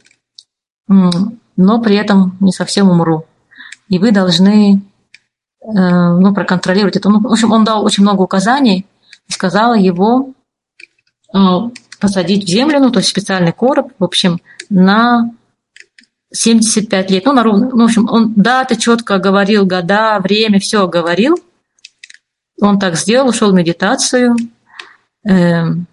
но 0.86 1.80
при 1.82 1.96
этом 1.96 2.36
не 2.40 2.52
совсем 2.52 2.90
умру. 2.90 3.24
И 3.88 3.98
вы 3.98 4.10
должны 4.10 4.82
ну, 5.72 6.32
проконтролировать 6.34 6.96
это. 6.96 7.08
Ну, 7.08 7.20
в 7.20 7.32
общем, 7.32 7.52
он 7.52 7.64
дал 7.64 7.84
очень 7.84 8.02
много 8.02 8.22
указаний 8.22 8.86
и 9.28 9.32
сказал 9.32 9.74
его 9.74 10.32
э, 11.34 11.38
посадить 12.00 12.44
в 12.44 12.48
землю, 12.48 12.78
ну, 12.78 12.90
то 12.90 13.00
есть 13.00 13.08
специальный 13.08 13.52
короб, 13.52 13.92
в 13.98 14.04
общем, 14.04 14.40
на 14.70 15.30
75 16.32 17.10
лет. 17.10 17.24
Ну, 17.24 17.32
на 17.32 17.42
ровно, 17.42 17.68
ну, 17.70 17.82
в 17.82 17.84
общем, 17.84 18.08
он 18.08 18.34
даты 18.34 18.76
четко 18.76 19.18
говорил, 19.18 19.66
года, 19.66 20.20
время, 20.20 20.60
все 20.60 20.86
говорил. 20.86 21.36
Он 22.60 22.78
так 22.78 22.96
сделал, 22.96 23.28
ушел 23.28 23.50
в 23.50 23.54
медитацию. 23.54 24.36
Эм, 25.24 25.86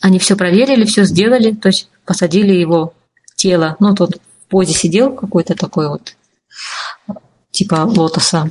они 0.00 0.18
все 0.18 0.36
проверили, 0.36 0.84
все 0.84 1.04
сделали, 1.04 1.52
то 1.52 1.68
есть 1.68 1.88
посадили 2.04 2.52
его 2.52 2.94
тело. 3.34 3.76
Ну, 3.80 3.94
тот 3.94 4.16
в 4.16 4.48
позе 4.48 4.72
сидел 4.72 5.14
какой-то 5.14 5.54
такой 5.54 5.88
вот 5.88 6.16
типа 7.50 7.84
лотоса. 7.84 8.50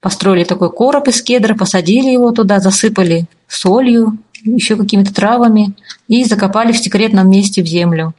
Построили 0.00 0.44
такой 0.44 0.70
короб 0.70 1.08
из 1.08 1.22
кедра, 1.22 1.54
посадили 1.54 2.10
его 2.10 2.30
туда, 2.30 2.60
засыпали 2.60 3.26
солью, 3.48 4.18
еще 4.44 4.76
какими-то 4.76 5.14
травами 5.14 5.74
и 6.08 6.24
закопали 6.24 6.72
в 6.72 6.78
секретном 6.78 7.30
месте 7.30 7.62
в 7.62 7.66
землю. 7.66 8.14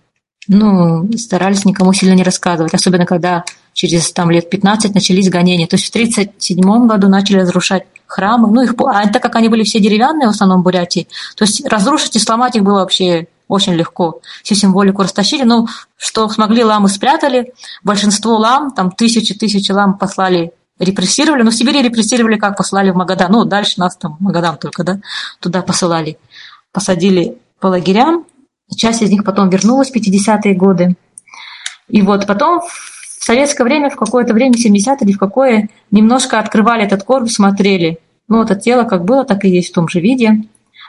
ну, 0.47 1.11
старались 1.17 1.65
никому 1.65 1.93
сильно 1.93 2.13
не 2.13 2.23
рассказывать, 2.23 2.73
особенно 2.73 3.05
когда 3.05 3.43
через 3.73 4.11
там, 4.11 4.31
лет 4.31 4.49
15 4.49 4.93
начались 4.93 5.29
гонения. 5.29 5.67
То 5.67 5.75
есть 5.75 5.87
в 5.87 5.89
1937 5.89 6.87
году 6.87 7.09
начали 7.09 7.39
разрушать 7.39 7.83
храмы, 8.07 8.49
ну, 8.51 8.61
их, 8.61 8.75
а 8.79 9.07
так 9.09 9.21
как 9.21 9.35
они 9.35 9.49
были 9.49 9.63
все 9.63 9.79
деревянные 9.79 10.27
в 10.27 10.31
основном 10.31 10.61
в 10.61 10.63
Бурятии, 10.63 11.07
то 11.35 11.43
есть 11.43 11.65
разрушить 11.67 12.15
и 12.15 12.19
сломать 12.19 12.55
их 12.55 12.63
было 12.63 12.79
вообще 12.79 13.27
очень 13.47 13.73
легко. 13.73 14.21
Всю 14.43 14.55
символику 14.55 15.01
растащили, 15.01 15.43
ну, 15.43 15.67
что 15.97 16.29
смогли, 16.29 16.63
ламы 16.63 16.89
спрятали. 16.89 17.53
Большинство 17.83 18.37
лам, 18.37 18.71
там 18.71 18.91
тысячи-тысячи 18.91 19.71
лам 19.71 19.97
послали 19.97 20.53
репрессировали, 20.77 21.43
но 21.43 21.51
в 21.51 21.55
Сибири 21.55 21.81
репрессировали 21.81 22.37
как? 22.37 22.57
Послали 22.57 22.89
в 22.89 22.95
Магадан. 22.95 23.31
Ну, 23.31 23.45
дальше 23.45 23.79
нас 23.79 23.95
там, 23.95 24.17
Магадан 24.19 24.57
только, 24.57 24.83
да, 24.83 24.99
туда 25.39 25.61
посылали. 25.61 26.17
Посадили 26.73 27.37
по 27.61 27.67
лагерям, 27.67 28.25
Часть 28.73 29.01
из 29.01 29.11
них 29.11 29.23
потом 29.23 29.49
вернулась 29.49 29.91
в 29.91 29.95
50-е 29.95 30.55
годы. 30.55 30.95
И 31.87 32.01
вот 32.01 32.25
потом 32.25 32.61
в 32.61 33.23
советское 33.23 33.63
время, 33.63 33.89
в 33.89 33.95
какое-то 33.95 34.33
время, 34.33 34.55
70-е 34.55 34.97
или 35.01 35.11
в 35.11 35.19
какое, 35.19 35.69
немножко 35.91 36.39
открывали 36.39 36.83
этот 36.83 37.03
корпус, 37.03 37.33
смотрели. 37.33 37.99
Ну, 38.27 38.41
это 38.41 38.55
тело 38.55 38.83
как 38.83 39.05
было, 39.05 39.23
так 39.23 39.45
и 39.45 39.49
есть 39.49 39.69
в 39.69 39.73
том 39.73 39.87
же 39.87 39.99
виде. 39.99 40.43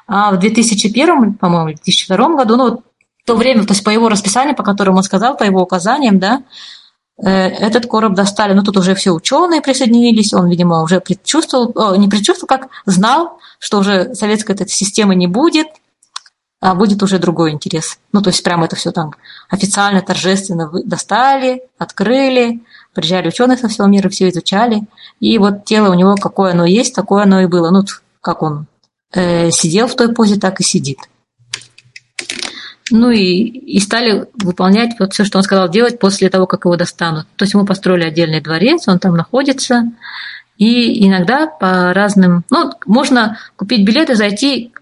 А 0.07 0.31
в 0.31 0.39
2001, 0.39 1.35
по-моему, 1.35 1.66
2002 1.66 2.28
году, 2.37 2.57
ну, 2.57 2.70
вот 2.70 2.81
то 3.24 3.35
время, 3.35 3.65
то 3.65 3.73
есть 3.73 3.83
по 3.83 3.91
его 3.91 4.09
расписанию, 4.09 4.55
по 4.55 4.62
которому 4.62 4.99
он 4.99 5.03
сказал, 5.03 5.37
по 5.37 5.43
его 5.43 5.61
указаниям, 5.61 6.20
да, 6.20 6.45
э, 7.20 7.28
этот 7.28 7.87
короб 7.87 8.15
достали. 8.15 8.53
Ну, 8.53 8.62
тут 8.62 8.77
уже 8.77 8.95
все 8.95 9.11
ученые 9.11 9.61
присоединились, 9.61 10.33
он, 10.33 10.49
видимо, 10.49 10.83
уже 10.83 11.01
предчувствовал, 11.01 11.73
о, 11.74 11.97
не 11.97 12.09
предчувствовал, 12.09 12.49
как 12.49 12.69
знал, 12.87 13.41
что 13.59 13.78
уже 13.78 14.15
советской 14.15 14.53
этой 14.53 14.69
системы 14.69 15.15
не 15.15 15.27
будет– 15.27 15.66
а 16.61 16.74
будет 16.74 17.03
уже 17.03 17.19
другой 17.19 17.53
интерес. 17.53 17.99
Ну, 18.12 18.23
то 18.23 18.31
есть 18.31 18.43
прямо 18.43 18.65
это 18.65 18.77
все 18.77 18.91
там 18.91 19.12
официально, 19.49 20.01
торжественно 20.01 20.70
достали, 20.85 21.62
открыли, 21.78 22.62
приезжали 22.95 23.28
ученые 23.28 23.59
со 23.59 23.69
всего 23.69 23.87
мира, 23.87 24.09
все 24.09 24.31
изучали. 24.31 24.83
И 25.20 25.39
вот 25.39 25.65
тело 25.65 25.91
у 25.91 25.95
него, 25.95 26.15
какое 26.16 26.53
оно 26.53 26.65
есть, 26.65 26.95
такое 26.95 27.24
оно 27.24 27.41
и 27.41 27.47
было. 27.47 27.70
Ну, 27.70 27.85
как 28.20 28.43
он 28.43 28.66
э, 29.16 29.51
сидел 29.51 29.88
в 29.88 29.97
той 29.97 30.12
позе, 30.12 30.36
так 30.36 30.60
и 30.60 30.62
сидит. 30.62 30.98
Ну 32.90 33.10
и, 33.10 33.43
и 33.43 33.80
стали 33.80 34.26
выполнять 34.34 34.93
вот 35.01 35.12
все, 35.12 35.24
что 35.24 35.38
он 35.38 35.44
сказал 35.44 35.68
делать 35.68 35.98
после 35.98 36.30
того, 36.30 36.47
как 36.47 36.64
его 36.64 36.76
достанут. 36.76 37.26
То 37.36 37.44
есть 37.44 37.55
ему 37.55 37.66
построили 37.66 38.05
отдельный 38.05 38.40
дворец, 38.40 38.86
он 38.86 39.01
там 39.01 39.16
находится. 39.16 39.90
И 40.56 41.06
иногда 41.06 41.47
по 41.48 41.93
разным... 41.93 42.44
Ну, 42.51 42.70
можно 42.86 43.38
купить 43.56 43.84
билеты, 43.84 44.14
зайти 44.14 44.72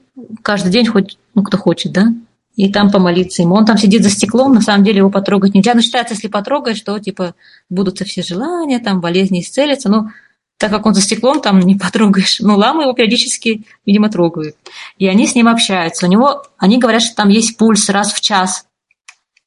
каждый 0.43 0.71
день 0.71 0.87
хоть 0.87 1.19
ну, 1.35 1.43
кто 1.43 1.57
хочет, 1.57 1.93
да, 1.93 2.13
и 2.57 2.73
там 2.73 2.91
помолиться 2.91 3.43
ему. 3.43 3.55
Он 3.55 3.67
там 3.67 3.77
сидит 3.77 4.05
за 4.05 4.11
стеклом, 4.11 4.55
на 4.55 4.61
самом 4.61 4.85
деле 4.85 4.99
его 4.99 5.11
потрогать 5.11 5.55
нельзя. 5.55 5.75
Но 5.75 5.81
считается, 5.81 6.15
если 6.15 6.29
потрогаешь, 6.29 6.81
то, 6.83 6.99
типа, 6.99 7.35
будут 7.69 7.99
все 7.99 8.23
желания, 8.23 8.79
там, 8.79 9.01
болезни 9.01 9.41
исцелятся. 9.41 9.89
Но 9.89 10.11
так 10.59 10.71
как 10.71 10.87
он 10.87 10.95
за 10.95 11.01
стеклом, 11.01 11.41
там 11.41 11.61
не 11.61 11.75
потрогаешь. 11.79 12.41
Ну, 12.41 12.57
ламы 12.57 12.83
его 12.83 12.93
периодически, 12.93 13.65
видимо, 13.85 14.09
трогают. 14.09 14.57
И 14.99 15.07
они 15.07 15.27
с 15.27 15.35
ним 15.35 15.49
общаются. 15.49 16.07
У 16.07 16.09
него, 16.09 16.45
они 16.59 16.79
говорят, 16.79 17.03
что 17.03 17.17
там 17.17 17.29
есть 17.29 17.57
пульс 17.57 17.89
раз 17.89 18.13
в 18.13 18.21
час. 18.21 18.67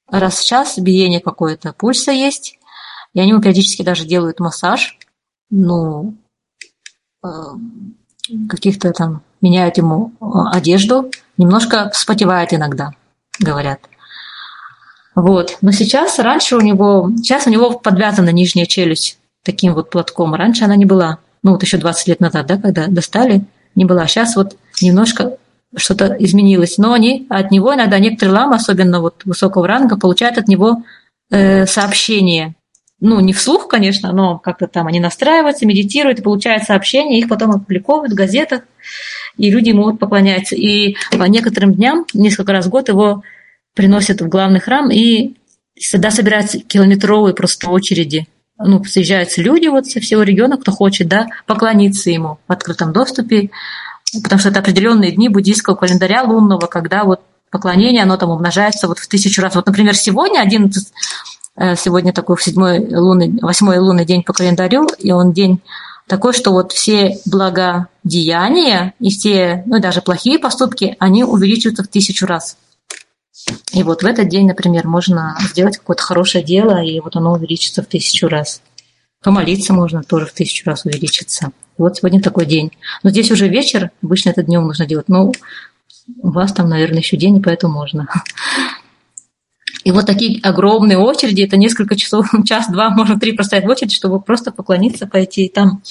Раз 0.09 0.39
в 0.39 0.47
час 0.47 0.77
биение 0.77 1.19
какое-то. 1.19 1.73
Пульса 1.73 2.11
есть. 2.11 2.57
И 3.13 3.19
они 3.19 3.31
ему 3.31 3.41
периодически 3.41 3.83
даже 3.83 4.05
делают 4.05 4.39
массаж. 4.39 4.97
Ну, 5.49 6.15
э, 7.23 7.27
каких-то 8.49 8.91
там 8.91 9.21
меняют 9.41 9.77
ему 9.77 10.11
э, 10.19 10.25
одежду, 10.53 11.09
немножко 11.37 11.89
вспотевает 11.91 12.53
иногда, 12.53 12.91
говорят. 13.39 13.79
Вот. 15.15 15.57
Но 15.61 15.71
сейчас, 15.71 16.19
раньше 16.19 16.57
у 16.57 16.61
него, 16.61 17.09
сейчас 17.17 17.47
у 17.47 17.49
него 17.49 17.79
подвязана 17.79 18.29
нижняя 18.29 18.65
челюсть 18.65 19.19
таким 19.43 19.73
вот 19.73 19.89
платком. 19.89 20.33
Раньше 20.33 20.65
она 20.65 20.75
не 20.75 20.85
была. 20.85 21.19
Ну, 21.43 21.51
вот 21.51 21.63
еще 21.63 21.77
20 21.77 22.07
лет 22.07 22.19
назад, 22.19 22.47
да, 22.47 22.57
когда 22.57 22.87
достали, 22.87 23.43
не 23.75 23.85
была. 23.85 24.07
Сейчас 24.07 24.35
вот 24.35 24.57
немножко 24.81 25.37
что-то 25.75 26.15
изменилось. 26.19 26.77
Но 26.77 26.93
они 26.93 27.27
от 27.29 27.51
него 27.51 27.73
иногда 27.73 27.99
некоторые 27.99 28.35
ламы, 28.35 28.55
особенно 28.55 29.01
вот 29.01 29.21
высокого 29.25 29.67
ранга, 29.67 29.97
получают 29.97 30.37
от 30.37 30.47
него 30.47 30.83
э, 31.29 31.65
сообщение 31.65 32.55
ну, 32.99 33.19
не 33.19 33.33
вслух, 33.33 33.67
конечно, 33.67 34.11
но 34.11 34.39
как-то 34.39 34.67
там 34.67 34.87
они 34.87 34.99
настраиваются, 34.99 35.67
медитируют 35.67 36.23
получают 36.23 36.63
сообщения, 36.63 37.19
их 37.19 37.29
потом 37.29 37.51
опубликовывают 37.51 38.13
в 38.13 38.15
газетах, 38.15 38.61
и 39.37 39.51
люди 39.51 39.71
могут 39.71 39.99
поклоняться. 39.99 40.55
И 40.55 40.95
по 41.11 41.23
некоторым 41.25 41.73
дням, 41.73 42.05
несколько 42.13 42.53
раз 42.53 42.65
в 42.65 42.69
год 42.69 42.89
его 42.89 43.23
приносят 43.75 44.21
в 44.21 44.27
главный 44.27 44.59
храм, 44.59 44.89
и 44.89 45.35
всегда 45.75 46.09
собираются 46.09 46.59
километровые 46.59 47.35
просто 47.35 47.69
очереди. 47.69 48.27
Ну, 48.59 48.83
съезжаются 48.83 49.41
люди 49.41 49.67
вот 49.67 49.85
со 49.85 49.99
всего 49.99 50.23
региона, 50.23 50.57
кто 50.57 50.71
хочет, 50.71 51.07
да, 51.07 51.27
поклониться 51.45 52.09
ему 52.09 52.39
в 52.47 52.51
открытом 52.51 52.91
доступе, 52.91 53.51
потому 54.23 54.39
что 54.39 54.49
это 54.49 54.59
определенные 54.59 55.11
дни 55.11 55.29
буддийского 55.29 55.75
календаря 55.75 56.23
лунного, 56.23 56.65
когда 56.65 57.03
вот 57.03 57.21
поклонение, 57.51 58.03
оно 58.03 58.17
там 58.17 58.31
умножается 58.31 58.87
вот 58.87 58.99
в 58.99 59.07
тысячу 59.07 59.41
раз. 59.41 59.55
Вот, 59.55 59.65
например, 59.67 59.95
сегодня 59.95 60.39
11 60.41 60.87
Э, 61.57 61.75
сегодня 61.75 62.13
такой 62.13 62.39
седьмой 62.39 62.79
лунный, 62.95 63.39
восьмой 63.41 63.79
лунный 63.79 64.05
день 64.05 64.23
по 64.23 64.31
календарю, 64.31 64.87
и 64.99 65.11
он 65.11 65.33
день 65.33 65.59
такой, 66.07 66.31
что 66.33 66.51
вот 66.51 66.71
все 66.71 67.17
благодеяния 67.25 68.93
и 68.99 69.09
все, 69.09 69.63
ну 69.65 69.79
даже 69.79 70.01
плохие 70.01 70.37
поступки, 70.37 70.95
они 70.99 71.23
увеличиваются 71.23 71.83
в 71.83 71.87
тысячу 71.87 72.27
раз. 72.27 72.57
И 73.73 73.83
вот 73.83 74.03
в 74.03 74.05
этот 74.05 74.29
день, 74.29 74.47
например, 74.47 74.87
можно 74.87 75.37
сделать 75.41 75.77
какое-то 75.77 76.03
хорошее 76.03 76.43
дело, 76.43 76.83
и 76.83 76.99
вот 76.99 77.15
оно 77.15 77.33
увеличится 77.33 77.83
в 77.83 77.85
тысячу 77.85 78.27
раз. 78.27 78.61
Помолиться 79.21 79.73
можно 79.73 80.03
тоже 80.03 80.25
в 80.25 80.33
тысячу 80.33 80.65
раз 80.69 80.85
увеличиться. 80.85 81.51
Вот 81.77 81.97
сегодня 81.97 82.21
такой 82.21 82.45
день. 82.45 82.71
Но 83.03 83.09
здесь 83.09 83.31
уже 83.31 83.47
вечер, 83.47 83.91
обычно 84.01 84.29
это 84.29 84.43
днем 84.43 84.63
нужно 84.65 84.85
делать. 84.85 85.09
Но 85.09 85.31
у 86.21 86.29
вас 86.29 86.53
там, 86.53 86.69
наверное, 86.69 86.99
еще 86.99 87.17
день, 87.17 87.37
и 87.37 87.41
поэтому 87.41 87.73
можно. 87.73 88.07
И 89.83 89.91
вот 89.91 90.05
такие 90.05 90.41
огромные 90.41 90.97
очереди, 90.97 91.43
это 91.43 91.57
несколько 91.57 91.95
часов, 91.95 92.29
час-два, 92.45 92.89
можно 92.89 93.19
три 93.19 93.33
простоять 93.33 93.65
в 93.65 93.69
очередь, 93.69 93.93
чтобы 93.93 94.19
просто 94.19 94.51
поклониться, 94.51 95.07
пойти 95.07 95.45
и 95.45 95.49
там 95.49 95.81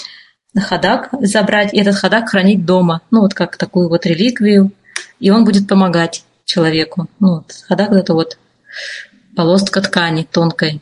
ходак 0.56 1.10
забрать, 1.20 1.74
и 1.74 1.78
этот 1.78 1.96
ходак 1.96 2.30
хранить 2.30 2.64
дома. 2.64 3.02
Ну, 3.10 3.20
вот 3.20 3.34
как 3.34 3.56
такую 3.56 3.88
вот 3.88 4.06
реликвию. 4.06 4.72
И 5.20 5.30
он 5.30 5.44
будет 5.44 5.68
помогать 5.68 6.24
человеку. 6.46 7.08
Ну, 7.20 7.36
вот, 7.36 7.52
ходак– 7.68 7.90
это 7.92 8.14
вот 8.14 8.38
полоска 9.36 9.82
ткани 9.82 10.22
тонкой. 10.22 10.80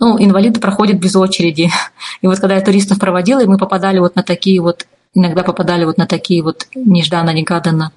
Ну, 0.00 0.16
инвалиды 0.18 0.58
проходят 0.58 0.98
без 0.98 1.14
очереди. 1.14 1.70
И 2.22 2.26
вот 2.26 2.40
когда 2.40 2.56
я 2.56 2.60
туристов 2.60 2.98
проводила, 2.98 3.40
и 3.40 3.46
мы 3.46 3.58
попадали 3.58 4.00
вот 4.00 4.16
на 4.16 4.24
такие 4.24 4.60
вот, 4.60 4.86
иногда 5.14 5.44
попадали 5.44 5.84
вот 5.84 5.98
на 5.98 6.06
такие 6.06 6.42
вот 6.42 6.66
нежданно-негаданно 6.74 7.92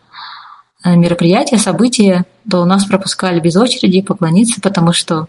Э, 0.84 0.96
мероприятия, 0.96 1.58
события, 1.58 2.26
то 2.50 2.62
у 2.62 2.66
нас 2.66 2.86
пропускали 2.86 3.40
без 3.42 3.58
очереди 3.58 4.02
поклониться, 4.02 4.62
потому 4.62 4.94
что, 4.94 5.28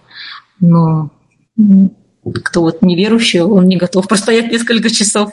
ну, 0.60 1.10
кто 2.44 2.62
вот 2.62 2.82
неверующий, 2.82 3.40
он 3.40 3.66
не 3.66 3.76
готов 3.76 4.06
простоять 4.08 4.52
несколько 4.52 4.90
часов. 4.90 5.32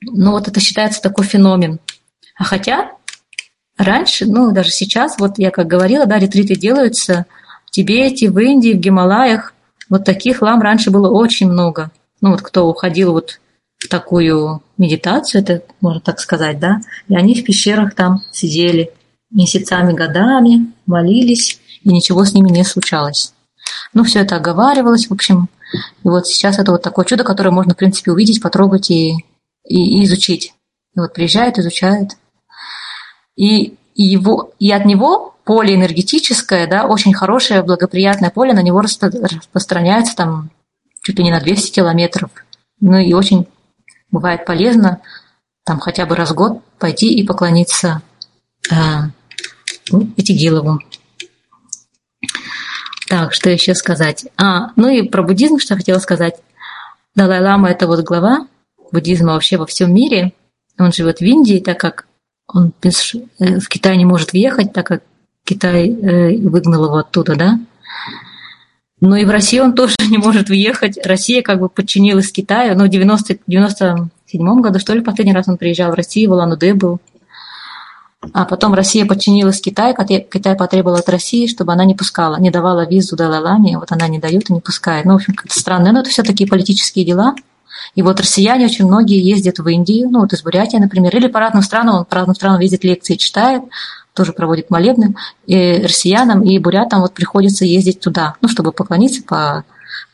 Ну, 0.00 0.32
вот 0.32 0.46
это 0.46 0.60
считается 0.60 1.02
такой 1.02 1.24
феномен. 1.24 1.80
А 2.36 2.44
хотя 2.44 2.92
раньше, 3.78 4.26
ну, 4.26 4.52
даже 4.52 4.70
сейчас, 4.70 5.18
вот 5.18 5.38
я 5.38 5.50
как 5.50 5.66
говорила, 5.66 6.04
да, 6.04 6.18
ретриты 6.18 6.54
делаются 6.54 7.26
в 7.66 7.70
Тибете, 7.70 8.30
в 8.30 8.38
Индии, 8.38 8.74
в 8.74 8.78
Гималаях. 8.78 9.54
Вот 9.88 10.04
таких 10.04 10.42
лам 10.42 10.60
раньше 10.60 10.90
было 10.90 11.08
очень 11.08 11.50
много. 11.50 11.90
Ну, 12.20 12.32
вот 12.32 12.42
кто 12.42 12.68
уходил 12.68 13.12
вот 13.12 13.40
в 13.78 13.88
такую 13.88 14.62
медитацию, 14.76 15.42
это 15.42 15.62
можно 15.80 16.00
так 16.00 16.20
сказать, 16.20 16.58
да, 16.58 16.80
и 17.08 17.16
они 17.16 17.34
в 17.34 17.44
пещерах 17.44 17.94
там 17.94 18.22
сидели, 18.32 18.92
месяцами, 19.30 19.92
годами 19.92 20.72
молились, 20.86 21.60
и 21.82 21.90
ничего 21.90 22.24
с 22.24 22.34
ними 22.34 22.50
не 22.50 22.64
случалось. 22.64 23.32
Ну, 23.94 24.04
все 24.04 24.20
это 24.20 24.36
оговаривалось, 24.36 25.08
в 25.08 25.12
общем. 25.12 25.48
И 26.02 26.08
вот 26.08 26.26
сейчас 26.26 26.58
это 26.58 26.72
вот 26.72 26.82
такое 26.82 27.04
чудо, 27.04 27.24
которое 27.24 27.50
можно, 27.50 27.74
в 27.74 27.76
принципе, 27.76 28.10
увидеть, 28.10 28.42
потрогать 28.42 28.90
и, 28.90 29.24
и, 29.64 30.00
и 30.00 30.04
изучить. 30.04 30.54
И 30.96 31.00
вот 31.00 31.12
приезжает, 31.12 31.58
изучает. 31.58 32.12
И, 33.38 33.76
его, 33.94 34.52
и 34.58 34.72
от 34.72 34.84
него 34.84 35.36
поле 35.44 35.76
энергетическое, 35.76 36.66
да, 36.66 36.86
очень 36.86 37.14
хорошее, 37.14 37.62
благоприятное 37.62 38.30
поле, 38.30 38.52
на 38.52 38.62
него 38.62 38.80
распространяется 38.80 40.16
там 40.16 40.50
чуть 41.02 41.18
ли 41.18 41.24
не 41.24 41.30
на 41.30 41.40
200 41.40 41.70
километров. 41.70 42.30
Ну 42.80 42.98
и 42.98 43.12
очень 43.12 43.46
бывает 44.10 44.44
полезно 44.44 45.00
там 45.64 45.78
хотя 45.78 46.04
бы 46.04 46.16
раз 46.16 46.32
в 46.32 46.34
год 46.34 46.62
пойти 46.78 47.14
и 47.14 47.24
поклониться 47.24 48.02
а, 48.72 49.10
ну, 49.90 50.08
Этигилову. 50.16 50.80
Так, 53.08 53.32
что 53.32 53.50
еще 53.50 53.74
сказать? 53.74 54.26
А, 54.36 54.72
ну 54.74 54.88
и 54.88 55.02
про 55.02 55.22
буддизм, 55.22 55.58
что 55.58 55.76
хотела 55.76 55.98
сказать. 55.98 56.34
Далай-лама– 57.14 57.70
это 57.70 57.86
вот 57.86 58.04
глава 58.04 58.48
буддизма 58.90 59.34
вообще 59.34 59.58
во 59.58 59.66
всем 59.66 59.94
мире. 59.94 60.32
Он 60.76 60.92
живет 60.92 61.20
в 61.20 61.22
Индии, 61.22 61.60
так 61.60 61.78
как 61.78 62.07
он 62.48 62.72
э, 62.82 63.60
в 63.60 63.68
Китай 63.68 63.96
не 63.96 64.04
может 64.04 64.32
въехать, 64.32 64.72
так 64.72 64.86
как 64.86 65.02
Китай 65.44 65.88
э, 65.90 66.36
выгнал 66.38 66.86
его 66.86 66.96
оттуда, 66.96 67.36
да. 67.36 67.58
Но 69.00 69.16
и 69.16 69.24
в 69.24 69.30
Россию 69.30 69.64
он 69.64 69.72
тоже 69.74 69.94
не 70.08 70.18
может 70.18 70.48
въехать. 70.48 70.98
Россия 71.04 71.42
как 71.42 71.60
бы 71.60 71.68
подчинилась 71.68 72.32
Китаю. 72.32 72.76
Но 72.76 72.84
в 72.84 72.88
90, 72.88 73.38
97 73.46 74.60
году, 74.60 74.78
что 74.78 74.94
ли, 74.94 75.00
последний 75.00 75.34
раз 75.34 75.48
он 75.48 75.56
приезжал 75.56 75.92
в 75.92 75.94
Россию, 75.94 76.30
в 76.30 76.32
Улан-Удэ 76.32 76.74
был. 76.74 77.00
А 78.32 78.44
потом 78.44 78.74
Россия 78.74 79.06
подчинилась 79.06 79.60
Китаю, 79.60 79.94
Китай 79.94 80.56
потребовал 80.56 80.96
от 80.96 81.08
России, 81.08 81.46
чтобы 81.46 81.72
она 81.72 81.84
не 81.84 81.94
пускала, 81.94 82.36
не 82.40 82.50
давала 82.50 82.84
визу 82.84 83.14
Далай-Ламе, 83.14 83.78
вот 83.78 83.92
она 83.92 84.08
не 84.08 84.18
дает 84.18 84.50
и 84.50 84.52
не 84.52 84.60
пускает. 84.60 85.04
Ну, 85.04 85.12
в 85.12 85.16
общем, 85.16 85.34
как-то 85.34 85.58
странно, 85.58 85.92
но 85.92 86.00
это 86.00 86.10
все 86.10 86.24
такие 86.24 86.48
политические 86.48 87.04
дела. 87.04 87.36
И 87.94 88.02
вот 88.02 88.20
россияне 88.20 88.66
очень 88.66 88.86
многие 88.86 89.20
ездят 89.20 89.58
в 89.58 89.68
Индию, 89.68 90.08
ну 90.10 90.20
вот 90.20 90.32
из 90.32 90.42
Бурятии, 90.42 90.76
например, 90.76 91.16
или 91.16 91.28
по 91.28 91.40
разным 91.40 91.62
странам, 91.62 91.96
он 91.96 92.04
по 92.04 92.16
разным 92.16 92.34
странам 92.34 92.60
ездит 92.60 92.84
лекции, 92.84 93.14
читает, 93.14 93.62
тоже 94.14 94.32
проводит 94.32 94.70
молебны. 94.70 95.14
И 95.46 95.80
россиянам 95.82 96.42
и 96.42 96.58
бурятам 96.58 97.00
вот 97.00 97.14
приходится 97.14 97.64
ездить 97.64 98.00
туда, 98.00 98.34
ну, 98.40 98.48
чтобы 98.48 98.72
поклониться, 98.72 99.22
по, 99.22 99.64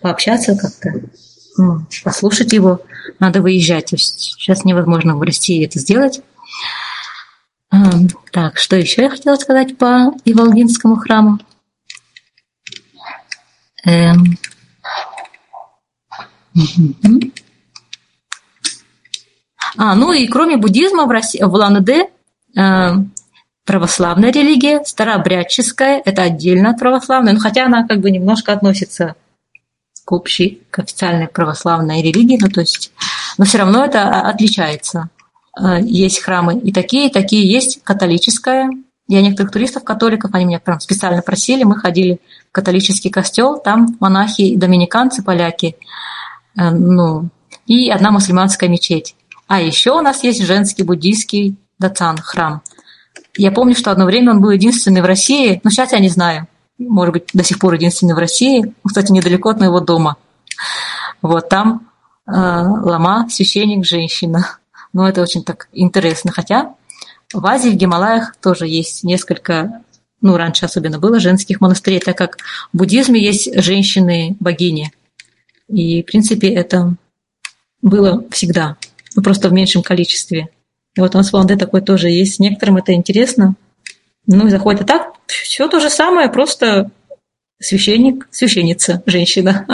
пообщаться 0.01 0.57
как-то, 0.57 1.09
ну, 1.57 1.87
послушать 2.05 2.53
его. 2.53 2.81
Надо 3.19 3.41
выезжать. 3.41 3.89
Сейчас 3.97 4.65
невозможно 4.65 5.17
в 5.17 5.23
России 5.23 5.65
это 5.65 5.79
сделать. 5.79 6.21
Так, 8.31 8.59
что 8.59 8.77
еще 8.77 9.03
я 9.03 9.11
хотела 9.11 9.37
сказать 9.37 9.77
по 9.79 10.13
Иволгинскому 10.25 10.97
храму? 10.97 11.39
Эм. 13.85 14.39
А, 19.77 19.95
ну 19.95 20.13
и 20.13 20.27
кроме 20.27 20.57
буддизма 20.57 21.07
в, 21.07 21.11
России, 21.11 21.43
в 21.43 21.53
Улан-Удэ 21.53 22.09
э, 22.57 22.91
православная 23.65 24.31
религия, 24.31 24.85
старообрядческая, 24.85 26.03
это 26.05 26.23
отдельно 26.23 26.71
от 26.71 26.79
православной, 26.79 27.33
но 27.33 27.41
хотя 27.41 27.67
она 27.67 27.87
как 27.87 28.01
бы 28.01 28.11
немножко 28.11 28.53
относится 28.53 29.17
к 30.05 30.13
общей, 30.13 30.63
к 30.71 30.81
официальной 30.81 31.29
православной 31.29 32.03
религии, 32.03 32.39
ну 32.41 32.49
то 32.49 32.61
есть, 32.61 32.93
но 33.39 33.45
все 33.45 33.59
равно 33.59 33.85
это 33.85 34.21
отличается. 34.21 35.09
Э, 35.61 35.81
есть 35.81 36.21
храмы 36.21 36.59
и 36.59 36.73
такие, 36.73 37.09
и 37.09 37.13
такие 37.13 37.51
есть 37.51 37.83
католическая. 37.83 38.71
Я 39.07 39.21
некоторых 39.21 39.53
туристов, 39.53 39.85
католиков, 39.85 40.31
они 40.35 40.47
меня 40.47 40.61
прям 40.61 40.81
специально 40.81 41.21
просили, 41.21 41.65
мы 41.65 41.77
ходили 41.77 42.21
в 42.49 42.53
католический 42.53 43.11
костел, 43.11 43.59
там 43.59 43.97
монахи, 44.01 44.57
доминиканцы, 44.57 45.23
поляки, 45.23 45.77
э, 46.57 46.71
ну, 46.71 47.29
и 47.67 47.91
одна 47.91 48.11
мусульманская 48.11 48.69
мечеть. 48.69 49.17
А 49.55 49.61
еще 49.61 49.93
у 49.93 50.01
нас 50.01 50.25
есть 50.25 50.43
женский 50.43 50.83
буддийский 50.83 51.55
дацан, 51.79 52.19
храм. 52.19 52.61
Я 53.37 53.53
помню, 53.53 53.77
что 53.77 53.93
одно 53.93 54.05
время 54.05 54.33
он 54.33 54.41
был 54.41 54.51
единственный 54.51 55.01
в 55.01 55.05
России, 55.05 55.61
но 55.63 55.71
сейчас 55.71 55.93
я 55.93 56.01
не 56.01 56.09
знаю, 56.09 56.49
может 56.77 57.13
быть, 57.13 57.29
до 57.33 57.45
сих 57.45 57.61
пор 57.61 57.75
единственный 57.75 58.15
в 58.15 58.19
России, 58.19 58.75
кстати, 58.85 59.13
недалеко 59.13 59.51
от 59.51 59.61
моего 59.61 59.79
дома. 59.79 60.17
Вот 61.23 61.49
там 61.49 61.89
э, 62.27 62.33
лама, 62.33 63.29
священник, 63.31 63.87
женщина. 63.87 64.59
Но 64.93 65.09
это 65.09 65.23
очень 65.23 65.45
так 65.45 65.69
интересно. 65.73 66.33
Хотя 66.33 66.75
в 67.33 67.47
Азии, 67.47 67.71
в 67.71 67.77
Гималаях 67.77 68.35
тоже 68.35 68.67
есть 68.67 69.05
несколько, 69.05 69.85
ну, 70.21 70.37
раньше 70.37 70.65
особенно 70.65 70.99
было, 70.99 71.21
женских 71.21 71.61
монастырей, 71.61 72.01
так 72.01 72.19
как 72.19 72.39
в 72.73 72.79
буддизме 72.79 73.23
есть 73.23 73.55
женщины-богини. 73.55 74.93
И, 75.69 76.03
в 76.03 76.07
принципе, 76.07 76.53
это 76.53 76.97
было 77.83 78.25
всегда, 78.33 78.77
ну, 79.15 79.23
просто 79.23 79.49
в 79.49 79.53
меньшем 79.53 79.83
количестве. 79.83 80.49
И 80.97 81.01
вот 81.01 81.15
у 81.15 81.19
нас 81.19 81.31
в 81.31 81.35
Ланде 81.35 81.57
такой 81.57 81.81
тоже 81.81 82.09
есть. 82.09 82.39
Некоторым 82.41 82.77
это 82.77 82.93
интересно. 82.93 83.55
Ну, 84.27 84.47
и 84.47 84.51
заходит. 84.51 84.83
А 84.83 84.85
так, 84.85 85.15
все 85.27 85.69
то 85.69 85.81
же 85.81 85.91
самое, 85.91 86.31
просто 86.31 86.91
священник, 87.61 88.29
священница, 88.31 89.03
женщина. 89.07 89.67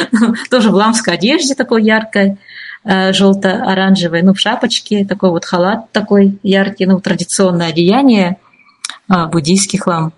Тоже 0.50 0.70
в 0.70 0.74
ламской 0.74 1.14
одежде 1.14 1.54
такой 1.54 1.82
яркой. 1.82 2.38
Э, 2.84 3.12
желто-оранжевый, 3.12 4.22
ну, 4.22 4.34
в 4.34 4.40
шапочке, 4.40 5.04
такой 5.04 5.30
вот 5.30 5.44
халат 5.44 5.90
такой 5.92 6.38
яркий, 6.42 6.86
ну, 6.86 7.00
традиционное 7.00 7.68
одеяние, 7.68 8.38
а, 9.08 9.26
буддийский 9.26 9.78
хлам. 9.78 10.12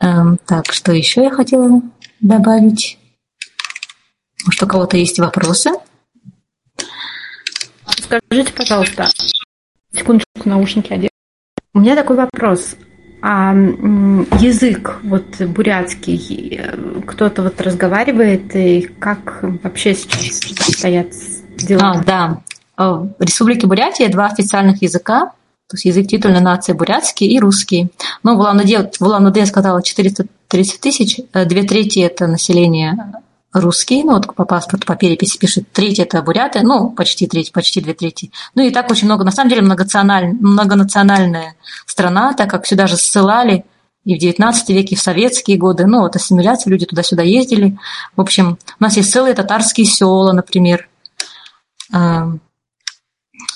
Эм, 0.00 0.38
так, 0.46 0.72
что 0.72 0.92
еще 0.92 1.22
я 1.22 1.30
хотела 1.30 1.82
добавить? 2.20 2.98
Может, 4.44 4.62
у 4.62 4.66
кого-то 4.66 4.96
есть 4.96 5.18
вопросы? 5.18 5.70
Скажите, 8.06 8.52
пожалуйста, 8.52 9.08
секундочку, 9.92 10.48
наушники 10.48 10.92
одеть. 10.92 11.10
У 11.74 11.80
меня 11.80 11.96
такой 11.96 12.16
вопрос. 12.16 12.76
А 13.22 13.52
язык 13.52 15.00
вот 15.02 15.40
бурятский, 15.40 16.58
э, 16.60 17.00
кто-то 17.06 17.42
вот 17.42 17.60
разговаривает, 17.60 18.54
и 18.54 18.82
как 19.00 19.40
вообще 19.42 19.94
сейчас 19.94 20.36
стоят 20.78 21.08
дела? 21.56 21.92
А, 21.92 22.04
да. 22.04 22.42
Э, 22.78 23.06
в 23.18 23.20
Республике 23.20 23.66
Бурятия 23.66 24.08
два 24.08 24.26
официальных 24.26 24.82
языка, 24.82 25.32
то 25.68 25.74
есть 25.74 25.86
язык 25.86 26.06
титульной 26.06 26.40
нации 26.40 26.72
бурятский 26.72 27.26
и 27.26 27.40
русский. 27.40 27.88
Ну, 28.22 28.36
в 28.36 28.40
Улан-Удэ, 28.40 28.90
в 29.00 29.36
я 29.36 29.46
сказала 29.46 29.82
430 29.82 30.80
тысяч, 30.80 31.20
э, 31.32 31.44
две 31.46 31.64
трети 31.64 32.00
это 32.00 32.28
население 32.28 32.96
русский, 33.52 34.02
ну 34.04 34.14
вот 34.14 34.34
по 34.34 34.44
паспорту, 34.44 34.86
по 34.86 34.96
переписи 34.96 35.38
пишет, 35.38 35.70
треть 35.72 35.98
это 35.98 36.20
буряты, 36.22 36.60
ну 36.62 36.90
почти 36.90 37.26
треть, 37.26 37.52
почти 37.52 37.80
две 37.80 37.94
трети. 37.94 38.30
Ну 38.54 38.62
и 38.62 38.70
так 38.70 38.90
очень 38.90 39.06
много, 39.06 39.24
на 39.24 39.30
самом 39.30 39.50
деле 39.50 39.62
многонациональ, 39.62 40.32
многонациональная 40.32 41.56
страна, 41.86 42.34
так 42.34 42.50
как 42.50 42.66
сюда 42.66 42.86
же 42.86 42.96
ссылали 42.96 43.64
и 44.04 44.16
в 44.16 44.22
XIX 44.22 44.54
веке, 44.68 44.94
и 44.94 44.98
в 44.98 45.00
советские 45.00 45.58
годы, 45.58 45.86
ну 45.86 46.00
вот 46.00 46.14
ассимиляция, 46.14 46.70
люди 46.70 46.86
туда-сюда 46.86 47.22
ездили. 47.22 47.76
В 48.14 48.20
общем, 48.20 48.58
у 48.78 48.82
нас 48.82 48.96
есть 48.96 49.12
целые 49.12 49.34
татарские 49.34 49.86
села, 49.86 50.32
например. 50.32 50.88
А, 51.92 52.28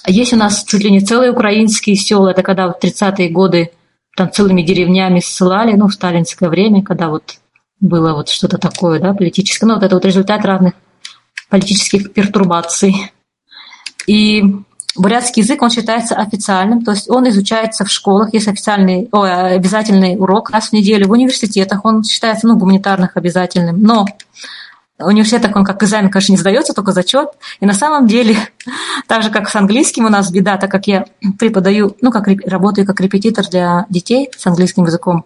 есть 0.06 0.32
у 0.32 0.36
нас 0.36 0.64
чуть 0.64 0.82
ли 0.82 0.90
не 0.90 1.00
целые 1.00 1.30
украинские 1.30 1.96
села, 1.96 2.30
это 2.30 2.42
когда 2.42 2.68
в 2.68 2.78
30-е 2.82 3.28
годы 3.28 3.70
там 4.16 4.32
целыми 4.32 4.62
деревнями 4.62 5.20
ссылали, 5.20 5.74
ну, 5.74 5.88
в 5.88 5.94
сталинское 5.94 6.48
время, 6.48 6.82
когда 6.82 7.08
вот 7.08 7.39
было 7.80 8.12
вот 8.12 8.28
что-то 8.28 8.58
такое, 8.58 9.00
да, 9.00 9.14
политическое. 9.14 9.66
Ну, 9.66 9.74
вот 9.74 9.82
это 9.82 9.94
вот 9.94 10.04
результат 10.04 10.44
разных 10.44 10.74
политических 11.48 12.12
пертурбаций. 12.12 13.12
И 14.06 14.42
бурятский 14.96 15.42
язык, 15.42 15.62
он 15.62 15.70
считается 15.70 16.14
официальным, 16.14 16.84
то 16.84 16.92
есть 16.92 17.08
он 17.10 17.28
изучается 17.28 17.84
в 17.84 17.90
школах, 17.90 18.34
есть 18.34 18.48
официальный, 18.48 19.08
о, 19.12 19.24
обязательный 19.24 20.16
урок 20.16 20.50
раз 20.50 20.68
в 20.68 20.72
неделю, 20.72 21.08
в 21.08 21.12
университетах 21.12 21.84
он 21.84 22.02
считается, 22.04 22.46
ну, 22.46 22.56
гуманитарных 22.56 23.16
обязательным. 23.16 23.82
Но 23.82 24.06
университетах 25.06 25.54
он 25.56 25.64
как 25.64 25.82
экзамен, 25.82 26.10
конечно, 26.10 26.32
не 26.32 26.38
сдается, 26.38 26.72
только 26.72 26.92
зачет. 26.92 27.30
И 27.60 27.66
на 27.66 27.72
самом 27.74 28.06
деле, 28.06 28.36
так 29.06 29.22
же, 29.22 29.30
как 29.30 29.48
с 29.48 29.56
английским 29.56 30.06
у 30.06 30.08
нас 30.08 30.30
беда, 30.30 30.56
так 30.56 30.70
как 30.70 30.86
я 30.86 31.06
преподаю, 31.38 31.96
ну, 32.00 32.10
как 32.10 32.28
работаю 32.46 32.86
как 32.86 33.00
репетитор 33.00 33.46
для 33.48 33.86
детей 33.88 34.30
с 34.36 34.46
английским 34.46 34.84
языком, 34.84 35.24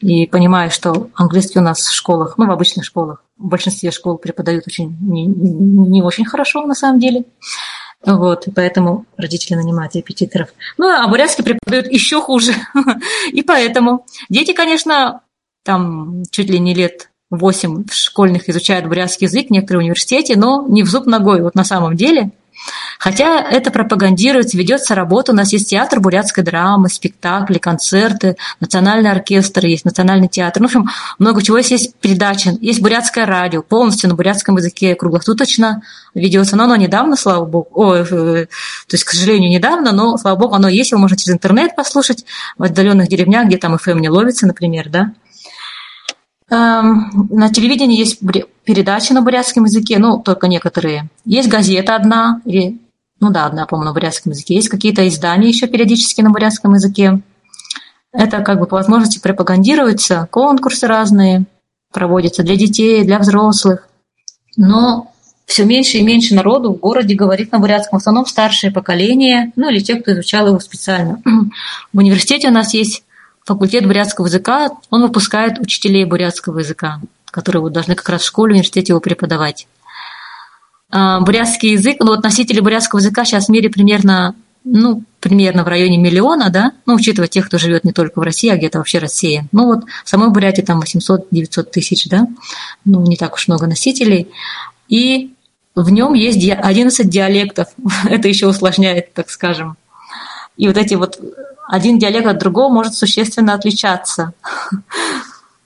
и 0.00 0.26
понимаю, 0.26 0.70
что 0.70 1.08
английский 1.14 1.58
у 1.58 1.62
нас 1.62 1.80
в 1.80 1.94
школах, 1.94 2.34
ну, 2.38 2.46
в 2.46 2.50
обычных 2.50 2.84
школах, 2.84 3.22
в 3.38 3.46
большинстве 3.46 3.90
школ 3.90 4.18
преподают 4.18 4.66
очень 4.66 4.96
не, 5.00 5.26
не 5.26 6.02
очень 6.02 6.24
хорошо 6.24 6.66
на 6.66 6.74
самом 6.74 7.00
деле. 7.00 7.24
Вот, 8.04 8.48
и 8.48 8.50
поэтому 8.50 9.06
родители 9.16 9.54
нанимают 9.54 9.94
репетиторов. 9.94 10.48
Ну, 10.76 10.88
а 10.88 11.06
бурятский 11.06 11.44
преподают 11.44 11.86
еще 11.86 12.20
хуже. 12.20 12.52
И 13.30 13.42
поэтому 13.42 14.04
дети, 14.28 14.52
конечно, 14.52 15.20
там 15.62 16.24
чуть 16.32 16.50
ли 16.50 16.58
не 16.58 16.74
лет 16.74 17.11
8 17.36 17.84
школьных 17.90 18.48
изучают 18.48 18.86
бурятский 18.86 19.26
язык, 19.26 19.50
некоторые 19.50 19.80
в 19.80 19.84
университете, 19.84 20.36
но 20.36 20.66
не 20.68 20.82
в 20.82 20.88
зуб 20.88 21.06
ногой, 21.06 21.42
вот 21.42 21.54
на 21.54 21.64
самом 21.64 21.96
деле. 21.96 22.30
Хотя 22.98 23.40
это 23.40 23.70
пропагандируется, 23.70 24.56
ведется 24.56 24.94
работа, 24.94 25.32
у 25.32 25.34
нас 25.34 25.52
есть 25.52 25.70
театр 25.70 26.00
бурятской 26.00 26.44
драмы, 26.44 26.88
спектакли, 26.88 27.58
концерты, 27.58 28.36
национальный 28.60 29.10
оркестр, 29.10 29.66
есть 29.66 29.84
национальный 29.84 30.28
театр, 30.28 30.62
ну, 30.62 30.68
в 30.68 30.70
общем, 30.70 30.90
много 31.18 31.42
чего 31.42 31.56
есть, 31.56 31.70
есть 31.70 31.94
передача, 31.96 32.50
есть 32.60 32.80
бурятское 32.80 33.26
радио, 33.26 33.62
полностью 33.62 34.10
на 34.10 34.14
бурятском 34.14 34.56
языке, 34.56 34.94
круглосуточно 34.94 35.82
ведется, 36.14 36.54
но 36.56 36.64
оно 36.64 36.76
недавно, 36.76 37.16
слава 37.16 37.44
богу, 37.44 37.68
о, 37.72 37.94
э, 37.94 38.04
то 38.04 38.48
есть, 38.92 39.04
к 39.04 39.10
сожалению, 39.10 39.50
недавно, 39.50 39.92
но, 39.92 40.16
слава 40.18 40.38
богу, 40.38 40.54
оно 40.54 40.68
есть, 40.68 40.92
его 40.92 41.00
можно 41.00 41.16
через 41.16 41.34
интернет 41.34 41.74
послушать 41.74 42.24
в 42.58 42.62
отдаленных 42.62 43.08
деревнях, 43.08 43.46
где 43.46 43.56
там 43.56 43.74
FM 43.74 44.00
не 44.00 44.10
ловится, 44.10 44.46
например, 44.46 44.88
да, 44.90 45.12
Эм, 45.12 45.31
на 46.54 47.48
телевидении 47.50 47.98
есть 47.98 48.20
передачи 48.64 49.12
на 49.12 49.22
бурятском 49.22 49.64
языке, 49.64 49.98
ну, 49.98 50.18
только 50.18 50.48
некоторые. 50.48 51.08
Есть 51.24 51.48
газета 51.48 51.96
одна, 51.96 52.42
или, 52.44 52.78
ну 53.20 53.30
да, 53.30 53.46
одна, 53.46 53.66
по-моему, 53.66 53.88
на 53.88 53.94
бурятском 53.94 54.32
языке. 54.32 54.56
Есть 54.56 54.68
какие-то 54.68 55.06
издания 55.08 55.48
еще 55.48 55.66
периодически 55.66 56.20
на 56.20 56.30
бурятском 56.30 56.74
языке. 56.74 57.22
Это 58.12 58.40
как 58.40 58.60
бы 58.60 58.66
по 58.66 58.76
возможности 58.76 59.18
пропагандируется, 59.18 60.28
конкурсы 60.30 60.86
разные 60.86 61.46
проводятся 61.90 62.42
для 62.42 62.56
детей, 62.56 63.04
для 63.04 63.18
взрослых. 63.18 63.88
Но 64.56 65.10
все 65.46 65.64
меньше 65.64 65.98
и 65.98 66.02
меньше 66.02 66.34
народу 66.34 66.74
в 66.74 66.78
городе 66.78 67.14
говорит 67.14 67.52
на 67.52 67.58
бурятском, 67.58 67.98
в 67.98 68.02
основном 68.02 68.26
старшее 68.26 68.70
поколение, 68.70 69.52
ну 69.56 69.70
или 69.70 69.80
те, 69.80 69.94
кто 69.94 70.12
изучал 70.12 70.48
его 70.48 70.58
специально. 70.60 71.22
В 71.92 71.98
университете 71.98 72.48
у 72.48 72.52
нас 72.52 72.74
есть 72.74 73.04
факультет 73.44 73.86
бурятского 73.86 74.26
языка, 74.26 74.70
он 74.90 75.02
выпускает 75.02 75.58
учителей 75.58 76.04
бурятского 76.04 76.60
языка. 76.60 77.00
которые 77.30 77.62
вот 77.62 77.72
должны 77.72 77.94
как 77.94 78.10
раз 78.10 78.20
в 78.20 78.26
школе, 78.26 78.52
университете 78.52 78.92
его 78.92 79.00
преподавать. 79.00 79.66
А, 80.90 81.20
бурятский 81.20 81.72
язык, 81.72 81.96
ну 82.00 82.08
вот 82.08 82.22
носители 82.22 82.60
бурятского 82.60 83.00
языка 83.00 83.24
сейчас 83.24 83.46
в 83.46 83.48
мире 83.48 83.70
примерно, 83.70 84.34
ну, 84.62 85.02
примерно 85.18 85.64
в 85.64 85.68
районе 85.68 85.96
миллиона, 85.96 86.50
да, 86.50 86.72
ну, 86.84 86.94
учитывая 86.94 87.28
тех, 87.28 87.46
кто 87.46 87.56
живет 87.56 87.84
не 87.84 87.92
только 87.92 88.18
в 88.18 88.22
России, 88.22 88.50
а 88.50 88.56
где-то 88.58 88.76
вообще 88.76 88.98
Россия. 88.98 89.48
Ну, 89.50 89.64
вот 89.64 89.84
в 90.04 90.08
самой 90.10 90.28
Бурятии 90.28 90.60
там 90.60 90.82
800-900 90.82 91.62
тысяч, 91.70 92.06
да, 92.08 92.26
ну, 92.84 93.00
не 93.06 93.16
так 93.16 93.32
уж 93.32 93.48
много 93.48 93.66
носителей. 93.66 94.28
И 94.88 95.32
в 95.74 95.88
нем 95.90 96.12
есть 96.12 96.46
11 96.46 97.08
диалектов. 97.08 97.68
Это 98.04 98.28
еще 98.28 98.46
усложняет, 98.46 99.14
так 99.14 99.30
скажем. 99.30 99.78
И 100.58 100.68
вот 100.68 100.76
эти 100.76 100.94
вот 100.94 101.18
один 101.72 101.98
диалект 101.98 102.26
от 102.26 102.36
другого 102.36 102.70
может 102.70 102.94
существенно 102.94 103.54
отличаться. 103.54 104.34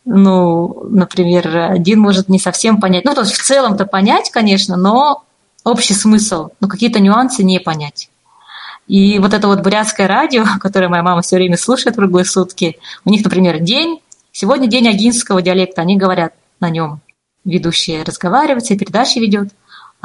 Ну, 0.08 0.86
например, 0.88 1.72
один 1.72 1.98
может 1.98 2.28
не 2.28 2.38
совсем 2.38 2.80
понять. 2.80 3.04
Ну, 3.04 3.12
то 3.12 3.22
есть 3.22 3.32
в 3.32 3.44
целом-то 3.44 3.86
понять, 3.86 4.30
конечно, 4.30 4.76
но 4.76 5.24
общий 5.64 5.94
смысл, 5.94 6.50
но 6.60 6.68
какие-то 6.68 7.00
нюансы 7.00 7.42
не 7.42 7.58
понять. 7.58 8.08
И 8.86 9.18
вот 9.18 9.34
это 9.34 9.48
вот 9.48 9.62
бурятское 9.62 10.06
радио, 10.06 10.44
которое 10.60 10.88
моя 10.88 11.02
мама 11.02 11.22
все 11.22 11.34
время 11.34 11.56
слушает 11.56 11.96
круглые 11.96 12.24
сутки, 12.24 12.78
у 13.04 13.10
них, 13.10 13.24
например, 13.24 13.58
день, 13.58 13.98
сегодня 14.30 14.68
день 14.68 14.86
агинского 14.86 15.42
диалекта, 15.42 15.82
они 15.82 15.96
говорят 15.96 16.34
на 16.60 16.70
нем. 16.70 17.00
Ведущие 17.44 18.04
разговаривают, 18.04 18.62
все 18.62 18.78
передачи 18.78 19.18
ведет. 19.18 19.48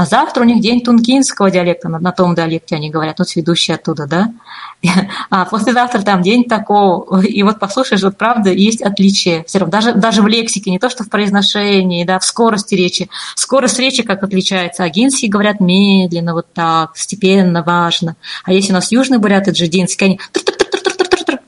А 0.02 0.06
завтра 0.06 0.41
у 0.41 0.45
них 0.45 0.61
день 0.61 0.82
тункинского 0.82 1.52
диалекта, 1.52 1.88
на, 1.88 1.99
на 1.99 2.11
том 2.11 2.34
диалекте 2.34 2.76
они 2.76 2.90
говорят, 2.90 3.19
вот 3.19 3.36
ведущие 3.36 3.76
оттуда, 3.76 4.07
да. 4.07 4.34
А 5.30 5.45
послезавтра 5.45 6.02
там 6.02 6.23
день 6.23 6.45
такого. 6.45 7.22
И 7.22 7.44
вот 7.44 7.60
послушаешь, 7.60 8.02
вот 8.02 8.18
правда, 8.18 8.49
есть 8.49 8.82
отличие. 8.82 9.44
Все 9.44 9.60
равно, 9.60 9.72
даже, 9.72 9.94
даже 9.94 10.23
в 10.23 10.28
лексике, 10.28 10.72
не 10.72 10.80
то 10.80 10.90
что 10.90 11.03
в 11.03 11.10
произношении, 11.10 12.03
да, 12.03 12.18
в 12.18 12.26
скорости 12.26 12.73
речи. 12.73 13.10
Скорость 13.36 13.78
речи 13.78 14.02
как 14.02 14.23
отличается. 14.23 14.84
Агинские 14.84 15.30
говорят 15.30 15.60
медленно, 15.60 16.34
вот 16.34 16.48
так, 16.52 16.98
степенно, 16.98 17.61
важно. 17.61 18.15
А 18.44 18.53
если 18.53 18.72
у 18.72 18.76
нас 18.76 18.91
южные 18.91 19.19
буряты, 19.19 19.52
джидинские, 19.52 20.07
они 20.07 20.19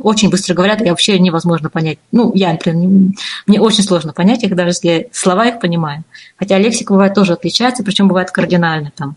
очень 0.04 0.30
быстро 0.30 0.54
говорят, 0.54 0.82
и 0.82 0.90
вообще 0.90 1.18
невозможно 1.18 1.70
понять. 1.70 1.98
Ну, 2.12 2.32
я, 2.36 2.52
например, 2.52 3.14
мне 3.48 3.60
очень 3.60 3.84
сложно 3.84 4.14
понять 4.14 4.44
их, 4.44 4.56
даже 4.56 4.70
если 4.70 5.10
слова 5.12 5.46
их 5.46 5.60
понимаю. 5.60 6.04
Хотя 6.38 6.58
лексика 6.58 6.94
бывает 6.94 7.14
тоже 7.14 7.34
отличается, 7.34 7.84
причем 7.84 8.08
бывает 8.08 8.30
кардинально 8.30 8.92
там. 8.96 9.16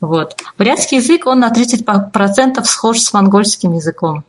Вот. 0.00 0.36
Бурятский 0.58 0.98
язык, 0.98 1.26
он 1.26 1.40
на 1.40 1.50
30% 1.50 2.62
схож 2.64 2.98
с 2.98 3.12
монгольским 3.12 3.72
языком. 3.72 4.24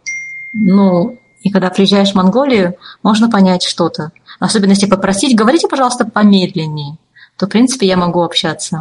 Ну, 0.53 1.19
и 1.41 1.49
когда 1.49 1.69
приезжаешь 1.69 2.11
в 2.11 2.15
Монголию, 2.15 2.75
можно 3.03 3.29
понять 3.29 3.63
что-то. 3.63 4.11
Особенно 4.39 4.71
если 4.71 4.87
попросить, 4.87 5.35
говорите, 5.35 5.67
пожалуйста, 5.67 6.05
помедленнее, 6.05 6.97
то, 7.37 7.45
в 7.45 7.49
принципе, 7.49 7.87
я 7.87 7.97
могу 7.97 8.21
общаться. 8.21 8.79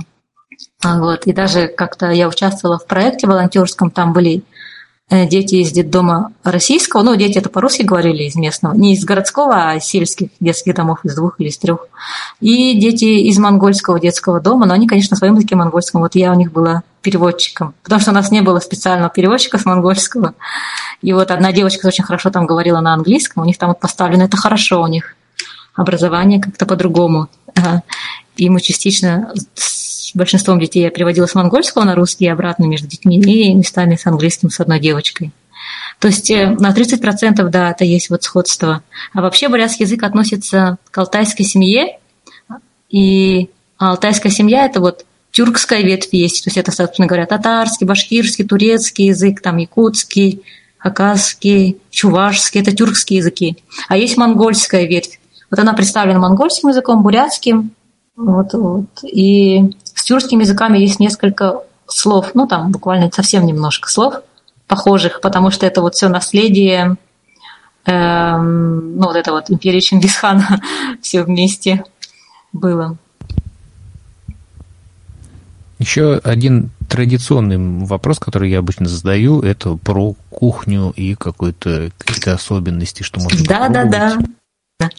А 0.83 0.99
вот. 0.99 1.27
И 1.27 1.33
даже 1.33 1.69
как-то 1.69 2.11
я 2.11 2.29
участвовала 2.29 2.79
в 2.79 2.87
проекте 2.87 3.27
волонтерском, 3.27 3.91
там 3.91 4.13
были 4.13 4.43
дети 5.11 5.57
из 5.57 5.73
детдома 5.73 6.33
российского, 6.45 7.03
ну, 7.03 7.17
дети 7.17 7.39
это 7.39 7.49
по-русски 7.49 7.83
говорили 7.83 8.25
из 8.25 8.35
местного, 8.37 8.75
не 8.75 8.95
из 8.95 9.05
городского, 9.05 9.71
а 9.71 9.75
из 9.77 9.85
сельских 9.85 10.29
детских 10.39 10.75
домов, 10.75 11.01
из 11.03 11.15
двух 11.15 11.41
или 11.41 11.49
из 11.49 11.57
трех. 11.57 11.87
И 12.41 12.79
дети 12.79 13.05
из 13.05 13.39
монгольского 13.39 13.99
детского 13.99 14.41
дома, 14.41 14.67
но 14.67 14.75
они, 14.75 14.87
конечно, 14.87 15.15
на 15.15 15.19
своем 15.19 15.37
языке 15.37 15.57
монгольском. 15.57 16.03
Вот 16.03 16.15
я 16.15 16.31
у 16.31 16.35
них 16.35 16.53
была 16.53 16.83
переводчиком, 17.01 17.75
потому 17.83 18.01
что 18.01 18.11
у 18.11 18.15
нас 18.15 18.31
не 18.31 18.43
было 18.43 18.61
специального 18.61 19.09
переводчика 19.09 19.57
с 19.59 19.65
монгольского. 19.65 20.35
И 21.01 21.13
вот 21.13 21.31
одна 21.31 21.53
девочка 21.53 21.87
очень 21.87 22.05
хорошо 22.05 22.31
там 22.31 22.45
говорила 22.45 22.81
на 22.81 22.93
английском, 22.93 23.43
у 23.43 23.47
них 23.47 23.57
там 23.57 23.71
вот 23.71 23.81
поставлено 23.81 24.25
это 24.25 24.37
хорошо, 24.37 24.83
у 24.83 24.87
них 24.89 25.15
образование 25.75 26.41
как-то 26.41 26.67
по-другому. 26.67 27.29
И 28.37 28.51
мы 28.51 28.61
частично 28.61 29.33
с 30.13 30.17
большинством 30.17 30.59
детей 30.59 30.83
я 30.83 30.91
переводила 30.91 31.27
с 31.27 31.35
монгольского 31.35 31.85
на 31.85 31.95
русский 31.95 32.25
и 32.25 32.29
обратно 32.29 32.65
между 32.65 32.87
детьми, 32.87 33.19
и 33.19 33.53
местами 33.53 33.97
с 33.97 34.07
английским 34.07 34.49
с 34.49 34.59
одной 34.59 34.81
девочкой. 34.81 35.33
То 36.01 36.09
есть 36.09 36.31
э, 36.31 36.49
на 36.59 36.71
30% 36.73 37.47
да, 37.51 37.73
это 37.73 37.85
есть 37.85 38.09
вот 38.09 38.23
сходство. 38.23 38.83
А 39.13 39.21
вообще 39.21 39.49
бурятский 39.49 39.85
язык 39.85 40.03
относится 40.03 40.79
к 40.91 40.97
алтайской 40.97 41.45
семье, 41.45 41.99
и 42.89 43.51
алтайская 43.77 44.33
семья– 44.33 44.65
это 44.67 44.81
вот 44.81 45.05
тюркская 45.31 45.83
ветвь 45.83 46.09
есть, 46.13 46.45
то 46.45 46.49
есть 46.49 46.57
это, 46.57 46.73
собственно 46.73 47.07
говоря, 47.07 47.27
татарский, 47.27 47.87
башкирский, 47.87 48.47
турецкий 48.47 49.09
язык, 49.09 49.43
там 49.43 49.59
якутский, 49.59 50.43
хакасский, 50.79 51.83
чувашский– 51.91 52.61
это 52.63 52.75
тюркские 52.75 53.19
языки. 53.19 53.59
А 53.89 53.99
есть 53.99 54.17
монгольская 54.17 54.87
ветвь. 54.87 55.21
Вот 55.51 55.61
она 55.61 55.75
представлена 55.75 56.19
монгольским 56.19 56.71
языком, 56.71 57.03
бурятским, 57.03 57.73
вот, 58.19 58.53
вот. 58.53 59.05
И 59.05 59.77
тюркскими 60.09 60.43
языками 60.43 60.79
есть 60.79 61.01
несколько 61.01 61.61
слов, 61.87 62.31
ну 62.33 62.47
там 62.47 62.73
буквально 62.73 63.11
совсем 63.13 63.45
немножко 63.45 63.91
слов 63.91 64.23
похожих, 64.67 65.21
потому 65.21 65.51
что 65.51 65.67
это 65.67 65.83
вот 65.83 65.95
все 65.95 66.09
наследие, 66.09 66.97
эм, 67.85 68.97
ну 68.97 69.05
вот 69.05 69.17
это 69.17 69.33
вот 69.33 69.51
империя 69.51 69.83
Чингисхана 69.83 70.63
все 71.03 71.23
вместе 71.23 71.85
было. 72.55 72.97
Еще 75.79 76.21
один 76.25 76.71
традиционный 76.89 77.85
вопрос, 77.85 78.19
который 78.19 78.51
я 78.51 78.61
обычно 78.61 78.89
задаю, 78.89 79.41
это 79.43 79.77
про 79.77 80.15
кухню 80.31 80.91
и 80.97 81.17
какой-то 81.17 81.91
какие-то 81.99 82.33
особенности, 82.33 83.03
что 83.03 83.21
можно 83.21 83.45
Да, 83.47 83.69
да, 83.69 83.85
да. 83.85 84.19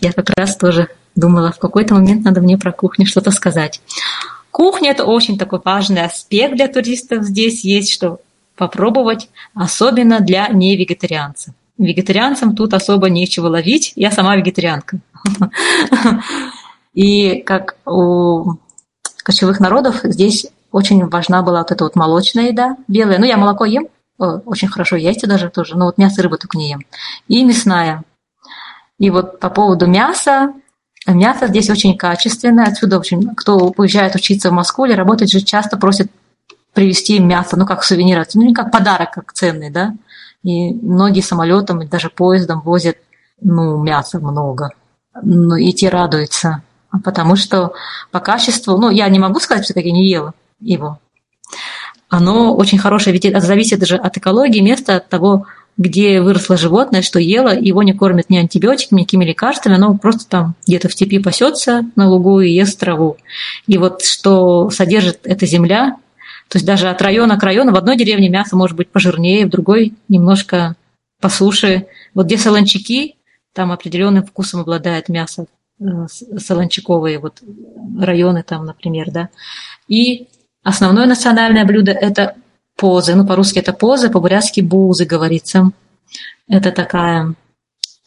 Я 0.01 0.13
как 0.13 0.29
раз 0.37 0.55
тоже 0.55 0.87
думала, 1.15 1.51
в 1.51 1.57
какой-то 1.57 1.95
момент 1.95 2.25
надо 2.25 2.41
мне 2.41 2.59
про 2.59 2.71
кухню 2.71 3.07
что-то 3.07 3.31
сказать. 3.31 3.81
Кухня– 4.51 4.91
это 4.91 5.05
очень 5.05 5.37
такой 5.37 5.61
важный 5.63 6.03
аспект 6.03 6.55
для 6.55 6.67
туристов. 6.67 7.23
Здесь 7.23 7.63
есть 7.63 7.91
что 7.91 8.19
попробовать, 8.55 9.29
особенно 9.53 10.19
для 10.19 10.47
невегетарианцев. 10.49 11.53
Вегетарианцам 11.77 12.55
тут 12.55 12.73
особо 12.73 13.09
нечего 13.09 13.47
ловить. 13.47 13.93
Я 13.95 14.11
сама 14.11 14.35
вегетарианка. 14.35 14.99
И 16.93 17.41
как 17.41 17.77
у 17.85 18.55
кочевых 19.23 19.59
народов 19.59 20.01
здесь 20.03 20.47
очень 20.71 21.07
важна 21.07 21.41
была 21.41 21.59
вот 21.59 21.71
эта 21.71 21.83
вот 21.83 21.95
молочная 21.95 22.47
еда, 22.47 22.75
белая. 22.87 23.17
Ну, 23.17 23.25
я 23.25 23.37
молоко 23.37 23.63
ем, 23.65 23.87
очень 24.17 24.67
хорошо, 24.67 24.97
яйца 24.97 25.27
даже 25.27 25.49
тоже, 25.49 25.77
но 25.77 25.85
вот 25.85 25.97
мясо 25.97 26.19
и 26.19 26.23
рыбу 26.23 26.37
только 26.37 26.57
не 26.57 26.69
ем. 26.69 26.81
И 27.27 27.43
мясная. 27.45 28.03
И 28.97 29.09
вот 29.09 29.39
по 29.39 29.49
поводу 29.49 29.87
мяса, 29.87 30.53
Мясо 31.09 31.47
здесь 31.47 31.69
очень 31.69 31.97
качественное, 31.97 32.65
отсюда 32.65 32.99
очень, 32.99 33.35
кто 33.35 33.73
уезжает 33.77 34.15
учиться 34.15 34.49
в 34.49 34.53
Москву 34.53 34.85
или 34.85 34.93
работать 34.93 35.31
же 35.31 35.41
часто 35.41 35.77
просит 35.77 36.11
привезти 36.73 37.19
мясо, 37.19 37.57
ну 37.57 37.65
как 37.65 37.83
сувенир, 37.83 38.25
ну 38.35 38.53
как 38.53 38.71
подарок, 38.71 39.11
как 39.11 39.33
ценный, 39.33 39.69
да. 39.69 39.95
И 40.43 40.71
многие 40.73 41.21
самолетом, 41.21 41.87
даже 41.87 42.09
поездом 42.09 42.61
возят, 42.61 42.97
ну, 43.41 43.81
мяса 43.81 44.19
много. 44.19 44.69
Ну, 45.21 45.55
и 45.55 45.71
те 45.73 45.89
радуются, 45.89 46.63
потому 47.03 47.35
что 47.35 47.73
по 48.11 48.19
качеству, 48.19 48.77
ну, 48.77 48.89
я 48.89 49.09
не 49.09 49.19
могу 49.19 49.39
сказать, 49.39 49.65
что 49.65 49.79
я 49.79 49.91
не 49.91 50.09
ела 50.09 50.33
его. 50.59 50.99
Оно 52.09 52.55
очень 52.55 52.79
хорошее, 52.79 53.13
ведь 53.13 53.25
это 53.25 53.39
зависит 53.39 53.79
даже 53.79 53.97
от 53.97 54.17
экологии 54.17 54.61
места, 54.61 54.97
от 54.97 55.09
того, 55.09 55.45
где 55.79 56.21
выросло 56.21 56.57
животное, 56.57 57.01
что 57.01 57.19
ело, 57.19 57.57
его 57.57 57.81
не 57.83 57.93
кормят 57.93 58.29
ни 58.29 58.37
антибиотиками, 58.37 58.99
никакими 58.99 59.23
лекарствами, 59.23 59.75
оно 59.75 59.97
просто 59.97 60.29
там 60.29 60.55
где-то 60.67 60.89
в 60.89 60.93
степи 60.93 61.19
пасется 61.19 61.89
на 61.95 62.09
лугу 62.09 62.41
и 62.41 62.51
ест 62.51 62.77
траву. 62.77 63.15
И 63.65 63.77
вот 63.77 64.03
что 64.03 64.69
содержит 64.69 65.21
эта 65.23 65.45
земля, 65.45 65.95
то 66.49 66.57
есть 66.57 66.65
даже 66.65 66.89
от 66.89 67.01
района 67.01 67.39
к 67.39 67.43
району, 67.43 67.71
в 67.71 67.77
одной 67.77 67.95
деревне 67.95 68.27
мясо 68.27 68.57
может 68.57 68.75
быть 68.75 68.89
пожирнее, 68.89 69.45
в 69.45 69.49
другой 69.49 69.93
немножко 70.09 70.75
по 71.21 71.29
суше. 71.29 71.87
Вот 72.13 72.25
где 72.25 72.37
солончаки, 72.37 73.15
там 73.53 73.71
определенным 73.71 74.25
вкусом 74.25 74.59
обладает 74.59 75.07
мясо 75.07 75.45
э, 75.79 75.83
солончаковые 76.37 77.19
вот 77.19 77.41
районы 77.97 78.43
там, 78.43 78.65
например, 78.65 79.11
да. 79.11 79.29
И 79.87 80.27
основное 80.61 81.05
национальное 81.05 81.63
блюдо– 81.63 81.91
это 81.93 82.35
позы. 82.79 83.13
Ну, 83.15 83.25
по-русски 83.25 83.59
это 83.59 83.73
позы, 83.73 84.09
по-бурятски 84.09 84.61
бузы 84.61 85.05
говорится. 85.05 85.71
Это 86.47 86.71
такая 86.71 87.35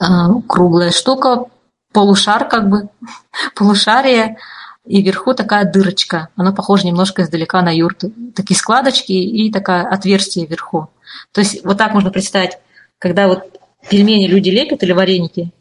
а, 0.01 0.41
круглая 0.49 0.91
штука, 0.91 1.45
полушар 1.93 2.49
как 2.49 2.69
бы, 2.69 2.89
полушарие, 3.55 4.39
и 4.85 5.01
вверху 5.01 5.35
такая 5.35 5.71
дырочка. 5.71 6.29
Она 6.35 6.53
похожа 6.53 6.87
немножко 6.87 7.23
издалека 7.23 7.63
на 7.63 7.73
юрту. 7.75 8.13
Такие 8.35 8.57
складочки 8.57 9.13
и 9.13 9.53
такое 9.53 9.83
отверстие 9.83 10.47
вверху. 10.47 10.91
То 11.33 11.41
есть 11.41 11.65
вот 11.65 11.79
так 11.79 11.93
можно 11.93 12.11
представить, 12.11 12.59
когда 12.99 13.29
вот 13.29 13.61
пельмени 13.89 14.27
люди 14.27 14.51
лепят 14.51 14.83
или 14.83 14.93
вареники, 14.93 15.53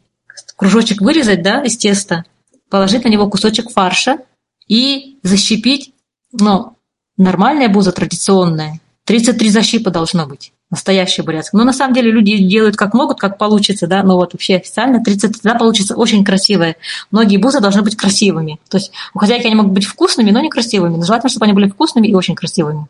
кружочек 0.56 1.00
вырезать, 1.00 1.42
да, 1.42 1.62
из 1.62 1.76
теста, 1.76 2.24
положить 2.68 3.04
на 3.04 3.08
него 3.08 3.28
кусочек 3.28 3.70
фарша 3.70 4.18
и 4.66 5.18
защипить, 5.22 5.92
ну, 6.32 6.76
нормальная 7.16 7.68
буза 7.68 7.92
традиционная, 7.92 8.80
33 9.04 9.48
защипа 9.50 9.90
должно 9.90 10.26
быть. 10.26 10.52
настоящая 10.70 11.22
бурятская. 11.22 11.58
Но 11.58 11.64
на 11.64 11.72
самом 11.72 11.92
деле 11.92 12.10
люди 12.10 12.38
делают 12.38 12.76
как 12.76 12.94
могут, 12.94 13.18
как 13.18 13.36
получится, 13.36 13.86
да, 13.86 14.02
но 14.02 14.16
вот 14.16 14.32
вообще 14.32 14.56
официально 14.56 15.02
30 15.02 15.42
да, 15.42 15.54
получится 15.54 15.96
очень 15.96 16.24
красивая. 16.24 16.76
Многие 17.10 17.36
бузы 17.36 17.60
должны 17.60 17.82
быть 17.82 17.96
красивыми. 17.96 18.58
То 18.70 18.78
есть 18.78 18.92
у 19.12 19.18
хозяйки 19.18 19.46
они 19.46 19.56
могут 19.56 19.72
быть 19.72 19.84
вкусными, 19.84 20.30
но 20.30 20.40
не 20.40 20.48
красивыми. 20.48 20.96
Но 20.96 21.04
желательно, 21.04 21.30
чтобы 21.30 21.44
они 21.44 21.52
были 21.52 21.68
вкусными 21.68 22.06
и 22.06 22.14
очень 22.14 22.34
красивыми. 22.34 22.86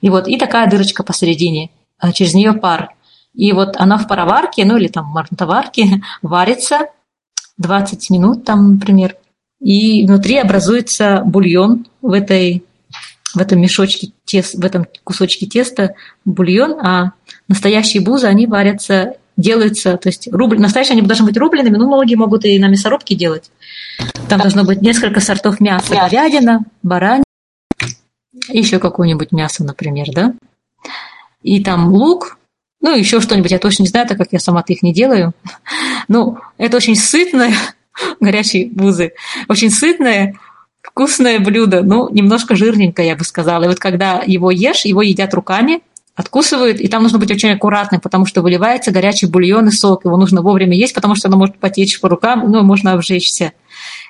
И 0.00 0.08
вот, 0.08 0.28
и 0.28 0.38
такая 0.38 0.70
дырочка 0.70 1.02
посередине, 1.02 1.70
а 1.98 2.12
через 2.12 2.32
нее 2.32 2.54
пар. 2.54 2.94
И 3.34 3.52
вот 3.52 3.76
она 3.76 3.98
в 3.98 4.08
пароварке, 4.08 4.64
ну 4.64 4.76
или 4.76 4.88
там 4.88 5.10
в 5.10 5.14
марнтоварке 5.14 6.02
варится 6.22 6.86
20 7.58 8.10
минут 8.10 8.44
там, 8.44 8.74
например, 8.74 9.16
и 9.60 10.06
внутри 10.06 10.38
образуется 10.38 11.22
бульон 11.24 11.86
в 12.00 12.12
этой 12.12 12.64
в 13.34 13.40
этом 13.40 13.60
мешочке, 13.60 14.12
тес, 14.24 14.54
в 14.54 14.64
этом 14.64 14.86
кусочке 15.04 15.46
теста 15.46 15.94
бульон, 16.24 16.78
а 16.80 17.12
настоящие 17.48 18.02
бузы, 18.02 18.26
они 18.26 18.46
варятся, 18.46 19.16
делаются, 19.36 19.96
то 19.96 20.08
есть 20.08 20.28
рубль, 20.32 20.58
настоящие 20.58 20.92
они 20.92 21.02
должны 21.02 21.26
быть 21.26 21.36
рубленными, 21.36 21.76
но 21.76 21.86
многие 21.86 22.14
могут 22.14 22.44
и 22.44 22.58
на 22.58 22.68
мясорубке 22.68 23.14
делать. 23.14 23.50
Там 24.28 24.40
должно 24.40 24.64
быть 24.64 24.82
несколько 24.82 25.20
сортов 25.20 25.60
мяса. 25.60 25.94
Говядина, 25.94 26.64
баранина, 26.82 27.24
еще 28.48 28.78
какое-нибудь 28.78 29.32
мясо, 29.32 29.64
например, 29.64 30.06
да? 30.12 30.34
И 31.42 31.62
там 31.62 31.88
лук, 31.88 32.38
ну, 32.80 32.94
еще 32.94 33.20
что-нибудь, 33.20 33.50
я 33.50 33.58
точно 33.58 33.82
не 33.84 33.88
знаю, 33.88 34.06
так 34.06 34.18
как 34.18 34.28
я 34.32 34.38
сама-то 34.38 34.72
их 34.72 34.82
не 34.82 34.92
делаю. 34.92 35.32
Ну, 36.08 36.38
это 36.58 36.76
очень 36.76 36.96
сытное, 36.96 37.54
горячие 38.20 38.68
бузы, 38.68 39.12
очень 39.48 39.70
сытное, 39.70 40.34
вкусное 40.90 41.38
блюдо, 41.38 41.82
ну, 41.82 42.08
немножко 42.10 42.56
жирненькое, 42.56 43.08
я 43.08 43.16
бы 43.16 43.24
сказала. 43.24 43.64
И 43.64 43.68
вот 43.68 43.78
когда 43.78 44.22
его 44.26 44.50
ешь, 44.50 44.84
его 44.84 45.02
едят 45.02 45.32
руками, 45.34 45.82
откусывают, 46.14 46.80
и 46.80 46.88
там 46.88 47.02
нужно 47.02 47.18
быть 47.18 47.30
очень 47.30 47.50
аккуратным, 47.50 48.00
потому 48.00 48.26
что 48.26 48.42
выливается 48.42 48.90
горячий 48.90 49.26
бульон 49.26 49.68
и 49.68 49.70
сок, 49.70 50.04
его 50.04 50.16
нужно 50.16 50.42
вовремя 50.42 50.76
есть, 50.76 50.94
потому 50.94 51.14
что 51.14 51.28
оно 51.28 51.38
может 51.38 51.58
потечь 51.58 52.00
по 52.00 52.08
рукам, 52.08 52.50
ну, 52.50 52.62
можно 52.62 52.92
обжечься. 52.92 53.52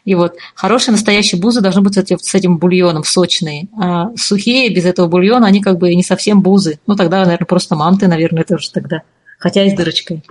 И 0.04 0.14
вот 0.14 0.34
хорошие 0.54 0.92
настоящие 0.92 1.40
бузы 1.40 1.60
должны 1.60 1.82
быть 1.82 1.94
с 1.94 2.34
этим 2.34 2.58
бульоном, 2.58 3.04
сочные. 3.04 3.68
А 3.78 4.10
сухие, 4.16 4.74
без 4.74 4.86
этого 4.86 5.06
бульона, 5.06 5.46
они 5.46 5.60
как 5.60 5.78
бы 5.78 5.94
не 5.94 6.02
совсем 6.02 6.40
бузы. 6.40 6.80
Ну, 6.86 6.96
тогда, 6.96 7.22
наверное, 7.24 7.46
просто 7.46 7.76
манты, 7.76 8.08
наверное, 8.08 8.44
тоже 8.44 8.70
тогда. 8.70 9.02
Хотя 9.38 9.62
и 9.64 9.70
с 9.70 9.74
дырочкой. 9.74 10.24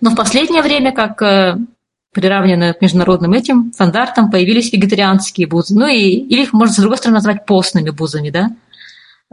Но 0.00 0.10
в 0.10 0.14
последнее 0.14 0.62
время, 0.62 0.92
как 0.92 1.20
э, 1.22 1.56
приравненные 2.12 2.74
к 2.74 2.80
международным 2.80 3.32
этим 3.32 3.72
стандартам, 3.72 4.30
появились 4.30 4.72
вегетарианские 4.72 5.46
бузы. 5.46 5.74
Ну 5.74 5.86
и 5.86 5.98
или 5.98 6.42
их 6.42 6.52
можно, 6.52 6.74
с 6.74 6.78
другой 6.78 6.98
стороны, 6.98 7.16
назвать 7.16 7.46
постными 7.46 7.90
бузами, 7.90 8.30
да? 8.30 8.50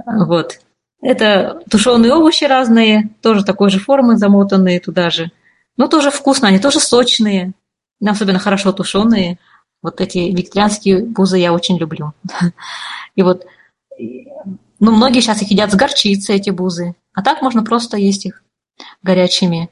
Вот. 0.06 0.60
Это 1.02 1.62
тушеные 1.70 2.14
овощи 2.14 2.44
разные, 2.46 3.10
тоже 3.22 3.44
такой 3.44 3.70
же 3.70 3.80
формы, 3.80 4.18
замотанные 4.18 4.80
туда 4.80 5.10
же. 5.10 5.32
Но 5.78 5.88
тоже 5.88 6.12
вкусно, 6.12 6.48
они 6.50 6.60
тоже 6.60 6.80
сочные, 6.80 7.54
особенно 8.06 8.40
хорошо 8.40 8.72
тушеные. 8.72 9.38
Вот 9.82 10.02
эти 10.02 10.18
вегетарианские 10.18 11.06
бузы 11.06 11.38
я 11.38 11.54
очень 11.54 11.78
люблю. 11.78 12.14
И 13.16 13.24
вот, 13.24 13.46
ну, 13.98 14.92
многие 14.92 15.22
сейчас 15.22 15.42
их 15.42 15.52
едят 15.52 15.72
с 15.72 15.76
горчицей, 15.76 16.36
эти 16.36 16.50
бузы. 16.50 16.96
А 17.14 17.22
так 17.22 17.42
можно 17.42 17.64
просто 17.64 17.98
есть 17.98 18.26
их 18.26 18.44
горячими. 19.04 19.70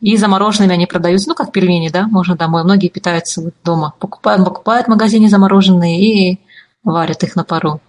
И 0.00 0.16
замороженными 0.16 0.74
они 0.74 0.86
продаются, 0.86 1.28
ну, 1.28 1.34
как 1.34 1.52
пельмени, 1.52 1.88
да, 1.88 2.06
можно 2.08 2.36
домой. 2.36 2.64
Многие 2.64 2.88
питаются 2.88 3.40
вот 3.40 3.54
дома. 3.64 3.94
Покупают, 3.98 4.44
покупают 4.44 4.86
в 4.86 4.90
магазине 4.90 5.28
замороженные 5.28 6.00
и 6.00 6.40
варят 6.82 7.22
их 7.22 7.36
на 7.36 7.44
пару. 7.44 7.80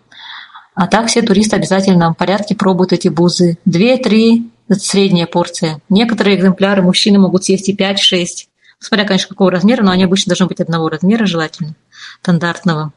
А 0.76 0.88
так 0.88 1.08
все 1.08 1.22
туристы 1.22 1.56
обязательно 1.56 2.14
в 2.14 2.18
порядке 2.18 2.56
пробуют 2.56 2.94
эти 2.94 3.08
бузы. 3.08 3.58
Две-три– 3.66 4.52
средняя 4.70 5.28
порция. 5.28 5.82
Некоторые 5.90 6.38
экземпляры 6.38 6.82
мужчины 6.82 7.20
могут 7.20 7.46
съесть 7.46 7.70
и 7.70 7.76
пять-шесть. 7.76 8.50
Смотря, 8.80 9.06
конечно, 9.06 9.30
какого 9.30 9.50
размера, 9.52 9.84
но 9.84 9.92
они 9.92 10.04
обычно 10.04 10.32
должны 10.32 10.48
быть 10.48 10.60
одного 10.60 10.90
размера 10.90 11.26
желательно, 11.26 11.76
стандартного. 12.22 12.92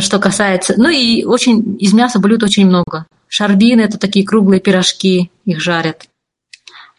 Что 0.00 0.18
касается... 0.18 0.74
Ну 0.76 0.88
и 0.88 1.24
очень 1.24 1.76
из 1.80 1.92
мяса 1.92 2.18
блюд 2.18 2.42
очень 2.42 2.66
много. 2.66 3.06
Шарбины– 3.28 3.80
это 3.82 3.98
такие 3.98 4.26
круглые 4.26 4.60
пирожки, 4.60 5.30
их 5.44 5.60
жарят 5.60 6.09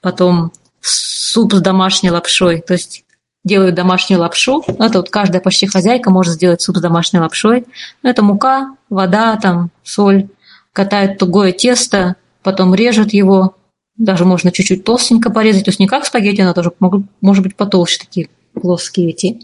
потом 0.02 0.52
суп 0.82 1.54
с 1.54 1.62
домашней 1.62 2.12
лапшой, 2.12 2.62
то 2.62 2.74
есть 2.74 3.06
делают 3.44 3.76
домашнюю 3.76 4.20
лапшу. 4.20 4.64
Это 4.68 5.00
вот 5.00 5.10
каждая 5.10 5.42
почти 5.42 5.68
хозяйка 5.68 6.12
может 6.12 6.34
сделать 6.34 6.62
суп 6.62 6.78
с 6.78 6.82
домашней 6.82 7.20
лапшой. 7.20 7.66
Это 8.04 8.22
мука, 8.22 8.76
вода, 8.90 9.36
там, 9.38 9.72
соль. 9.84 10.28
Катают 10.74 11.18
тугое 11.18 11.52
тесто, 11.52 12.16
потом 12.44 12.74
режут 12.74 13.14
его. 13.14 13.56
Даже 13.98 14.26
можно 14.26 14.52
чуть-чуть 14.52 14.84
толстенько 14.84 15.30
порезать. 15.30 15.66
То 15.66 15.70
есть 15.70 15.80
не 15.80 15.88
как 15.88 16.06
спагетти, 16.06 16.42
но 16.42 16.54
тоже 16.54 16.72
могут, 16.80 17.04
может 17.20 17.44
быть 17.44 17.56
потолще 17.56 18.00
такие 18.00 18.30
плоские 18.54 19.10
эти. 19.10 19.42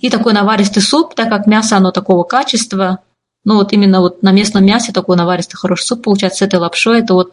И 0.00 0.10
такой 0.10 0.32
наваристый 0.32 0.82
суп, 0.82 1.14
так 1.14 1.28
как 1.28 1.46
мясо 1.46 1.76
оно 1.76 1.90
такого 1.90 2.22
качества, 2.22 3.00
ну 3.44 3.56
вот 3.56 3.72
именно 3.72 4.00
вот 4.00 4.22
на 4.22 4.32
местном 4.32 4.64
мясе 4.64 4.92
такой 4.92 5.16
наваристый 5.16 5.56
хороший 5.56 5.84
суп 5.84 6.04
получается 6.04 6.38
с 6.38 6.42
этой 6.42 6.58
лапшой. 6.58 7.00
Это 7.00 7.14
вот 7.14 7.32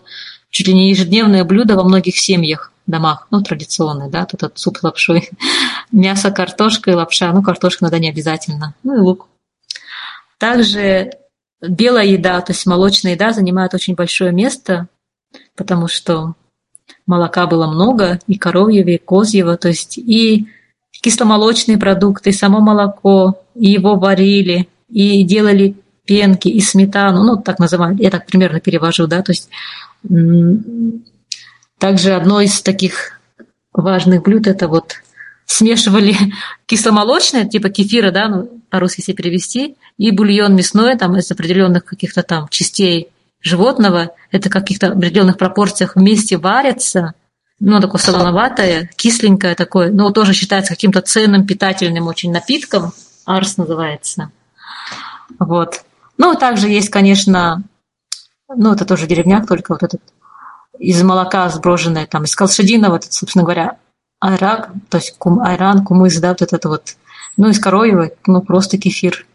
чуть 0.56 0.70
ли 0.70 0.74
не 0.74 0.90
ежедневное 0.90 1.44
блюдо 1.44 1.76
во 1.76 1.84
многих 1.84 2.18
семьях, 2.18 2.72
домах, 2.88 3.28
ну, 3.30 3.42
традиционное, 3.42 4.10
да, 4.10 4.26
тут 4.26 4.42
этот 4.42 4.58
суп 4.58 4.78
с 4.78 4.84
лапшой. 4.84 5.30
Мясо, 5.92 6.32
картошка 6.32 6.92
и 6.92 6.94
лапша, 6.94 7.34
ну, 7.34 7.44
картошка 7.44 7.84
надо 7.84 8.00
не 8.00 8.08
обязательно, 8.08 8.74
ну 8.82 8.96
и 8.96 9.00
лук. 9.00 9.28
Также 10.38 11.12
белая 11.62 12.06
еда, 12.06 12.40
то 12.40 12.54
есть 12.54 12.66
молочная 12.66 13.16
еда 13.16 13.34
занимает 13.34 13.74
очень 13.74 13.96
большое 13.96 14.32
место, 14.32 14.88
потому 15.58 15.90
что 15.90 16.36
молока 17.06 17.48
было 17.48 17.68
много, 17.68 18.22
и 18.26 18.38
коровьего, 18.38 18.92
и 18.92 18.98
козьего, 18.98 19.58
то 19.58 19.68
есть 19.68 19.98
и 19.98 20.48
кисломолочные 20.92 21.78
продукты, 21.78 22.30
и 22.30 22.34
само 22.34 22.62
молоко, 22.62 23.44
и 23.56 23.72
его 23.72 23.96
варили, 23.96 24.70
и 24.88 25.22
делали 25.24 25.76
пенки, 26.06 26.48
и 26.48 26.62
сметану, 26.62 27.24
ну, 27.24 27.38
так 27.38 27.60
называемые, 27.60 28.04
я 28.04 28.10
так 28.12 28.26
примерно 28.26 28.60
перевожу, 28.60 29.08
да, 29.08 29.22
то 29.22 29.32
есть 29.32 29.50
также 31.80 32.14
одно 32.14 32.42
из 32.42 32.62
таких 32.62 33.20
важных 33.74 34.24
блюд 34.24 34.48
это 34.48 34.68
вот 34.68 34.96
смешивали 35.46 36.16
кисломолочное, 36.66 37.46
типа 37.46 37.70
кефира, 37.70 38.12
да, 38.12 38.28
ну, 38.28 38.62
по-русски 38.70 39.02
если 39.02 39.14
перевести, 39.14 39.76
и 39.98 40.12
бульон 40.12 40.56
мясной, 40.56 40.98
там, 40.98 41.18
из 41.18 41.32
определенных 41.32 41.86
каких-то 41.86 42.24
там 42.24 42.48
частей 42.50 43.10
животного, 43.42 44.12
это 44.32 44.50
в 44.50 44.52
каких-то 44.52 44.88
определенных 44.88 45.38
пропорциях 45.38 45.96
вместе 45.96 46.38
варятся, 46.38 47.14
ну, 47.60 47.80
такое 47.80 48.02
солоноватое, 48.02 48.90
кисленькое 48.96 49.56
такое, 49.56 49.92
но 49.92 50.12
тоже 50.12 50.34
считается 50.34 50.74
каким-то 50.74 51.02
ценным, 51.02 51.46
питательным 51.48 52.08
очень 52.08 52.32
напитком, 52.32 52.92
арс 53.26 53.58
называется. 53.58 54.32
Вот. 55.40 55.85
Ну, 56.18 56.36
также 56.36 56.70
есть, 56.70 56.90
конечно, 56.90 57.64
ну, 58.48 58.74
это 58.74 58.86
тоже 58.86 59.08
деревняк, 59.08 59.48
только 59.48 59.74
вот 59.74 59.84
этот 59.84 60.02
из 60.80 61.02
молока 61.04 61.48
сброженное, 61.50 62.06
там, 62.06 62.24
из 62.24 62.36
колшадиного, 62.36 62.94
вот, 62.94 63.06
собственно 63.06 63.44
говоря, 63.44 63.78
айрак, 64.20 64.72
то 64.90 64.98
есть 64.98 65.18
кум, 65.18 65.40
айран, 65.40 65.84
кумыс, 65.84 66.20
да, 66.20 66.30
вот 66.30 66.42
это 66.42 66.70
вот, 66.70 66.96
ну, 67.38 67.50
из 67.50 67.60
коровьего, 67.60 68.12
ну, 68.28 68.42
просто 68.42 68.78
кефир. 68.78 69.26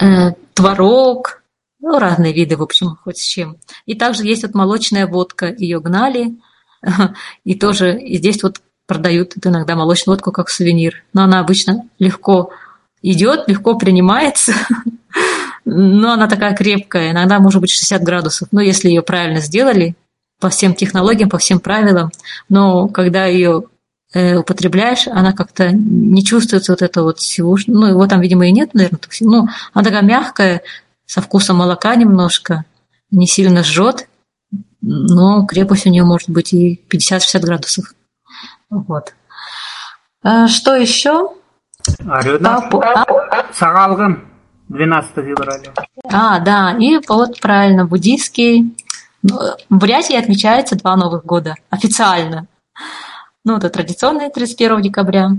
Э, 0.00 0.32
творог, 0.54 1.42
ну, 1.80 1.98
разные 1.98 2.32
виды, 2.32 2.56
в 2.56 2.62
общем, 2.62 2.96
хоть 3.02 3.18
с 3.18 3.22
чем. 3.22 3.56
И 3.86 3.94
также 3.94 4.24
есть 4.24 4.42
вот 4.42 4.54
молочная 4.54 5.06
водка, 5.06 5.46
ее 5.46 5.80
гнали, 5.80 6.38
и 7.44 7.54
тоже 7.54 7.98
и 7.98 8.18
здесь 8.18 8.42
вот 8.42 8.60
продают 8.86 9.34
иногда 9.44 9.76
молочную 9.76 10.16
водку 10.16 10.32
как 10.32 10.48
сувенир. 10.48 11.04
Но 11.12 11.22
она 11.24 11.40
обычно 11.40 11.88
легко 11.98 12.50
идет, 13.02 13.48
легко 13.48 13.76
принимается, 13.76 14.52
но 15.70 16.12
она 16.12 16.28
такая 16.28 16.56
крепкая, 16.56 17.10
иногда 17.10 17.38
может 17.40 17.60
быть 17.60 17.70
60 17.70 18.02
градусов, 18.02 18.48
но 18.52 18.62
если 18.62 18.88
ее 18.88 19.02
правильно 19.02 19.40
сделали, 19.40 19.94
по 20.40 20.48
всем 20.48 20.74
технологиям, 20.74 21.28
по 21.28 21.38
всем 21.38 21.60
правилам, 21.60 22.10
но 22.48 22.88
когда 22.88 23.26
ее 23.26 23.64
э, 24.14 24.36
употребляешь, 24.36 25.06
она 25.08 25.32
как-то 25.32 25.70
не 25.72 26.24
чувствуется 26.24 26.72
вот 26.72 26.80
это 26.80 27.02
вот 27.02 27.18
всего, 27.18 27.58
ну 27.66 27.86
его 27.86 28.06
там, 28.06 28.20
видимо, 28.20 28.46
и 28.46 28.52
нет, 28.52 28.72
наверное, 28.72 29.00
ну, 29.20 29.48
она 29.74 29.84
такая 29.84 30.02
мягкая, 30.02 30.62
со 31.04 31.20
вкусом 31.20 31.56
молока 31.56 31.94
немножко, 31.96 32.64
не 33.10 33.26
сильно 33.26 33.62
жжет, 33.62 34.08
но 34.80 35.44
крепость 35.44 35.86
у 35.86 35.90
нее 35.90 36.04
может 36.04 36.30
быть 36.30 36.52
и 36.52 36.80
50-60 36.90 37.40
градусов. 37.40 37.92
Вот. 38.70 39.14
А 40.22 40.46
что 40.48 40.74
еще? 40.76 41.32
Арена. 42.06 42.56
А, 42.56 43.46
Саралган. 43.52 44.27
12 44.68 45.14
февраля. 45.14 45.72
А, 46.04 46.38
да, 46.40 46.76
и 46.78 46.98
вот 47.08 47.40
правильно, 47.40 47.84
буддийский. 47.84 48.76
Ну, 49.22 49.38
в 49.68 49.76
Бурятии 49.76 50.16
отмечается 50.16 50.76
два 50.76 50.96
Новых 50.96 51.24
года 51.24 51.56
официально. 51.70 52.46
Ну, 53.44 53.56
это 53.56 53.70
традиционный 53.70 54.30
31 54.30 54.82
декабря. 54.82 55.30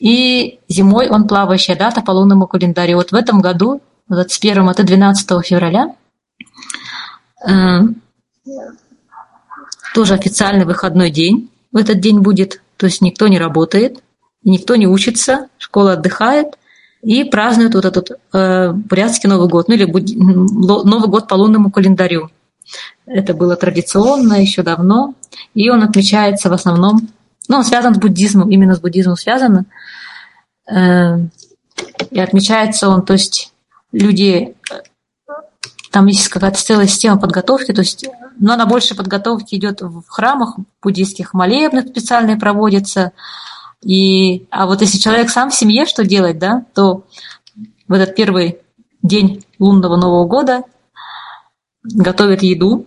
И 0.00 0.60
зимой 0.68 1.08
он 1.08 1.26
плавающая 1.26 1.76
дата 1.76 2.00
по 2.00 2.12
лунному 2.12 2.46
календарю. 2.46 2.96
Вот 2.96 3.12
в 3.12 3.14
этом 3.14 3.40
году, 3.40 3.80
21 4.08 4.68
это 4.70 4.84
12 4.84 5.44
февраля, 5.44 5.94
Э, 7.46 7.80
тоже 9.94 10.14
официальный 10.14 10.64
выходной 10.64 11.10
день 11.10 11.50
в 11.72 11.76
этот 11.76 12.00
день 12.00 12.20
будет, 12.20 12.62
то 12.76 12.86
есть 12.86 13.00
никто 13.00 13.28
не 13.28 13.38
работает, 13.38 14.02
никто 14.42 14.76
не 14.76 14.86
учится, 14.86 15.48
школа 15.58 15.92
отдыхает 15.92 16.58
и 17.02 17.24
празднуют 17.24 17.74
вот 17.74 17.84
этот 17.84 18.10
э, 18.32 18.72
бурятский 18.72 19.28
Новый 19.28 19.48
год, 19.48 19.68
ну 19.68 19.74
или 19.74 19.84
Новый 19.84 21.08
год 21.08 21.28
по 21.28 21.34
лунному 21.34 21.70
календарю. 21.70 22.30
Это 23.06 23.34
было 23.34 23.56
традиционно 23.56 24.34
еще 24.34 24.62
давно, 24.62 25.14
и 25.54 25.70
он 25.70 25.82
отмечается 25.82 26.50
в 26.50 26.52
основном, 26.52 27.08
ну, 27.48 27.58
он 27.58 27.64
связан 27.64 27.94
с 27.94 27.98
буддизмом, 27.98 28.50
именно 28.50 28.74
с 28.74 28.80
буддизмом 28.80 29.16
связан. 29.16 29.66
Э, 30.70 31.18
и 32.10 32.20
отмечается 32.20 32.88
он, 32.88 33.04
то 33.04 33.14
есть 33.14 33.52
люди, 33.92 34.54
там 35.90 36.06
есть 36.06 36.28
какая-то 36.28 36.60
целая 36.60 36.86
система 36.86 37.18
подготовки, 37.18 37.72
то 37.72 37.80
есть, 37.80 38.06
но 38.38 38.54
она 38.54 38.66
больше 38.66 38.94
подготовки 38.94 39.54
идет 39.54 39.80
в 39.80 40.04
храмах 40.08 40.56
буддийских, 40.82 41.32
молебных 41.32 41.88
специальные 41.88 42.36
проводятся, 42.36 43.12
и, 43.82 44.46
а 44.50 44.66
вот 44.66 44.80
если 44.80 44.98
человек 44.98 45.30
сам 45.30 45.50
в 45.50 45.54
семье 45.54 45.86
что 45.86 46.04
делать, 46.04 46.38
да, 46.38 46.64
то 46.74 47.04
в 47.86 47.92
этот 47.92 48.14
первый 48.14 48.58
день 49.02 49.44
лунного 49.58 49.96
Нового 49.96 50.26
года 50.26 50.62
готовит 51.82 52.42
еду, 52.42 52.86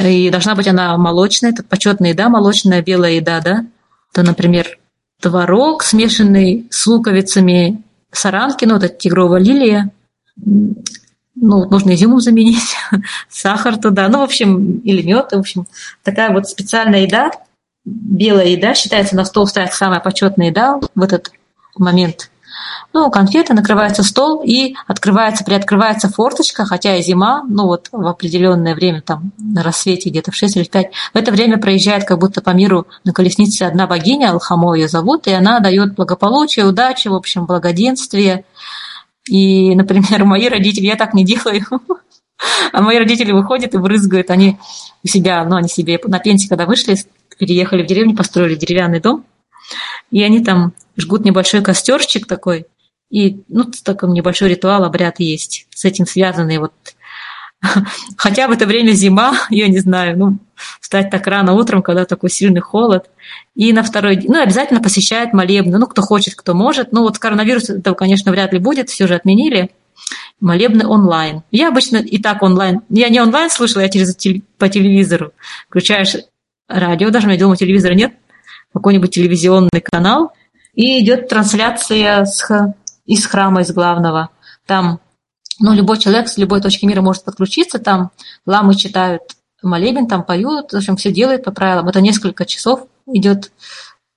и 0.00 0.30
должна 0.30 0.54
быть 0.54 0.68
она 0.68 0.96
молочная, 0.96 1.50
это 1.50 1.62
почетная 1.62 2.10
еда, 2.10 2.28
молочная 2.28 2.82
белая 2.82 3.12
еда, 3.12 3.40
да, 3.40 3.66
то, 4.12 4.22
например, 4.22 4.78
творог, 5.20 5.82
смешанный 5.82 6.66
с 6.70 6.86
луковицами 6.86 7.82
саранки, 8.10 8.64
ну, 8.64 8.76
это 8.76 8.88
тигровая 8.88 9.40
лилия, 9.40 9.90
ну, 10.36 11.68
нужно 11.68 11.94
изюмом 11.94 12.20
заменить, 12.20 12.76
сахар 13.28 13.76
туда, 13.76 14.08
ну, 14.08 14.18
в 14.18 14.22
общем, 14.22 14.78
или 14.78 15.02
мед, 15.02 15.32
в 15.32 15.38
общем, 15.38 15.66
такая 16.02 16.32
вот 16.32 16.48
специальная 16.48 17.02
еда, 17.02 17.30
белая 17.88 18.48
еда, 18.48 18.74
считается 18.74 19.16
на 19.16 19.24
стол 19.24 19.46
ставится 19.46 19.78
самая 19.78 20.00
почетная 20.00 20.48
еда 20.48 20.80
в 20.94 21.02
этот 21.02 21.30
момент. 21.76 22.30
Ну, 22.92 23.10
конфеты, 23.10 23.54
накрывается 23.54 24.02
стол 24.02 24.42
и 24.42 24.74
открывается, 24.86 25.44
приоткрывается 25.44 26.08
форточка, 26.08 26.64
хотя 26.64 26.96
и 26.96 27.02
зима, 27.02 27.44
ну 27.48 27.66
вот 27.66 27.88
в 27.92 28.06
определенное 28.06 28.74
время, 28.74 29.02
там 29.02 29.32
на 29.38 29.62
рассвете 29.62 30.08
где-то 30.08 30.32
в 30.32 30.34
6 30.34 30.56
или 30.56 30.64
в 30.64 30.70
5, 30.70 30.90
в 31.12 31.16
это 31.16 31.30
время 31.30 31.58
проезжает 31.58 32.04
как 32.04 32.18
будто 32.18 32.40
по 32.40 32.50
миру 32.50 32.86
на 33.04 33.12
колеснице 33.12 33.64
одна 33.64 33.86
богиня, 33.86 34.30
Алхамо 34.30 34.74
ее 34.74 34.88
зовут, 34.88 35.26
и 35.26 35.32
она 35.32 35.60
дает 35.60 35.94
благополучие, 35.94 36.64
удачи, 36.64 37.08
в 37.08 37.14
общем, 37.14 37.46
благоденствие. 37.46 38.44
И, 39.28 39.74
например, 39.74 40.24
мои 40.24 40.48
родители, 40.48 40.86
я 40.86 40.96
так 40.96 41.12
не 41.12 41.24
делаю, 41.24 41.64
а 42.72 42.80
мои 42.80 42.98
родители 42.98 43.32
выходят 43.32 43.74
и 43.74 43.78
брызгают, 43.78 44.30
они 44.30 44.58
у 45.04 45.08
себя, 45.08 45.44
ну, 45.44 45.56
они 45.56 45.68
себе 45.68 46.00
на 46.04 46.18
пенсии, 46.18 46.48
когда 46.48 46.64
вышли, 46.64 46.96
переехали 47.38 47.82
в 47.82 47.86
деревню, 47.86 48.16
построили 48.16 48.54
деревянный 48.54 49.00
дом, 49.00 49.24
и 50.10 50.22
они 50.22 50.42
там 50.42 50.72
жгут 50.96 51.24
небольшой 51.24 51.62
костерчик 51.62 52.26
такой, 52.26 52.66
и, 53.10 53.42
ну, 53.48 53.64
такой 53.84 54.10
небольшой 54.10 54.50
ритуал, 54.50 54.84
обряд 54.84 55.20
есть, 55.20 55.66
с 55.70 55.84
этим 55.84 56.06
связанный 56.06 56.58
вот 56.58 56.72
Хотя 58.16 58.48
в 58.48 58.52
это 58.52 58.66
время 58.66 58.92
зима, 58.92 59.34
я 59.50 59.68
не 59.68 59.78
знаю, 59.78 60.18
ну, 60.18 60.38
встать 60.80 61.10
так 61.10 61.26
рано 61.26 61.54
утром, 61.54 61.82
когда 61.82 62.04
такой 62.04 62.30
сильный 62.30 62.60
холод. 62.60 63.10
И 63.54 63.72
на 63.72 63.82
второй 63.82 64.16
день, 64.16 64.30
ну, 64.30 64.40
обязательно 64.40 64.80
посещает 64.80 65.32
молебны, 65.32 65.78
ну, 65.78 65.86
кто 65.86 66.02
хочет, 66.02 66.34
кто 66.34 66.54
может. 66.54 66.92
Ну, 66.92 67.02
вот 67.02 67.16
с 67.16 67.18
коронавирусом 67.18 67.78
этого, 67.78 67.94
конечно, 67.94 68.30
вряд 68.32 68.52
ли 68.52 68.58
будет, 68.58 68.88
все 68.88 69.06
же 69.06 69.14
отменили. 69.14 69.70
Молебны 70.40 70.86
онлайн. 70.86 71.42
Я 71.50 71.68
обычно 71.68 71.96
и 71.96 72.18
так 72.18 72.42
онлайн, 72.42 72.82
я 72.88 73.08
не 73.08 73.20
онлайн 73.20 73.50
слышала, 73.50 73.82
я 73.82 73.88
через 73.88 74.16
по 74.56 74.68
телевизору. 74.68 75.32
Включаешь 75.68 76.14
радио, 76.68 77.10
даже 77.10 77.26
у 77.26 77.30
меня 77.30 77.40
дома 77.40 77.56
телевизора 77.56 77.94
нет, 77.94 78.12
какой-нибудь 78.72 79.12
телевизионный 79.12 79.80
канал, 79.82 80.32
и 80.74 81.02
идет 81.02 81.28
трансляция 81.28 82.24
с, 82.24 82.74
из 83.06 83.26
храма, 83.26 83.62
из 83.62 83.72
главного. 83.72 84.30
Там, 84.66 85.00
ну, 85.58 85.74
любой 85.74 85.98
человек 85.98 86.28
с 86.28 86.36
любой 86.36 86.60
точки 86.60 86.84
мира 86.84 87.00
может 87.00 87.24
подключиться, 87.24 87.78
там 87.78 88.10
ламы 88.46 88.74
читают 88.74 89.22
молебен, 89.62 90.06
там 90.06 90.22
поют, 90.22 90.72
в 90.72 90.76
общем, 90.76 90.96
все 90.96 91.10
делают 91.10 91.42
по 91.42 91.50
правилам. 91.50 91.88
Это 91.88 92.00
несколько 92.00 92.44
часов 92.44 92.86
идет, 93.06 93.50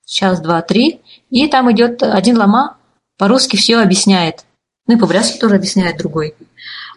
час, 0.06 0.40
два, 0.40 0.62
три, 0.62 1.00
и 1.30 1.48
там 1.48 1.72
идет 1.72 2.02
один 2.02 2.36
лама, 2.36 2.76
по-русски 3.18 3.56
все 3.56 3.78
объясняет. 3.78 4.44
Ну 4.86 4.96
и 4.96 4.98
по-брянски 4.98 5.38
тоже 5.38 5.56
объясняет 5.56 5.96
другой 5.96 6.34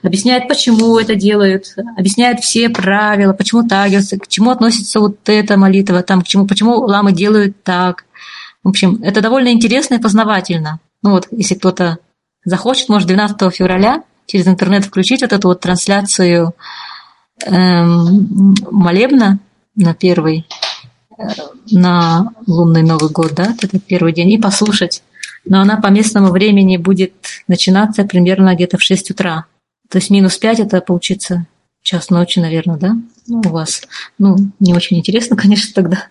объясняет, 0.04 0.48
почему 0.48 0.98
это 0.98 1.16
делают, 1.16 1.76
объясняет 1.98 2.40
все 2.42 2.70
правила, 2.70 3.34
почему 3.34 3.68
так 3.68 3.92
к 3.92 4.28
чему 4.28 4.52
относится 4.52 5.00
вот 5.00 5.18
эта 5.26 5.58
молитва, 5.58 6.04
там, 6.04 6.22
к 6.22 6.28
чему, 6.28 6.46
почему 6.46 6.76
ламы 6.76 7.12
делают 7.12 7.64
так. 7.64 8.06
В 8.64 8.70
общем, 8.70 9.00
это 9.04 9.22
довольно 9.22 9.50
интересно 9.50 9.96
и 9.96 10.02
познавательно. 10.02 10.80
Ну 11.04 11.12
вот, 11.12 11.28
если 11.32 11.56
кто-то 11.56 12.00
захочет, 12.44 12.90
может 12.90 13.08
12 13.08 13.54
февраля 13.54 14.04
через 14.26 14.48
интернет 14.48 14.86
включить 14.86 15.22
вот 15.22 15.34
эту 15.34 15.50
вот 15.50 15.60
трансляцию 15.60 16.56
эм, 17.46 18.56
молебна 18.72 19.40
на 19.76 19.94
первый, 19.94 20.48
э, 21.18 21.24
на 21.72 22.32
лунный 22.48 22.82
Новый 22.82 23.12
год, 23.12 23.34
да, 23.34 23.56
это 23.62 23.80
первый 23.80 24.14
день, 24.14 24.32
и 24.32 24.38
послушать. 24.38 25.04
Но 25.46 25.62
она 25.62 25.78
по 25.78 25.88
местному 25.88 26.32
времени 26.32 26.78
будет 26.78 27.14
начинаться 27.48 28.04
примерно 28.04 28.56
где-то 28.56 28.78
в 28.78 28.82
6 28.82 29.12
утра. 29.12 29.46
То 29.90 29.98
есть 29.98 30.10
минус 30.10 30.38
5 30.38 30.60
это 30.62 30.82
получится 30.82 31.48
час 31.82 32.10
ночи, 32.10 32.40
наверное, 32.40 32.78
да, 32.78 32.96
ну, 33.28 33.42
у 33.46 33.50
вас. 33.50 33.84
Ну, 34.18 34.36
не 34.60 34.74
очень 34.74 34.98
интересно, 34.98 35.36
конечно, 35.38 35.74
тогда. 35.74 36.08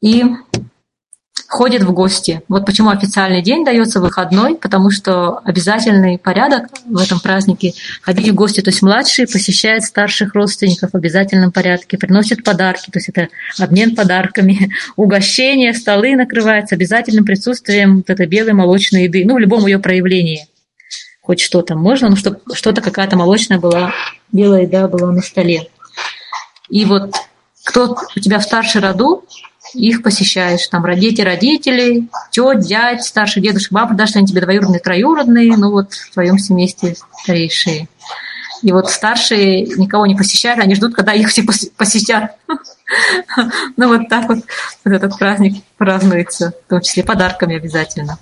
И 0.00 0.24
ходит 1.48 1.82
в 1.82 1.92
гости. 1.92 2.42
Вот 2.48 2.66
почему 2.66 2.90
официальный 2.90 3.42
день 3.42 3.64
дается 3.64 4.00
выходной, 4.00 4.56
потому 4.56 4.90
что 4.90 5.38
обязательный 5.44 6.18
порядок 6.18 6.66
в 6.84 6.98
этом 6.98 7.20
празднике 7.20 7.72
ходить 8.02 8.28
в 8.28 8.34
гости, 8.34 8.60
то 8.60 8.68
есть 8.68 8.82
младшие 8.82 9.26
посещают 9.26 9.84
старших 9.84 10.34
родственников 10.34 10.90
в 10.92 10.96
обязательном 10.96 11.50
порядке, 11.50 11.96
приносят 11.96 12.44
подарки, 12.44 12.90
то 12.90 12.98
есть 12.98 13.08
это 13.08 13.28
обмен 13.58 13.96
подарками, 13.96 14.70
угощение, 14.96 15.72
столы 15.72 16.16
накрываются 16.16 16.74
обязательным 16.74 17.24
присутствием 17.24 17.98
вот 17.98 18.10
этой 18.10 18.26
белой 18.26 18.52
молочной 18.52 19.04
еды, 19.04 19.24
ну, 19.24 19.34
в 19.34 19.38
любом 19.38 19.66
ее 19.66 19.78
проявлении 19.78 20.46
хоть 21.28 21.40
что-то 21.40 21.74
можно, 21.74 22.08
но 22.08 22.16
чтобы 22.16 22.40
что-то 22.54 22.80
какая-то 22.80 23.14
молочная 23.14 23.58
была, 23.58 23.92
белая 24.32 24.62
еда 24.62 24.88
была 24.88 25.12
на 25.12 25.20
столе. 25.20 25.68
И 26.70 26.86
вот 26.86 27.16
кто 27.64 27.98
у 28.16 28.18
тебя 28.18 28.38
в 28.38 28.44
старшей 28.44 28.80
роду, 28.80 29.26
их 29.74 30.02
посещаешь, 30.02 30.66
там, 30.68 30.86
родители 30.86 31.26
родителей, 31.26 32.08
тетя, 32.30 32.54
дядь, 32.54 33.04
старший 33.04 33.42
дедушка, 33.42 33.74
бабушка, 33.74 33.98
даже 33.98 34.08
если 34.08 34.18
они 34.20 34.28
тебе 34.28 34.40
двоюродные, 34.40 34.80
троюродные, 34.80 35.54
ну 35.58 35.70
вот 35.70 35.92
в 35.92 36.14
твоем 36.14 36.38
семействе 36.38 36.96
старейшие. 37.20 37.88
И 38.62 38.72
вот 38.72 38.88
старшие 38.88 39.66
никого 39.76 40.06
не 40.06 40.16
посещают, 40.16 40.60
они 40.60 40.76
ждут, 40.76 40.94
когда 40.94 41.12
их 41.12 41.28
все 41.28 41.44
посетят. 41.76 42.36
Ну 43.76 43.88
вот 43.88 44.08
так 44.08 44.30
вот 44.30 44.38
этот 44.82 45.18
праздник 45.18 45.62
празднуется, 45.76 46.54
в 46.64 46.70
том 46.70 46.80
числе 46.80 47.04
подарками 47.04 47.54
обязательно. 47.54 48.18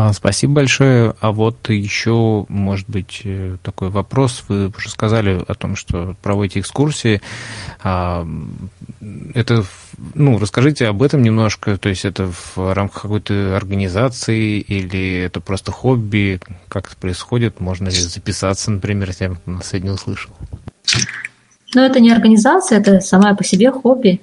А, 0.00 0.12
спасибо 0.12 0.52
большое. 0.52 1.16
А 1.20 1.32
вот 1.32 1.70
еще, 1.70 2.46
может 2.48 2.88
быть, 2.88 3.22
э, 3.24 3.56
такой 3.64 3.88
вопрос. 3.88 4.44
Вы 4.46 4.68
уже 4.68 4.90
сказали 4.90 5.44
о 5.44 5.54
том, 5.54 5.74
что 5.74 6.14
проводите 6.22 6.60
экскурсии. 6.60 7.20
А, 7.82 8.24
это, 9.34 9.64
ну, 10.14 10.38
расскажите 10.38 10.86
об 10.86 11.02
этом 11.02 11.22
немножко. 11.22 11.76
То 11.78 11.88
есть 11.88 12.04
это 12.04 12.30
в 12.30 12.72
рамках 12.74 13.02
какой-то 13.02 13.56
организации 13.56 14.60
или 14.60 15.16
это 15.16 15.40
просто 15.40 15.72
хобби? 15.72 16.38
Как 16.68 16.86
это 16.86 16.96
происходит? 16.96 17.58
Можно 17.58 17.86
ли 17.86 17.96
записаться, 17.96 18.70
например, 18.70 19.08
если 19.08 19.24
я 19.24 19.36
нас 19.46 19.68
сегодня 19.68 19.90
услышал? 19.90 20.30
Ну, 21.74 21.82
это 21.82 21.98
не 21.98 22.12
организация, 22.12 22.78
это 22.78 23.00
сама 23.00 23.34
по 23.34 23.42
себе 23.42 23.72
хобби. 23.72 24.20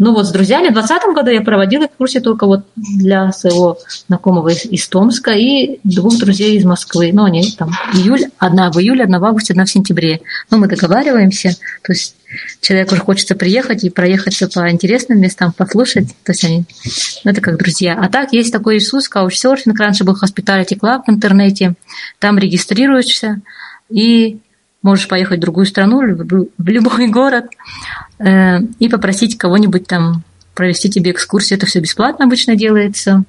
Ну 0.00 0.14
вот 0.14 0.26
с 0.26 0.30
друзьями 0.30 0.68
в 0.68 0.72
2020 0.72 1.14
году 1.14 1.30
я 1.30 1.42
проводила 1.42 1.84
экскурсии 1.84 2.20
только 2.20 2.46
вот 2.46 2.64
для 2.74 3.32
своего 3.32 3.78
знакомого 4.08 4.48
из, 4.48 4.64
из 4.64 4.88
Томска 4.88 5.32
и 5.32 5.78
двух 5.84 6.16
друзей 6.18 6.56
из 6.56 6.64
Москвы. 6.64 7.10
Ну, 7.12 7.24
они 7.24 7.52
там 7.52 7.72
июль, 7.92 8.30
одна 8.38 8.72
в 8.72 8.78
июле, 8.78 9.04
одна 9.04 9.18
в 9.18 9.24
августе, 9.26 9.52
одна 9.52 9.66
в 9.66 9.70
сентябре. 9.70 10.22
Ну, 10.50 10.56
мы 10.56 10.68
договариваемся, 10.68 11.50
то 11.82 11.92
есть 11.92 12.16
человеку 12.62 12.94
уже 12.94 13.02
хочется 13.02 13.34
приехать 13.34 13.84
и 13.84 13.90
проехаться 13.90 14.48
по 14.48 14.70
интересным 14.70 15.20
местам, 15.20 15.52
послушать. 15.52 16.08
То 16.24 16.32
есть 16.32 16.44
они, 16.44 16.64
ну, 17.24 17.32
это 17.32 17.42
как 17.42 17.58
друзья. 17.58 17.98
А 18.02 18.08
так 18.08 18.32
есть 18.32 18.54
такой 18.54 18.76
ресурс, 18.76 19.06
Couchsurfing, 19.14 19.76
раньше 19.76 20.04
был 20.04 20.14
Hospitality 20.14 20.78
Club 20.78 21.02
в 21.06 21.10
интернете. 21.10 21.74
Там 22.18 22.38
регистрируешься 22.38 23.42
и 23.90 24.38
можешь 24.80 25.08
поехать 25.08 25.40
в 25.40 25.42
другую 25.42 25.66
страну, 25.66 26.00
в 26.00 26.68
любой 26.68 27.08
город 27.08 27.50
и 28.22 28.88
попросить 28.88 29.38
кого-нибудь 29.38 29.86
там 29.86 30.24
провести 30.54 30.90
тебе 30.90 31.12
экскурсию. 31.12 31.56
Это 31.56 31.66
все 31.66 31.80
бесплатно 31.80 32.26
обычно 32.26 32.54
делается. 32.54 33.24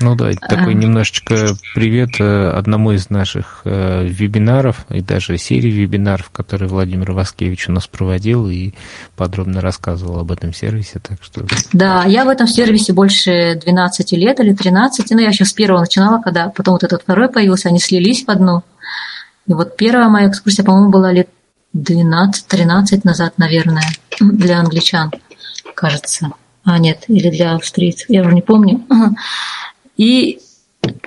Ну 0.00 0.14
да, 0.14 0.32
такой 0.32 0.72
а... 0.72 0.76
немножечко 0.76 1.54
привет 1.74 2.20
э, 2.20 2.50
одному 2.50 2.92
из 2.92 3.10
наших 3.10 3.60
э, 3.64 4.06
вебинаров 4.06 4.86
и 4.88 5.02
даже 5.02 5.36
серии 5.36 5.70
вебинаров, 5.70 6.30
которые 6.30 6.68
Владимир 6.68 7.12
Васкевич 7.12 7.68
у 7.68 7.72
нас 7.72 7.86
проводил 7.86 8.48
и 8.48 8.72
подробно 9.16 9.60
рассказывал 9.60 10.18
об 10.18 10.32
этом 10.32 10.54
сервисе, 10.54 11.00
так 11.00 11.22
что... 11.22 11.44
Да, 11.72 12.04
я 12.04 12.24
в 12.24 12.28
этом 12.28 12.46
сервисе 12.46 12.94
больше 12.94 13.60
12 13.62 14.12
лет 14.12 14.40
или 14.40 14.54
13, 14.54 15.10
ну 15.10 15.18
я 15.18 15.28
еще 15.28 15.44
с 15.44 15.52
первого 15.52 15.80
начинала, 15.80 16.20
когда 16.22 16.48
потом 16.48 16.72
вот 16.72 16.84
этот 16.84 17.02
второй 17.02 17.28
появился, 17.28 17.68
они 17.68 17.78
слились 17.78 18.24
в 18.24 18.30
одну. 18.30 18.62
И 19.46 19.52
вот 19.52 19.76
первая 19.76 20.08
моя 20.08 20.28
экскурсия, 20.28 20.64
по-моему, 20.64 20.90
была 20.90 21.12
лет 21.12 21.28
12-13 21.74 23.00
назад, 23.04 23.34
наверное, 23.38 23.84
для 24.20 24.60
англичан, 24.60 25.10
кажется. 25.74 26.32
А, 26.64 26.78
нет, 26.78 27.04
или 27.08 27.30
для 27.30 27.54
австрийцев, 27.54 28.08
я 28.10 28.22
уже 28.22 28.34
не 28.34 28.42
помню. 28.42 28.84
И 29.96 30.40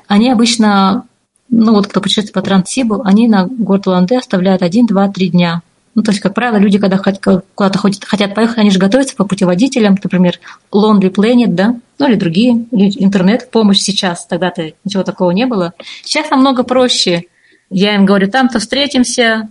они 0.07 0.29
обычно, 0.31 1.05
ну 1.49 1.73
вот 1.73 1.87
кто 1.87 2.01
путешествует 2.01 2.33
по 2.33 2.41
Транссибу, 2.41 3.01
они 3.03 3.27
на 3.27 3.45
город 3.45 3.87
Уланде 3.87 4.17
оставляют 4.17 4.61
один, 4.61 4.85
два, 4.85 5.09
три 5.09 5.29
дня. 5.29 5.61
Ну, 5.95 6.01
то 6.01 6.09
есть, 6.09 6.21
как 6.21 6.33
правило, 6.33 6.57
люди, 6.57 6.79
когда 6.79 6.97
куда-то 6.97 7.79
хотят 7.79 8.33
поехать, 8.33 8.57
они 8.57 8.71
же 8.71 8.79
готовятся 8.79 9.15
по 9.15 9.25
путеводителям, 9.25 9.95
например, 10.01 10.39
Lonely 10.71 11.13
Planet, 11.13 11.49
да, 11.49 11.75
ну 11.99 12.07
или 12.07 12.15
другие, 12.15 12.53
интернет, 12.71 13.51
помощь 13.51 13.79
сейчас, 13.79 14.25
тогда-то 14.25 14.73
ничего 14.83 15.03
такого 15.03 15.29
не 15.31 15.45
было. 15.45 15.73
Сейчас 16.03 16.31
намного 16.31 16.63
проще. 16.63 17.25
Я 17.69 17.93
им 17.93 18.05
говорю, 18.05 18.27
там-то 18.29 18.57
встретимся, 18.57 19.49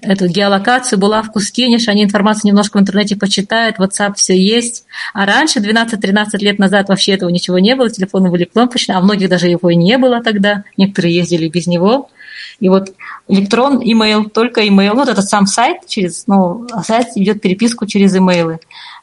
эту 0.00 0.26
геолокацию, 0.26 0.98
булавку 0.98 1.40
скинешь, 1.40 1.88
они 1.88 2.04
информацию 2.04 2.48
немножко 2.48 2.78
в 2.78 2.80
интернете 2.80 3.16
почитают, 3.16 3.78
WhatsApp 3.78 4.14
все 4.16 4.36
есть. 4.36 4.84
А 5.12 5.24
раньше, 5.24 5.60
12-13 5.60 6.38
лет 6.38 6.58
назад, 6.58 6.88
вообще 6.88 7.12
этого 7.12 7.30
ничего 7.30 7.58
не 7.58 7.76
было, 7.76 7.88
телефоны 7.88 8.30
были 8.30 8.44
кнопочные, 8.44 8.96
а 8.96 9.00
многих 9.00 9.28
даже 9.28 9.48
его 9.48 9.70
и 9.70 9.76
не 9.76 9.96
было 9.98 10.22
тогда, 10.22 10.64
некоторые 10.76 11.14
ездили 11.14 11.48
без 11.48 11.66
него. 11.66 12.08
И 12.60 12.68
вот 12.68 12.92
электрон, 13.28 13.80
имейл, 13.82 14.28
только 14.28 14.66
имейл, 14.66 14.94
вот 14.94 15.08
этот 15.08 15.28
сам 15.28 15.46
сайт, 15.46 15.86
через, 15.86 16.26
ну, 16.26 16.66
сайт 16.84 17.08
идет 17.14 17.40
переписку 17.40 17.86
через 17.86 18.16
имейлы. 18.16 18.58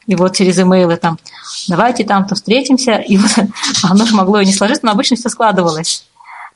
И 0.08 0.16
вот 0.16 0.36
через 0.36 0.60
имейлы 0.60 0.98
там, 0.98 1.20
давайте 1.68 2.04
там-то 2.04 2.36
встретимся, 2.36 2.96
и 2.96 3.18
вот 3.18 3.32
оно 3.84 4.06
же 4.06 4.16
могло 4.16 4.42
и 4.42 4.46
не 4.46 4.54
сложиться, 4.54 4.86
но 4.86 4.92
обычно 4.92 5.16
все 5.16 5.30
складывалось 5.30 6.06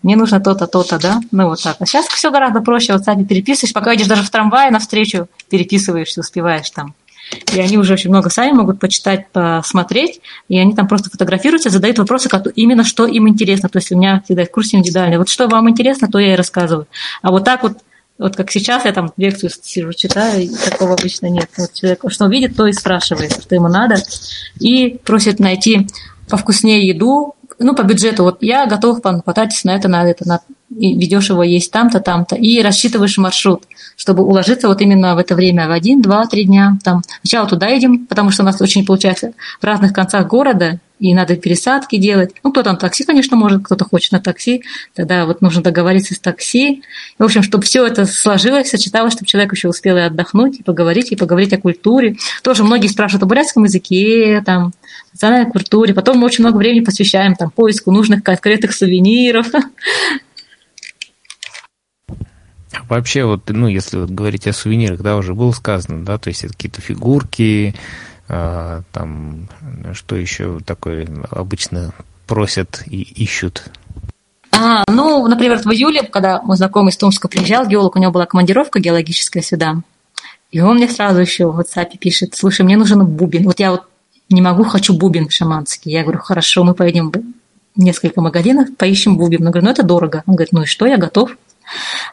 мне 0.04 0.16
нужно 0.16 0.40
то-то, 0.40 0.68
то-то, 0.68 1.00
да, 1.00 1.20
ну 1.32 1.50
вот 1.50 1.62
так. 1.62 1.78
А 1.80 1.86
сейчас 1.86 2.06
все 2.08 2.32
гораздо 2.32 2.62
проще, 2.62 2.94
вот 2.94 3.04
сами 3.04 3.24
переписываешь, 3.24 3.74
пока 3.74 3.96
идешь 3.96 4.08
даже 4.08 4.24
в 4.24 4.30
трамвае 4.30 4.72
навстречу, 4.72 5.28
переписываешься, 5.50 6.22
успеваешь 6.22 6.70
там. 6.70 6.94
И 7.54 7.60
они 7.60 7.78
уже 7.78 7.94
очень 7.94 8.10
много 8.10 8.30
сами 8.30 8.52
могут 8.52 8.80
почитать, 8.80 9.28
посмотреть, 9.32 10.22
и 10.48 10.60
они 10.60 10.76
там 10.76 10.88
просто 10.88 11.10
фотографируются, 11.10 11.70
задают 11.70 11.98
вопросы, 11.98 12.30
как, 12.30 12.46
именно 12.56 12.84
что 12.84 13.08
им 13.08 13.28
интересно. 13.28 13.70
То 13.70 13.80
есть 13.80 13.92
у 13.92 13.98
меня 13.98 14.22
всегда 14.24 14.46
в 14.46 14.52
курсе 14.52 14.78
индивидуальный. 14.78 15.18
Вот 15.18 15.30
что 15.30 15.48
вам 15.48 15.70
интересно, 15.70 16.08
то 16.08 16.20
я 16.20 16.34
и 16.34 16.38
рассказываю. 16.38 16.88
А 17.22 17.32
вот 17.32 17.44
так 17.44 17.64
вот, 17.64 17.80
вот 18.18 18.36
как 18.36 18.52
сейчас 18.52 18.86
я 18.86 18.94
там 18.94 19.12
лекцию 19.18 19.50
сижу, 19.62 19.92
читаю, 19.94 20.44
и 20.44 20.50
такого 20.50 20.94
обычно 20.94 21.28
нет. 21.28 21.50
Вот 21.58 21.74
человек 21.74 22.02
что 22.10 22.26
увидит, 22.26 22.56
то 22.56 22.68
и 22.68 22.74
спрашивает, 22.74 23.42
что 23.42 23.56
ему 23.56 23.70
надо, 23.70 23.98
и 24.60 25.00
просит 25.04 25.40
найти 25.40 25.88
повкуснее 26.30 26.88
еду, 26.88 27.36
ну, 27.60 27.76
по 27.76 27.84
бюджету, 27.84 28.24
вот 28.24 28.38
я 28.42 28.66
готов 28.66 29.02
потратиться 29.02 29.68
на 29.68 29.76
это, 29.76 29.88
на 29.88 30.10
это, 30.10 30.28
на, 30.28 30.42
и 30.76 30.98
ведешь 30.98 31.30
его 31.30 31.44
есть 31.44 31.72
там-то, 31.72 32.00
там-то, 32.00 32.36
и 32.36 32.62
рассчитываешь 32.62 33.18
маршрут, 33.18 33.64
чтобы 33.96 34.24
уложиться 34.24 34.68
вот 34.68 34.82
именно 34.82 35.16
в 35.16 35.20
это 35.20 35.36
время, 35.36 35.68
в 35.68 35.72
один, 35.72 36.02
два, 36.02 36.26
три 36.28 36.46
дня. 36.46 36.78
Там. 36.84 37.02
Сначала 37.22 37.48
туда 37.48 37.68
едем, 37.68 38.06
потому 38.08 38.32
что 38.32 38.44
у 38.44 38.46
нас 38.46 38.60
очень 38.62 38.86
получается 38.86 39.34
в 39.60 39.64
разных 39.64 39.94
концах 39.94 40.28
города, 40.28 40.80
и 41.00 41.14
надо 41.14 41.36
пересадки 41.36 41.98
делать. 41.98 42.32
Ну, 42.44 42.52
кто 42.52 42.64
там 42.64 42.78
такси, 42.78 43.04
конечно, 43.04 43.36
может, 43.36 43.64
кто-то 43.64 43.84
хочет 43.86 44.14
на 44.14 44.22
такси, 44.22 44.64
тогда 44.94 45.26
вот 45.26 45.42
нужно 45.42 45.62
договориться 45.62 46.14
с 46.14 46.20
такси. 46.20 46.84
В 47.20 47.24
общем, 47.24 47.44
чтобы 47.44 47.66
все 47.66 47.86
это 47.86 48.06
сложилось, 48.06 48.70
сочеталось, 48.70 49.14
чтобы 49.14 49.28
человек 49.28 49.52
еще 49.54 49.68
успел 49.68 49.98
и 49.98 50.02
отдохнуть, 50.02 50.60
и 50.60 50.64
поговорить, 50.64 51.12
и 51.12 51.18
поговорить 51.18 51.54
о 51.54 51.58
культуре. 51.58 52.16
Тоже 52.44 52.64
многие 52.64 52.88
спрашивают 52.88 53.24
о 53.24 53.26
бурятском 53.26 53.66
языке, 53.66 54.42
там, 54.46 54.72
национальной 55.16 55.50
культуре. 55.50 55.94
Потом 55.94 56.18
мы 56.18 56.26
очень 56.26 56.44
много 56.44 56.58
времени 56.58 56.84
посвящаем 56.84 57.36
там, 57.36 57.50
поиску 57.50 57.92
нужных 57.92 58.22
конкретных 58.24 58.74
сувениров. 58.74 59.48
Вообще, 62.90 63.24
вот, 63.24 63.44
ну, 63.48 63.68
если 63.68 63.98
вот 63.98 64.10
говорить 64.12 64.46
о 64.48 64.54
сувенирах, 64.54 65.02
да, 65.02 65.16
уже 65.16 65.34
было 65.34 65.52
сказано, 65.52 66.06
да, 66.06 66.18
то 66.18 66.28
есть 66.28 66.44
это 66.44 66.54
какие-то 66.54 66.82
фигурки, 66.82 67.74
а, 68.28 68.82
там, 68.92 69.48
что 69.94 70.18
еще 70.18 70.60
такое 70.60 71.08
обычно 71.32 71.94
просят 72.28 72.84
и 72.86 73.02
ищут? 73.02 73.64
А, 74.52 74.84
ну, 74.90 75.26
например, 75.28 75.60
в 75.60 75.72
июле, 75.72 76.04
когда 76.04 76.42
мой 76.42 76.58
знакомый 76.58 76.92
из 76.92 76.98
Томска 76.98 77.28
приезжал, 77.28 77.66
геолог, 77.66 77.96
у 77.96 78.00
него 78.00 78.12
была 78.12 78.26
командировка 78.26 78.80
геологическая 78.80 79.42
сюда, 79.42 79.78
и 80.52 80.60
он 80.60 80.76
мне 80.76 80.90
сразу 80.90 81.22
еще 81.22 81.50
в 81.50 81.60
WhatsApp 81.60 81.98
пишет, 81.98 82.36
слушай, 82.36 82.64
мне 82.64 82.78
нужен 82.78 83.06
бубен. 83.06 83.46
Вот 83.46 83.60
я 83.60 83.72
вот 83.72 83.84
не 84.30 84.42
могу, 84.42 84.64
хочу 84.64 84.98
бубен 84.98 85.30
шаманский. 85.30 85.92
Я 85.92 86.04
говорю, 86.04 86.20
хорошо, 86.20 86.64
мы 86.64 86.74
поедем 86.74 87.12
в 87.12 87.22
несколько 87.76 88.22
магазинов, 88.22 88.76
поищем 88.78 89.18
бубен. 89.18 89.46
Он 89.46 89.52
говорит, 89.52 89.64
ну 89.64 89.72
это 89.72 89.84
дорого. 89.84 90.24
Он 90.26 90.36
говорит, 90.36 90.54
ну 90.54 90.64
и 90.64 90.66
что, 90.66 90.86
я 90.86 90.98
готов. 90.98 91.38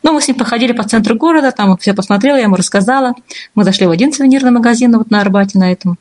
Ну, 0.03 0.13
мы 0.13 0.21
с 0.21 0.29
ним 0.29 0.37
походили 0.37 0.73
по 0.73 0.83
центру 0.83 1.15
города, 1.15 1.53
там 1.53 1.71
он 1.71 1.77
все 1.77 1.93
посмотрел, 1.95 2.37
я 2.37 2.45
ему 2.45 2.57
рассказала. 2.57 3.15
Мы 3.55 3.65
зашли 3.65 3.87
в 3.87 3.91
один 3.91 4.13
сувенирный 4.13 4.51
магазин 4.51 4.97
вот 4.97 5.11
на 5.11 5.21
Арбате 5.21 5.59
на 5.59 5.71
этом. 5.71 5.99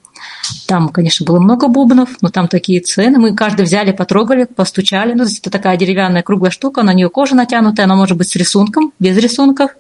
Там, 0.68 0.90
конечно, 0.90 1.26
было 1.26 1.40
много 1.40 1.68
бубнов, 1.68 2.10
но 2.22 2.30
там 2.30 2.48
такие 2.48 2.80
цены. 2.80 3.20
Мы 3.20 3.36
каждый 3.36 3.66
взяли, 3.66 3.92
потрогали, 3.92 4.46
постучали. 4.46 5.14
Ну, 5.14 5.24
это 5.24 5.50
такая 5.50 5.78
деревянная 5.78 6.24
круглая 6.24 6.52
штука, 6.52 6.84
на 6.84 6.94
нее 6.94 7.10
кожа 7.10 7.36
натянутая, 7.36 7.86
она 7.86 7.96
может 7.96 8.18
быть 8.18 8.30
с 8.30 8.36
рисунком, 8.36 8.94
без 9.00 9.18
рисунков. 9.18 9.72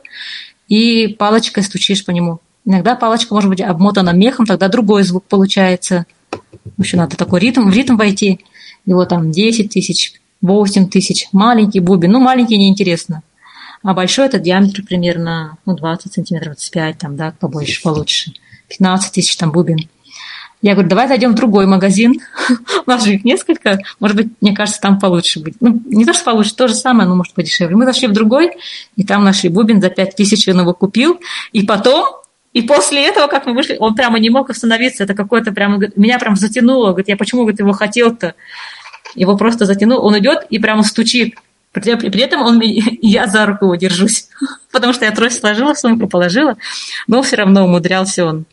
И 0.67 1.07
палочкой 1.07 1.63
стучишь 1.63 2.05
по 2.05 2.11
нему. 2.11 2.39
Иногда 2.65 2.95
палочка 2.95 3.33
может 3.33 3.49
быть 3.49 3.61
обмотана 3.61 4.11
мехом, 4.11 4.45
тогда 4.45 4.67
другой 4.67 5.03
звук 5.03 5.23
получается. 5.25 6.05
Еще 6.77 6.97
надо 6.97 7.17
такой 7.17 7.39
ритм, 7.39 7.69
в 7.69 7.73
ритм 7.73 7.95
войти. 7.95 8.39
Его 8.85 9.05
там 9.05 9.31
10 9.31 9.69
тысяч, 9.71 10.13
8 10.41 10.89
тысяч. 10.89 11.27
Маленький 11.31 11.79
бубен. 11.79 12.11
Ну, 12.11 12.19
маленький 12.19 12.57
неинтересно. 12.57 13.23
А 13.83 13.93
большой 13.93 14.27
это 14.27 14.39
диаметр 14.39 14.83
примерно 14.83 15.57
ну, 15.65 15.75
20 15.75 16.13
сантиметров, 16.13 16.53
25, 16.53 16.97
там, 16.97 17.15
да, 17.15 17.33
побольше, 17.39 17.81
получше. 17.81 18.33
15 18.69 19.13
тысяч 19.13 19.35
там 19.35 19.51
бубен. 19.51 19.89
Я 20.61 20.73
говорю, 20.73 20.89
давай 20.89 21.07
зайдем 21.07 21.31
в 21.31 21.35
другой 21.35 21.65
магазин. 21.65 22.13
У 22.85 22.89
нас 22.89 23.03
же 23.03 23.15
их 23.15 23.23
несколько. 23.23 23.79
Может 23.99 24.17
быть, 24.17 24.27
мне 24.41 24.53
кажется, 24.53 24.79
там 24.79 24.99
получше 24.99 25.39
будет. 25.39 25.55
Ну, 25.59 25.81
не 25.85 26.05
то, 26.05 26.13
что 26.13 26.23
получше, 26.25 26.55
то 26.55 26.67
же 26.67 26.75
самое, 26.75 27.09
но 27.09 27.15
может 27.15 27.33
подешевле. 27.33 27.75
Мы 27.75 27.85
зашли 27.85 28.07
в 28.07 28.13
другой, 28.13 28.51
и 28.95 29.03
там 29.03 29.23
нашли 29.23 29.49
бубен 29.49 29.81
за 29.81 29.89
5 29.89 30.15
тысяч, 30.15 30.47
он 30.47 30.59
его 30.59 30.75
купил. 30.75 31.19
И 31.51 31.63
потом, 31.63 32.05
и 32.53 32.61
после 32.61 33.07
этого, 33.07 33.27
как 33.27 33.45
мы 33.45 33.53
вышли, 33.53 33.77
он 33.79 33.95
прямо 33.95 34.19
не 34.19 34.29
мог 34.29 34.49
остановиться. 34.49 35.03
Это 35.03 35.13
какое-то 35.13 35.51
прямо, 35.53 35.79
меня 35.95 36.19
прям 36.19 36.35
затянуло. 36.35 36.89
Говорит, 36.89 37.07
я 37.07 37.15
почему, 37.15 37.41
говорит, 37.41 37.59
его 37.59 37.71
хотел-то? 37.71 38.35
Его 39.15 39.37
просто 39.37 39.65
затянул. 39.65 40.03
Он 40.03 40.17
идет 40.19 40.45
и 40.49 40.59
прямо 40.59 40.83
стучит. 40.83 41.35
При, 41.71 41.95
при 41.95 42.21
этом 42.21 42.41
он, 42.41 42.59
я 43.01 43.27
за 43.27 43.45
руку 43.45 43.65
его 43.65 43.75
держусь, 43.75 44.27
потому 44.71 44.91
что 44.91 45.05
я 45.05 45.11
трость 45.11 45.39
сложила, 45.39 45.73
в 45.73 45.79
сумку 45.79 46.07
положила, 46.07 46.57
но 47.07 47.21
все 47.21 47.37
равно 47.37 47.63
умудрялся 47.63 48.25
он. 48.25 48.45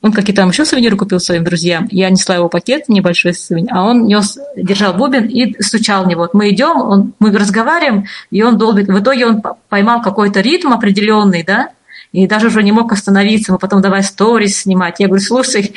Он 0.00 0.12
какие-то 0.12 0.42
там 0.42 0.50
еще 0.50 0.64
сувениры 0.64 0.96
купил 0.96 1.20
своим 1.20 1.44
друзьям. 1.44 1.86
Я 1.92 2.10
несла 2.10 2.34
его 2.34 2.48
пакет 2.48 2.88
небольшой 2.88 3.34
сувенир, 3.34 3.72
а 3.72 3.84
он 3.84 4.06
нес, 4.06 4.36
держал 4.56 4.94
бубен 4.94 5.26
и 5.26 5.60
стучал 5.62 6.04
в 6.04 6.08
него. 6.08 6.22
Вот 6.22 6.34
мы 6.34 6.50
идем, 6.50 6.76
он, 6.76 7.14
мы 7.20 7.30
разговариваем, 7.30 8.06
и 8.32 8.42
он 8.42 8.58
долбит. 8.58 8.88
В 8.88 8.98
итоге 8.98 9.26
он 9.26 9.42
поймал 9.68 10.02
какой-то 10.02 10.40
ритм 10.40 10.72
определенный, 10.72 11.44
да, 11.44 11.70
и 12.12 12.26
даже 12.26 12.48
уже 12.48 12.62
не 12.62 12.72
мог 12.72 12.92
остановиться. 12.92 13.52
Мы 13.52 13.58
потом 13.58 13.80
давай 13.80 14.02
сторис 14.02 14.60
снимать. 14.60 15.00
Я 15.00 15.08
говорю, 15.08 15.22
слушай, 15.22 15.74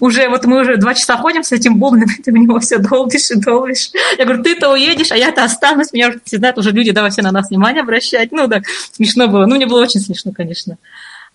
уже 0.00 0.28
вот 0.28 0.44
мы 0.44 0.60
уже 0.60 0.76
два 0.76 0.94
часа 0.94 1.16
ходим 1.16 1.44
с 1.44 1.52
этим 1.52 1.78
бубном, 1.78 2.08
ты 2.24 2.32
в 2.32 2.34
него 2.36 2.58
все 2.58 2.78
долбишь 2.78 3.30
и 3.30 3.36
долбишь. 3.36 3.90
Я 4.18 4.24
говорю, 4.24 4.42
ты-то 4.42 4.72
уедешь, 4.72 5.12
а 5.12 5.16
я-то 5.16 5.44
останусь. 5.44 5.92
Меня 5.92 6.08
уже 6.08 6.20
всегда 6.24 6.52
уже 6.56 6.72
люди 6.72 6.90
давай 6.90 7.10
все 7.10 7.22
на 7.22 7.30
нас 7.30 7.48
внимание 7.48 7.82
обращать. 7.82 8.32
Ну 8.32 8.48
да, 8.48 8.60
смешно 8.92 9.28
было. 9.28 9.46
Ну, 9.46 9.54
мне 9.54 9.66
было 9.66 9.82
очень 9.82 10.00
смешно, 10.00 10.32
конечно. 10.32 10.78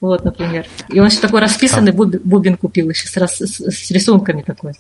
Вот, 0.01 0.25
например. 0.25 0.65
И 0.89 0.99
он 0.99 1.07
еще 1.07 1.19
такой 1.19 1.39
расписанный 1.39 1.91
бубен 1.93 2.57
купил 2.57 2.89
еще 2.89 3.07
с, 3.07 3.41
с 3.41 3.91
рисунками 3.91 4.41
такой. 4.41 4.73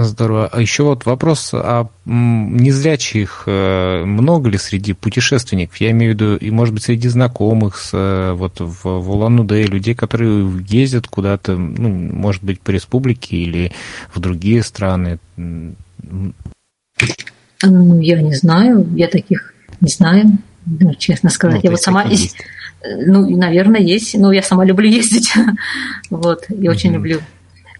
Здорово. 0.00 0.46
А 0.46 0.60
еще 0.60 0.84
вот 0.84 1.06
вопрос, 1.06 1.50
а 1.52 1.88
незрячих 2.04 3.42
э, 3.46 4.04
много 4.04 4.48
ли 4.48 4.56
среди 4.56 4.92
путешественников? 4.92 5.76
Я 5.78 5.90
имею 5.90 6.12
в 6.12 6.14
виду, 6.14 6.36
и 6.36 6.52
может 6.52 6.72
быть 6.72 6.84
среди 6.84 7.08
знакомых 7.08 7.76
с, 7.76 7.90
э, 7.92 8.30
вот 8.32 8.60
в, 8.60 8.84
в 8.84 9.10
Улан-Удэ, 9.10 9.64
людей, 9.64 9.96
которые 9.96 10.52
ездят 10.68 11.08
куда-то, 11.08 11.56
ну, 11.56 11.88
может 11.88 12.44
быть, 12.44 12.60
по 12.60 12.70
республике 12.70 13.38
или 13.38 13.72
в 14.14 14.20
другие 14.20 14.62
страны? 14.62 15.18
Ну, 15.36 16.32
я 18.00 18.22
не 18.22 18.34
знаю, 18.34 18.86
я 18.94 19.08
таких 19.08 19.52
не 19.80 19.88
знаю, 19.88 20.38
ну, 20.64 20.94
честно 20.94 21.28
сказать. 21.28 21.64
Ну, 21.64 21.64
я 21.64 21.70
вот 21.72 21.80
сама... 21.80 22.04
Есть. 22.04 22.36
Ну, 22.84 23.28
наверное, 23.36 23.80
есть. 23.80 24.16
Ну, 24.16 24.30
я 24.30 24.42
сама 24.42 24.64
люблю 24.64 24.88
ездить. 24.88 25.34
вот, 26.08 26.44
я 26.50 26.70
очень 26.70 26.92
люблю 26.92 27.20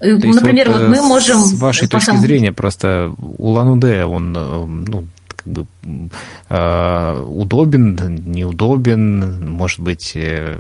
Например, 0.01 0.71
вот, 0.71 0.81
вот 0.81 0.89
мы 0.89 1.03
можем... 1.03 1.41
С 1.41 1.55
вашей 1.55 1.89
точки 1.89 2.07
сам... 2.07 2.19
зрения, 2.19 2.53
просто 2.53 3.13
Улан-Удэ, 3.19 4.05
он 4.05 4.33
ну, 4.33 5.07
как 5.27 5.47
бы 5.47 5.67
э, 6.49 7.23
удобен, 7.23 7.97
неудобен, 8.27 9.51
может 9.51 9.81
быть... 9.81 10.13
Э... 10.15 10.57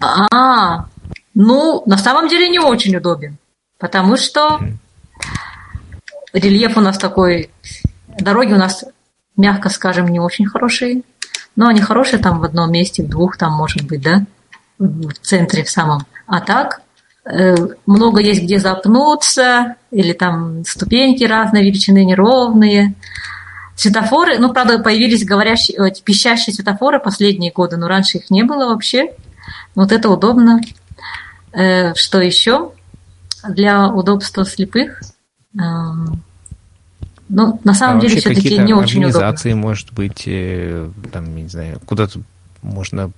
А, 0.00 0.86
ну, 1.34 1.82
на 1.86 1.98
самом 1.98 2.28
деле 2.28 2.48
не 2.48 2.58
очень 2.58 2.96
удобен, 2.96 3.36
потому 3.78 4.16
что 4.16 4.60
рельеф 6.32 6.76
у 6.76 6.80
нас 6.80 6.98
такой, 6.98 7.50
дороги 8.18 8.52
у 8.52 8.58
нас, 8.58 8.84
мягко 9.36 9.68
скажем, 9.68 10.08
не 10.08 10.20
очень 10.20 10.46
хорошие, 10.46 11.02
но 11.56 11.68
они 11.68 11.80
хорошие 11.80 12.18
там 12.18 12.40
в 12.40 12.44
одном 12.44 12.72
месте, 12.72 13.02
в 13.02 13.08
двух 13.08 13.36
там, 13.36 13.52
может 13.52 13.82
быть, 13.82 14.02
да, 14.02 14.24
в 14.78 15.12
центре 15.20 15.64
в 15.64 15.70
самом. 15.70 16.06
А 16.26 16.40
так 16.40 16.80
э, 16.80 16.91
много 17.86 18.20
есть 18.20 18.42
где 18.42 18.58
запнуться, 18.58 19.76
или 19.90 20.12
там 20.12 20.64
ступеньки 20.64 21.24
разной 21.24 21.62
величины, 21.64 22.04
неровные. 22.04 22.94
Светофоры, 23.76 24.38
ну, 24.38 24.52
правда, 24.52 24.78
появились 24.78 25.24
говорящие, 25.24 25.92
пищащие 26.04 26.54
светофоры 26.54 27.00
последние 27.00 27.52
годы, 27.52 27.76
но 27.76 27.88
раньше 27.88 28.18
их 28.18 28.30
не 28.30 28.42
было 28.42 28.68
вообще. 28.68 29.12
Вот 29.74 29.92
это 29.92 30.10
удобно. 30.10 30.60
Э, 31.52 31.94
что 31.94 32.20
еще? 32.20 32.72
Для 33.48 33.88
удобства 33.88 34.44
слепых. 34.44 35.00
Ну, 37.34 37.60
на 37.64 37.74
самом 37.74 37.98
а 37.98 38.00
деле, 38.00 38.20
все-таки 38.20 38.58
не 38.58 38.74
очень 38.74 39.04
удобно. 39.04 39.56
может 39.56 39.92
быть, 39.94 40.24
э, 40.26 40.90
там, 41.10 41.34
не 41.34 41.48
знаю, 41.48 41.80
куда-то 41.86 42.20
можно 42.62 43.10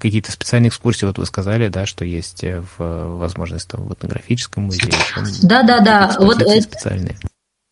какие-то 0.00 0.32
специальные 0.32 0.68
экскурсии, 0.68 1.06
вот 1.06 1.18
вы 1.18 1.26
сказали, 1.26 1.68
да, 1.68 1.86
что 1.86 2.04
есть 2.04 2.44
э, 2.44 2.62
в, 2.76 3.16
возможность 3.18 3.68
там, 3.68 3.86
в 3.86 3.92
этнографическом 3.92 4.64
музее. 4.64 4.92
Да, 5.42 5.62
да, 5.62 5.80
да. 5.80 6.16
Вот 6.18 6.40
специальные. 6.40 7.16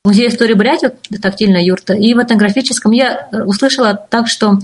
Музей 0.05 0.29
истории 0.29 0.55
Бурятии, 0.55 0.91
тактильная 1.21 1.63
юрта, 1.63 1.95
и 1.95 2.15
в 2.15 2.23
этнографическом 2.23 2.93
я 2.93 3.29
услышала 3.45 3.95
так, 3.95 4.29
что 4.29 4.61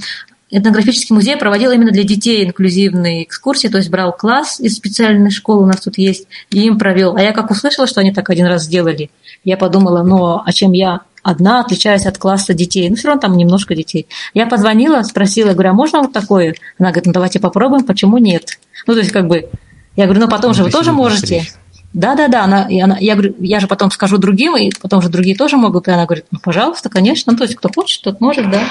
этнографический 0.53 1.15
музей 1.15 1.37
проводил 1.37 1.73
именно 1.73 1.91
для 1.91 2.05
детей 2.05 2.45
инклюзивные 2.45 3.25
экскурсии, 3.25 3.69
то 3.69 3.79
есть 3.79 3.91
брал 3.91 4.13
класс 4.13 4.61
из 4.61 4.77
специальной 4.77 5.31
школы, 5.31 5.65
у 5.65 5.67
нас 5.67 5.81
тут 5.81 5.99
есть, 5.99 6.29
и 6.51 6.61
им 6.67 6.79
провел. 6.79 7.17
А 7.17 7.23
я 7.23 7.33
как 7.33 7.51
услышала, 7.51 7.89
что 7.89 8.01
они 8.01 8.13
так 8.13 8.31
один 8.31 8.47
раз 8.47 8.65
сделали, 8.65 9.11
я 9.43 9.57
подумала, 9.57 10.05
ну, 10.05 10.41
а 10.45 10.53
чем 10.53 10.73
я 10.73 11.01
одна 11.23 11.61
отличаюсь 11.61 12.07
от 12.07 12.19
класса 12.19 12.55
детей? 12.55 12.89
Ну, 12.89 12.97
все 12.97 13.09
равно 13.09 13.21
там 13.21 13.37
немножко 13.37 13.75
детей. 13.75 14.07
Я 14.35 14.47
позвонила, 14.47 15.03
спросила, 15.03 15.53
говорю, 15.53 15.71
а 15.71 15.75
можно 15.75 16.03
вот 16.03 16.13
такое? 16.13 16.55
Она 16.79 16.91
говорит, 16.91 17.07
ну, 17.07 17.13
давайте 17.13 17.41
попробуем, 17.41 17.85
почему 17.85 18.19
нет? 18.19 18.59
Ну, 18.87 18.95
то 18.95 19.01
есть, 19.01 19.13
как 19.13 19.27
бы, 19.27 19.49
я 19.97 20.05
говорю, 20.05 20.21
ну, 20.21 20.29
потом 20.29 20.51
ну, 20.51 20.55
же 20.55 20.65
вы 20.65 20.71
тоже 20.71 20.93
можете. 20.93 21.45
Да, 21.93 22.15
да, 22.15 22.29
да. 22.29 22.45
Она, 22.45 22.67
и 22.69 22.81
она, 22.81 22.97
я 22.99 23.15
говорю, 23.15 23.35
я 23.39 23.61
же 23.61 23.67
потом 23.67 23.91
скажу 23.91 24.19
другим, 24.19 24.57
и 24.57 24.71
потом 24.81 25.03
же 25.03 25.09
другие 25.09 25.37
тоже 25.37 25.57
могут. 25.57 25.89
И 25.89 25.91
она 25.91 26.07
говорит, 26.07 26.27
ну, 26.31 26.39
пожалуйста, 26.43 26.89
конечно. 26.89 27.33
Ну, 27.33 27.39
то 27.39 27.45
есть, 27.45 27.57
кто 27.57 27.69
хочет, 27.75 28.03
тот 28.03 28.21
может, 28.21 28.51
да. 28.51 28.63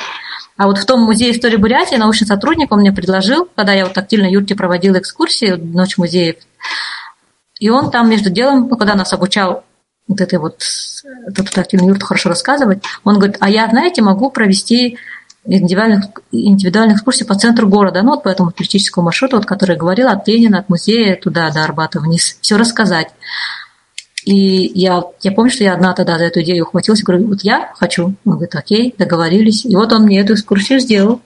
А 0.58 0.68
вот 0.68 0.78
в 0.78 0.86
том 0.86 1.02
музее 1.02 1.32
истории 1.32 1.56
Бурятии 1.56 1.96
научный 1.96 2.28
сотрудник 2.28 2.72
он 2.72 2.82
мне 2.82 2.92
предложил, 2.92 3.48
когда 3.56 3.74
я 3.74 3.86
вот 3.86 3.94
тактильно 3.94 4.28
Юрте 4.28 4.56
проводила 4.56 5.00
экскурсии, 5.00 5.56
ночь 5.56 5.98
музеев, 5.98 6.36
и 7.60 7.70
он 7.70 7.92
там 7.92 8.10
между 8.10 8.30
делом, 8.30 8.68
когда 8.70 8.96
нас 8.96 9.14
обучал 9.14 9.64
вот 10.12 10.22
этой 10.22 10.40
вот, 10.40 10.62
этот 11.28 11.50
тактильный 11.52 11.88
Юрту 11.88 12.06
хорошо 12.06 12.30
рассказывать, 12.30 12.84
он 13.04 13.16
говорит, 13.16 13.38
а 13.40 13.50
я, 13.50 13.68
знаете, 13.68 14.02
могу 14.02 14.30
провести 14.30 14.98
индивидуальных, 15.46 16.06
индивидуальных 16.32 16.98
экскурсий 16.98 17.26
по 17.26 17.36
центру 17.36 17.68
города, 17.68 18.02
ну 18.04 18.12
вот 18.12 18.24
по 18.24 18.30
этому 18.30 18.52
туристическому 18.52 19.06
маршруту, 19.06 19.38
вот, 19.38 19.46
который 19.46 19.72
я 19.72 19.80
говорила, 19.80 20.12
от 20.12 20.28
Ленина, 20.28 20.60
от 20.60 20.70
музея 20.70 21.16
туда, 21.16 21.50
до 21.50 21.64
Арбата 21.64 22.00
вниз, 22.00 22.38
все 22.42 22.58
рассказать. 22.58 23.08
И 24.24 24.72
я, 24.76 25.04
я 25.22 25.32
помню, 25.32 25.52
что 25.52 25.64
я 25.64 25.74
одна 25.74 25.94
тогда 25.94 26.20
за 26.20 26.26
эту 26.26 26.42
идею 26.42 26.66
ухватилась, 26.66 27.02
говорю, 27.02 27.28
вот 27.28 27.42
я 27.42 27.72
хочу. 27.76 28.14
Он 28.24 28.34
говорит, 28.34 28.56
окей, 28.56 28.94
договорились. 28.96 29.66
И 29.66 29.76
вот 29.76 29.92
он 29.94 30.04
мне 30.04 30.22
эту 30.22 30.36
экскурсию 30.36 30.80
сделал. 30.80 31.22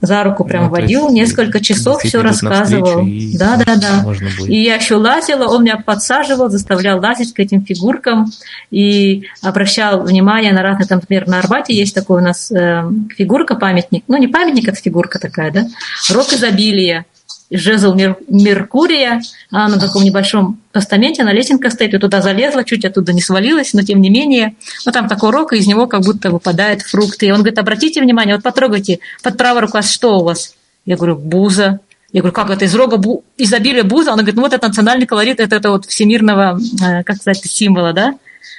За 0.00 0.24
руку 0.24 0.44
прям 0.44 0.64
ну, 0.64 0.70
водил, 0.70 1.08
несколько 1.08 1.60
часов 1.60 2.02
все 2.02 2.20
рассказывал. 2.20 3.06
Да, 3.34 3.56
да, 3.56 3.76
да. 3.76 4.04
И 4.46 4.60
я 4.62 4.74
еще 4.74 4.96
лазила, 4.96 5.46
он 5.46 5.62
меня 5.62 5.76
подсаживал, 5.76 6.50
заставлял 6.50 7.00
лазить 7.00 7.32
к 7.32 7.38
этим 7.38 7.64
фигуркам 7.64 8.26
и 8.70 9.24
обращал 9.40 10.02
внимание 10.02 10.52
на 10.52 10.62
разные, 10.62 10.88
там, 10.88 10.98
например, 10.98 11.28
на 11.28 11.38
Арбате 11.38 11.74
есть 11.74 11.94
такой 11.94 12.20
у 12.20 12.24
нас 12.24 12.50
э, 12.50 12.90
фигурка, 13.16 13.54
памятник, 13.54 14.02
ну 14.08 14.16
не 14.16 14.26
памятник, 14.26 14.68
это 14.68 14.80
фигурка 14.80 15.20
такая, 15.20 15.52
да, 15.52 15.66
рок 16.12 16.32
изобилия 16.32 17.06
жезл 17.50 17.94
Мер- 17.94 18.18
Меркурия, 18.28 19.22
а 19.50 19.68
на 19.68 19.78
таком 19.78 20.04
небольшом 20.04 20.60
постаменте, 20.72 21.22
она 21.22 21.32
лесенка 21.32 21.70
стоит, 21.70 21.94
и 21.94 21.98
туда 21.98 22.20
залезла, 22.20 22.64
чуть 22.64 22.84
оттуда 22.84 23.12
не 23.12 23.22
свалилась, 23.22 23.72
но 23.72 23.82
тем 23.82 24.00
не 24.00 24.10
менее, 24.10 24.54
ну 24.84 24.92
там 24.92 25.08
такой 25.08 25.30
рог, 25.30 25.52
и 25.52 25.56
из 25.56 25.66
него 25.66 25.86
как 25.86 26.02
будто 26.02 26.30
выпадают 26.30 26.82
фрукты. 26.82 27.26
И 27.26 27.30
он 27.30 27.38
говорит, 27.38 27.58
обратите 27.58 28.00
внимание, 28.00 28.34
вот 28.34 28.44
потрогайте, 28.44 29.00
под 29.22 29.36
правой 29.36 29.62
рукой, 29.62 29.82
что 29.82 30.18
у 30.18 30.24
вас? 30.24 30.54
Я 30.84 30.96
говорю, 30.96 31.16
буза. 31.16 31.80
Я 32.12 32.22
говорю, 32.22 32.34
как 32.34 32.50
это 32.50 32.64
из 32.64 32.74
рога 32.74 32.96
бу... 32.96 33.24
изобилия 33.36 33.84
буза? 33.84 34.10
Он 34.12 34.16
говорит, 34.16 34.36
ну 34.36 34.42
вот 34.42 34.52
это 34.54 34.66
национальный 34.66 35.06
колорит, 35.06 35.40
это, 35.40 35.56
это 35.56 35.70
вот 35.70 35.84
всемирного, 35.84 36.58
э, 36.82 37.02
как 37.02 37.16
сказать, 37.16 37.44
символа, 37.44 37.92
да? 37.92 38.14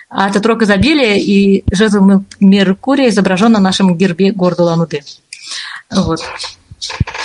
А 0.09 0.29
этот 0.29 0.45
рог 0.45 0.61
изобилия 0.63 1.15
и 1.15 1.63
жезл 1.71 2.23
Меркурия 2.39 3.09
изображен 3.09 3.51
на 3.51 3.59
нашем 3.59 3.95
гербе 3.95 4.31
города 4.31 4.63
Лануды. 4.63 5.01
Вот. 5.91 6.19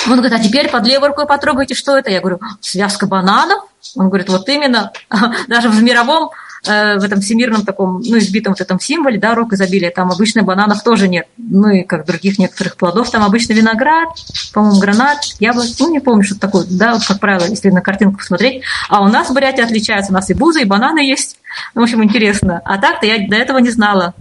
Он 0.07 0.17
говорит, 0.17 0.33
а 0.33 0.43
теперь 0.43 0.69
под 0.69 0.87
левой 0.87 1.09
рукой 1.09 1.27
потрогайте, 1.27 1.75
что 1.75 1.97
это? 1.97 2.11
Я 2.11 2.21
говорю, 2.21 2.41
связка 2.61 3.07
бананов. 3.07 3.65
Он 3.97 4.09
говорит, 4.09 4.29
вот 4.29 4.49
именно, 4.49 4.93
даже 5.49 5.69
в 5.69 5.83
мировом, 5.83 6.31
э, 6.67 6.99
в 6.99 7.05
этом 7.05 7.21
всемирном 7.21 7.65
таком, 7.65 8.01
ну, 8.01 8.19
избитом 8.19 8.53
вот 8.53 8.61
этом 8.61 8.81
символе, 8.81 9.19
да, 9.19 9.35
рок 9.35 9.53
изобилия, 9.53 9.91
там 9.91 10.11
обычно 10.11 10.43
бананов 10.43 10.83
тоже 10.83 11.09
нет, 11.09 11.27
ну, 11.37 11.69
и 11.69 11.83
как 11.83 12.07
других 12.07 12.39
некоторых 12.39 12.77
плодов, 12.77 13.11
там 13.11 13.23
обычно 13.23 13.53
виноград, 13.53 14.09
по-моему, 14.53 14.81
гранат, 14.81 15.19
яблок, 15.39 15.67
ну, 15.79 15.91
не 15.91 16.01
помню, 16.01 16.25
что 16.25 16.39
такое, 16.39 16.65
да, 16.69 16.95
вот, 16.95 17.05
как 17.07 17.21
правило, 17.21 17.45
если 17.45 17.71
на 17.71 17.83
картинку 17.83 18.19
посмотреть, 18.19 18.63
а 18.89 19.03
у 19.03 19.09
нас 19.09 19.29
в 19.29 19.35
Бурятии 19.35 19.63
отличается, 19.63 20.13
у 20.13 20.15
нас 20.15 20.31
и 20.31 20.35
бузы, 20.35 20.63
и 20.63 20.65
бананы 20.65 21.01
есть, 21.01 21.39
ну, 21.75 21.83
в 21.83 21.85
общем, 21.85 22.03
интересно, 22.03 22.63
а 22.65 22.79
так-то 22.79 23.07
я 23.07 23.29
до 23.29 23.37
этого 23.37 23.59
не 23.59 23.71
знала, 23.71 24.15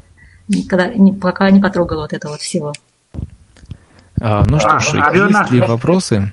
никогда, 0.47 0.91
пока 1.21 1.49
не 1.49 1.61
потрогала 1.61 2.01
вот 2.01 2.13
этого 2.13 2.33
вот 2.33 2.41
всего. 2.41 2.73
А, 4.25 4.45
ну 4.47 4.57
что 4.57 4.79
ж, 4.79 4.93
а, 5.01 5.13
есть 5.13 5.51
ли 5.51 5.59
вопросы? 5.59 6.31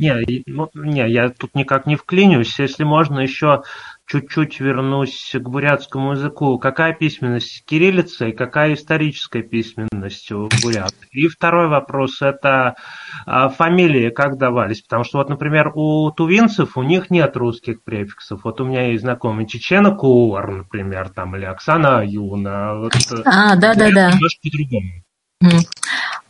Не, 0.00 0.42
ну, 0.46 0.68
не, 0.74 1.08
я 1.08 1.30
тут 1.30 1.54
никак 1.54 1.86
не 1.86 1.94
вклинюсь. 1.94 2.58
Если 2.58 2.82
можно, 2.82 3.20
еще 3.20 3.62
чуть-чуть 4.06 4.58
вернусь 4.58 5.30
к 5.34 5.48
бурятскому 5.48 6.12
языку. 6.12 6.58
Какая 6.58 6.94
письменность 6.94 7.64
кириллица 7.64 8.26
и 8.26 8.32
какая 8.32 8.74
историческая 8.74 9.42
письменность 9.42 10.32
у 10.32 10.48
бурят? 10.62 10.94
И 11.12 11.28
второй 11.28 11.68
вопрос– 11.68 12.22
это 12.22 12.74
а, 13.24 13.48
фамилии 13.50 14.10
как 14.10 14.36
давались? 14.36 14.82
Потому 14.82 15.04
что 15.04 15.18
вот, 15.18 15.28
например, 15.28 15.70
у 15.76 16.10
тувинцев 16.10 16.76
у 16.76 16.82
них 16.82 17.08
нет 17.08 17.36
русских 17.36 17.84
префиксов. 17.84 18.40
Вот 18.42 18.60
у 18.60 18.64
меня 18.64 18.88
есть 18.88 19.02
знакомый 19.02 19.46
Чечена 19.46 19.92
Куар, 19.92 20.50
например, 20.50 21.10
там, 21.10 21.36
или 21.36 21.44
Оксана 21.44 22.02
Юна. 22.04 22.74
Вот, 22.74 22.94
а, 23.26 23.54
да-да-да. 23.54 24.10
Немножко 24.12 24.40
по-другому. 24.42 25.04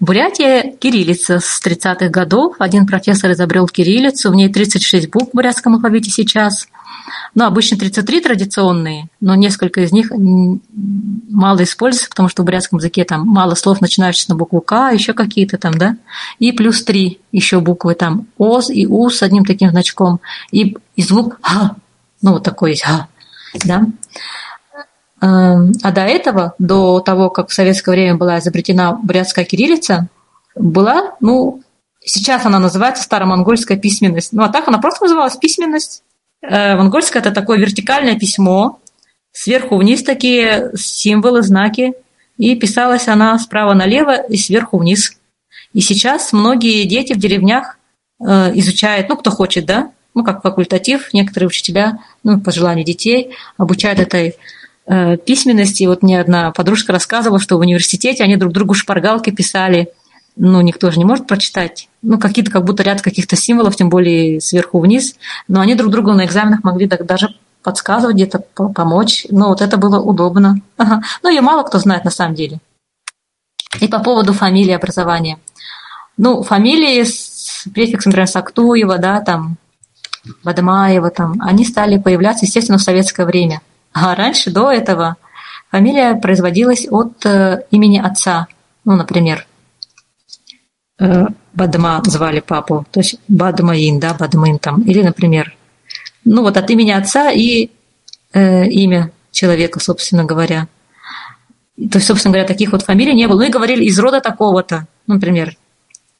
Бурятия– 0.00 0.72
кириллица 0.80 1.40
с 1.40 1.62
30-х 1.64 2.08
годов. 2.08 2.56
Один 2.58 2.86
профессор 2.86 3.32
изобрел 3.32 3.66
кириллицу, 3.66 4.30
в 4.30 4.34
ней 4.34 4.52
36 4.52 5.10
букв 5.10 5.32
в 5.32 5.34
бурятском 5.36 5.74
алфавите 5.74 6.10
сейчас. 6.10 6.68
Ну, 7.34 7.46
обычно 7.46 7.78
33 7.78 8.20
традиционные, 8.20 9.08
но 9.20 9.34
несколько 9.34 9.80
из 9.80 9.92
них 9.92 10.12
мало 11.30 11.62
используются, 11.62 12.10
потому 12.10 12.28
что 12.28 12.42
в 12.42 12.44
бурятском 12.44 12.78
языке 12.78 13.04
там 13.04 13.26
мало 13.26 13.54
слов, 13.54 13.80
начинающихся 13.80 14.30
на 14.30 14.36
букву 14.36 14.60
К, 14.60 14.90
еще 14.92 15.14
какие-то 15.14 15.56
там, 15.56 15.72
да. 15.74 15.96
И 16.38 16.52
плюс 16.52 16.84
три 16.84 17.20
еще 17.32 17.60
буквы 17.60 17.94
там 17.94 18.26
ОЗ 18.36 18.68
и 18.68 18.86
У 18.86 19.08
с 19.08 19.22
одним 19.22 19.46
таким 19.46 19.70
значком. 19.70 20.20
И, 20.52 20.76
и 20.96 21.02
звук 21.02 21.38
Х, 21.40 21.76
ну, 22.20 22.32
вот 22.32 22.44
такой 22.44 22.70
есть 22.70 22.82
Х, 22.82 23.08
да. 23.64 23.86
Эм, 25.20 25.72
а 25.82 25.90
до 25.92 26.02
этого, 26.02 26.54
до 26.58 27.00
того, 27.00 27.30
как 27.30 27.48
в 27.48 27.54
советское 27.54 27.90
время 27.90 28.14
была 28.16 28.38
изобретена 28.38 28.92
бурятская 28.92 29.44
кириллица, 29.44 30.08
была, 30.54 31.16
ну, 31.20 31.62
сейчас 32.00 32.46
она 32.46 32.58
называется 32.58 33.02
старомонгольская 33.02 33.76
письменность. 33.76 34.32
Ну, 34.32 34.42
а 34.42 34.48
так 34.48 34.68
она 34.68 34.78
просто 34.78 35.04
называлась 35.04 35.36
письменность. 35.36 36.02
Э, 36.40 36.76
монгольская– 36.76 37.20
это 37.22 37.32
такое 37.32 37.58
вертикальное 37.58 38.16
письмо, 38.16 38.78
сверху 39.32 39.76
вниз 39.76 40.02
такие 40.04 40.70
символы, 40.76 41.42
знаки, 41.42 41.94
и 42.36 42.54
писалась 42.54 43.08
она 43.08 43.36
справа 43.38 43.74
налево 43.74 44.20
и 44.22 44.36
сверху 44.36 44.78
вниз. 44.78 45.18
И 45.72 45.80
сейчас 45.80 46.32
многие 46.32 46.84
дети 46.84 47.12
в 47.12 47.18
деревнях 47.18 47.78
э, 48.20 48.52
изучают, 48.54 49.08
ну, 49.08 49.16
кто 49.16 49.32
хочет, 49.32 49.66
да, 49.66 49.90
ну, 50.14 50.22
как 50.22 50.42
факультатив, 50.42 51.12
некоторые 51.12 51.48
учителя, 51.48 51.98
ну, 52.22 52.40
по 52.40 52.52
желанию 52.52 52.84
детей, 52.84 53.34
обучают 53.56 53.98
этой 53.98 54.36
письменности. 55.24 55.84
Вот 55.84 56.02
мне 56.02 56.20
одна 56.20 56.50
подружка 56.52 56.92
рассказывала, 56.92 57.38
что 57.38 57.56
в 57.56 57.60
университете 57.60 58.24
они 58.24 58.36
друг 58.36 58.52
другу 58.52 58.74
шпаргалки 58.74 59.30
писали. 59.30 59.92
Ну, 60.36 60.60
никто 60.60 60.90
же 60.90 60.98
не 60.98 61.04
может 61.04 61.26
прочитать. 61.26 61.88
Ну, 62.00 62.18
какие-то 62.18 62.50
как 62.50 62.64
будто 62.64 62.82
ряд 62.82 63.02
каких-то 63.02 63.36
символов, 63.36 63.76
тем 63.76 63.90
более 63.90 64.40
сверху 64.40 64.78
вниз. 64.78 65.16
Но 65.48 65.60
они 65.60 65.74
друг 65.74 65.90
другу 65.90 66.12
на 66.12 66.24
экзаменах 66.24 66.62
могли 66.62 66.86
даже 66.86 67.34
подсказывать 67.62 68.14
где-то, 68.14 68.38
помочь. 68.38 69.26
Ну, 69.30 69.48
вот 69.48 69.60
это 69.60 69.76
было 69.76 70.00
удобно. 70.00 70.60
Ага. 70.76 71.02
Ну, 71.22 71.28
ее 71.28 71.40
мало 71.40 71.64
кто 71.64 71.78
знает 71.78 72.04
на 72.04 72.10
самом 72.10 72.34
деле. 72.34 72.60
И 73.80 73.88
по 73.88 73.98
поводу 73.98 74.32
фамилии 74.32 74.72
образования. 74.72 75.38
Ну, 76.16 76.42
фамилии 76.42 77.02
с 77.02 77.64
префиксом, 77.74 78.10
например, 78.10 78.28
Сактуева, 78.28 78.98
да, 78.98 79.20
там, 79.20 79.56
Бадмаева, 80.44 81.10
там, 81.10 81.34
они 81.40 81.64
стали 81.64 81.98
появляться, 81.98 82.46
естественно, 82.46 82.78
в 82.78 82.82
советское 82.82 83.26
время. 83.26 83.60
А 83.92 84.14
раньше, 84.14 84.50
до 84.50 84.70
этого, 84.70 85.16
фамилия 85.70 86.14
производилась 86.14 86.86
от 86.90 87.24
э, 87.26 87.64
имени 87.70 87.98
отца. 87.98 88.46
Ну, 88.84 88.96
например, 88.96 89.46
э, 90.98 91.26
Бадма 91.52 92.02
звали 92.04 92.40
папу, 92.40 92.86
то 92.90 93.00
есть 93.00 93.18
Бадмаин, 93.28 93.98
да, 93.98 94.14
Бадмин 94.14 94.58
там. 94.58 94.82
Или, 94.82 95.02
например, 95.02 95.56
ну 96.24 96.42
вот 96.42 96.56
от 96.56 96.70
имени 96.70 96.92
отца 96.92 97.30
и 97.30 97.70
э, 98.32 98.66
имя 98.68 99.10
человека, 99.30 99.80
собственно 99.80 100.24
говоря. 100.24 100.68
То 101.76 101.98
есть, 101.98 102.06
собственно 102.06 102.32
говоря, 102.32 102.46
таких 102.46 102.72
вот 102.72 102.82
фамилий 102.82 103.14
не 103.14 103.26
было. 103.28 103.40
Ну 103.40 103.46
и 103.46 103.50
говорили 103.50 103.84
из 103.84 103.98
рода 103.98 104.20
такого-то. 104.20 104.86
Ну, 105.06 105.14
например, 105.14 105.56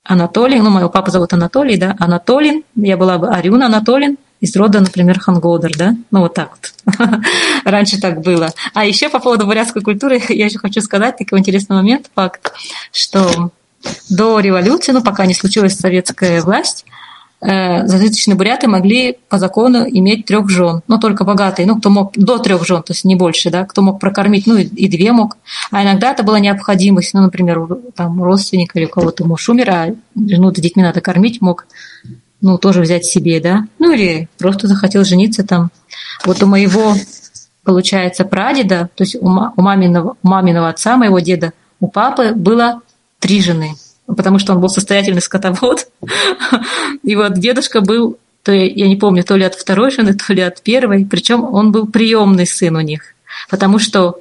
Анатолий, 0.04 0.58
ну, 0.60 0.70
моего 0.70 0.88
папу 0.88 1.10
зовут 1.10 1.32
Анатолий, 1.32 1.76
да, 1.76 1.94
Анатолин, 1.98 2.62
я 2.74 2.96
была 2.96 3.18
бы 3.18 3.28
Арюна 3.28 3.66
Анатолин, 3.66 4.16
из 4.40 4.55
рода, 4.56 4.81
например, 4.81 5.19
Хангодер, 5.19 5.77
да? 5.77 5.97
Ну, 6.10 6.20
вот 6.20 6.35
так 6.35 6.51
вот. 6.51 6.97
Раньше 7.65 8.01
так 8.01 8.20
было. 8.20 8.52
А 8.73 8.85
еще 8.85 9.09
по 9.09 9.19
поводу 9.19 9.47
бурятской 9.47 9.82
культуры 9.82 10.20
я 10.28 10.47
еще 10.47 10.59
хочу 10.59 10.81
сказать 10.81 11.16
такой 11.16 11.40
интересный 11.40 11.77
момент, 11.77 12.10
факт, 12.15 12.52
что 12.93 13.51
до 14.09 14.40
революции, 14.40 14.93
ну, 14.93 15.02
пока 15.02 15.27
не 15.27 15.35
случилась 15.35 15.77
советская 15.77 16.40
власть, 16.43 16.85
э, 17.40 17.86
зажиточные 17.86 18.36
буряты 18.36 18.69
могли 18.69 19.19
по 19.28 19.39
закону 19.39 19.86
иметь 19.89 20.27
трех 20.27 20.48
жен, 20.48 20.82
но 20.89 20.98
только 20.98 21.24
богатые, 21.24 21.66
ну, 21.66 21.78
кто 21.78 21.90
мог 21.90 22.12
до 22.15 22.39
трех 22.39 22.65
жен, 22.66 22.82
то 22.82 22.93
есть 22.93 23.05
не 23.05 23.15
больше, 23.16 23.51
да, 23.51 23.65
кто 23.65 23.82
мог 23.82 24.01
прокормить, 24.01 24.47
ну, 24.47 24.56
и 24.56 24.89
две 24.89 25.12
мог. 25.12 25.36
А 25.70 25.82
иногда 25.82 26.12
это 26.12 26.23
была 26.23 26.39
необходимость, 26.40 27.15
ну, 27.15 27.23
например, 27.23 27.66
там 27.94 28.23
родственник 28.23 28.74
или 28.77 28.86
у 28.86 28.89
кого-то 28.89 29.24
муж 29.24 29.48
умер, 29.48 29.70
а 29.70 29.94
жену 30.16 30.52
с 30.52 30.60
детьми 30.60 30.82
надо 30.82 31.01
кормить, 31.01 31.40
мог 31.40 31.66
ну, 32.40 32.59
тоже 32.59 32.81
взять 32.81 33.05
себе, 33.05 33.40
да, 33.40 33.66
ну 33.78 33.93
или 33.93 34.28
просто 34.39 34.66
захотел 34.66 35.05
жениться 35.05 35.47
там. 35.47 35.70
Вот 36.24 36.43
у 36.43 36.47
моего, 36.47 36.94
получается, 37.65 38.24
прадеда, 38.24 38.90
то 38.94 39.05
есть 39.05 39.16
у, 39.16 39.28
маминого, 39.28 40.16
у 40.23 40.28
маминого 40.28 40.69
отца, 40.69 40.97
моего 40.97 41.19
деда, 41.20 41.52
у 41.81 41.89
папы 41.89 42.32
было 42.35 42.81
три 43.19 43.40
жены, 43.43 43.74
потому 44.06 44.39
что 44.39 44.52
он 44.52 44.60
был 44.60 44.69
состоятельный 44.69 45.23
скотовод. 45.23 45.89
И 47.02 47.16
вот 47.16 47.35
дедушка 47.35 47.81
был, 47.81 48.19
то 48.43 48.52
я 48.52 48.89
не 48.89 48.97
помню, 48.97 49.24
то 49.24 49.36
ли 49.36 49.44
от 49.44 49.55
второй 49.55 49.90
жены, 49.90 50.15
то 50.15 50.32
ли 50.32 50.43
от 50.43 50.62
первой, 50.62 51.05
причем 51.05 51.44
он 51.44 51.73
был 51.73 51.86
приемный 51.86 52.47
сын 52.47 52.77
у 52.77 52.81
них, 52.81 53.15
потому 53.51 53.78
что 53.78 54.20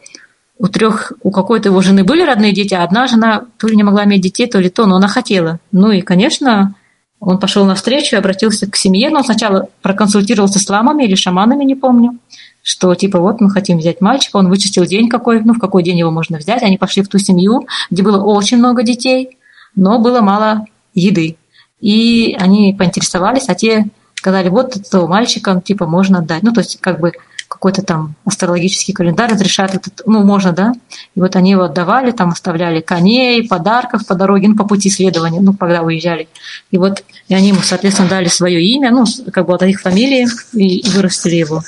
у 0.60 0.68
трех, 0.68 1.14
у 1.22 1.30
какой-то 1.30 1.70
его 1.70 1.82
жены 1.82 2.04
были 2.04 2.24
родные 2.24 2.52
дети, 2.52 2.74
а 2.74 2.84
одна 2.84 3.08
жена 3.08 3.46
то 3.58 3.68
ли 3.68 3.76
не 3.76 3.84
могла 3.84 4.06
иметь 4.06 4.22
детей, 4.22 4.48
то 4.48 4.60
ли 4.60 4.70
то, 4.70 4.88
но 4.88 4.96
она 4.96 5.08
хотела. 5.08 5.60
Ну 5.72 5.92
и, 5.92 6.02
конечно, 6.02 6.74
он 7.20 7.40
пошел 7.40 7.66
навстречу 7.66 8.16
и 8.16 8.20
обратился 8.20 8.70
к 8.70 8.76
семье, 8.76 9.10
но 9.10 9.24
сначала 9.24 9.70
проконсультировался 9.82 10.60
с 10.60 10.70
ламами 10.70 11.04
или 11.04 11.16
шаманами, 11.16 11.64
не 11.64 11.76
помню, 11.76 12.18
что 12.62 12.94
типа 12.96 13.20
вот 13.20 13.42
мы 13.42 13.50
хотим 13.50 13.80
взять 13.80 14.02
мальчика, 14.02 14.38
он 14.38 14.50
вычистил 14.50 14.86
день 14.86 15.10
какой, 15.10 15.42
ну 15.42 15.54
в 15.54 15.60
какой 15.60 15.84
день 15.84 15.98
его 15.98 16.12
можно 16.12 16.38
взять, 16.38 16.64
они 16.64 16.78
пошли 16.78 17.02
в 17.02 17.08
ту 17.08 17.18
семью, 17.18 17.68
где 17.90 18.04
было 18.04 18.24
очень 18.24 18.58
много 18.58 18.84
детей, 18.84 19.38
но 19.76 20.00
было 20.00 20.22
мало 20.22 20.66
еды. 20.94 21.38
И 21.80 22.36
они 22.40 22.76
поинтересовались, 22.78 23.50
а 23.50 23.56
те 23.56 23.86
сказали, 24.16 24.50
вот 24.50 24.76
этого 24.76 25.08
мальчика 25.08 25.62
типа 25.64 25.86
можно 25.86 26.20
отдать. 26.20 26.44
Ну, 26.44 26.52
то 26.52 26.62
есть 26.62 26.80
как 26.82 27.00
бы 27.00 27.14
какой-то 27.48 27.82
там 27.82 28.16
астрологический 28.26 28.94
календарь 28.94 29.32
разрешает 29.32 29.76
этот, 29.76 30.02
ну, 30.06 30.24
можно, 30.24 30.52
да. 30.52 30.74
И 31.16 31.20
вот 31.22 31.36
они 31.36 31.52
его 31.52 31.64
отдавали, 31.64 32.12
там 32.12 32.30
оставляли 32.30 32.82
коней, 32.82 33.48
подарков 33.48 34.06
по 34.06 34.16
дороге, 34.16 34.50
ну, 34.50 34.56
по 34.56 34.66
пути 34.66 34.90
следования, 34.90 35.40
ну, 35.40 35.54
когда 35.54 35.82
уезжали. 35.82 36.28
И 36.72 36.78
вот 36.78 37.04
и 37.28 37.36
они 37.36 37.50
ему, 37.50 37.62
соответственно, 37.62 38.10
дали 38.10 38.28
свое 38.28 38.62
имя, 38.64 38.92
ну, 38.92 39.06
как 39.32 39.48
бы 39.48 39.56
от 39.56 39.64
их 39.64 39.82
фамилии, 39.82 40.28
и, 40.54 40.90
вырастили 40.90 41.36
его. 41.36 41.64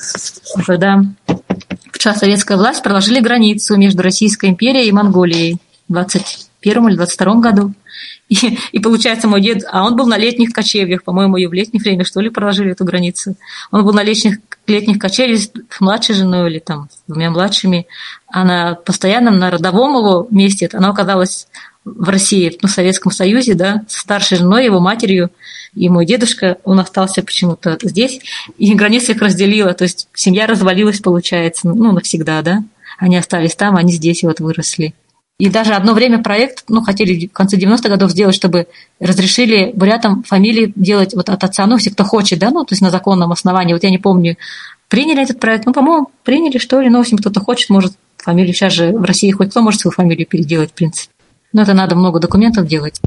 И 0.58 0.62
когда 0.62 1.04
час 2.00 2.20
советская 2.20 2.58
власть 2.58 2.82
проложили 2.82 3.20
границу 3.20 3.78
между 3.78 4.02
Российской 4.02 4.50
империей 4.50 4.88
и 4.88 4.92
Монголией 4.92 5.58
в 5.88 5.94
21 6.62 6.90
или 6.90 6.96
22 6.96 7.36
году. 7.36 7.74
И, 8.30 8.58
и 8.72 8.80
получается, 8.80 9.28
мой 9.28 9.42
дед, 9.42 9.64
а 9.72 9.86
он 9.86 9.96
был 9.96 10.06
на 10.06 10.18
летних 10.18 10.52
кочевьях, 10.52 11.04
по-моему, 11.04 11.38
ее 11.38 11.50
в 11.50 11.54
летнее 11.54 11.82
время, 11.82 12.06
что 12.06 12.22
ли, 12.22 12.30
проложили 12.30 12.72
эту 12.72 12.86
границу. 12.86 13.36
Он 13.72 13.84
был 13.84 13.94
на 13.94 14.04
летних, 14.04 14.38
летних 14.68 15.00
кочевьях 15.00 15.42
с 15.42 15.82
младшей 15.82 16.16
женой 16.16 16.50
или 16.50 16.60
там 16.60 16.90
с 16.92 17.02
двумя 17.08 17.32
младшими. 17.32 17.88
А 18.28 18.44
на 18.44 18.76
постоянном, 18.76 19.40
на 19.40 19.50
родовом 19.50 19.98
его 19.98 20.28
месте, 20.30 20.70
она 20.74 20.90
оказалась 20.90 21.48
в 21.86 22.10
России, 22.10 22.58
ну, 22.62 22.70
в 22.70 22.72
Советском 22.72 23.12
Союзе, 23.12 23.56
да, 23.56 23.84
с 23.88 23.98
старшей 23.98 24.38
женой, 24.38 24.66
его 24.66 24.80
матерью, 24.80 25.32
и 25.74 25.90
мой 25.90 26.06
дедушка, 26.06 26.58
он 26.64 26.80
остался 26.80 27.24
почему-то 27.24 27.78
здесь, 27.82 28.22
и 28.58 28.74
граница 28.74 29.14
их 29.14 29.22
разделила, 29.22 29.74
то 29.74 29.84
есть 29.84 30.08
семья 30.14 30.46
развалилась, 30.46 31.00
получается, 31.00 31.68
ну, 31.68 31.92
навсегда, 31.92 32.42
да. 32.42 32.64
Они 32.98 33.18
остались 33.18 33.56
там, 33.56 33.76
они 33.78 33.94
здесь 33.94 34.24
и 34.24 34.28
вот 34.28 34.40
выросли. 34.40 34.94
И 35.40 35.50
даже 35.50 35.74
одно 35.74 35.94
время 35.94 36.22
проект, 36.22 36.66
ну, 36.68 36.82
хотели 36.82 37.28
в 37.28 37.32
конце 37.32 37.56
90-х 37.56 37.88
годов 37.88 38.12
сделать, 38.12 38.36
чтобы 38.36 38.68
разрешили 39.00 39.72
бурятам 39.74 40.24
фамилии 40.24 40.74
делать 40.76 41.14
вот 41.14 41.30
от 41.30 41.42
отца, 41.42 41.66
ну, 41.66 41.78
все, 41.78 41.92
кто 41.92 42.04
хочет, 42.04 42.40
да, 42.40 42.52
ну, 42.52 42.66
то 42.66 42.74
есть 42.74 42.82
на 42.82 42.90
законном 42.90 43.32
основании. 43.32 43.72
Вот 43.72 43.84
я 43.84 43.90
не 43.90 43.98
помню, 43.98 44.36
приняли 44.90 45.24
этот 45.24 45.40
проект, 45.40 45.66
ну, 45.66 45.72
по-моему, 45.72 46.08
приняли, 46.26 46.58
что 46.58 46.82
ли, 46.82 46.90
но, 46.90 46.98
в 46.98 47.02
общем, 47.02 47.18
кто-то 47.18 47.40
хочет, 47.40 47.70
может 47.70 47.94
фамилию, 48.18 48.54
сейчас 48.54 48.74
же 48.74 48.92
в 48.92 49.04
России 49.04 49.32
хоть 49.32 49.52
кто 49.52 49.62
может 49.62 49.80
свою 49.80 49.94
фамилию 49.94 50.28
переделать, 50.28 50.72
в 50.72 50.74
принципе. 50.74 51.14
Но 51.54 51.62
это 51.62 51.74
надо 51.74 51.96
много 51.96 52.20
документов 52.20 52.68
делать. 52.68 53.00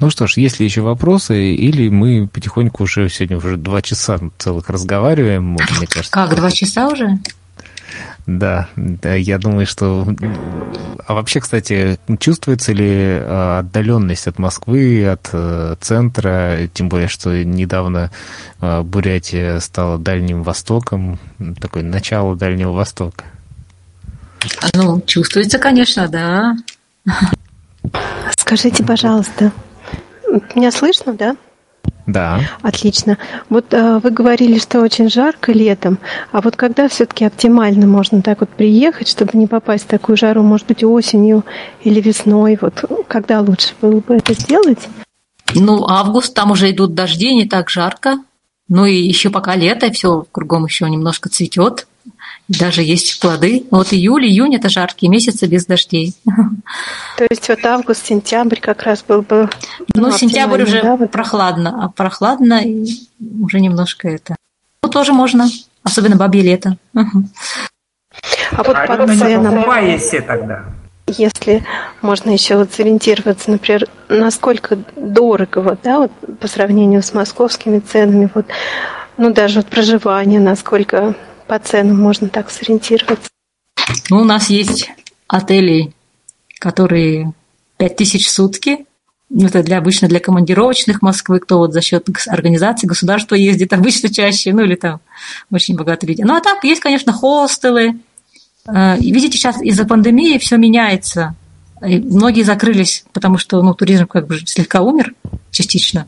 Ну 0.00 0.10
что 0.10 0.26
ж, 0.26 0.36
есть 0.36 0.60
ли 0.60 0.66
еще 0.66 0.82
вопросы, 0.82 1.54
или 1.54 1.88
мы 1.88 2.28
потихоньку 2.28 2.82
уже 2.82 3.08
сегодня 3.08 3.38
уже 3.38 3.56
два 3.56 3.80
часа 3.80 4.20
целых 4.36 4.68
разговариваем, 4.68 5.52
мне 5.52 5.86
кажется. 5.88 6.10
Как, 6.10 6.36
два 6.36 6.50
часа 6.50 6.88
уже? 6.88 7.18
Да, 8.26 8.68
да, 8.76 9.14
я 9.14 9.38
думаю, 9.38 9.66
что... 9.66 10.06
А 11.06 11.12
вообще, 11.14 11.40
кстати, 11.40 11.98
чувствуется 12.18 12.72
ли 12.72 12.88
а, 12.90 13.58
отдаленность 13.58 14.26
от 14.26 14.38
Москвы, 14.38 15.06
от 15.06 15.28
э, 15.32 15.76
центра, 15.80 16.66
тем 16.72 16.88
более, 16.88 17.08
что 17.08 17.44
недавно 17.44 18.10
а, 18.60 18.82
Бурятия 18.82 19.60
стала 19.60 19.98
Дальним 19.98 20.42
Востоком, 20.42 21.18
такое 21.60 21.82
начало 21.82 22.34
Дальнего 22.34 22.72
Востока? 22.72 23.24
Ну, 24.72 25.02
чувствуется, 25.02 25.58
конечно, 25.58 26.08
да. 26.08 26.56
Скажите, 28.38 28.82
пожалуйста, 28.84 29.52
меня 30.54 30.72
слышно, 30.72 31.12
да? 31.12 31.36
Да. 32.06 32.40
Отлично. 32.60 33.16
Вот 33.48 33.72
э, 33.72 33.98
вы 34.02 34.10
говорили, 34.10 34.58
что 34.58 34.80
очень 34.80 35.08
жарко 35.08 35.52
летом, 35.52 35.98
а 36.32 36.42
вот 36.42 36.54
когда 36.54 36.88
все-таки 36.88 37.24
оптимально 37.24 37.86
можно 37.86 38.20
так 38.20 38.40
вот 38.40 38.50
приехать, 38.50 39.08
чтобы 39.08 39.30
не 39.34 39.46
попасть 39.46 39.84
в 39.84 39.88
такую 39.88 40.16
жару, 40.16 40.42
может 40.42 40.66
быть, 40.66 40.84
осенью 40.84 41.44
или 41.82 42.00
весной, 42.00 42.58
вот 42.60 42.84
когда 43.08 43.40
лучше 43.40 43.70
было 43.80 44.00
бы 44.00 44.16
это 44.16 44.34
сделать? 44.34 44.88
Ну, 45.54 45.86
август, 45.88 46.34
там 46.34 46.50
уже 46.50 46.70
идут 46.70 46.94
дожди, 46.94 47.34
не 47.34 47.46
так 47.46 47.70
жарко. 47.70 48.18
Ну 48.68 48.84
и 48.84 48.94
еще 48.94 49.30
пока 49.30 49.56
лето, 49.56 49.90
все 49.90 50.26
кругом 50.30 50.66
еще 50.66 50.88
немножко 50.88 51.28
цветет 51.28 51.86
даже 52.48 52.82
есть 52.82 53.20
плоды. 53.20 53.64
Вот 53.70 53.92
июль, 53.92 54.26
июнь– 54.26 54.54
это 54.56 54.68
жаркие 54.68 55.10
месяцы 55.10 55.46
без 55.46 55.66
дождей. 55.66 56.14
То 57.16 57.26
есть 57.30 57.48
вот 57.48 57.64
август, 57.64 58.06
сентябрь 58.06 58.60
как 58.60 58.82
раз 58.82 59.02
был 59.02 59.22
бы... 59.22 59.48
Ну, 59.94 60.02
ну 60.02 60.10
сентябрь 60.12 60.62
уже 60.62 60.82
да, 60.82 60.96
вот. 60.96 61.10
прохладно, 61.10 61.84
а 61.84 61.88
прохладно 61.88 62.60
и 62.64 62.86
уже 63.42 63.60
немножко 63.60 64.08
это... 64.08 64.36
Ну, 64.82 64.90
тоже 64.90 65.12
можно, 65.12 65.46
особенно 65.82 66.16
бабье 66.16 66.42
лето. 66.42 66.76
А 66.94 68.62
вот 68.62 68.76
по 68.86 69.06
ценам... 69.16 69.98
все 69.98 70.20
тогда. 70.20 70.64
Если 71.06 71.64
можно 72.00 72.30
еще 72.30 72.56
вот 72.56 72.72
сориентироваться, 72.72 73.50
например, 73.50 73.86
насколько 74.08 74.78
дорого, 74.96 75.58
вот, 75.58 75.80
да, 75.82 75.98
вот 75.98 76.12
по 76.40 76.48
сравнению 76.48 77.02
с 77.02 77.12
московскими 77.12 77.78
ценами, 77.80 78.30
вот, 78.34 78.46
ну 79.18 79.32
даже 79.32 79.60
вот 79.60 79.66
проживание, 79.66 80.40
насколько 80.40 81.14
по 81.46 81.58
ценам 81.58 82.00
можно 82.00 82.28
так 82.28 82.50
сориентироваться? 82.50 83.28
Ну, 84.10 84.20
у 84.20 84.24
нас 84.24 84.50
есть 84.50 84.90
отели, 85.28 85.92
которые 86.58 87.32
5000 87.78 88.26
в 88.26 88.30
сутки. 88.30 88.86
Ну, 89.30 89.46
это 89.46 89.62
для, 89.62 89.78
обычно 89.78 90.06
для 90.08 90.20
командировочных 90.20 91.02
Москвы, 91.02 91.40
кто 91.40 91.58
вот 91.58 91.72
за 91.72 91.80
счет 91.80 92.06
организации 92.28 92.86
государства 92.86 93.34
ездит 93.34 93.72
обычно 93.72 94.12
чаще, 94.12 94.52
ну 94.52 94.62
или 94.62 94.74
там 94.74 95.00
очень 95.50 95.76
богатые 95.76 96.10
люди. 96.10 96.22
Ну 96.22 96.36
а 96.36 96.40
так 96.40 96.62
есть, 96.62 96.80
конечно, 96.80 97.12
хостелы. 97.12 98.00
Э, 98.66 98.96
видите, 98.98 99.38
сейчас 99.38 99.60
из-за 99.60 99.86
пандемии 99.86 100.38
все 100.38 100.56
меняется. 100.56 101.34
И 101.84 101.98
многие 101.98 102.42
закрылись, 102.42 103.04
потому 103.12 103.38
что 103.38 103.60
ну, 103.62 103.74
туризм 103.74 104.06
как 104.06 104.26
бы 104.26 104.38
слегка 104.46 104.82
умер 104.82 105.14
частично. 105.50 106.06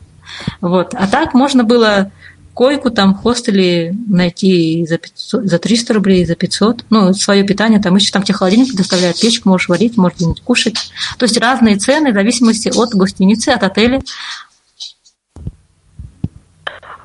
Вот. 0.61 0.93
А 0.93 1.07
так 1.07 1.33
можно 1.33 1.63
было 1.63 2.11
койку 2.57 2.89
там 2.89 3.13
в 3.13 3.17
хостеле 3.21 3.93
найти 4.07 4.83
за, 4.89 4.97
500, 4.97 5.47
за 5.47 5.59
300 5.59 5.93
рублей, 5.93 6.25
за 6.25 6.33
500. 6.33 6.85
Ну, 6.89 7.13
свое 7.13 7.43
питание, 7.43 7.79
там 7.79 7.95
еще 7.95 8.11
там 8.11 8.23
тебе 8.23 8.33
холодильник 8.33 8.69
предоставляют, 8.69 9.21
печку 9.21 9.49
можешь 9.49 9.69
варить, 9.69 9.95
можешь 9.95 10.17
где-нибудь 10.17 10.41
кушать. 10.41 10.91
То 11.19 11.25
есть 11.25 11.37
разные 11.37 11.77
цены 11.77 12.11
в 12.11 12.15
зависимости 12.15 12.69
от 12.75 12.95
гостиницы, 12.95 13.49
от 13.49 13.61
отеля. 13.61 14.01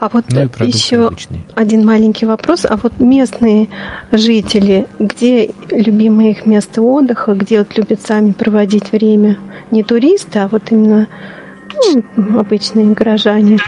А 0.01 0.09
вот 0.11 0.25
ну, 0.31 0.49
еще 0.65 1.09
обычные. 1.09 1.45
один 1.55 1.85
маленький 1.85 2.25
вопрос. 2.25 2.65
А 2.65 2.79
вот 2.83 2.99
местные 2.99 3.69
жители, 4.11 4.87
где 4.99 5.53
любимое 5.71 6.31
их 6.31 6.47
место 6.47 6.81
отдыха, 6.81 7.35
где 7.35 7.59
вот 7.59 7.77
любят 7.77 8.01
сами 8.01 8.33
проводить 8.33 8.91
время? 8.91 9.39
Не 9.71 9.85
туристы, 9.85 10.39
а 10.39 10.49
вот 10.49 10.73
именно 10.73 11.09
ну, 12.17 12.39
обычные 12.39 12.87
горожане. 12.87 13.59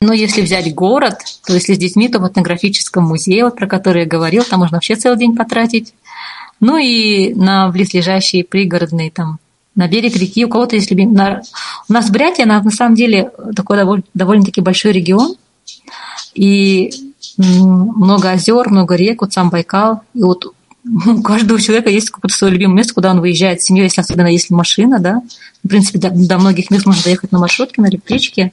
Но 0.00 0.12
если 0.12 0.42
взять 0.42 0.74
город, 0.74 1.18
то 1.46 1.54
если 1.54 1.74
с 1.74 1.78
детьми, 1.78 2.08
то 2.08 2.18
в 2.18 2.26
этнографическом 2.26 3.04
музее, 3.04 3.44
вот 3.44 3.56
про 3.56 3.66
который 3.66 4.02
я 4.02 4.08
говорил, 4.08 4.44
там 4.44 4.60
можно 4.60 4.76
вообще 4.76 4.96
целый 4.96 5.18
день 5.18 5.36
потратить. 5.36 5.94
Ну 6.60 6.76
и 6.76 7.34
на 7.34 7.68
близлежащие 7.68 8.44
пригородные 8.44 9.10
там 9.10 9.38
на 9.74 9.88
берег 9.88 10.16
реки, 10.16 10.44
у 10.44 10.48
кого-то 10.48 10.76
есть 10.76 10.90
любимый. 10.90 11.14
На... 11.14 11.42
У 11.88 11.92
нас 11.92 12.10
Бурятия, 12.10 12.44
она 12.44 12.62
на 12.62 12.70
самом 12.70 12.94
деле 12.94 13.30
такой 13.54 13.76
довольно, 13.78 14.04
довольно-таки 14.14 14.60
большой 14.60 14.92
регион, 14.92 15.36
и 16.34 16.90
много 17.36 18.30
озер, 18.30 18.68
много 18.68 18.96
рек, 18.96 19.22
вот 19.22 19.32
сам 19.32 19.50
Байкал. 19.50 20.02
И 20.14 20.22
вот 20.22 20.52
у 20.84 21.22
каждого 21.22 21.60
человека 21.60 21.90
есть 21.90 22.10
какое-то 22.10 22.36
свое 22.36 22.54
любимое 22.54 22.76
место, 22.76 22.94
куда 22.94 23.10
он 23.10 23.20
выезжает 23.20 23.60
с 23.60 23.64
семьей, 23.64 23.84
если 23.84 24.00
особенно 24.00 24.28
если 24.28 24.54
машина, 24.54 24.98
да. 24.98 25.22
В 25.62 25.68
принципе, 25.68 25.98
до, 25.98 26.10
до 26.10 26.38
многих 26.38 26.70
мест 26.70 26.86
можно 26.86 27.02
доехать 27.02 27.32
на 27.32 27.38
маршрутке, 27.38 27.82
на 27.82 27.88
электричке. 27.88 28.52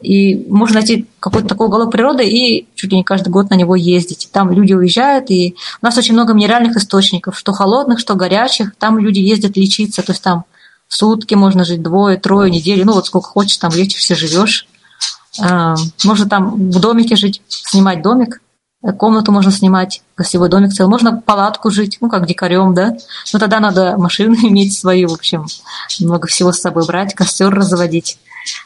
И 0.00 0.46
можно 0.48 0.76
найти 0.76 1.06
какой-то 1.20 1.48
такой 1.48 1.68
уголок 1.68 1.92
природы 1.92 2.24
и 2.28 2.66
чуть 2.74 2.90
ли 2.90 2.98
не 2.98 3.04
каждый 3.04 3.28
год 3.28 3.50
на 3.50 3.54
него 3.54 3.76
ездить. 3.76 4.28
Там 4.32 4.50
люди 4.50 4.72
уезжают, 4.72 5.30
и 5.30 5.54
у 5.80 5.86
нас 5.86 5.96
очень 5.96 6.14
много 6.14 6.32
минеральных 6.32 6.76
источников, 6.76 7.38
что 7.38 7.52
холодных, 7.52 8.00
что 8.00 8.14
горячих. 8.14 8.74
Там 8.76 8.98
люди 8.98 9.20
ездят 9.20 9.56
лечиться, 9.56 10.02
то 10.02 10.12
есть 10.12 10.22
там 10.22 10.44
сутки 10.88 11.34
можно 11.34 11.64
жить, 11.64 11.82
двое, 11.82 12.18
трое, 12.18 12.50
неделю, 12.50 12.84
ну 12.84 12.92
вот 12.92 13.06
сколько 13.06 13.28
хочешь, 13.28 13.56
там 13.56 13.72
лечишься, 13.72 14.14
живешь. 14.14 14.66
А, 15.40 15.74
можно 16.04 16.28
там 16.28 16.70
в 16.70 16.80
домике 16.80 17.16
жить, 17.16 17.40
снимать 17.48 18.02
домик, 18.02 18.42
комнату 18.90 19.30
можно 19.30 19.52
снимать, 19.52 20.02
гостевой 20.16 20.48
домик 20.48 20.72
целый. 20.72 20.90
Можно 20.90 21.20
палатку 21.20 21.70
жить, 21.70 21.98
ну, 22.00 22.08
как 22.08 22.26
дикарем, 22.26 22.74
да. 22.74 22.96
Но 23.32 23.38
тогда 23.38 23.60
надо 23.60 23.96
машину 23.96 24.34
иметь 24.42 24.76
свою, 24.76 25.08
в 25.08 25.14
общем, 25.14 25.46
много 26.00 26.26
всего 26.26 26.52
с 26.52 26.60
собой 26.60 26.84
брать, 26.86 27.14
костер 27.14 27.50
разводить. 27.54 28.18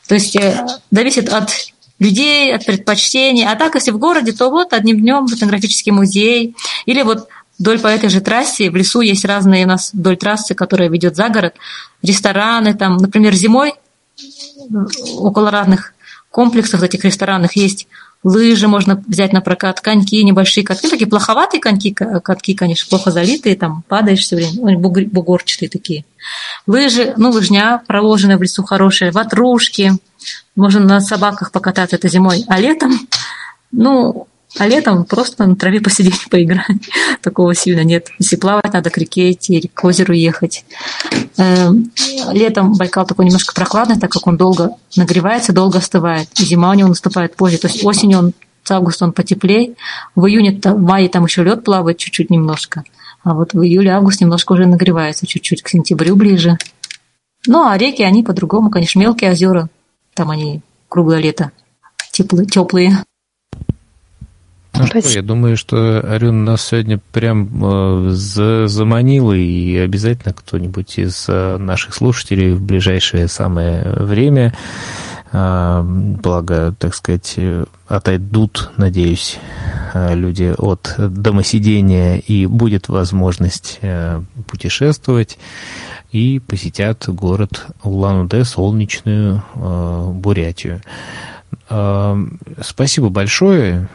То 0.09 0.15
есть 0.15 0.35
э, 0.37 0.67
зависит 0.91 1.29
от 1.29 1.51
людей, 1.99 2.55
от 2.55 2.65
предпочтений. 2.65 3.47
А 3.47 3.57
так, 3.57 3.75
если 3.75 3.91
в 3.91 3.99
городе, 3.99 4.33
то 4.33 4.51
вот 4.51 4.73
одним 4.73 5.01
днем 5.01 5.27
в 5.27 5.35
этнографический 5.35 5.93
музей. 5.93 6.57
Или 6.87 7.03
вот 7.03 7.29
вдоль 7.59 7.79
по 7.79 7.89
этой 7.89 8.09
же 8.09 8.21
трассе, 8.21 8.71
в 8.71 8.77
лесу 8.77 9.03
есть 9.03 9.25
разные 9.25 9.65
у 9.65 9.69
нас 9.69 9.93
вдоль 9.93 10.17
трассы, 10.17 10.55
которая 10.55 10.89
ведет 10.89 11.17
за 11.17 11.29
город, 11.29 11.55
рестораны 12.03 12.75
там, 12.75 12.97
например, 12.97 13.35
зимой 13.35 13.75
около 15.19 15.51
разных 15.51 15.93
комплексов 16.31 16.83
этих 16.83 17.05
ресторанных 17.05 17.57
есть 17.57 17.89
лыжи 18.27 18.67
можно 18.67 19.01
взять 19.07 19.33
на 19.33 19.41
прокат, 19.41 19.81
коньки 19.81 20.25
небольшие, 20.25 20.67
ну, 20.69 20.91
такие 20.91 21.07
плоховатые 21.07 21.61
коньки, 21.61 21.93
катки, 21.93 22.55
конечно, 22.55 22.89
плохо 22.91 23.13
залитые, 23.13 23.55
там 23.55 23.85
падаешь 23.87 24.23
все 24.23 24.35
время, 24.35 24.79
бугорчатые 24.79 25.69
такие. 25.69 26.05
Лыжи, 26.67 27.15
ну, 27.17 27.31
лыжня 27.31 27.81
проложенная 27.87 28.37
в 28.37 28.43
лесу 28.43 28.65
хорошая, 28.65 29.13
ватрушки, 29.13 29.93
можно 30.57 30.81
на 30.81 31.01
собаках 31.01 31.53
покататься 31.53 31.95
это 31.95 32.09
зимой, 32.09 32.45
а 32.49 32.59
летом, 32.59 32.99
ну, 33.71 34.27
а 34.59 34.67
летом 34.67 35.05
просто 35.05 35.47
на 35.47 35.57
траве 35.57 35.81
посидеть, 35.81 36.25
поиграть. 36.31 36.67
Такого 37.23 37.55
сильно 37.55 37.85
нет. 37.85 38.09
Если 38.19 38.37
плавать, 38.37 38.73
надо 38.73 38.91
к 38.91 38.99
реке 38.99 39.33
идти, 39.33 39.71
к 39.73 39.85
озеру 39.85 40.13
ехать. 40.15 40.65
Эм, 41.37 41.93
летом 42.33 42.75
Байкал 42.75 43.07
такой 43.07 43.27
немножко 43.27 43.55
прохладный, 43.55 43.99
так 43.99 44.11
как 44.11 44.27
он 44.27 44.37
долго 44.37 44.71
нагревается, 44.97 45.53
долго 45.53 45.79
остывает. 45.79 46.29
И 46.41 46.45
зима 46.45 46.71
у 46.71 46.75
него 46.75 46.89
наступает 46.89 47.37
позже. 47.37 47.59
То 47.59 47.69
есть 47.69 47.85
осенью 47.85 48.19
он, 48.19 48.33
с 48.65 48.71
августа 48.71 49.05
он 49.05 49.13
потеплее. 49.13 49.75
В 50.15 50.27
июне, 50.27 50.59
в 50.63 50.81
мае 50.81 51.09
там 51.09 51.25
еще 51.25 51.43
лед 51.43 51.65
плавает 51.65 51.99
чуть-чуть 51.99 52.31
немножко. 52.31 52.85
А 53.23 53.35
вот 53.35 53.55
в 53.55 53.63
июле-август 53.63 54.21
немножко 54.21 54.53
уже 54.53 54.67
нагревается, 54.67 55.27
чуть-чуть 55.27 55.63
к 55.63 55.69
сентябрю 55.69 56.17
ближе. 56.17 56.59
Ну, 57.47 57.67
а 57.67 57.77
реки, 57.77 58.03
они 58.03 58.23
по-другому, 58.23 58.71
конечно, 58.71 58.99
мелкие 58.99 59.33
озера. 59.33 59.69
Там 60.15 60.31
они 60.31 60.63
круглое 60.89 61.21
лето 61.21 61.51
теплые. 62.13 62.47
теплые. 62.47 63.05
Ну 64.79 64.87
что, 64.87 64.99
я 65.09 65.23
думаю, 65.23 65.57
что 65.57 66.01
Арюн 66.01 66.45
нас 66.45 66.67
сегодня 66.67 67.01
прям 67.13 67.49
э, 67.63 68.11
заманил, 68.11 69.33
и 69.33 69.77
обязательно 69.77 70.35
кто-нибудь 70.35 70.99
из 70.99 71.27
э, 71.29 71.57
наших 71.57 71.95
слушателей 71.95 72.53
в 72.53 72.61
ближайшее 72.61 73.29
самое 73.29 73.83
время, 73.83 74.55
э, 75.33 75.83
благо, 75.83 76.75
так 76.79 76.95
сказать, 76.95 77.39
отойдут, 77.89 78.73
надеюсь, 78.77 79.39
люди 79.95 80.55
от 80.57 80.95
домосидения, 80.99 82.19
и 82.19 82.47
будет 82.47 82.89
возможность 82.89 83.81
путешествовать, 84.47 85.39
и 86.13 86.39
посетят 86.41 87.05
город 87.09 87.67
Улан-Удэ, 87.83 88.45
солнечную 88.45 89.43
Бурятию. 89.55 90.83
Спасибо 91.69 93.09
большое. 93.09 93.89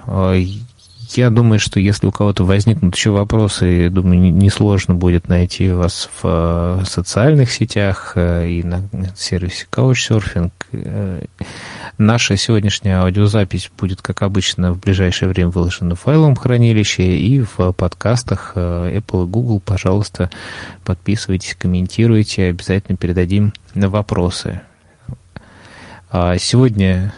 Я 1.18 1.30
думаю, 1.30 1.60
что 1.60 1.80
если 1.80 2.08
у 2.08 2.12
кого-то 2.12 2.46
возникнут 2.46 2.96
еще 2.96 3.12
вопросы, 3.12 3.90
думаю, 3.90 4.32
несложно 4.34 4.96
будет 4.96 5.28
найти 5.28 5.70
вас 5.70 6.10
в 6.22 6.82
э, 6.82 6.86
социальных 6.86 7.52
сетях 7.52 8.14
э, 8.16 8.48
и 8.48 8.64
на 8.64 8.82
сервисе 9.16 9.68
Couchsurfing. 9.70 10.52
Э, 10.72 11.26
наша 11.98 12.38
сегодняшняя 12.38 13.02
аудиозапись 13.02 13.70
будет, 13.78 14.02
как 14.02 14.22
обычно, 14.22 14.72
в 14.72 14.80
ближайшее 14.80 15.30
время 15.30 15.50
выложена 15.50 15.96
в 15.96 16.00
файловом 16.00 16.36
хранилище 16.36 17.18
и 17.18 17.42
в 17.42 17.74
подкастах 17.74 18.54
Apple 18.56 19.26
и 19.26 19.28
Google. 19.28 19.60
Пожалуйста, 19.60 20.30
подписывайтесь, 20.86 21.56
комментируйте, 21.60 22.48
обязательно 22.48 22.98
передадим 22.98 23.54
вопросы. 23.76 24.62
А 26.10 26.38
сегодня 26.38 27.14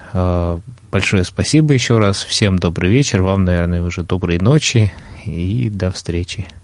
Большое 0.93 1.23
спасибо 1.23 1.73
еще 1.73 1.97
раз. 1.97 2.23
Всем 2.23 2.59
добрый 2.59 2.91
вечер. 2.91 3.23
Вам, 3.23 3.45
наверное, 3.45 3.81
уже 3.81 4.03
доброй 4.03 4.37
ночи. 4.37 4.93
И 5.25 5.71
до 5.71 5.89
встречи. 5.89 6.45